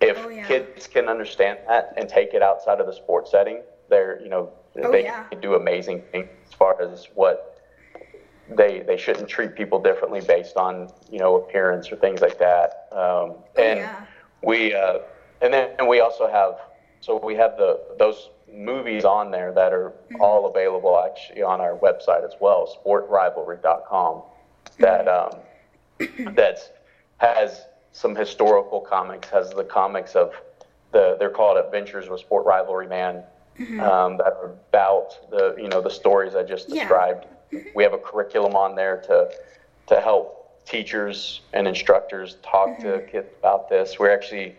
if 0.00 0.24
Oh, 0.24 0.28
yeah. 0.28 0.44
kids 0.44 0.86
can 0.86 1.08
understand 1.08 1.58
that 1.68 1.92
and 1.96 2.08
take 2.08 2.32
it 2.34 2.42
outside 2.42 2.80
of 2.80 2.86
the 2.86 2.92
sports 2.92 3.30
setting, 3.30 3.62
they're, 3.88 4.20
you 4.22 4.28
know, 4.28 4.50
Oh, 4.82 4.90
they 4.92 5.02
yeah. 5.02 5.24
can 5.24 5.40
do 5.40 5.54
amazing 5.56 6.02
things 6.12 6.28
as 6.46 6.54
far 6.54 6.80
as 6.80 7.08
what 7.14 7.58
they 8.48 8.80
they 8.80 8.96
shouldn't 8.96 9.28
treat 9.28 9.54
people 9.54 9.80
differently 9.80 10.20
based 10.20 10.56
on 10.56 10.88
you 11.10 11.18
know 11.18 11.36
appearance 11.36 11.90
or 11.90 11.96
things 11.96 12.20
like 12.20 12.38
that. 12.38 12.88
Um, 12.92 13.34
and 13.56 13.80
Oh, 13.80 13.82
yeah. 13.82 13.96
we 14.42 14.74
uh, 14.74 14.98
and 15.40 15.52
then 15.52 15.70
and 15.78 15.88
we 15.88 16.00
also 16.00 16.28
have 16.28 16.58
so 17.00 17.18
we 17.22 17.34
have 17.36 17.56
the 17.56 17.80
those 17.98 18.30
movies 18.52 19.04
on 19.04 19.30
there 19.30 19.52
that 19.52 19.72
are 19.72 19.92
Mm-hmm. 20.10 20.22
all 20.22 20.46
available 20.46 21.00
actually 21.06 21.40
on 21.42 21.60
our 21.60 21.76
website 21.78 22.24
as 22.24 22.32
well, 22.40 22.66
sportrivalry.com. 22.84 24.22
That 24.80 25.06
um, 25.08 25.36
that's 26.34 26.70
has 27.18 27.66
some 27.92 28.14
historical 28.16 28.80
comics, 28.80 29.28
has 29.28 29.50
the 29.50 29.62
comics 29.64 30.16
of 30.16 30.32
the 30.92 31.16
they're 31.20 31.30
called 31.30 31.58
Adventures 31.58 32.08
with 32.08 32.20
Sport 32.20 32.44
Rivalry 32.44 32.88
Man, 32.88 33.22
um, 33.80 34.16
that 34.16 34.34
are 34.42 34.52
about 34.68 35.30
the 35.30 35.54
you 35.58 35.68
know 35.68 35.80
the 35.80 35.90
stories 35.90 36.34
I 36.34 36.42
just 36.42 36.68
Mm-hmm. 36.68 36.78
Described. 36.78 37.26
We 37.74 37.82
have 37.84 37.92
a 37.92 37.98
curriculum 37.98 38.56
on 38.56 38.74
there 38.74 38.96
to 39.06 39.30
to 39.88 40.00
help 40.00 40.64
teachers 40.66 41.40
and 41.52 41.66
instructors 41.68 42.36
talk 42.42 42.78
to 42.80 42.86
Mm-hmm. 42.86 43.10
kids 43.10 43.28
about 43.38 43.68
this. 43.68 43.98
We're 43.98 44.10
actually 44.12 44.56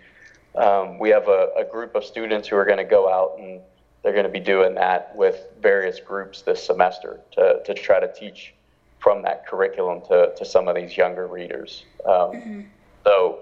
um, 0.56 0.98
we 1.00 1.10
have 1.10 1.28
a, 1.28 1.50
a 1.58 1.64
group 1.64 1.96
of 1.96 2.04
students 2.04 2.48
who 2.48 2.56
are 2.56 2.66
going 2.66 2.78
to 2.78 2.84
go 2.84 3.12
out 3.12 3.38
and 3.40 3.62
they're 4.04 4.14
going 4.14 4.26
to 4.26 4.32
be 4.32 4.40
doing 4.40 4.74
that 4.76 5.16
with 5.16 5.48
various 5.62 6.00
groups 6.00 6.42
this 6.42 6.64
semester 6.66 7.20
to, 7.34 7.62
to 7.66 7.74
try 7.74 8.00
to 8.00 8.12
teach 8.14 8.54
from 9.00 9.22
that 9.24 9.46
curriculum 9.48 10.02
to, 10.08 10.34
to 10.36 10.46
some 10.46 10.68
of 10.68 10.76
these 10.76 10.96
younger 10.98 11.28
readers. 11.28 11.86
Um, 12.06 12.68
So, 13.04 13.40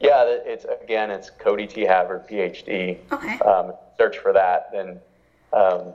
yeah, 0.00 0.24
it's 0.26 0.64
again, 0.82 1.10
it's 1.10 1.30
Cody 1.30 1.66
T. 1.66 1.82
Havard, 1.82 2.28
PhD. 2.28 2.98
Okay. 3.12 3.38
Um, 3.40 3.72
search 3.98 4.18
for 4.18 4.32
that, 4.32 4.70
then 4.72 5.00
um, 5.52 5.92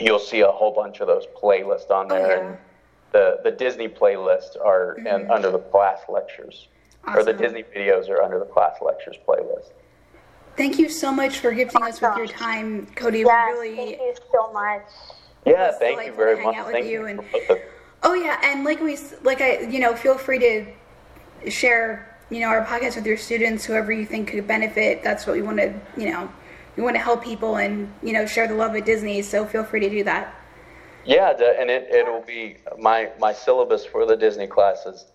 you'll 0.00 0.18
see 0.18 0.40
a 0.40 0.50
whole 0.50 0.72
bunch 0.72 1.00
of 1.00 1.06
those 1.06 1.24
playlists 1.40 1.90
on 1.90 2.06
Oh, 2.10 2.14
there. 2.14 2.26
yeah. 2.42 2.48
And 2.48 2.58
the, 3.12 3.40
the 3.44 3.50
Disney 3.50 3.88
playlists 3.88 4.56
are 4.64 4.94
in, 4.98 5.30
under 5.30 5.50
the 5.50 5.58
class 5.58 6.00
lectures, 6.08 6.68
or 7.06 7.22
the 7.22 7.32
Disney 7.32 7.62
videos 7.62 8.08
are 8.08 8.22
under 8.22 8.38
the 8.38 8.44
class 8.44 8.76
lectures 8.82 9.16
playlist. 9.26 9.70
Thank 10.56 10.78
you 10.78 10.88
so 10.88 11.12
much 11.12 11.38
for 11.38 11.52
gifting 11.52 11.82
us 11.82 12.00
with 12.00 12.16
your 12.16 12.26
time, 12.26 12.86
Cody. 12.96 13.20
Yes, 13.20 13.52
really 13.52 13.76
thank 13.76 14.00
you 14.00 14.14
so 14.32 14.52
much. 14.52 14.82
Yeah, 15.46 15.70
thank 15.72 16.00
you 16.04 16.12
delightful 16.12 16.16
very 16.16 16.44
much. 16.44 16.56
out 16.56 16.66
with 16.66 16.72
Thank 16.74 16.86
you 16.86 17.00
you 17.00 17.06
and- 17.06 17.24
for 17.46 17.60
Oh 18.02 18.14
yeah, 18.14 18.40
and 18.44 18.64
like 18.64 18.80
we 18.80 18.96
like 19.22 19.40
I 19.40 19.60
you 19.60 19.78
know 19.80 19.94
feel 19.94 20.16
free 20.18 20.38
to 20.38 21.50
share 21.50 22.16
you 22.30 22.40
know 22.40 22.48
our 22.48 22.64
podcast 22.64 22.96
with 22.96 23.06
your 23.06 23.16
students, 23.16 23.64
whoever 23.64 23.92
you 23.92 24.04
think 24.04 24.28
could 24.30 24.46
benefit. 24.46 25.02
That's 25.02 25.26
what 25.26 25.34
we 25.34 25.42
want 25.42 25.58
to 25.58 25.74
you 25.96 26.10
know 26.12 26.30
we 26.76 26.82
want 26.82 26.94
to 26.96 27.00
help 27.02 27.24
people 27.24 27.56
and 27.56 27.92
you 28.02 28.12
know 28.12 28.26
share 28.26 28.46
the 28.46 28.54
love 28.54 28.74
of 28.74 28.84
Disney. 28.84 29.22
So 29.22 29.44
feel 29.46 29.64
free 29.64 29.80
to 29.80 29.88
do 29.90 30.04
that. 30.04 30.34
Yeah, 31.04 31.30
and 31.30 31.70
it, 31.70 31.88
it'll 31.90 32.20
be 32.20 32.58
my, 32.78 33.10
my 33.18 33.32
syllabus 33.32 33.86
for 33.86 34.04
the 34.04 34.14
Disney 34.14 34.46
class 34.46 34.84
is 34.84 35.06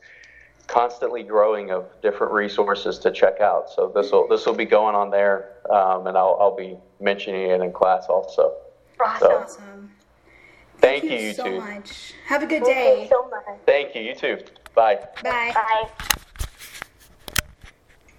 constantly 0.67 1.23
growing 1.23 1.71
of 1.71 1.85
different 2.01 2.33
resources 2.33 2.99
to 2.99 3.11
check 3.11 3.41
out. 3.41 3.69
So 3.69 3.91
this 3.93 4.11
will 4.11 4.27
this 4.27 4.45
will 4.45 4.55
be 4.55 4.65
going 4.65 4.95
on 4.95 5.11
there, 5.11 5.57
um, 5.69 6.07
and 6.07 6.17
I'll, 6.17 6.37
I'll 6.39 6.55
be 6.55 6.77
mentioning 6.99 7.49
it 7.49 7.61
in 7.61 7.71
class 7.71 8.05
also. 8.09 8.55
Awesome. 8.99 9.19
So 9.19 9.31
Awesome. 9.35 9.91
thank, 10.77 11.03
you, 11.03 11.33
so 11.33 11.45
YouTube. 11.45 11.75
much. 11.75 12.13
Have 12.27 12.43
a 12.43 12.45
good 12.45 12.63
Thank 12.63 12.67
you 12.67 12.73
day. 12.73 13.09
so 13.11 13.29
much. 13.29 13.59
Thank 13.65 13.95
you. 13.95 14.01
You 14.01 14.15
too. 14.15 14.37
Bye. 14.75 14.99
Bye. 15.23 15.51
Bye. 15.53 16.23